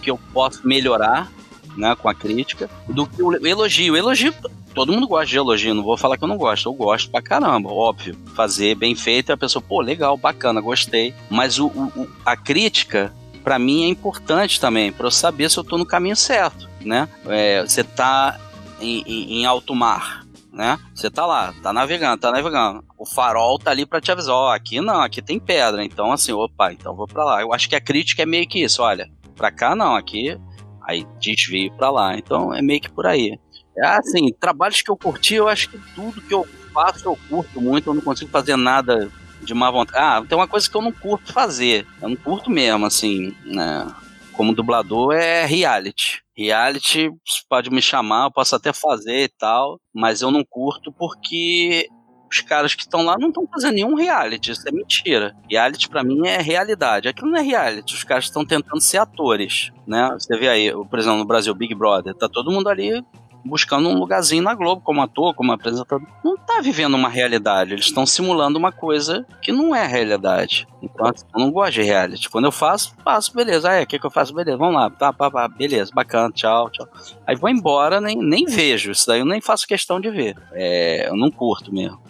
que 0.00 0.10
eu 0.10 0.18
posso 0.32 0.66
melhorar, 0.66 1.30
né, 1.76 1.94
com 1.94 2.08
a 2.08 2.14
crítica, 2.14 2.68
do 2.88 3.06
que 3.06 3.22
o 3.22 3.46
elogio. 3.46 3.94
O 3.94 3.96
elogio, 3.96 4.34
todo 4.74 4.92
mundo 4.92 5.06
gosta 5.08 5.26
de 5.26 5.36
elogio, 5.36 5.74
não 5.74 5.82
vou 5.82 5.96
falar 5.96 6.16
que 6.16 6.24
eu 6.24 6.28
não 6.28 6.36
gosto, 6.36 6.68
eu 6.68 6.72
gosto 6.74 7.10
pra 7.10 7.22
caramba, 7.22 7.70
óbvio. 7.72 8.16
Fazer 8.34 8.74
bem 8.74 8.94
feito, 8.94 9.32
a 9.32 9.36
pessoa, 9.36 9.62
pô, 9.66 9.80
legal, 9.80 10.16
bacana, 10.16 10.60
gostei. 10.60 11.14
Mas 11.30 11.58
o, 11.58 11.66
o- 11.68 12.08
a 12.24 12.36
crítica, 12.36 13.12
pra 13.44 13.58
mim, 13.58 13.84
é 13.84 13.88
importante 13.88 14.60
também, 14.60 14.92
pra 14.92 15.06
eu 15.06 15.10
saber 15.10 15.50
se 15.50 15.58
eu 15.58 15.64
tô 15.64 15.76
no 15.78 15.86
caminho 15.86 16.16
certo, 16.16 16.68
né? 16.84 17.08
É, 17.26 17.62
você 17.62 17.82
tá 17.84 18.38
em, 18.80 19.02
em, 19.06 19.40
em 19.40 19.46
alto 19.46 19.74
mar, 19.74 20.24
né? 20.52 20.78
Você 20.94 21.10
tá 21.10 21.24
lá, 21.26 21.52
tá 21.62 21.72
navegando, 21.72 22.20
tá 22.20 22.30
navegando. 22.30 22.84
O 22.98 23.04
farol 23.06 23.58
tá 23.58 23.70
ali 23.70 23.84
pra 23.86 24.00
te 24.00 24.10
avisar, 24.12 24.34
ó, 24.34 24.52
aqui 24.54 24.80
não, 24.80 25.00
aqui 25.00 25.20
tem 25.22 25.38
pedra. 25.40 25.84
Então, 25.84 26.12
assim, 26.12 26.32
opa, 26.32 26.72
então 26.72 26.94
vou 26.94 27.06
pra 27.06 27.24
lá. 27.24 27.40
Eu 27.42 27.52
acho 27.52 27.68
que 27.68 27.74
a 27.76 27.80
crítica 27.80 28.22
é 28.22 28.26
meio 28.26 28.46
que 28.46 28.62
isso, 28.62 28.82
olha, 28.82 29.10
pra 29.36 29.50
cá 29.50 29.74
não, 29.74 29.94
aqui 29.96 30.36
aí 30.84 31.06
desvio 31.20 31.72
pra 31.76 31.90
lá. 31.90 32.16
Então 32.16 32.52
é 32.54 32.60
meio 32.62 32.80
que 32.80 32.90
por 32.90 33.06
aí. 33.06 33.38
É 33.76 33.86
assim, 33.86 34.32
trabalhos 34.38 34.82
que 34.82 34.90
eu 34.90 34.96
curti, 34.96 35.34
eu 35.34 35.48
acho 35.48 35.68
que 35.70 35.78
tudo 35.94 36.20
que 36.20 36.34
eu 36.34 36.46
faço 36.72 37.06
eu 37.06 37.18
curto 37.28 37.60
muito, 37.60 37.90
eu 37.90 37.94
não 37.94 38.02
consigo 38.02 38.30
fazer 38.30 38.56
nada 38.56 39.10
de 39.42 39.54
má 39.54 39.70
vontade. 39.70 39.98
Ah, 39.98 40.24
tem 40.26 40.36
uma 40.36 40.48
coisa 40.48 40.70
que 40.70 40.76
eu 40.76 40.82
não 40.82 40.92
curto 40.92 41.32
fazer. 41.32 41.86
Eu 42.00 42.08
não 42.08 42.16
curto 42.16 42.50
mesmo, 42.50 42.86
assim, 42.86 43.34
né? 43.44 43.86
Como 44.32 44.54
dublador 44.54 45.12
é 45.14 45.44
reality. 45.44 46.22
Reality 46.36 47.10
pode 47.48 47.70
me 47.70 47.82
chamar, 47.82 48.26
eu 48.26 48.32
posso 48.32 48.56
até 48.56 48.72
fazer 48.72 49.24
e 49.24 49.28
tal, 49.28 49.78
mas 49.94 50.22
eu 50.22 50.30
não 50.30 50.44
curto 50.48 50.90
porque 50.92 51.86
os 52.30 52.40
caras 52.40 52.74
que 52.74 52.80
estão 52.82 53.02
lá 53.02 53.18
não 53.18 53.28
estão 53.28 53.46
fazendo 53.46 53.74
nenhum 53.74 53.94
reality, 53.94 54.52
isso 54.52 54.66
é 54.66 54.72
mentira. 54.72 55.36
Reality 55.50 55.86
pra 55.90 56.02
mim 56.02 56.26
é 56.26 56.40
realidade. 56.40 57.08
Aquilo 57.08 57.30
não 57.30 57.38
é 57.38 57.42
reality, 57.42 57.94
os 57.94 58.04
caras 58.04 58.24
estão 58.24 58.46
tentando 58.46 58.80
ser 58.80 58.96
atores, 58.96 59.70
né? 59.86 60.08
Você 60.14 60.34
vê 60.38 60.48
aí, 60.48 60.72
por 60.72 60.98
exemplo, 60.98 61.18
no 61.18 61.26
Brasil 61.26 61.54
Big 61.54 61.74
Brother, 61.74 62.14
tá 62.14 62.26
todo 62.26 62.50
mundo 62.50 62.68
ali 62.68 63.04
buscando 63.44 63.88
um 63.88 63.98
lugarzinho 63.98 64.42
na 64.42 64.54
Globo 64.54 64.82
como 64.82 65.02
ator, 65.02 65.34
como 65.34 65.52
apresentador. 65.52 66.06
Não 66.24 66.36
tá 66.36 66.60
vivendo 66.60 66.94
uma 66.94 67.08
realidade, 67.08 67.72
eles 67.72 67.86
estão 67.86 68.06
simulando 68.06 68.58
uma 68.58 68.72
coisa 68.72 69.26
que 69.40 69.52
não 69.52 69.74
é 69.74 69.86
realidade. 69.86 70.66
Então, 70.82 71.06
assim, 71.06 71.24
eu 71.34 71.40
não 71.40 71.50
gosto 71.50 71.74
de 71.74 71.82
reality. 71.82 72.28
Quando 72.28 72.46
eu 72.46 72.52
faço, 72.52 72.94
faço, 73.04 73.34
beleza. 73.34 73.70
Ah, 73.70 73.74
é, 73.74 73.82
o 73.82 73.86
que, 73.86 73.98
que 73.98 74.06
eu 74.06 74.10
faço? 74.10 74.34
Beleza, 74.34 74.56
vamos 74.56 74.74
lá. 74.74 74.90
Tá, 74.90 75.12
pá, 75.12 75.30
pá, 75.30 75.48
beleza, 75.48 75.92
bacana, 75.94 76.32
tchau, 76.32 76.70
tchau. 76.70 76.88
Aí 77.26 77.36
vou 77.36 77.48
embora, 77.48 78.00
nem, 78.00 78.16
nem 78.16 78.44
vejo. 78.44 78.90
Isso 78.90 79.06
daí 79.06 79.20
eu 79.20 79.26
nem 79.26 79.40
faço 79.40 79.66
questão 79.66 80.00
de 80.00 80.10
ver. 80.10 80.36
É, 80.52 81.08
eu 81.08 81.16
não 81.16 81.30
curto 81.30 81.72
mesmo. 81.72 82.00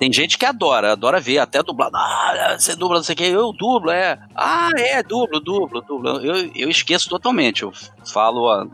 Tem 0.00 0.10
gente 0.10 0.38
que 0.38 0.46
adora, 0.46 0.92
adora 0.92 1.20
ver, 1.20 1.36
até 1.40 1.62
dublado. 1.62 1.94
Ah, 1.94 2.56
você 2.58 2.74
dubla, 2.74 2.96
não 2.96 3.04
sei 3.04 3.12
o 3.12 3.18
que, 3.18 3.24
eu 3.24 3.52
dublo, 3.52 3.90
é. 3.90 4.18
Ah, 4.34 4.70
é, 4.74 5.02
dublo, 5.02 5.38
dublo, 5.38 5.82
dublo. 5.82 6.24
Eu, 6.24 6.50
eu 6.54 6.70
esqueço 6.70 7.10
totalmente. 7.10 7.64
Eu 7.64 7.72
falo, 8.10 8.44
ó, 8.44 8.66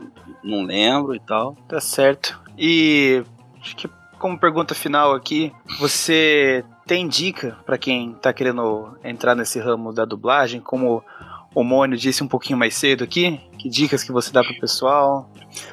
não 0.47 0.63
lembro 0.63 1.15
e 1.15 1.19
tal. 1.19 1.55
Tá 1.67 1.79
certo. 1.79 2.39
E 2.57 3.23
acho 3.61 3.75
que 3.75 3.89
como 4.17 4.39
pergunta 4.39 4.73
final 4.73 5.13
aqui, 5.13 5.51
você 5.79 6.63
tem 6.85 7.07
dica 7.07 7.57
para 7.65 7.77
quem 7.77 8.13
tá 8.13 8.33
querendo 8.33 8.97
entrar 9.03 9.35
nesse 9.35 9.59
ramo 9.59 9.93
da 9.93 10.05
dublagem, 10.05 10.59
como 10.59 11.03
o 11.53 11.63
Mônio 11.63 11.97
disse 11.97 12.23
um 12.23 12.27
pouquinho 12.27 12.57
mais 12.57 12.75
cedo 12.75 13.03
aqui? 13.03 13.39
Que 13.57 13.69
dicas 13.69 14.03
que 14.03 14.11
você 14.11 14.31
dá 14.31 14.43
pro 14.43 14.59
pessoal? 14.59 15.29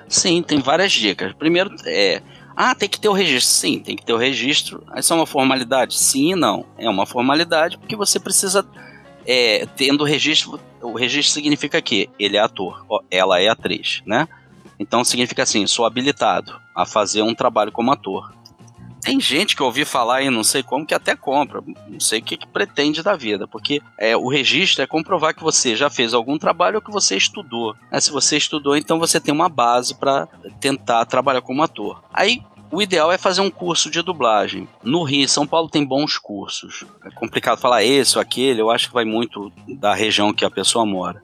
Sim, 0.09 0.43
tem 0.43 0.61
várias 0.61 0.93
dicas. 0.93 1.33
Primeiro, 1.35 1.75
é. 1.85 2.23
Ah, 2.57 2.75
tem 2.75 2.89
que 2.89 3.01
ter 3.01 3.09
o 3.09 3.13
registro. 3.13 3.53
Sim, 3.53 3.81
tem 3.81 3.97
que 3.97 4.05
ter 4.05 4.13
o 4.13 4.17
registro. 4.17 4.85
Isso 4.97 5.13
é 5.13 5.17
uma 5.17 5.27
formalidade? 5.27 5.95
Sim 5.99 6.33
e 6.33 6.37
não. 6.37 6.65
É 6.79 6.89
uma 6.89 7.07
formalidade 7.07 7.79
porque 7.79 7.97
você 7.97 8.19
precisa. 8.19 8.67
É, 9.27 9.67
tendo 9.77 10.03
o 10.03 10.07
registro. 10.07 10.61
O 10.81 10.97
registro 10.97 11.33
significa 11.33 11.81
que 11.81 12.11
ele 12.19 12.37
é 12.37 12.41
ator, 12.41 12.85
ela 13.11 13.41
é 13.41 13.49
atriz, 13.49 14.03
né? 14.05 14.29
Então 14.79 15.05
significa 15.05 15.43
assim, 15.43 15.67
sou 15.67 15.85
habilitado 15.85 16.61
a 16.75 16.85
fazer 16.85 17.23
um 17.23 17.35
trabalho 17.35 17.73
como 17.73 17.93
ator. 17.93 18.33
Tem 19.05 19.21
gente 19.21 19.55
que 19.55 19.61
eu 19.61 19.67
ouvi 19.67 19.85
falar 19.85 20.23
e 20.23 20.31
não 20.31 20.43
sei 20.43 20.63
como 20.63 20.87
que 20.87 20.95
até 20.95 21.15
compra, 21.15 21.63
não 21.87 22.01
sei 22.01 22.21
o 22.21 22.23
que, 22.23 22.39
que 22.39 22.47
pretende 22.47 23.03
da 23.03 23.15
vida, 23.15 23.47
porque 23.47 23.83
é, 23.99 24.17
o 24.17 24.29
registro 24.29 24.83
é 24.83 24.87
comprovar 24.87 25.35
que 25.35 25.43
você 25.43 25.77
já 25.77 25.91
fez 25.91 26.15
algum 26.15 26.39
trabalho 26.39 26.77
ou 26.77 26.83
que 26.83 26.91
você 26.91 27.15
estudou. 27.15 27.77
É, 27.93 28.01
se 28.01 28.11
você 28.11 28.39
estudou, 28.39 28.75
então 28.75 28.99
você 28.99 29.21
tem 29.21 29.35
uma 29.35 29.51
base 29.51 29.95
para 29.95 30.27
tentar 30.59 31.05
trabalhar 31.05 31.43
como 31.43 31.63
ator. 31.63 32.03
Aí 32.11 32.43
o 32.73 32.81
ideal 32.81 33.13
é 33.13 33.19
fazer 33.19 33.43
um 33.43 33.51
curso 33.51 33.91
de 33.91 34.01
dublagem. 34.01 34.67
No 34.83 35.05
Rio, 35.05 35.29
São 35.29 35.47
Paulo 35.47 35.69
tem 35.69 35.85
bons 35.85 36.19
cursos. 36.19 36.85
É 37.05 37.11
complicado 37.11 37.61
falar 37.61 37.85
esse 37.85 38.17
ou 38.17 38.23
aquele, 38.23 38.63
eu 38.63 38.71
acho 38.71 38.89
que 38.89 38.95
vai 38.95 39.05
muito 39.05 39.53
da 39.69 39.95
região 39.95 40.33
que 40.33 40.45
a 40.47 40.51
pessoa 40.51 40.87
mora. 40.87 41.23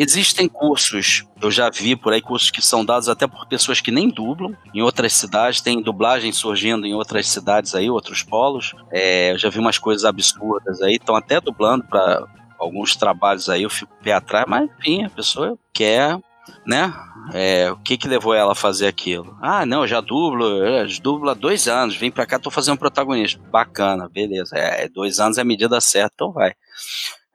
Existem 0.00 0.48
cursos, 0.48 1.24
eu 1.42 1.50
já 1.50 1.68
vi 1.68 1.96
por 1.96 2.12
aí 2.12 2.22
cursos 2.22 2.52
que 2.52 2.62
são 2.62 2.84
dados 2.84 3.08
até 3.08 3.26
por 3.26 3.48
pessoas 3.48 3.80
que 3.80 3.90
nem 3.90 4.08
dublam. 4.08 4.54
Em 4.72 4.80
outras 4.80 5.12
cidades, 5.12 5.60
tem 5.60 5.82
dublagem 5.82 6.30
surgindo 6.30 6.86
em 6.86 6.94
outras 6.94 7.26
cidades 7.26 7.74
aí, 7.74 7.90
outros 7.90 8.22
polos. 8.22 8.76
É, 8.92 9.32
eu 9.32 9.38
já 9.38 9.50
vi 9.50 9.58
umas 9.58 9.76
coisas 9.76 10.04
absurdas 10.04 10.80
aí, 10.80 10.94
estão 10.94 11.16
até 11.16 11.40
dublando 11.40 11.82
para 11.82 12.24
alguns 12.60 12.94
trabalhos 12.94 13.48
aí, 13.48 13.64
eu 13.64 13.70
fico 13.70 13.92
pé 14.00 14.12
atrás, 14.12 14.44
mas 14.46 14.70
enfim, 14.78 15.04
a 15.04 15.10
pessoa 15.10 15.58
quer, 15.74 16.16
né? 16.64 16.94
É, 17.34 17.68
o 17.72 17.76
que 17.78 17.96
que 17.96 18.06
levou 18.06 18.32
ela 18.32 18.52
a 18.52 18.54
fazer 18.54 18.86
aquilo? 18.86 19.36
Ah, 19.42 19.66
não, 19.66 19.84
já 19.84 20.00
dublo, 20.00 20.64
eu 20.64 20.86
dublo 21.02 21.28
há 21.28 21.34
dois 21.34 21.66
anos, 21.66 21.96
vim 21.96 22.12
pra 22.12 22.24
cá, 22.24 22.38
tô 22.38 22.52
fazendo 22.52 22.78
protagonista. 22.78 23.42
Bacana, 23.50 24.08
beleza. 24.08 24.56
É, 24.56 24.88
dois 24.88 25.18
anos 25.18 25.38
é 25.38 25.40
a 25.40 25.44
medida 25.44 25.80
certa, 25.80 26.12
então 26.14 26.32
vai. 26.32 26.52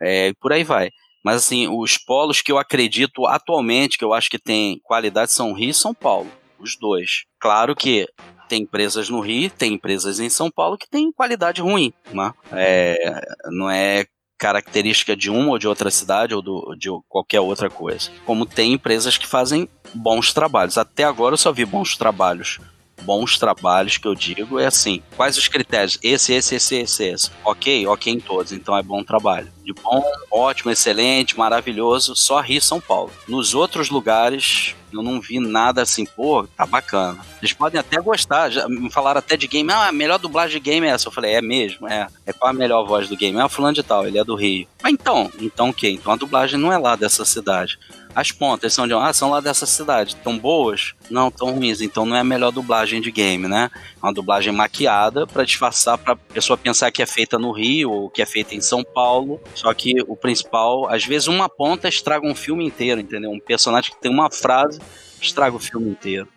É, 0.02 0.31
por 0.40 0.53
aí 0.53 0.64
vai. 0.64 0.90
Mas 1.24 1.38
assim, 1.38 1.68
os 1.68 1.98
polos 1.98 2.41
que 2.41 2.52
eu 2.52 2.58
acredito 2.58 3.26
atualmente, 3.26 3.98
que 3.98 4.04
eu 4.04 4.14
acho 4.14 4.30
que 4.30 4.40
tem 4.40 4.80
qualidade, 4.84 5.32
são 5.32 5.54
Rio 5.54 5.70
e 5.70 5.74
São 5.74 5.94
Paulo. 5.94 6.30
Os 6.60 6.78
dois. 6.78 7.26
Claro 7.40 7.76
que 7.76 8.08
tem 8.48 8.64
empresas 8.64 9.10
no 9.10 9.20
Rio, 9.20 9.50
tem 9.50 9.74
empresas 9.74 10.20
em 10.20 10.30
São 10.30 10.52
Paulo 10.52 10.78
que 10.78 10.90
têm 10.90 11.12
qualidade 11.12 11.62
ruim. 11.62 11.94
Né? 12.12 12.34
É, 12.52 13.22
não 13.52 13.70
é 13.70 14.06
característica 14.38 15.16
de 15.16 15.30
uma 15.30 15.52
ou 15.52 15.58
de 15.58 15.68
outra 15.68 15.90
cidade 15.90 16.36
ou 16.36 16.41
do, 16.41 16.76
de 16.78 16.90
qualquer 17.08 17.40
outra 17.40 17.70
coisa. 17.70 18.12
Como 18.26 18.45
tem 18.45 18.74
empresas 18.74 19.18
que 19.18 19.26
fazem 19.26 19.70
bons 19.94 20.34
trabalhos. 20.34 20.78
Até 20.78 21.04
agora 21.04 21.34
eu 21.34 21.38
só 21.38 21.52
vi 21.52 21.66
bons 21.66 21.95
trabalhos 21.95 22.60
bons 23.02 23.38
trabalhos 23.38 23.98
que 23.98 24.07
eu 24.07 24.15
digo 24.15 24.60
é 24.60 24.65
assim: 24.65 25.02
quais 25.15 25.38
os 25.38 25.48
critérios? 25.48 25.98
Esse, 26.02 26.34
esse, 26.34 26.56
esse, 26.56 26.76
esse, 26.76 27.03
esse. 27.06 27.32
Ok? 27.44 27.88
Ok 27.88 28.14
em 28.14 28.20
todos, 28.20 28.52
então 28.52 28.78
é 28.78 28.84
bom 28.84 29.03
trabalho. 29.03 29.52
De 29.64 29.74
bom, 29.74 30.03
ótimo, 30.30 30.72
excelente, 30.72 31.38
maravilhoso, 31.38 32.15
só 32.15 32.41
Rio 32.41 32.61
São 32.61 32.82
Paulo. 32.82 33.11
Nos 33.28 33.53
outros 33.53 33.90
lugares, 33.90 34.76
eu 34.91 35.02
não 35.02 35.22
vi 35.22 35.40
nada 35.40 35.82
assim, 35.82 36.06
pô, 36.06 36.45
tá 36.45 36.65
bacana. 36.65 37.20
Eles 37.41 37.53
podem 37.53 37.80
até 37.80 37.99
gostar, 38.02 38.49
já 38.49 38.68
me 38.68 38.91
falaram 38.91 39.20
até 39.20 39.38
de 39.38 39.48
game, 39.48 39.72
ah, 39.72 39.88
a 39.88 39.91
melhor 39.91 40.20
dublagem 40.20 40.61
de 40.61 40.70
game 40.70 40.86
é 40.86 40.90
essa. 40.90 41.07
Eu 41.07 41.11
falei, 41.14 41.34
é 41.34 41.41
mesmo, 41.41 41.88
é. 41.88 42.07
É 42.26 42.34
qual 42.34 42.52
a 42.52 42.53
melhor 42.53 42.86
voz 42.86 43.07
do 43.07 43.15
game? 43.15 43.40
É 43.40 43.45
o 43.45 43.49
fulano 43.49 43.74
de 43.74 43.84
tal, 43.84 44.06
ele 44.06 44.18
é 44.18 44.24
do 44.24 44.36
Rio. 44.36 44.68
Mas 44.82 44.91
então, 44.91 45.32
então 45.40 45.70
o 45.70 45.74
quê? 45.74 45.90
Então 45.90 46.11
a 46.11 46.18
dublagem 46.18 46.60
não 46.60 46.72
é 46.72 46.78
lá 46.78 46.95
dessa 46.95 47.24
cidade. 47.24 47.80
As 48.15 48.31
pontas 48.31 48.73
são 48.73 48.88
de 48.88 48.94
ah, 48.94 49.11
são 49.11 49.30
lá 49.30 49.40
dessa 49.40 49.65
cidade, 49.65 50.15
tão 50.18 50.38
boas? 50.38 50.94
Não, 51.10 51.31
tão 51.31 51.52
ruins. 51.52 51.81
Então 51.81 52.06
não 52.06 52.15
é 52.15 52.19
a 52.19 52.23
melhor 52.23 52.52
dublagem 52.52 53.02
de 53.02 53.11
game, 53.11 53.48
né? 53.48 53.72
É 53.73 54.06
uma 54.06 54.14
dublagem 54.14 54.53
maquiada 54.53 55.26
para 55.26 55.44
disfarçar 55.44 55.98
para 55.98 56.15
pessoa 56.15 56.57
pensar 56.57 56.91
que 56.91 57.02
é 57.02 57.06
feita 57.06 57.40
no 57.40 57.52
Rio 57.52 57.91
ou 57.91 58.10
que 58.10 58.22
é 58.22 58.26
feita 58.26 58.56
em 58.56 58.61
São 58.61 58.84
Paulo. 58.84 59.41
Só 59.56 59.73
que 59.73 59.95
o 60.07 60.15
principal, 60.15 60.88
às 60.90 61.06
vezes 61.06 61.27
uma 61.27 61.49
ponta 61.49 61.88
estraga 61.88 62.27
um 62.27 62.35
filme 62.35 62.65
inteiro, 62.65 63.02
entendeu? 63.02 63.31
Um 63.31 63.40
personagem 63.40 63.91
que 63.91 64.02
tem 64.02 64.11
uma 64.11 64.30
frase 64.30 64.80
estraga 65.22 65.56
o 65.56 65.60
filme 65.60 65.90
inteiro. 65.90 66.27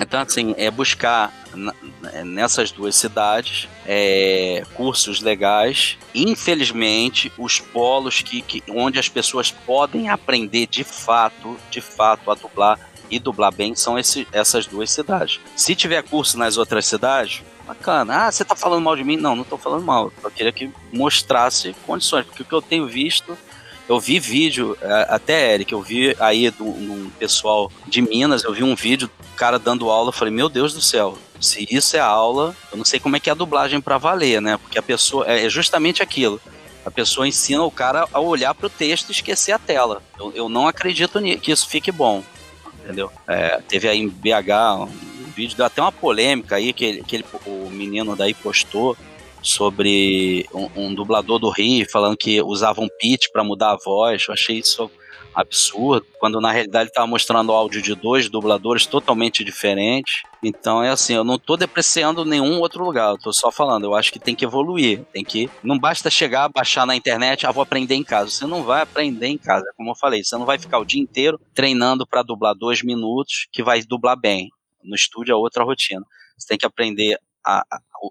Então, 0.00 0.20
assim, 0.20 0.54
é 0.56 0.70
buscar 0.70 1.32
nessas 2.24 2.70
duas 2.70 2.94
cidades 2.94 3.68
é, 3.86 4.62
cursos 4.74 5.20
legais. 5.20 5.98
Infelizmente, 6.14 7.32
os 7.36 7.58
polos 7.58 8.22
que, 8.22 8.40
que, 8.40 8.62
onde 8.70 8.98
as 8.98 9.08
pessoas 9.08 9.50
podem 9.50 10.08
aprender 10.08 10.66
de 10.66 10.84
fato, 10.84 11.58
de 11.70 11.80
fato, 11.80 12.30
a 12.30 12.34
dublar 12.34 12.78
e 13.10 13.18
dublar 13.18 13.52
bem 13.52 13.74
são 13.74 13.98
esse, 13.98 14.28
essas 14.32 14.66
duas 14.66 14.90
cidades. 14.90 15.40
Se 15.56 15.74
tiver 15.74 16.02
curso 16.02 16.38
nas 16.38 16.56
outras 16.56 16.86
cidades, 16.86 17.42
bacana. 17.66 18.26
Ah, 18.26 18.32
você 18.32 18.44
tá 18.44 18.54
falando 18.54 18.82
mal 18.82 18.96
de 18.96 19.04
mim? 19.04 19.16
Não, 19.16 19.36
não 19.36 19.44
tô 19.44 19.58
falando 19.58 19.84
mal. 19.84 20.12
Eu 20.22 20.30
queria 20.30 20.52
que 20.52 20.70
mostrasse 20.92 21.74
condições, 21.86 22.24
porque 22.26 22.42
o 22.42 22.44
que 22.44 22.54
eu 22.54 22.62
tenho 22.62 22.86
visto 22.86 23.36
eu 23.88 23.98
vi 23.98 24.20
vídeo, 24.20 24.76
é, 24.82 25.06
até 25.08 25.54
Eric, 25.54 25.72
eu 25.72 25.80
vi 25.80 26.14
aí 26.20 26.50
do, 26.50 26.64
um 26.64 27.10
pessoal 27.18 27.72
de 27.86 28.02
Minas, 28.02 28.44
eu 28.44 28.52
vi 28.52 28.62
um 28.62 28.74
vídeo, 28.74 29.10
cara 29.34 29.58
dando 29.58 29.90
aula, 29.90 30.08
eu 30.08 30.12
falei, 30.12 30.32
meu 30.32 30.48
Deus 30.48 30.74
do 30.74 30.80
céu, 30.80 31.16
se 31.40 31.66
isso 31.70 31.96
é 31.96 32.00
aula, 32.00 32.54
eu 32.70 32.76
não 32.76 32.84
sei 32.84 33.00
como 33.00 33.16
é 33.16 33.20
que 33.20 33.30
é 33.30 33.32
a 33.32 33.36
dublagem 33.36 33.80
para 33.80 33.96
valer, 33.96 34.42
né? 34.42 34.58
Porque 34.58 34.78
a 34.78 34.82
pessoa, 34.82 35.26
é, 35.26 35.46
é 35.46 35.48
justamente 35.48 36.02
aquilo. 36.02 36.40
A 36.84 36.90
pessoa 36.90 37.28
ensina 37.28 37.62
o 37.62 37.70
cara 37.70 38.06
a 38.12 38.20
olhar 38.20 38.54
para 38.54 38.66
o 38.66 38.70
texto 38.70 39.08
e 39.08 39.12
esquecer 39.12 39.52
a 39.52 39.58
tela. 39.58 40.02
Eu, 40.18 40.32
eu 40.34 40.48
não 40.48 40.66
acredito 40.66 41.20
que 41.40 41.52
isso 41.52 41.68
fique 41.68 41.92
bom, 41.92 42.22
entendeu? 42.82 43.10
É, 43.26 43.60
teve 43.68 43.88
aí 43.88 43.98
em 43.98 44.08
BH 44.08 44.84
um 44.84 45.30
vídeo, 45.34 45.56
deu 45.56 45.66
até 45.66 45.80
uma 45.80 45.92
polêmica 45.92 46.56
aí 46.56 46.72
que, 46.72 46.84
ele, 46.84 47.02
que 47.04 47.16
ele, 47.16 47.24
o 47.46 47.70
menino 47.70 48.16
daí 48.16 48.34
postou 48.34 48.96
sobre 49.42 50.46
um, 50.52 50.86
um, 50.86 50.94
dublador 50.94 51.38
do 51.38 51.50
Rio 51.50 51.88
falando 51.90 52.16
que 52.16 52.42
usava 52.42 52.80
um 52.80 52.88
pitch 52.98 53.26
para 53.32 53.44
mudar 53.44 53.72
a 53.72 53.78
voz. 53.84 54.24
Eu 54.28 54.34
achei 54.34 54.58
isso 54.58 54.90
absurdo, 55.34 56.04
quando 56.18 56.40
na 56.40 56.50
realidade 56.50 56.88
estava 56.88 57.06
mostrando 57.06 57.52
áudio 57.52 57.80
de 57.80 57.94
dois 57.94 58.28
dubladores 58.28 58.86
totalmente 58.86 59.44
diferentes. 59.44 60.22
Então 60.42 60.82
é 60.82 60.90
assim, 60.90 61.14
eu 61.14 61.22
não 61.22 61.36
estou 61.36 61.56
depreciando 61.56 62.24
nenhum 62.24 62.58
outro 62.58 62.84
lugar, 62.84 63.10
eu 63.10 63.14
estou 63.14 63.32
só 63.32 63.52
falando, 63.52 63.84
eu 63.84 63.94
acho 63.94 64.12
que 64.12 64.18
tem 64.18 64.34
que 64.34 64.44
evoluir, 64.44 65.04
tem 65.12 65.22
que 65.22 65.48
não 65.62 65.78
basta 65.78 66.10
chegar, 66.10 66.48
baixar 66.48 66.84
na 66.84 66.96
internet, 66.96 67.46
ah, 67.46 67.52
vou 67.52 67.62
aprender 67.62 67.94
em 67.94 68.02
casa. 68.02 68.30
Você 68.30 68.46
não 68.46 68.64
vai 68.64 68.82
aprender 68.82 69.28
em 69.28 69.38
casa, 69.38 69.64
como 69.76 69.90
eu 69.90 69.94
falei, 69.94 70.24
você 70.24 70.36
não 70.36 70.44
vai 70.44 70.58
ficar 70.58 70.80
o 70.80 70.84
dia 70.84 71.00
inteiro 71.00 71.40
treinando 71.54 72.04
para 72.04 72.22
dublar 72.22 72.54
dois 72.54 72.82
minutos 72.82 73.46
que 73.52 73.62
vai 73.62 73.80
dublar 73.82 74.18
bem. 74.18 74.48
No 74.82 74.96
estúdio 74.96 75.32
é 75.32 75.36
outra 75.36 75.62
rotina. 75.62 76.02
Você 76.36 76.48
tem 76.48 76.58
que 76.58 76.66
aprender 76.66 77.16
a, 77.44 77.64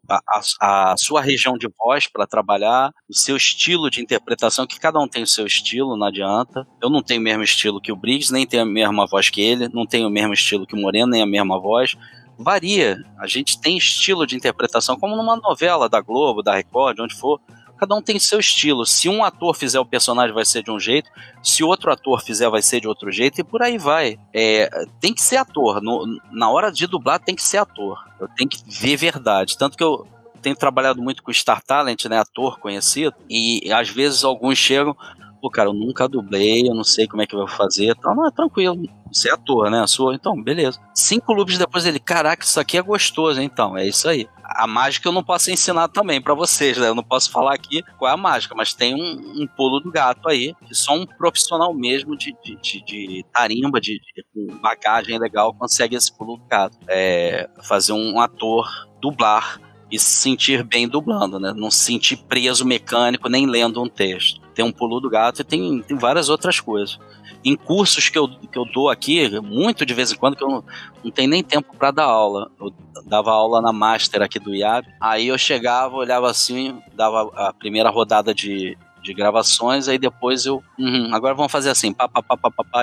a, 0.10 0.22
a, 0.60 0.92
a 0.94 0.98
sua 0.98 1.22
região 1.22 1.58
de 1.58 1.68
voz 1.78 2.08
para 2.08 2.28
trabalhar, 2.28 2.92
o 3.10 3.14
seu 3.14 3.38
estilo 3.38 3.90
de 3.90 4.02
interpretação, 4.02 4.68
que 4.68 4.80
cada 4.80 5.00
um 5.00 5.08
tem 5.08 5.24
o 5.24 5.28
seu 5.28 5.46
estilo, 5.46 5.98
não 5.98 6.08
adianta. 6.08 6.68
Eu 6.82 6.90
não 6.90 7.02
tenho 7.02 7.22
o 7.22 7.24
mesmo 7.24 7.44
estilo 7.44 7.82
que 7.82 7.92
o 7.92 7.96
Briggs, 7.96 8.32
nem 8.32 8.46
tenho 8.46 8.64
a 8.64 8.66
mesma 8.66 9.06
voz 9.08 9.30
que 9.30 9.42
ele, 9.42 9.70
não 9.70 9.86
tenho 9.86 10.08
o 10.08 10.12
mesmo 10.12 10.34
estilo 10.34 10.66
que 10.66 10.76
o 10.76 10.80
Moreno, 10.80 11.12
nem 11.12 11.22
a 11.22 11.26
mesma 11.26 11.60
voz. 11.60 11.96
Varia. 12.38 13.04
A 13.20 13.26
gente 13.26 13.60
tem 13.60 13.78
estilo 13.78 14.28
de 14.28 14.36
interpretação, 14.36 14.98
como 14.98 15.16
numa 15.16 15.36
novela 15.36 15.90
da 15.90 16.00
Globo, 16.00 16.44
da 16.44 16.56
Record, 16.56 17.00
onde 17.00 17.16
for 17.16 17.40
cada 17.78 17.96
um 17.96 18.02
tem 18.02 18.20
seu 18.20 18.40
estilo. 18.40 18.86
Se 18.86 19.08
um 19.08 19.24
ator 19.24 19.56
fizer 19.56 19.80
o 19.80 19.86
personagem, 19.86 20.34
vai 20.34 20.46
ser 20.46 20.64
de 20.64 20.72
um 20.72 20.80
jeito, 20.80 21.10
se 21.44 21.64
outro 21.64 21.92
ator 21.92 22.22
fizer, 22.22 22.50
vai 22.50 22.62
ser 22.62 22.82
de 22.82 22.88
outro 22.88 23.12
jeito, 23.12 23.40
e 23.40 23.44
por 23.44 23.62
aí 23.62 23.78
vai. 23.78 24.20
É, 24.34 24.70
tem 25.00 25.14
que 25.14 25.22
ser 25.22 25.38
ator. 25.38 25.82
No, 25.82 26.06
na 26.32 26.50
hora 26.50 26.72
de 26.72 26.88
dublar, 26.88 27.20
tem 27.20 27.36
que 27.36 27.44
ser 27.44 27.58
ator. 27.58 28.04
Eu 28.20 28.28
tenho 28.30 28.50
que 28.50 28.62
ver 28.68 28.98
verdade. 28.98 29.58
Tanto 29.58 29.78
que 29.78 29.84
eu 29.84 30.08
tenho 30.42 30.56
trabalhado 30.56 31.02
muito 31.02 31.24
com 31.24 31.34
Star 31.34 31.62
Talent, 31.62 32.06
né, 32.06 32.20
ator 32.20 32.60
conhecido, 32.60 33.16
e 33.30 33.72
às 33.72 33.90
vezes 33.90 34.24
alguns 34.24 34.58
chegam, 34.58 34.96
pô, 35.42 35.50
cara, 35.50 35.70
eu 35.70 35.74
nunca 35.74 36.08
dublei, 36.08 36.68
eu 36.68 36.76
não 36.76 36.84
sei 36.84 37.08
como 37.08 37.22
é 37.22 37.28
que 37.28 37.36
eu 37.36 37.40
vou 37.40 37.48
fazer. 37.48 37.92
Então, 37.98 38.16
não, 38.16 38.28
é 38.28 38.32
tranquilo. 38.32 38.82
Você 39.12 39.30
é 39.30 39.34
ator, 39.34 39.70
né? 39.70 39.86
Sou, 39.88 40.14
então, 40.14 40.42
beleza. 40.42 40.80
Cinco 40.94 41.34
loops 41.34 41.58
depois 41.58 41.86
ele, 41.86 42.00
caraca, 42.00 42.44
isso 42.44 42.60
aqui 42.60 42.78
é 42.78 42.82
gostoso, 42.82 43.42
então, 43.42 43.78
é 43.78 43.88
isso 43.88 44.08
aí. 44.08 44.28
A 44.44 44.68
mágica 44.68 45.08
eu 45.08 45.14
não 45.14 45.24
posso 45.24 45.52
ensinar 45.52 45.88
também 45.90 46.22
para 46.22 46.34
vocês, 46.34 46.78
né? 46.78 46.88
Eu 46.88 46.96
não 46.96 47.04
posso 47.04 47.32
falar 47.32 47.54
aqui 47.54 47.84
qual 47.98 48.12
é 48.12 48.14
a 48.14 48.18
mágica, 48.18 48.56
mas 48.56 48.74
tem 48.74 48.96
um, 48.96 49.42
um 49.42 49.48
pulo 49.48 49.80
do 49.80 49.92
gato 49.92 50.28
aí, 50.28 50.54
que 50.66 50.76
só 50.76 50.96
um 50.96 51.06
profissional 51.06 51.74
mesmo 51.74 52.18
de, 52.18 52.36
de, 52.44 52.56
de, 52.56 52.84
de 52.84 53.26
tarimba, 53.34 53.80
de, 53.80 54.00
de, 54.00 54.52
bagagem 54.62 55.20
legal, 55.20 55.54
consegue 55.54 55.96
esse 55.96 56.16
pulo 56.18 56.38
do 56.38 56.46
gato. 56.46 56.78
É, 56.88 57.50
fazer 57.64 57.94
um 57.94 58.20
ator 58.20 58.68
dublar 59.02 59.60
e 59.92 59.98
se 59.98 60.22
sentir 60.22 60.64
bem 60.64 60.88
dublando, 60.88 61.40
né? 61.40 61.54
Não 61.56 61.72
se 61.72 61.80
sentir 61.80 62.18
preso 62.18 62.66
mecânico 62.66 63.30
nem 63.30 63.46
lendo 63.46 63.82
um 63.82 63.88
texto. 63.88 64.47
Tem 64.58 64.66
um 64.66 64.72
pulo 64.72 65.00
do 65.00 65.08
gato 65.08 65.42
e 65.42 65.44
tem, 65.44 65.84
tem 65.84 65.96
várias 65.96 66.30
outras 66.30 66.60
coisas. 66.60 66.98
Em 67.46 67.56
cursos 67.56 68.10
que 68.10 68.18
eu, 68.18 68.28
que 68.28 68.58
eu 68.58 68.66
dou 68.66 68.90
aqui, 68.90 69.40
muito 69.40 69.86
de 69.86 69.94
vez 69.94 70.12
em 70.12 70.16
quando, 70.16 70.36
que 70.36 70.44
eu 70.44 70.50
não, 70.50 70.64
não 71.04 71.12
tenho 71.12 71.30
nem 71.30 71.44
tempo 71.44 71.78
para 71.78 71.92
dar 71.92 72.06
aula. 72.06 72.50
Eu 72.60 72.74
dava 73.06 73.30
aula 73.30 73.62
na 73.62 73.72
Master 73.72 74.24
aqui 74.24 74.40
do 74.40 74.56
IAB. 74.56 74.88
Aí 75.00 75.28
eu 75.28 75.38
chegava, 75.38 75.96
olhava 75.96 76.28
assim, 76.28 76.82
dava 76.96 77.32
a 77.36 77.54
primeira 77.54 77.92
rodada 77.92 78.34
de, 78.34 78.76
de 79.04 79.14
gravações, 79.14 79.88
aí 79.88 80.00
depois 80.00 80.48
eu. 80.48 80.64
Uhum, 80.80 81.14
agora 81.14 81.36
vamos 81.36 81.52
fazer 81.52 81.70
assim, 81.70 81.94
pá. 81.94 82.10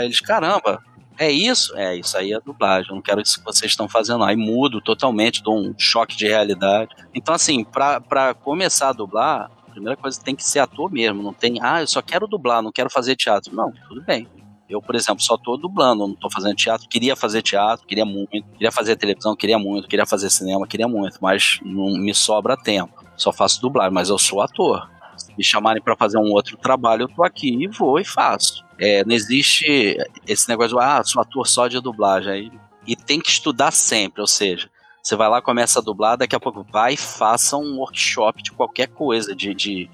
Eles, 0.01 0.21
caramba, 0.21 0.81
é 1.19 1.29
isso? 1.29 1.77
É, 1.77 1.97
isso 1.97 2.17
aí 2.17 2.33
é 2.33 2.39
dublagem. 2.39 2.91
Eu 2.91 2.95
não 2.95 3.03
quero 3.03 3.21
isso 3.21 3.41
que 3.41 3.45
vocês 3.45 3.73
estão 3.73 3.89
fazendo. 3.89 4.23
Aí 4.23 4.37
mudo 4.37 4.81
totalmente, 4.81 5.43
dou 5.43 5.59
um 5.59 5.75
choque 5.77 6.17
de 6.17 6.29
realidade. 6.29 6.95
Então, 7.13 7.35
assim, 7.35 7.65
pra, 7.65 8.33
começar 8.43 8.91
a 8.91 8.93
dublar, 8.93 9.51
primeira 9.75 9.97
coisa 9.97 10.21
tem 10.21 10.35
que 10.35 10.45
ser 10.45 10.61
ator 10.61 10.91
mesmo. 10.91 11.23
Não 11.23 11.33
tem, 11.33 11.59
ah, 11.61 11.83
eu 11.83 11.87
só 11.87 12.01
quero 12.01 12.27
dublar, 12.27 12.63
não 12.63 12.73
quero 12.73 12.89
fazer 12.89 13.17
teatro. 13.17 13.55
Não, 13.55 13.73
tudo 13.89 14.03
bem. 14.03 14.27
Eu, 14.69 14.81
por 14.81 14.95
exemplo, 14.95 15.23
só 15.23 15.37
tô 15.37 15.57
dublando, 15.57 16.07
não 16.07 16.15
tô 16.15 16.31
fazendo 16.31 16.57
teatro. 16.57 16.89
Queria 16.89 17.15
fazer 17.15 17.43
teatro, 17.43 17.87
queria 17.87 18.07
muito. 18.07 18.49
Queria 18.53 18.73
fazer 18.73 18.97
televisão, 18.97 19.37
queria 19.37 19.59
muito. 19.59 19.87
Queria 19.87 20.07
fazer 20.07 20.31
cinema, 20.31 20.67
queria 20.67 20.89
muito. 20.89 21.19
Mas 21.21 21.61
não 21.63 21.91
me 21.99 22.15
sobra 22.15 22.57
tempo. 22.57 23.05
Só 23.17 23.33
faço 23.33 23.61
dublagem, 23.61 23.93
mas 23.93 24.09
eu 24.09 24.19
sou 24.19 24.41
ator 24.41 24.89
me 25.37 25.45
chamarem 25.45 25.83
para 25.83 25.97
fazer 25.97 26.19
um 26.19 26.33
outro 26.33 26.57
trabalho, 26.57 27.03
eu 27.03 27.09
tô 27.09 27.23
aqui 27.23 27.55
e 27.55 27.67
vou 27.67 27.99
e 27.99 28.05
faço. 28.05 28.65
É, 28.79 29.05
não 29.05 29.15
existe 29.15 29.97
esse 30.27 30.49
negócio 30.49 30.77
de, 30.77 30.83
ah, 30.83 31.03
sou 31.05 31.23
ator 31.23 31.47
só 31.47 31.69
de 31.69 31.81
dublagem. 31.81 32.51
E 32.87 32.95
tem 32.95 33.19
que 33.19 33.31
estudar 33.31 33.71
sempre, 33.71 34.21
ou 34.21 34.27
seja, 34.27 34.69
você 35.05 35.17
vai 35.17 35.29
lá, 35.29 35.43
começa 35.43 35.81
a 35.81 35.83
dublar, 35.83 36.17
daqui 36.17 36.35
a 36.35 36.41
pouco 36.41 36.65
vai 36.73 36.95
e 36.95 36.97
faça 36.97 37.59
um 37.59 37.77
workshop 37.77 38.43
de 38.43 38.53
qualquer 38.53 38.89
coisa, 38.89 39.37
de, 39.37 39.55
de, 39.55 39.91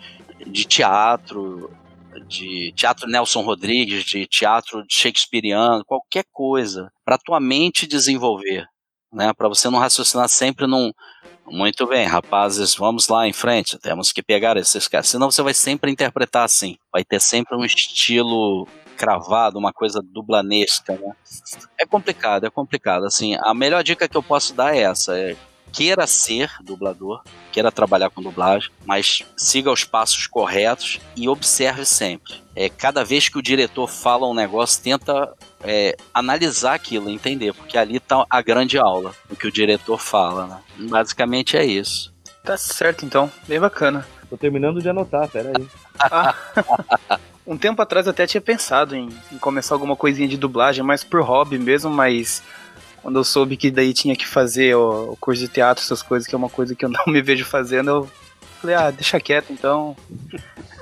de 0.47 0.65
teatro, 0.65 1.69
de 2.29 2.73
teatro 2.77 3.09
Nelson 3.09 3.43
Rodrigues, 3.43 4.05
de 4.05 4.25
teatro 4.29 4.85
shakespeariano, 4.89 5.85
qualquer 5.85 6.25
coisa, 6.31 6.93
para 7.05 7.19
tua 7.19 7.41
mente 7.41 7.89
desenvolver, 7.89 8.65
né? 9.13 9.33
Para 9.33 9.49
você 9.49 9.69
não 9.69 9.81
raciocinar 9.81 10.29
sempre 10.29 10.69
num, 10.69 10.93
muito 11.45 11.89
bem, 11.89 12.07
rapazes, 12.07 12.77
vamos 12.77 13.09
lá 13.09 13.27
em 13.27 13.33
frente. 13.33 13.77
Temos 13.81 14.13
que 14.13 14.23
pegar 14.23 14.57
esses 14.57 14.87
caras. 14.87 15.09
Senão 15.09 15.29
você 15.29 15.43
vai 15.43 15.53
sempre 15.53 15.91
interpretar 15.91 16.45
assim. 16.45 16.77
Vai 16.93 17.03
ter 17.03 17.21
sempre 17.21 17.57
um 17.57 17.65
estilo 17.65 18.69
cravado, 19.01 19.59
uma 19.59 19.73
coisa 19.73 20.03
dublanesca, 20.03 20.93
né? 20.93 21.15
É 21.79 21.87
complicado, 21.87 22.45
é 22.45 22.51
complicado. 22.51 23.07
Assim, 23.07 23.35
a 23.43 23.55
melhor 23.55 23.83
dica 23.83 24.07
que 24.07 24.15
eu 24.15 24.23
posso 24.23 24.53
dar 24.53 24.77
é 24.77 24.81
essa: 24.81 25.19
é 25.19 25.35
queira 25.73 26.07
ser 26.07 26.51
dublador, 26.63 27.23
queira 27.51 27.73
trabalhar 27.73 28.11
com 28.11 28.21
dublagem, 28.21 28.71
mas 28.85 29.23
siga 29.35 29.73
os 29.73 29.85
passos 29.85 30.27
corretos 30.27 31.01
e 31.17 31.31
observe 31.31 31.87
sempre. 31.87 32.35
É, 32.55 32.69
cada 32.69 33.03
vez 33.03 33.31
que 33.31 33.39
o 33.39 33.43
diretor 33.43 33.89
fala 33.89 34.29
um 34.29 34.35
negócio, 34.35 34.83
tenta 34.83 35.33
é, 35.63 35.97
analisar 36.13 36.75
aquilo, 36.75 37.09
entender, 37.09 37.55
porque 37.55 37.79
ali 37.79 37.97
está 37.97 38.27
a 38.29 38.43
grande 38.43 38.77
aula, 38.77 39.15
o 39.31 39.37
que 39.37 39.47
o 39.47 39.53
diretor 39.53 39.99
fala. 39.99 40.47
Né? 40.47 40.89
Basicamente 40.91 41.57
é 41.57 41.65
isso. 41.65 42.13
Tá 42.45 42.59
certo, 42.59 43.07
então. 43.07 43.33
Bem 43.49 43.61
bacana. 43.61 44.07
Tô 44.29 44.37
terminando 44.37 44.83
de 44.83 44.91
anotar, 44.91 45.27
peraí. 45.29 45.67
Um 47.51 47.59
tempo 47.59 47.83
atrás 47.83 48.07
eu 48.07 48.13
até 48.13 48.29
tinha 48.29 48.41
pensado 48.41 48.95
em, 48.95 49.09
em, 49.33 49.37
começar 49.37 49.75
alguma 49.75 49.97
coisinha 49.97 50.29
de 50.29 50.37
dublagem, 50.37 50.85
mas 50.85 51.03
por 51.03 51.21
hobby 51.21 51.59
mesmo, 51.59 51.91
mas 51.91 52.45
quando 53.03 53.19
eu 53.19 53.25
soube 53.25 53.57
que 53.57 53.73
daí 53.73 53.93
tinha 53.93 54.15
que 54.15 54.25
fazer 54.25 54.77
o, 54.77 55.15
o 55.15 55.17
curso 55.17 55.43
de 55.43 55.49
teatro, 55.49 55.83
essas 55.83 56.01
coisas, 56.01 56.29
que 56.29 56.35
é 56.35 56.39
uma 56.39 56.49
coisa 56.49 56.77
que 56.77 56.85
eu 56.85 56.89
não 56.95 57.03
me 57.09 57.21
vejo 57.21 57.45
fazendo, 57.45 57.91
eu 57.91 58.11
falei, 58.61 58.77
ah, 58.77 58.93
deixa 58.93 59.19
quieto 59.19 59.53
então. 59.53 59.97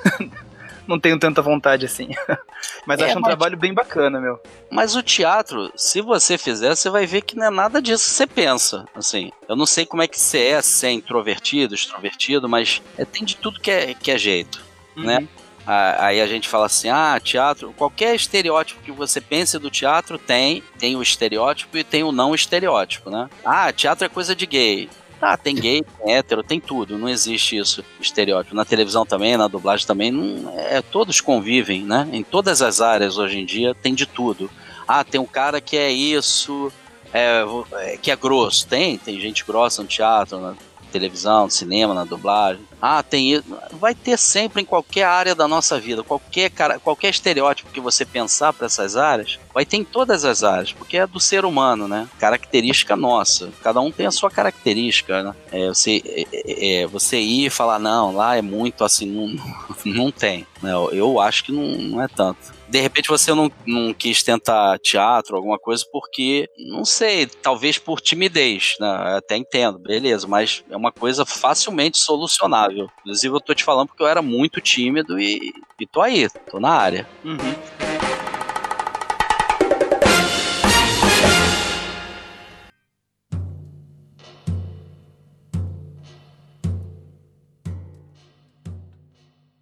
não 0.86 1.01
tenho 1.01 1.19
tanta 1.19 1.40
vontade 1.40 1.86
assim. 1.86 2.11
mas 2.85 3.01
é, 3.01 3.07
acho 3.07 3.16
um 3.16 3.23
mas... 3.23 3.31
trabalho 3.31 3.57
bem 3.57 3.73
bacana, 3.73 4.20
meu. 4.20 4.39
Mas 4.70 4.95
o 4.95 5.03
teatro, 5.03 5.73
se 5.74 6.03
você 6.03 6.36
fizer, 6.36 6.77
você 6.77 6.90
vai 6.90 7.07
ver 7.07 7.23
que 7.23 7.35
não 7.35 7.47
é 7.47 7.51
nada 7.51 7.81
disso 7.81 8.05
que 8.05 8.11
você 8.11 8.27
pensa. 8.27 8.85
Assim, 8.95 9.32
eu 9.49 9.57
não 9.57 9.65
sei 9.65 9.86
como 9.86 10.03
é 10.03 10.07
que 10.07 10.20
você 10.20 10.49
é, 10.49 10.61
se 10.61 10.86
é 10.86 10.90
introvertido, 10.90 11.74
extrovertido, 11.74 12.47
mas 12.47 12.82
é, 12.99 13.07
tem 13.07 13.24
de 13.24 13.36
tudo 13.39 13.59
que 13.59 13.70
é, 13.70 13.95
que 13.95 14.11
é 14.11 14.19
jeito, 14.19 14.62
uhum. 14.95 15.05
né? 15.05 15.28
Aí 15.70 16.19
a 16.19 16.27
gente 16.27 16.49
fala 16.49 16.65
assim: 16.65 16.89
ah, 16.89 17.20
teatro, 17.23 17.74
qualquer 17.77 18.15
estereótipo 18.15 18.81
que 18.81 18.90
você 18.90 19.20
pense 19.20 19.59
do 19.59 19.70
teatro 19.70 20.19
tem, 20.19 20.62
tem 20.78 20.97
o 20.97 21.03
estereótipo 21.03 21.77
e 21.77 21.85
tem 21.85 22.03
o 22.03 22.11
não 22.11 22.35
estereótipo, 22.35 23.11
né? 23.11 23.28
Ah, 23.45 23.70
teatro 23.70 24.07
é 24.07 24.09
coisa 24.09 24.35
de 24.35 24.47
gay. 24.47 24.89
Tá, 25.20 25.36
tem 25.36 25.55
gay, 25.55 25.82
tem 25.82 26.15
hétero, 26.15 26.45
tem 26.45 26.61
tudo, 26.61 26.97
não 26.97 27.09
existe 27.09 27.57
isso, 27.57 27.85
estereótipo. 28.01 28.55
Na 28.55 28.65
televisão 28.65 29.05
também, 29.05 29.36
na 29.36 29.49
dublagem 29.49 29.86
também, 29.86 30.12
não, 30.12 30.49
é, 30.57 30.81
todos 30.81 31.20
convivem, 31.20 31.82
né? 31.82 32.09
Em 32.12 32.23
todas 32.23 32.62
as 32.62 32.81
áreas 32.81 33.19
hoje 33.19 33.39
em 33.39 33.45
dia 33.45 33.74
tem 33.74 33.95
de 33.95 34.07
tudo. 34.07 34.49
Ah, 34.86 35.05
tem 35.05 35.20
um 35.20 35.27
cara 35.27 35.61
que 35.61 35.77
é 35.77 35.90
isso, 35.90 36.73
é, 37.12 37.45
é 37.73 37.97
que 37.99 38.11
é 38.11 38.16
grosso. 38.16 38.66
Tem, 38.66 38.97
tem 38.97 39.20
gente 39.20 39.45
grossa 39.45 39.82
no 39.82 39.89
teatro, 39.89 40.40
na 40.40 40.55
televisão, 40.90 41.45
no 41.45 41.51
cinema, 41.51 41.93
na 41.93 42.05
dublagem. 42.05 42.68
Ah, 42.80 43.02
tem 43.02 43.32
isso. 43.32 43.44
Vai 43.72 43.94
ter 43.94 44.16
sempre 44.18 44.62
em 44.62 44.64
qualquer 44.64 45.05
área 45.05 45.34
da 45.34 45.48
nossa 45.48 45.78
vida, 45.80 46.02
qualquer, 46.02 46.50
cara, 46.50 46.78
qualquer 46.78 47.10
estereótipo 47.10 47.70
que 47.70 47.80
você 47.80 48.05
pensar 48.05 48.52
para 48.52 48.66
essas 48.66 48.96
áreas, 48.96 49.38
vai 49.52 49.64
ter 49.64 49.76
em 49.76 49.84
todas 49.84 50.24
as 50.24 50.42
áreas, 50.44 50.72
porque 50.72 50.96
é 50.96 51.06
do 51.06 51.18
ser 51.18 51.44
humano, 51.44 51.88
né? 51.88 52.09
Característica 52.18 52.96
nossa. 52.96 53.50
Cada 53.62 53.80
um 53.80 53.90
tem 53.90 54.06
a 54.06 54.12
sua 54.12 54.30
característica, 54.30 55.22
né? 55.22 55.34
É, 55.50 55.68
você, 55.68 56.02
é, 56.05 56.26
é, 56.32 56.82
é 56.82 56.86
você 56.86 57.18
ir 57.18 57.46
e 57.46 57.50
falar, 57.50 57.78
não, 57.78 58.14
lá 58.14 58.36
é 58.36 58.42
muito 58.42 58.84
assim, 58.84 59.06
não, 59.06 59.36
não 59.84 60.10
tem. 60.12 60.46
Né? 60.62 60.72
Eu 60.92 61.20
acho 61.20 61.44
que 61.44 61.52
não, 61.52 61.62
não 61.62 62.02
é 62.02 62.09
tanto 62.09 62.59
de 62.68 62.80
repente 62.80 63.09
você 63.09 63.32
não, 63.32 63.50
não 63.66 63.94
quis 63.94 64.22
tentar 64.22 64.78
teatro, 64.78 65.36
alguma 65.36 65.59
coisa, 65.59 65.84
porque, 65.90 66.48
não 66.59 66.84
sei, 66.84 67.26
talvez 67.26 67.78
por 67.78 68.00
timidez, 68.00 68.76
né? 68.78 69.16
Até 69.16 69.36
entendo, 69.36 69.78
beleza, 69.78 70.26
mas 70.28 70.62
é 70.70 70.76
uma 70.76 70.92
coisa 70.92 71.24
facilmente 71.24 71.98
solucionável. 71.98 72.68
Inclusive, 72.73 73.35
eu 73.35 73.40
tô 73.40 73.55
te 73.55 73.65
falando 73.65 73.89
porque 73.89 74.03
eu 74.03 74.09
era 74.09 74.23
muito 74.23 74.61
tímido 74.61 75.19
e, 75.19 75.53
e 75.81 75.86
tô 75.86 76.01
aí, 76.01 76.28
tô 76.51 76.59
na 76.61 76.70
área. 76.70 77.07
Uhum. 77.24 77.89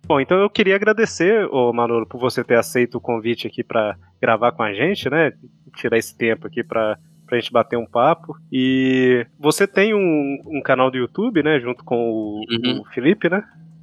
Bom, 0.06 0.20
então 0.20 0.38
eu 0.38 0.48
queria 0.48 0.76
agradecer, 0.76 1.48
ô 1.50 1.72
Manolo, 1.72 2.06
por 2.06 2.20
você 2.20 2.44
ter 2.44 2.56
aceito 2.56 2.94
o 2.94 3.00
convite 3.00 3.48
aqui 3.48 3.64
para 3.64 3.98
gravar 4.22 4.52
com 4.52 4.62
a 4.62 4.72
gente, 4.72 5.10
né? 5.10 5.32
Tirar 5.74 5.98
esse 5.98 6.16
tempo 6.16 6.46
aqui 6.46 6.62
para 6.62 6.96
pra 7.26 7.38
gente 7.38 7.52
bater 7.52 7.76
um 7.76 7.86
papo. 7.86 8.36
E 8.50 9.26
você 9.38 9.66
tem 9.66 9.94
um, 9.94 10.42
um 10.46 10.62
canal 10.62 10.90
do 10.90 10.96
YouTube, 10.96 11.42
né? 11.42 11.60
Junto 11.60 11.84
com 11.84 11.96
o, 11.96 12.44
uhum. 12.48 12.80
o, 12.80 12.84
Felipe, 12.92 13.28
né? 13.28 13.42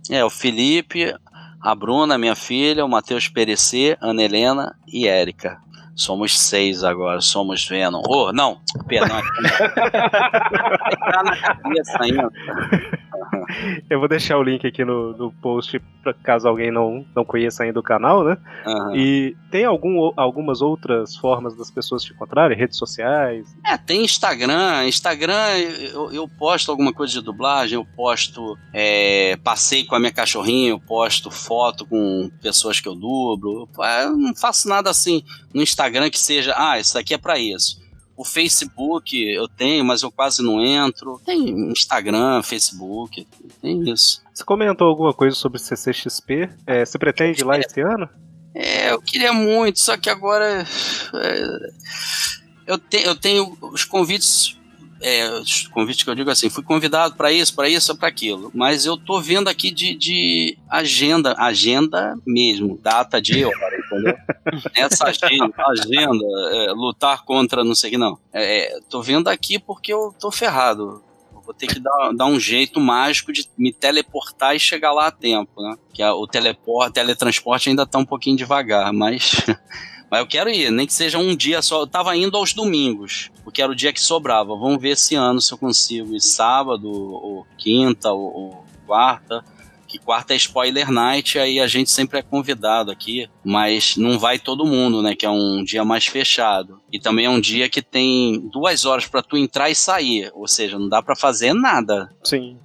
É, 0.10 0.24
o 0.24 0.30
Felipe, 0.30 1.14
a 1.62 1.76
Bruna, 1.76 2.18
minha 2.18 2.36
filha, 2.36 2.86
o 2.86 2.90
Matheus 2.90 3.28
Perecer, 3.28 3.98
Ana 4.02 4.24
Helena 4.24 4.76
e 4.88 5.08
Érica. 5.08 5.58
Somos 5.96 6.40
seis 6.40 6.84
agora, 6.84 7.22
somos 7.22 7.68
Venom. 7.68 8.02
Oh, 8.08 8.32
não, 8.34 8.60
perdão. 8.88 9.22
tá 11.12 11.24
na 11.24 11.38
cabeça 11.38 11.98
ainda. 12.02 12.30
Eu 13.90 14.00
vou 14.00 14.08
deixar 14.08 14.38
o 14.38 14.44
link 14.44 14.66
aqui 14.66 14.84
no, 14.84 15.16
no 15.16 15.32
post, 15.32 15.80
pra, 16.02 16.14
caso 16.14 16.48
alguém 16.48 16.72
não, 16.72 17.06
não 17.16 17.24
conheça 17.24 17.64
ainda 17.64 17.80
o 17.80 17.84
canal, 17.84 18.24
né? 18.24 18.38
Uhum. 18.66 18.96
E 18.96 19.36
tem 19.52 19.66
algum, 19.66 20.12
algumas 20.16 20.62
outras 20.62 21.16
formas 21.16 21.56
das 21.56 21.70
pessoas 21.70 22.04
te 22.04 22.14
encontrarem? 22.14 22.58
Redes 22.58 22.78
sociais? 22.78 23.48
É, 23.66 23.78
tem 23.78 24.04
Instagram. 24.04 24.86
Instagram 24.88 25.58
eu, 25.94 26.12
eu 26.12 26.28
posto 26.28 26.72
alguma 26.72 26.94
coisa 26.94 27.14
de 27.14 27.22
dublagem, 27.22 27.76
eu 27.76 27.86
posto 27.96 28.58
é, 28.74 29.38
passeio 29.44 29.86
com 29.86 29.96
a 29.96 30.00
minha 30.00 30.12
cachorrinha, 30.12 30.72
eu 30.72 30.80
posto 30.80 31.30
foto 31.30 31.86
com 31.86 32.30
pessoas 32.42 32.80
que 32.80 32.88
eu 32.88 32.96
dublo. 32.96 33.70
Eu 34.04 34.18
não 34.18 34.36
faço 34.36 34.68
nada 34.68 34.90
assim 34.90 35.24
no 35.54 35.62
Instagram 35.62 36.10
que 36.10 36.20
seja, 36.20 36.54
ah, 36.58 36.80
isso 36.80 36.98
aqui 36.98 37.14
é 37.14 37.18
para 37.18 37.38
isso. 37.38 37.83
O 38.16 38.24
Facebook 38.24 39.18
eu 39.18 39.48
tenho, 39.48 39.84
mas 39.84 40.04
eu 40.04 40.12
quase 40.12 40.44
não 40.44 40.64
entro. 40.64 41.20
Tem 41.26 41.50
Instagram, 41.72 42.44
Facebook, 42.44 43.28
tem 43.62 43.90
isso. 43.90 44.22
Você 44.34 44.44
comentou 44.44 44.88
alguma 44.88 45.14
coisa 45.14 45.36
sobre 45.36 45.60
CCXP? 45.60 46.50
É, 46.66 46.86
você 46.86 46.98
pretende 46.98 47.42
ir 47.42 47.46
lá 47.46 47.58
esse 47.58 47.82
ano? 47.82 48.08
É, 48.56 48.92
eu 48.92 49.02
queria 49.02 49.34
muito, 49.34 49.80
só 49.80 49.98
que 49.98 50.10
agora. 50.10 50.66
É, 51.16 51.60
eu, 52.68 52.78
te, 52.78 52.98
eu 53.04 53.16
tenho 53.16 53.58
os 53.62 53.84
convites. 53.84 54.58
É, 55.04 55.30
os 55.32 55.68
convites 55.68 56.04
que 56.04 56.10
eu 56.10 56.16
digo 56.16 56.30
assim, 56.30 56.50
fui 56.50 56.64
convidado 56.64 57.16
para 57.16 57.32
isso, 57.32 57.54
para 57.54 57.70
isso, 57.70 57.96
para 57.96 58.08
aquilo. 58.08 58.52
Mas 58.54 58.86
eu 58.86 58.98
tô 58.98 59.20
vendo 59.20 59.50
aqui 59.50 59.70
de, 59.70 59.96
de 59.96 60.58
agenda, 60.70 61.36
agenda 61.38 62.18
mesmo, 62.26 62.80
data 62.82 63.22
de 63.22 63.44
hora, 63.44 63.78
entendeu? 63.78 64.16
Essa 64.76 65.08
agenda, 65.08 65.54
agenda 65.58 66.26
é, 66.54 66.72
lutar 66.72 67.24
contra 67.26 67.64
não 67.64 67.76
sei 67.76 67.90
o 67.90 67.92
que, 67.92 67.98
não. 67.98 68.18
É, 68.32 68.80
tô 68.90 69.02
vendo 69.02 69.28
aqui 69.28 69.60
porque 69.60 69.94
eu 69.94 70.16
tô 70.20 70.32
ferrado 70.32 71.04
vou 71.46 71.54
ter 71.54 71.68
que 71.68 71.80
dar, 71.80 72.12
dar 72.16 72.26
um 72.26 72.40
jeito 72.40 72.80
mágico 72.80 73.32
de 73.32 73.48
me 73.58 73.72
teleportar 73.72 74.56
e 74.56 74.60
chegar 74.60 74.92
lá 74.92 75.08
a 75.08 75.12
tempo, 75.12 75.62
né? 75.62 75.76
Que 75.94 76.02
a, 76.02 76.14
o 76.14 76.26
teleporte, 76.26 76.94
teletransporte 76.94 77.70
ainda 77.70 77.86
tá 77.86 78.00
um 78.00 78.06
pouquinho 78.06 78.38
devagar, 78.38 78.92
mas 78.94 79.36
Mas 80.14 80.20
eu 80.20 80.28
quero 80.28 80.48
ir, 80.52 80.70
nem 80.70 80.86
que 80.86 80.94
seja 80.94 81.18
um 81.18 81.36
dia 81.36 81.60
só. 81.60 81.82
Eu 81.82 81.88
tava 81.88 82.16
indo 82.16 82.38
aos 82.38 82.54
domingos, 82.54 83.32
porque 83.44 83.64
era 83.64 83.72
o 83.72 83.76
dia 83.76 83.92
que 83.92 84.00
sobrava. 84.00 84.56
Vamos 84.56 84.80
ver 84.80 84.90
esse 84.90 85.16
ano 85.16 85.42
se 85.42 85.52
eu 85.52 85.58
consigo 85.58 86.14
ir 86.14 86.22
sábado, 86.22 86.88
ou 86.88 87.48
quinta, 87.58 88.12
ou, 88.12 88.32
ou 88.32 88.66
quarta 88.86 89.44
que 89.88 90.00
quarta 90.00 90.34
é 90.34 90.38
spoiler 90.38 90.92
night, 90.92 91.38
aí 91.38 91.60
a 91.60 91.68
gente 91.68 91.92
sempre 91.92 92.18
é 92.18 92.24
convidado 92.24 92.90
aqui, 92.90 93.30
mas 93.44 93.96
não 93.96 94.18
vai 94.18 94.40
todo 94.40 94.66
mundo, 94.66 95.04
né? 95.04 95.16
Que 95.16 95.24
é 95.24 95.30
um 95.30 95.64
dia 95.64 95.86
mais 95.86 96.08
fechado. 96.08 96.82
E 96.92 97.00
também 97.00 97.26
é 97.26 97.30
um 97.30 97.40
dia 97.40 97.70
que 97.70 97.80
tem 97.80 98.40
duas 98.52 98.86
horas 98.86 99.06
para 99.06 99.22
tu 99.22 99.38
entrar 99.38 99.70
e 99.70 99.76
sair, 99.76 100.32
ou 100.34 100.48
seja, 100.48 100.80
não 100.80 100.90
dá 100.90 101.02
para 101.04 101.16
fazer 101.16 101.54
nada. 101.54 102.10
Sim. 102.24 102.58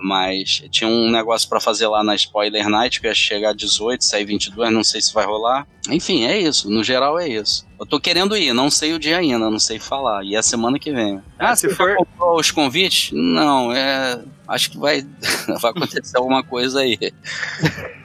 Mas 0.00 0.62
tinha 0.70 0.88
um 0.88 1.10
negócio 1.10 1.48
para 1.48 1.60
fazer 1.60 1.86
lá 1.86 2.02
na 2.04 2.14
Spoiler 2.14 2.68
Night, 2.68 3.00
que 3.00 3.06
ia 3.06 3.14
chegar 3.14 3.54
18, 3.54 4.04
sair 4.04 4.24
22, 4.24 4.72
não 4.72 4.84
sei 4.84 5.00
se 5.00 5.12
vai 5.12 5.26
rolar. 5.26 5.66
Enfim, 5.88 6.24
é 6.24 6.38
isso. 6.38 6.70
No 6.70 6.84
geral 6.84 7.18
é 7.18 7.28
isso. 7.28 7.66
Eu 7.78 7.86
tô 7.86 7.98
querendo 7.98 8.36
ir, 8.36 8.52
não 8.52 8.70
sei 8.70 8.92
o 8.92 8.98
dia 8.98 9.18
ainda, 9.18 9.50
não 9.50 9.58
sei 9.58 9.78
falar. 9.78 10.22
E 10.24 10.34
é 10.34 10.38
a 10.38 10.42
semana 10.42 10.78
que 10.78 10.92
vem. 10.92 11.20
Ah, 11.38 11.56
se 11.56 11.68
for. 11.70 11.96
comprou 11.96 12.38
os 12.38 12.50
convites? 12.50 13.10
Não, 13.12 13.72
é. 13.72 14.22
Acho 14.46 14.70
que 14.70 14.78
vai, 14.78 15.02
vai 15.60 15.70
acontecer 15.70 16.16
alguma 16.16 16.42
coisa 16.42 16.80
aí. 16.80 16.98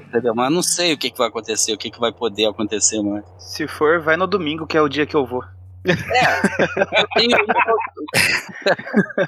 Entendeu? 0.07 0.33
Mas 0.33 0.51
não 0.51 0.61
sei 0.61 0.93
o 0.93 0.97
que, 0.97 1.09
que 1.09 1.17
vai 1.17 1.27
acontecer, 1.27 1.73
o 1.73 1.77
que, 1.77 1.91
que 1.91 1.99
vai 1.99 2.11
poder 2.11 2.45
acontecer, 2.45 3.01
mano. 3.01 3.23
Se 3.37 3.67
for, 3.67 3.99
vai 3.99 4.15
no 4.15 4.25
domingo, 4.25 4.65
que 4.65 4.77
é 4.77 4.81
o 4.81 4.87
dia 4.87 5.05
que 5.05 5.15
eu 5.15 5.25
vou. 5.25 5.43
É, 5.85 7.01
eu 7.01 7.07
tenho, 7.15 7.31
ido, 7.31 7.53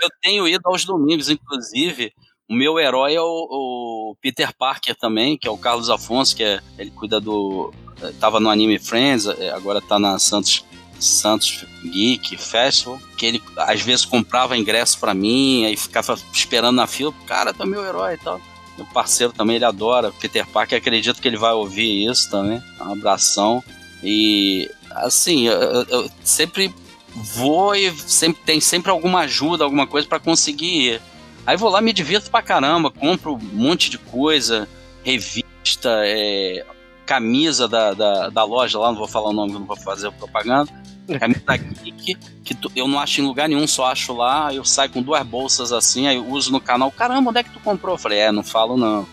eu 0.01 0.09
tenho 0.21 0.47
ido 0.47 0.61
aos 0.65 0.85
domingos, 0.85 1.29
inclusive. 1.29 2.11
O 2.49 2.55
meu 2.55 2.79
herói 2.79 3.15
é 3.15 3.21
o, 3.21 3.25
o, 3.25 4.15
Peter 4.21 4.55
Parker 4.57 4.95
também, 4.95 5.37
que 5.37 5.47
é 5.47 5.51
o 5.51 5.57
Carlos 5.57 5.89
Afonso, 5.89 6.35
que 6.35 6.43
é, 6.43 6.59
ele 6.77 6.91
cuida 6.91 7.19
do. 7.19 7.73
Tava 8.19 8.39
no 8.39 8.49
Anime 8.49 8.79
Friends, 8.79 9.25
é, 9.25 9.49
agora 9.49 9.81
tá 9.81 9.99
na 9.99 10.17
Santos 10.17 10.63
Santos 10.99 11.65
Geek 11.83 12.37
Festival, 12.37 12.99
que 13.17 13.25
ele 13.25 13.43
às 13.57 13.81
vezes 13.81 14.05
comprava 14.05 14.57
ingresso 14.57 14.99
para 14.99 15.13
mim, 15.13 15.65
aí 15.65 15.77
ficava 15.77 16.17
esperando 16.33 16.75
na 16.75 16.87
fila, 16.87 17.13
cara, 17.25 17.53
tu 17.53 17.63
é 17.63 17.65
meu 17.65 17.85
herói 17.85 18.15
e 18.15 18.17
tal. 18.17 18.41
Meu 18.77 18.85
parceiro 18.87 19.33
também, 19.33 19.55
ele 19.55 19.65
adora 19.65 20.11
Peter 20.11 20.45
Parker, 20.47 20.77
acredito 20.77 21.21
que 21.21 21.27
ele 21.27 21.37
vai 21.37 21.51
ouvir 21.53 22.07
isso 22.07 22.29
também. 22.29 22.61
Um 22.79 22.93
abração. 22.93 23.63
E 24.03 24.69
assim, 25.05 25.47
eu, 25.47 25.83
eu 25.83 26.11
sempre 26.23 26.73
vou 27.15 27.75
e 27.75 27.91
sempre 27.97 28.41
tem 28.43 28.59
sempre 28.59 28.91
alguma 28.91 29.21
ajuda, 29.21 29.63
alguma 29.63 29.87
coisa 29.87 30.07
para 30.07 30.19
conseguir 30.19 30.93
ir. 30.93 31.01
Aí 31.45 31.55
vou 31.55 31.69
lá, 31.69 31.81
me 31.81 31.93
divirto 31.93 32.29
pra 32.29 32.41
caramba, 32.41 32.91
compro 32.91 33.33
um 33.35 33.39
monte 33.53 33.89
de 33.89 33.97
coisa, 33.97 34.67
revista, 35.03 36.01
é, 36.03 36.65
camisa 37.05 37.67
da, 37.67 37.93
da, 37.93 38.29
da, 38.29 38.43
loja 38.43 38.77
lá, 38.77 38.89
não 38.89 38.97
vou 38.97 39.07
falar 39.07 39.29
o 39.29 39.33
nome, 39.33 39.53
não 39.53 39.65
vou 39.65 39.77
fazer 39.77 40.11
propaganda. 40.11 40.71
Camisa 41.19 41.55
Geek, 41.55 42.15
que 42.43 42.53
tu, 42.53 42.69
eu 42.75 42.85
não 42.85 42.99
acho 42.99 43.21
em 43.21 43.23
lugar 43.23 43.47
nenhum, 43.47 43.65
só 43.65 43.85
acho 43.85 44.11
lá. 44.11 44.53
Eu 44.53 44.65
saio 44.65 44.89
com 44.91 45.01
duas 45.01 45.25
bolsas 45.25 45.71
assim, 45.71 46.05
aí 46.05 46.17
uso 46.17 46.51
no 46.51 46.59
canal. 46.59 46.91
Caramba, 46.91 47.29
onde 47.29 47.39
é 47.39 47.43
que 47.43 47.49
tu 47.49 47.61
comprou? 47.61 47.95
Eu 47.95 47.97
falei, 47.97 48.19
é, 48.19 48.29
não 48.29 48.43
falo 48.43 48.75
não. 48.75 49.07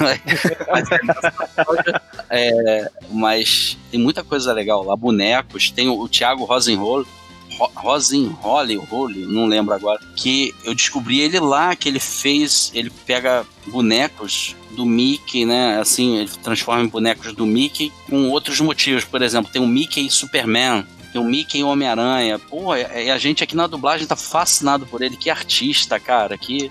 Mas, 0.00 0.20
é, 2.30 2.90
mas, 3.10 3.78
tem 3.90 4.00
muita 4.00 4.24
coisa 4.24 4.52
legal 4.52 4.82
lá, 4.82 4.96
bonecos, 4.96 5.70
tem 5.70 5.88
o, 5.88 5.98
o 5.98 6.08
Thiago 6.08 6.44
Rosenhol, 6.44 7.04
Rosenhole, 7.74 8.78
Hole, 8.90 9.26
não 9.26 9.46
lembro 9.46 9.74
agora, 9.74 10.00
que 10.14 10.54
eu 10.64 10.74
descobri 10.74 11.20
ele 11.20 11.40
lá, 11.40 11.74
que 11.74 11.88
ele 11.88 12.00
fez, 12.00 12.70
ele 12.74 12.90
pega 13.06 13.46
bonecos 13.66 14.54
do 14.72 14.84
Mickey, 14.84 15.46
né, 15.46 15.78
assim, 15.80 16.18
ele 16.18 16.30
transforma 16.42 16.82
em 16.82 16.88
bonecos 16.88 17.32
do 17.32 17.46
Mickey 17.46 17.90
com 18.08 18.28
outros 18.28 18.60
motivos, 18.60 19.04
por 19.04 19.22
exemplo, 19.22 19.50
tem 19.50 19.62
o 19.62 19.66
Mickey 19.66 20.10
Superman, 20.10 20.84
tem 21.12 21.20
o 21.20 21.24
Mickey 21.24 21.62
Homem-Aranha, 21.62 22.38
pô, 22.38 22.76
e 22.76 23.10
a 23.10 23.16
gente 23.16 23.42
aqui 23.42 23.56
na 23.56 23.66
dublagem 23.66 24.06
tá 24.06 24.16
fascinado 24.16 24.84
por 24.84 25.00
ele, 25.00 25.16
que 25.16 25.30
artista, 25.30 25.98
cara, 25.98 26.36
que 26.36 26.70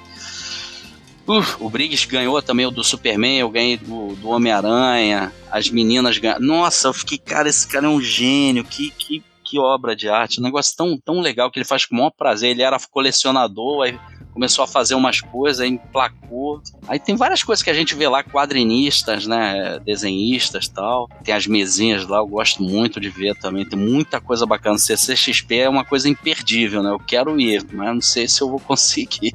Uh, 1.28 1.44
o 1.60 1.70
Briggs 1.70 2.06
ganhou 2.08 2.40
também 2.42 2.68
o 2.68 2.72
do 2.72 2.84
Superman, 2.84 3.40
eu 3.40 3.50
ganhei 3.50 3.78
do, 3.78 4.16
do 4.16 4.30
Homem-Aranha, 4.30 5.34
as 5.52 5.70
meninas 5.70 6.18
ganharam. 6.20 6.46
Nossa, 6.46 6.88
eu 6.88 6.94
fiquei, 6.94 7.18
cara, 7.18 7.50
esse 7.50 7.68
cara 7.68 7.88
é 7.88 7.90
um 7.90 8.00
gênio, 8.00 8.64
que, 8.64 8.92
que, 8.92 9.24
que 9.44 9.58
obra 9.58 9.96
de 9.96 10.08
arte, 10.08 10.40
um 10.40 10.44
negócio 10.44 10.76
tão, 10.78 10.98
tão 11.04 11.22
legal 11.22 11.50
que 11.50 11.58
ele 11.58 11.66
faz 11.66 11.84
com 11.86 11.96
o 11.96 11.98
maior 11.98 12.12
prazer. 12.12 12.52
Ele 12.52 12.62
era 12.62 12.78
colecionador, 12.92 13.86
aí 13.86 14.00
começou 14.36 14.66
a 14.66 14.68
fazer 14.68 14.96
umas 14.96 15.22
coisas, 15.22 15.62
aí 15.62 15.70
emplacou. 15.70 16.62
Aí 16.90 17.00
tem 17.00 17.16
várias 17.16 17.42
coisas 17.42 17.64
que 17.64 17.70
a 17.70 17.74
gente 17.74 17.96
vê 17.96 18.06
lá, 18.06 18.22
quadrinistas, 18.22 19.26
né, 19.26 19.80
desenhistas 19.86 20.68
tal. 20.68 21.08
Tem 21.24 21.34
as 21.34 21.48
mesinhas 21.48 22.06
lá, 22.06 22.18
eu 22.18 22.28
gosto 22.28 22.62
muito 22.62 23.00
de 23.00 23.10
ver 23.10 23.34
também, 23.40 23.66
tem 23.66 23.80
muita 23.80 24.20
coisa 24.20 24.46
bacana. 24.46 24.78
CCXP 24.78 25.60
é 25.60 25.70
uma 25.70 25.86
coisa 25.86 26.10
imperdível, 26.10 26.84
né, 26.84 26.92
eu 26.92 27.00
quero 27.00 27.40
ir, 27.40 27.66
mas 27.72 27.94
não 27.94 28.02
sei 28.02 28.28
se 28.28 28.42
eu 28.42 28.50
vou 28.50 28.60
conseguir. 28.60 29.34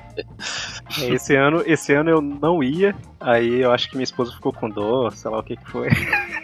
É, 1.00 1.08
esse 1.08 1.34
ano, 1.34 1.62
esse 1.64 1.94
ano 1.94 2.10
eu 2.10 2.20
não 2.20 2.62
ia, 2.62 2.94
aí 3.18 3.62
eu 3.62 3.72
acho 3.72 3.88
que 3.88 3.96
minha 3.96 4.04
esposa 4.04 4.32
ficou 4.32 4.52
com 4.52 4.68
dor, 4.68 5.16
sei 5.16 5.30
lá 5.30 5.38
o 5.38 5.42
que 5.42 5.56
que 5.56 5.70
foi. 5.70 5.88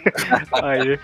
aí 0.63 0.99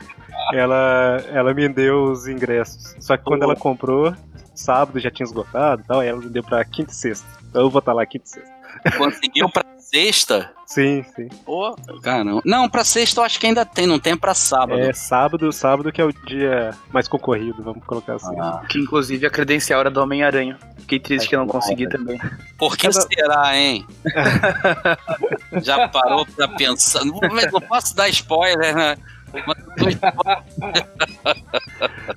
ela, 0.52 1.24
ela 1.32 1.54
me 1.54 1.70
deu 1.70 2.06
os 2.06 2.28
ingressos. 2.28 2.96
Só 3.00 3.16
que 3.16 3.24
quando 3.24 3.44
ela 3.44 3.56
comprou, 3.56 4.16
sábado 4.56 5.00
já 5.00 5.12
tinha 5.12 5.26
esgotado 5.26 5.82
e 5.82 5.86
tal, 5.86 6.00
aí 6.00 6.08
ela 6.08 6.20
me 6.20 6.30
deu 6.30 6.44
pra 6.44 6.64
quinta 6.66 6.92
e 6.92 6.96
sexta. 6.96 7.28
Então 7.50 7.62
eu 7.62 7.70
vou 7.70 7.80
estar 7.80 7.94
lá 7.94 8.06
quinta 8.06 8.26
e 8.26 8.30
sexta. 8.30 8.54
Conseguiu 8.98 9.50
pra 9.50 9.64
sexta? 9.78 10.52
Sim, 10.66 11.06
sim. 11.16 11.30
Pô, 11.46 11.76
caramba. 12.02 12.42
Não, 12.44 12.68
pra 12.68 12.84
sexta 12.84 13.22
eu 13.22 13.26
acho 13.26 13.40
que 13.40 13.46
ainda 13.46 13.64
tem, 13.64 13.86
não 13.86 14.00
tem 14.00 14.18
pra 14.18 14.34
sábado. 14.34 14.80
É, 14.80 14.92
sábado, 14.92 15.52
sábado 15.54 15.92
que 15.92 16.02
é 16.02 16.06
o 16.06 16.12
dia 16.12 16.72
mais 16.92 17.08
concorrido, 17.08 17.62
vamos 17.62 17.84
colocar 17.86 18.16
assim. 18.16 18.36
Ah. 18.40 18.64
Que 18.68 18.80
inclusive 18.80 19.26
a 19.26 19.30
credencial 19.30 19.82
era 19.82 19.92
do 19.92 20.02
Homem-Aranha. 20.02 20.58
Fiquei 20.80 21.00
triste 21.00 21.26
é 21.26 21.30
que 21.30 21.36
eu 21.36 21.40
não 21.40 21.48
consegui 21.48 21.88
também. 21.88 22.20
Por 22.58 22.76
que 22.76 22.88
Cada... 22.88 23.02
será, 23.02 23.56
hein? 23.56 23.86
Já 25.62 25.88
parou 25.88 26.26
pra 26.26 26.48
pensar? 26.48 27.06
Não, 27.06 27.20
não 27.52 27.62
posso 27.62 27.96
dar 27.96 28.10
spoiler, 28.10 28.76
né? 28.76 28.98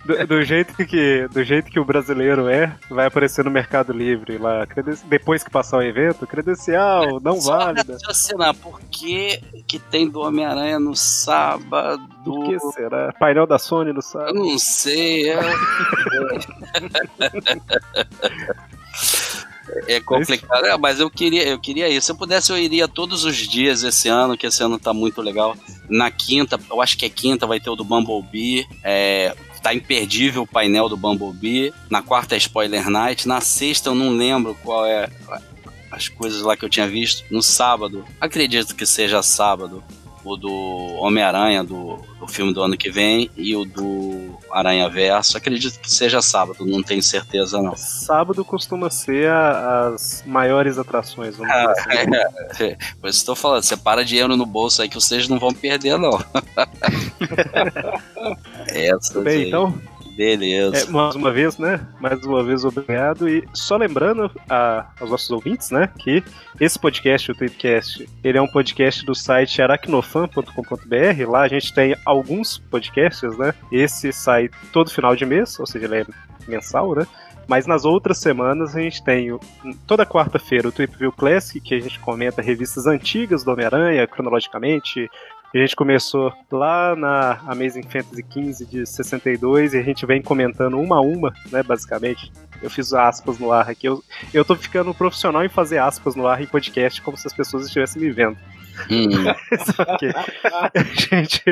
Do, 0.05 0.27
do, 0.27 0.43
jeito 0.43 0.75
que, 0.87 1.27
do 1.29 1.43
jeito 1.43 1.71
que 1.71 1.81
o 1.81 1.85
brasileiro 1.85 2.49
é, 2.49 2.77
vai 2.91 3.07
aparecer 3.07 3.45
no 3.45 3.51
Mercado 3.51 3.93
Livre 3.93 4.39
lá. 4.39 4.67
Depois 5.07 5.43
que 5.43 5.51
passar 5.51 5.79
o 5.79 5.83
evento, 5.83 6.27
credencial, 6.27 7.19
não 7.21 7.41
Só 7.41 7.57
válida. 7.57 7.95
Raciocinar, 7.95 8.55
por 8.55 8.81
que, 8.83 9.41
que 9.67 9.79
tem 9.79 10.09
do 10.09 10.21
Homem-Aranha 10.21 10.79
no 10.79 10.95
sábado? 10.95 12.07
O 12.27 12.45
que 12.45 12.61
será? 12.73 13.13
Painel 13.19 13.47
da 13.47 13.59
Sony 13.59 13.93
no 13.93 14.03
sábado? 14.03 14.37
Eu 14.37 14.45
não 14.45 14.59
sei. 14.59 15.31
É... 15.31 15.41
É 19.87 20.01
complicado, 20.01 20.65
é, 20.67 20.77
mas 20.77 21.01
eu 21.01 21.11
queria, 21.11 21.47
eu 21.47 21.59
queria 21.59 21.89
isso. 21.89 22.07
Se 22.07 22.13
eu 22.13 22.17
pudesse, 22.17 22.51
eu 22.53 22.59
iria 22.59 22.87
todos 22.87 23.25
os 23.25 23.37
dias 23.37 23.83
esse 23.83 24.09
ano, 24.09 24.37
que 24.37 24.47
esse 24.47 24.63
ano 24.63 24.79
tá 24.79 24.93
muito 24.93 25.21
legal. 25.21 25.57
Na 25.89 26.11
quinta, 26.11 26.59
eu 26.71 26.81
acho 26.81 26.97
que 26.97 27.05
é 27.05 27.09
quinta, 27.09 27.47
vai 27.47 27.61
ter 27.61 27.71
o 27.71 27.77
do 27.77 27.85
Bumblebee. 27.85 28.67
É, 28.83 29.35
tá 29.63 29.75
imperdível 29.75 30.43
o 30.43 30.47
painel 30.47 30.89
do 30.89 30.97
Bumblebee. 30.97 31.73
Na 31.91 32.03
quarta 32.03 32.35
é 32.35 32.39
Spoiler 32.39 32.89
Night. 32.89 33.27
Na 33.27 33.41
sexta 33.41 33.91
eu 33.91 33.95
não 33.95 34.11
lembro 34.11 34.57
qual 34.63 34.87
é 34.87 35.09
as 35.91 36.09
coisas 36.09 36.43
lá 36.43 36.57
que 36.57 36.65
eu 36.65 36.69
tinha 36.69 36.87
visto. 36.87 37.25
No 37.31 37.43
sábado, 37.43 38.05
acredito 38.21 38.75
que 38.75 38.87
seja 38.87 39.23
sábado 39.23 39.83
o 40.27 40.37
do 40.37 40.53
Homem-Aranha, 40.99 41.63
do, 41.63 41.97
do 42.19 42.27
filme 42.27 42.53
do 42.53 42.61
ano 42.61 42.77
que 42.77 42.91
vem, 42.91 43.31
e 43.37 43.55
o 43.55 43.65
do 43.65 44.36
Aranha 44.57 44.89
Verso. 44.89 45.37
Acredito 45.37 45.79
que 45.79 45.91
seja 45.91 46.23
sábado, 46.23 46.65
não 46.65 46.83
tenho 46.83 47.03
certeza 47.03 47.61
não. 47.61 47.77
Sábado 47.77 48.43
costuma 48.43 48.89
ser 48.89 49.29
a, 49.29 49.89
as 49.89 50.25
maiores 50.27 50.79
atrações, 50.79 51.37
vamos 51.37 51.53
ah, 51.53 51.73
assim. 51.73 51.91
é, 52.65 52.71
é, 52.71 52.77
Por 52.99 53.11
isso 53.11 53.19
estou 53.19 53.37
falando, 53.37 53.63
você 53.63 53.77
para 53.77 54.03
dinheiro 54.03 54.35
no 54.35 54.47
bolso 54.47 54.81
aí 54.81 54.89
que 54.89 54.95
vocês 54.95 55.29
não 55.29 55.39
vão 55.39 55.53
perder, 55.53 55.99
não. 55.99 56.19
Essa 58.69 59.21
Bem, 59.21 59.49
então, 59.49 59.79
Beleza. 60.17 60.89
É, 60.89 60.91
mais 60.91 61.15
uma 61.15 61.31
vez, 61.31 61.59
né? 61.59 61.87
Mais 62.01 62.25
uma 62.25 62.43
vez, 62.43 62.65
obrigado. 62.65 63.29
E 63.29 63.47
só 63.53 63.77
lembrando 63.77 64.31
a, 64.49 64.87
aos 64.99 65.11
nossos 65.11 65.31
ouvintes, 65.31 65.71
né? 65.71 65.91
Que 65.99 66.25
esse 66.59 66.79
podcast, 66.79 67.31
o 67.31 67.35
Tweetcast, 67.35 68.09
ele 68.25 68.39
é 68.39 68.43
um 68.43 68.49
podcast 68.49 69.05
do 69.05 69.15
site 69.15 69.61
aracnofan.com.br. 69.61 71.31
Lá 71.31 71.43
a 71.43 71.49
gente 71.49 71.73
tem 71.75 71.95
alguns 72.05 72.57
podcasts, 72.57 73.37
né? 73.37 73.53
Esse 73.71 74.11
sai 74.13 74.49
todo 74.73 74.91
final 74.91 75.15
de 75.15 75.27
mês, 75.27 75.61
ou 75.61 75.67
seja, 75.67 75.85
ele 75.85 75.97
é 75.97 76.07
mensal, 76.49 76.95
né? 76.95 77.07
Mas 77.47 77.67
nas 77.67 77.85
outras 77.85 78.19
semanas 78.19 78.75
a 78.75 78.81
gente 78.81 79.05
tem 79.05 79.39
toda 79.87 80.05
quarta-feira 80.05 80.69
o 80.69 80.73
Trip 80.73 80.97
View 80.97 81.13
Classic, 81.13 81.61
que 81.61 81.75
a 81.75 81.81
gente 81.81 82.01
comenta 82.01 82.43
revistas 82.43 82.87
antigas 82.87 83.45
do 83.45 83.53
Homem-Aranha, 83.53 84.07
cronologicamente, 84.07 85.09
a 85.55 85.59
gente 85.59 85.77
começou 85.77 86.33
lá 86.51 86.95
na 86.97 87.41
Amazing 87.47 87.85
Fantasy 87.85 88.25
XV 88.31 88.67
de 88.67 88.87
62 88.87 89.75
e 89.75 89.79
a 89.79 89.83
gente 89.83 90.05
vem 90.05 90.21
comentando 90.23 90.79
uma 90.79 90.97
a 90.97 91.01
uma, 91.01 91.33
né, 91.51 91.63
basicamente. 91.63 92.33
Eu 92.63 92.71
fiz 92.71 92.93
aspas 92.93 93.39
no 93.39 93.53
ar 93.53 93.69
aqui. 93.69 93.87
Eu, 93.87 94.03
eu 94.33 94.45
tô 94.45 94.57
ficando 94.57 94.93
profissional 94.95 95.45
em 95.45 95.49
fazer 95.49 95.79
aspas 95.79 96.15
no 96.15 96.27
ar 96.27 96.43
em 96.43 96.47
podcast 96.47 97.01
como 97.03 97.17
se 97.17 97.27
as 97.27 97.35
pessoas 97.35 97.67
estivessem 97.67 98.03
me 98.03 98.11
vendo. 98.11 98.37
Hum. 98.91 99.11
Só 99.75 99.85
que 99.97 100.07
a 100.07 100.83
gente 100.85 101.43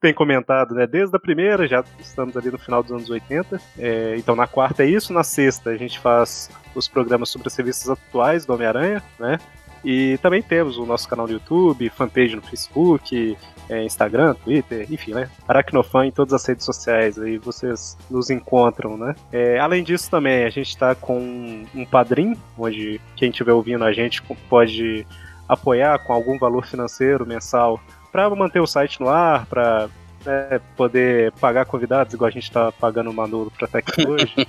tem 0.00 0.12
comentado, 0.12 0.74
né? 0.74 0.86
Desde 0.86 1.14
a 1.16 1.20
primeira, 1.20 1.66
já 1.66 1.84
estamos 2.00 2.36
ali 2.36 2.50
no 2.50 2.58
final 2.58 2.82
dos 2.82 2.92
anos 2.92 3.10
80. 3.10 3.60
É, 3.78 4.14
então 4.16 4.34
na 4.34 4.46
quarta 4.46 4.82
é 4.82 4.86
isso, 4.86 5.12
na 5.12 5.22
sexta 5.22 5.70
a 5.70 5.76
gente 5.76 5.98
faz 5.98 6.50
os 6.74 6.88
programas 6.88 7.28
sobre 7.28 7.48
as 7.48 7.56
revistas 7.56 7.90
atuais 7.90 8.44
do 8.44 8.54
Homem-Aranha, 8.54 9.02
né? 9.18 9.38
E 9.84 10.18
também 10.18 10.42
temos 10.42 10.78
o 10.78 10.86
nosso 10.86 11.08
canal 11.08 11.26
no 11.26 11.32
YouTube, 11.32 11.88
fanpage 11.90 12.36
no 12.36 12.42
Facebook, 12.42 13.36
é, 13.68 13.84
Instagram, 13.84 14.34
Twitter, 14.34 14.86
enfim, 14.90 15.12
né? 15.12 15.28
Aracnofan 15.46 16.06
em 16.06 16.10
todas 16.10 16.32
as 16.32 16.46
redes 16.46 16.64
sociais, 16.64 17.18
aí 17.18 17.36
vocês 17.38 17.96
nos 18.10 18.30
encontram, 18.30 18.96
né? 18.96 19.14
É, 19.30 19.58
além 19.58 19.84
disso 19.84 20.10
também, 20.10 20.44
a 20.44 20.50
gente 20.50 20.68
está 20.68 20.94
com 20.94 21.64
um 21.74 21.84
padrim, 21.84 22.34
onde 22.56 22.98
quem 23.14 23.28
estiver 23.30 23.52
ouvindo 23.52 23.84
a 23.84 23.92
gente 23.92 24.22
pode 24.48 25.06
apoiar 25.48 25.98
com 26.00 26.12
algum 26.12 26.38
valor 26.38 26.66
financeiro 26.66 27.26
mensal 27.26 27.80
para 28.10 28.28
manter 28.30 28.60
o 28.60 28.66
site 28.66 29.00
no 29.00 29.08
ar, 29.08 29.46
para 29.46 29.88
né, 30.24 30.60
poder 30.76 31.32
pagar 31.32 31.66
convidados, 31.66 32.14
igual 32.14 32.28
a 32.28 32.32
gente 32.32 32.44
está 32.44 32.72
pagando 32.72 33.10
o 33.10 33.14
Manolo 33.14 33.50
para 33.50 33.66
estar 33.66 33.78
aqui 33.80 34.06
hoje. 34.06 34.34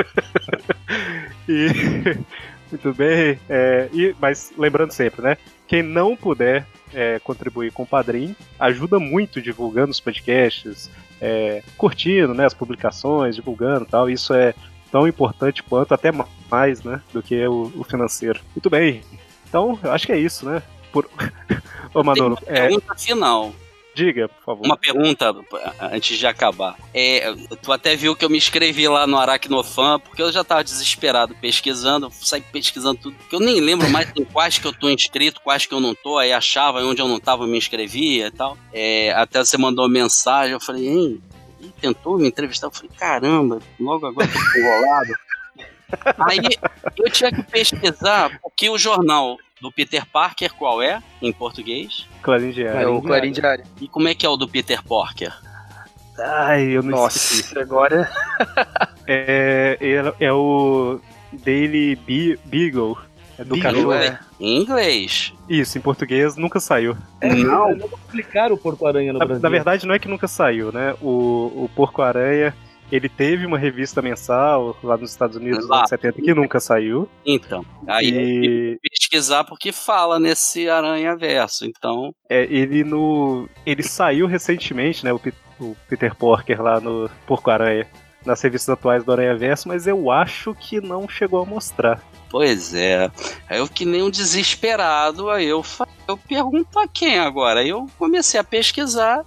e 1.47 1.67
muito 2.71 2.93
bem, 2.93 3.39
é, 3.49 3.89
e, 3.91 4.15
mas 4.19 4.53
lembrando 4.57 4.91
sempre, 4.91 5.21
né? 5.21 5.37
Quem 5.67 5.83
não 5.83 6.15
puder 6.15 6.65
é, 6.93 7.19
contribuir 7.19 7.71
com 7.71 7.83
o 7.83 7.87
Padrim, 7.87 8.35
ajuda 8.59 8.99
muito 8.99 9.41
divulgando 9.41 9.91
os 9.91 9.99
podcasts, 9.99 10.89
é, 11.19 11.63
curtindo 11.77 12.33
né, 12.33 12.45
as 12.45 12.53
publicações, 12.53 13.35
divulgando 13.35 13.85
tal. 13.85 14.09
Isso 14.09 14.33
é 14.33 14.53
tão 14.91 15.07
importante 15.07 15.63
quanto, 15.63 15.93
até 15.93 16.11
mais, 16.49 16.83
né? 16.83 17.01
Do 17.13 17.21
que 17.21 17.45
o, 17.47 17.71
o 17.75 17.83
financeiro. 17.83 18.39
Muito 18.55 18.69
bem. 18.69 19.01
Então, 19.47 19.79
eu 19.83 19.91
acho 19.91 20.05
que 20.05 20.13
é 20.13 20.17
isso, 20.17 20.45
né? 20.45 20.61
Por... 20.91 21.09
Ô, 21.93 22.03
Manolo. 22.03 22.37
Tem 22.37 22.47
uma 22.47 22.61
pergunta 22.61 22.93
é... 22.93 22.97
final. 22.97 23.53
Diga, 23.93 24.29
por 24.29 24.43
favor. 24.43 24.65
Uma 24.65 24.77
pergunta 24.77 25.35
antes 25.79 26.17
de 26.17 26.25
acabar. 26.25 26.77
É, 26.93 27.33
tu 27.61 27.73
até 27.73 27.95
viu 27.95 28.15
que 28.15 28.23
eu 28.23 28.29
me 28.29 28.37
inscrevi 28.37 28.87
lá 28.87 29.05
no 29.05 29.17
Aracnofan, 29.17 29.99
porque 29.99 30.21
eu 30.21 30.31
já 30.31 30.43
tava 30.43 30.63
desesperado 30.63 31.35
pesquisando, 31.35 32.09
saí 32.11 32.41
pesquisando 32.41 33.01
tudo, 33.01 33.15
que 33.29 33.35
eu 33.35 33.39
nem 33.39 33.59
lembro 33.59 33.89
mais 33.89 34.09
em 34.15 34.23
quais 34.23 34.57
que 34.57 34.65
eu 34.65 34.71
tô 34.71 34.89
inscrito, 34.89 35.41
quais 35.41 35.65
que 35.65 35.73
eu 35.73 35.81
não 35.81 35.93
tô, 35.93 36.17
aí 36.17 36.31
achava 36.31 36.81
onde 36.83 37.01
eu 37.01 37.07
não 37.07 37.19
tava, 37.19 37.43
eu 37.43 37.47
me 37.47 37.57
inscrevia 37.57 38.27
e 38.27 38.31
tal. 38.31 38.57
É, 38.71 39.11
até 39.11 39.43
você 39.43 39.57
mandou 39.57 39.87
mensagem, 39.89 40.53
eu 40.53 40.61
falei, 40.61 40.87
hein, 40.87 41.21
tentou 41.81 42.17
me 42.17 42.27
entrevistar, 42.27 42.67
eu 42.67 42.71
falei, 42.71 42.91
caramba, 42.97 43.59
logo 43.77 44.05
agora 44.05 44.27
tô 44.27 44.59
enrolado. 44.59 45.13
aí 46.29 46.39
eu 46.97 47.11
tinha 47.11 47.29
que 47.29 47.43
pesquisar, 47.43 48.39
porque 48.41 48.69
o 48.69 48.77
jornal 48.77 49.37
do 49.61 49.71
Peter 49.71 50.05
Parker, 50.05 50.51
qual 50.53 50.81
é 50.81 51.01
em 51.21 51.31
português? 51.31 52.07
Clarim 52.21 52.51
Diário. 52.51 52.81
É 52.81 52.87
o 52.87 53.01
Clarim 53.01 53.31
Diário. 53.31 53.63
E 53.79 53.87
como 53.87 54.07
é 54.07 54.15
que 54.15 54.25
é 54.25 54.29
o 54.29 54.35
do 54.35 54.47
Peter 54.47 54.83
Parker? 54.83 55.31
Ai, 56.19 56.63
eu 56.63 56.83
não 56.83 56.91
Nossa, 56.91 57.17
esqueci. 57.17 57.59
agora. 57.59 58.09
é, 59.07 59.77
é, 59.79 60.25
é 60.25 60.33
o 60.33 60.99
Daily 61.31 61.95
Be 61.95 62.37
Beagle. 62.45 62.97
É 63.37 63.43
do 63.43 63.59
cachorro. 63.59 63.93
É. 63.93 64.19
Em 64.39 64.61
inglês. 64.61 65.33
Isso, 65.49 65.77
em 65.77 65.81
português 65.81 66.35
nunca 66.35 66.59
saiu. 66.59 66.97
É, 67.21 67.33
não. 67.33 67.75
Não 67.75 67.87
explicaram 67.87 68.55
o 68.55 68.57
Porco-Aranha 68.57 69.13
no 69.13 69.19
na, 69.19 69.25
Brasil. 69.25 69.41
Na 69.41 69.49
verdade, 69.49 69.87
não 69.87 69.95
é 69.95 69.99
que 69.99 70.07
nunca 70.07 70.27
saiu, 70.27 70.71
né? 70.71 70.95
O, 71.01 71.63
o 71.63 71.69
Porco-Aranha 71.75 72.53
ele 72.91 73.07
teve 73.07 73.45
uma 73.45 73.57
revista 73.57 74.01
mensal 74.01 74.77
lá 74.83 74.97
nos 74.97 75.11
Estados 75.11 75.37
Unidos 75.37 75.59
nos 75.59 75.71
anos 75.71 75.89
70 75.89 76.21
que 76.21 76.33
nunca 76.33 76.59
saiu. 76.59 77.07
Então, 77.25 77.65
aí 77.87 78.09
e... 78.09 78.79
pesquisar 78.81 79.43
porque 79.45 79.71
fala 79.71 80.19
nesse 80.19 80.69
Aranha 80.69 81.15
Verso, 81.15 81.65
então... 81.65 82.13
É, 82.29 82.43
ele 82.43 82.83
no... 82.83 83.47
Ele 83.65 83.83
saiu 83.83 84.27
recentemente, 84.27 85.05
né, 85.05 85.13
o, 85.13 85.19
P... 85.19 85.33
o 85.59 85.75
Peter 85.87 86.13
Porker 86.13 86.61
lá 86.61 86.79
no 86.79 87.09
Porco-Aranha, 87.25 87.87
nas 88.25 88.41
revistas 88.41 88.69
atuais 88.69 89.03
do 89.03 89.11
Aranha 89.11 89.35
Verso, 89.35 89.67
mas 89.67 89.87
eu 89.87 90.11
acho 90.11 90.53
que 90.53 90.81
não 90.81 91.07
chegou 91.07 91.41
a 91.41 91.45
mostrar. 91.45 92.01
Pois 92.29 92.73
é. 92.73 93.11
Eu 93.49 93.67
que 93.67 93.85
nem 93.85 94.03
um 94.03 94.09
desesperado, 94.09 95.29
aí 95.29 95.47
eu, 95.47 95.63
eu 96.07 96.17
pergunto 96.17 96.79
a 96.79 96.87
quem 96.87 97.19
agora? 97.19 97.59
Aí 97.59 97.69
eu 97.69 97.87
comecei 97.97 98.39
a 98.39 98.43
pesquisar 98.43 99.25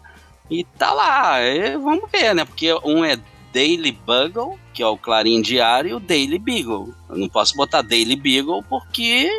e 0.51 0.65
tá 0.65 0.93
lá. 0.93 1.41
E 1.43 1.77
vamos 1.77 2.11
ver, 2.11 2.35
né? 2.35 2.45
Porque 2.45 2.73
um 2.85 3.05
é 3.05 3.19
Daily 3.55 3.93
Bugle, 3.93 4.59
que 4.73 4.83
é 4.83 4.87
o 4.87 4.99
Clarim 4.99 5.41
Diário, 5.41 5.91
e 5.91 5.95
o 5.95 6.01
Daily 6.01 6.41
Beagle. 6.41 6.93
Eu 7.09 7.17
não 7.17 7.29
posso 7.29 7.57
botar 7.57 7.83
Daily 7.83 8.17
Beagle 8.17 8.65
porque 8.69 9.31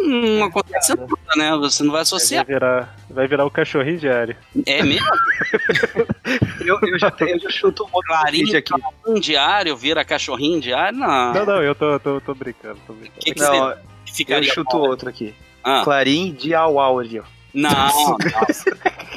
hum, 0.00 0.38
não 0.38 0.46
acontece 0.46 0.96
nada, 0.96 1.14
né? 1.36 1.56
Você 1.58 1.84
não 1.84 1.92
vai 1.92 2.02
associar. 2.02 2.44
Vai 2.44 2.54
virar, 2.54 2.96
vai 3.08 3.28
virar 3.28 3.44
o 3.44 3.50
cachorrinho 3.50 3.98
diário. 3.98 4.36
É 4.66 4.82
mesmo? 4.82 5.06
eu, 6.66 6.78
eu, 6.82 6.98
já, 6.98 7.14
eu 7.20 7.38
já 7.38 7.50
chuto 7.50 7.84
um 7.84 8.00
Clarim 8.04 8.52
aqui. 8.56 8.72
diário 9.20 9.76
vira 9.76 10.04
cachorrinho 10.04 10.60
diário? 10.60 10.98
Não. 10.98 11.32
Não, 11.32 11.46
não, 11.46 11.62
eu 11.62 11.76
tô, 11.76 12.00
tô, 12.00 12.20
tô 12.20 12.34
brincando. 12.34 12.80
Tô 12.84 12.94
brincando. 12.94 13.20
Que 13.20 13.32
que 13.32 13.40
não, 13.40 13.76
ficaria 14.12 14.48
eu 14.48 14.54
chuto 14.54 14.76
outro 14.76 15.08
aqui. 15.08 15.32
Ah. 15.62 15.82
Clarim 15.84 16.32
de 16.32 16.52
áudio. 16.52 17.24
Não, 17.54 17.70
não. 17.70 18.16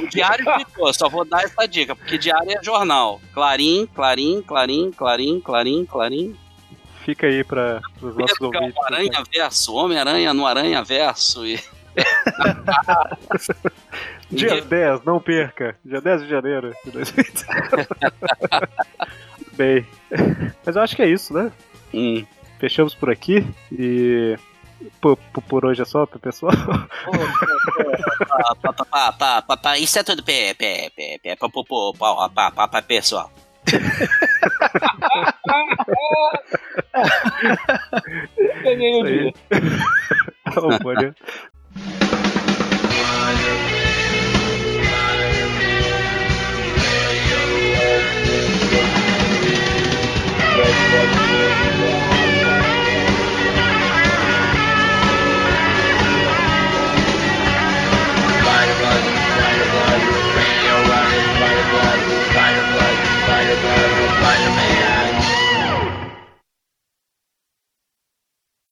O 0.04 0.10
diário 0.10 0.46
ficou, 0.60 0.94
só 0.94 1.08
vou 1.08 1.26
dar 1.26 1.44
essa 1.44 1.68
dica, 1.68 1.96
porque 1.96 2.18
diário 2.18 2.52
é 2.52 2.64
jornal. 2.64 3.22
Clarim, 3.34 3.88
Clarim, 3.94 4.42
Clarim, 4.42 4.92
Clarim, 4.92 5.40
Clarim, 5.40 5.86
Clarim. 5.86 6.36
Fica 7.06 7.28
aí 7.28 7.44
para 7.44 7.82
os 8.02 8.16
nossos 8.16 8.42
ouvintes. 8.42 8.76
O 8.76 8.84
Aranha 8.84 9.24
Verso, 9.32 9.76
Homem-Aranha 9.76 10.34
no 10.34 10.46
Aranha 10.46 10.84
Verso. 10.84 11.46
E... 11.46 11.60
Dia 14.30 14.62
10, 14.62 15.06
não 15.06 15.20
perca. 15.20 15.78
Dia 15.86 16.02
10 16.02 16.24
de 16.24 16.30
janeiro 16.30 16.74
de 16.84 16.92
2020. 16.92 17.46
Bem, 19.56 19.86
mas 20.66 20.76
eu 20.76 20.82
acho 20.82 20.96
que 20.96 21.02
é 21.02 21.08
isso, 21.08 21.34
né? 21.34 21.52
Hum. 21.94 22.26
Fechamos 22.60 22.96
por 22.96 23.10
aqui 23.10 23.46
e 23.72 24.38
por, 25.02 25.18
por 25.48 25.66
hoje 25.66 25.82
é 25.82 25.86
só, 25.86 26.06
pessoal? 26.20 26.52
Isso 29.78 30.00
é 30.00 30.04
tudo 30.04 30.24
para 32.68 32.82
pessoal. 32.82 33.32
Ganhei 38.64 39.02
o 39.02 39.06
dia. 39.06 39.34
Pode, 40.82 41.14
Spider-Man. 64.26 64.75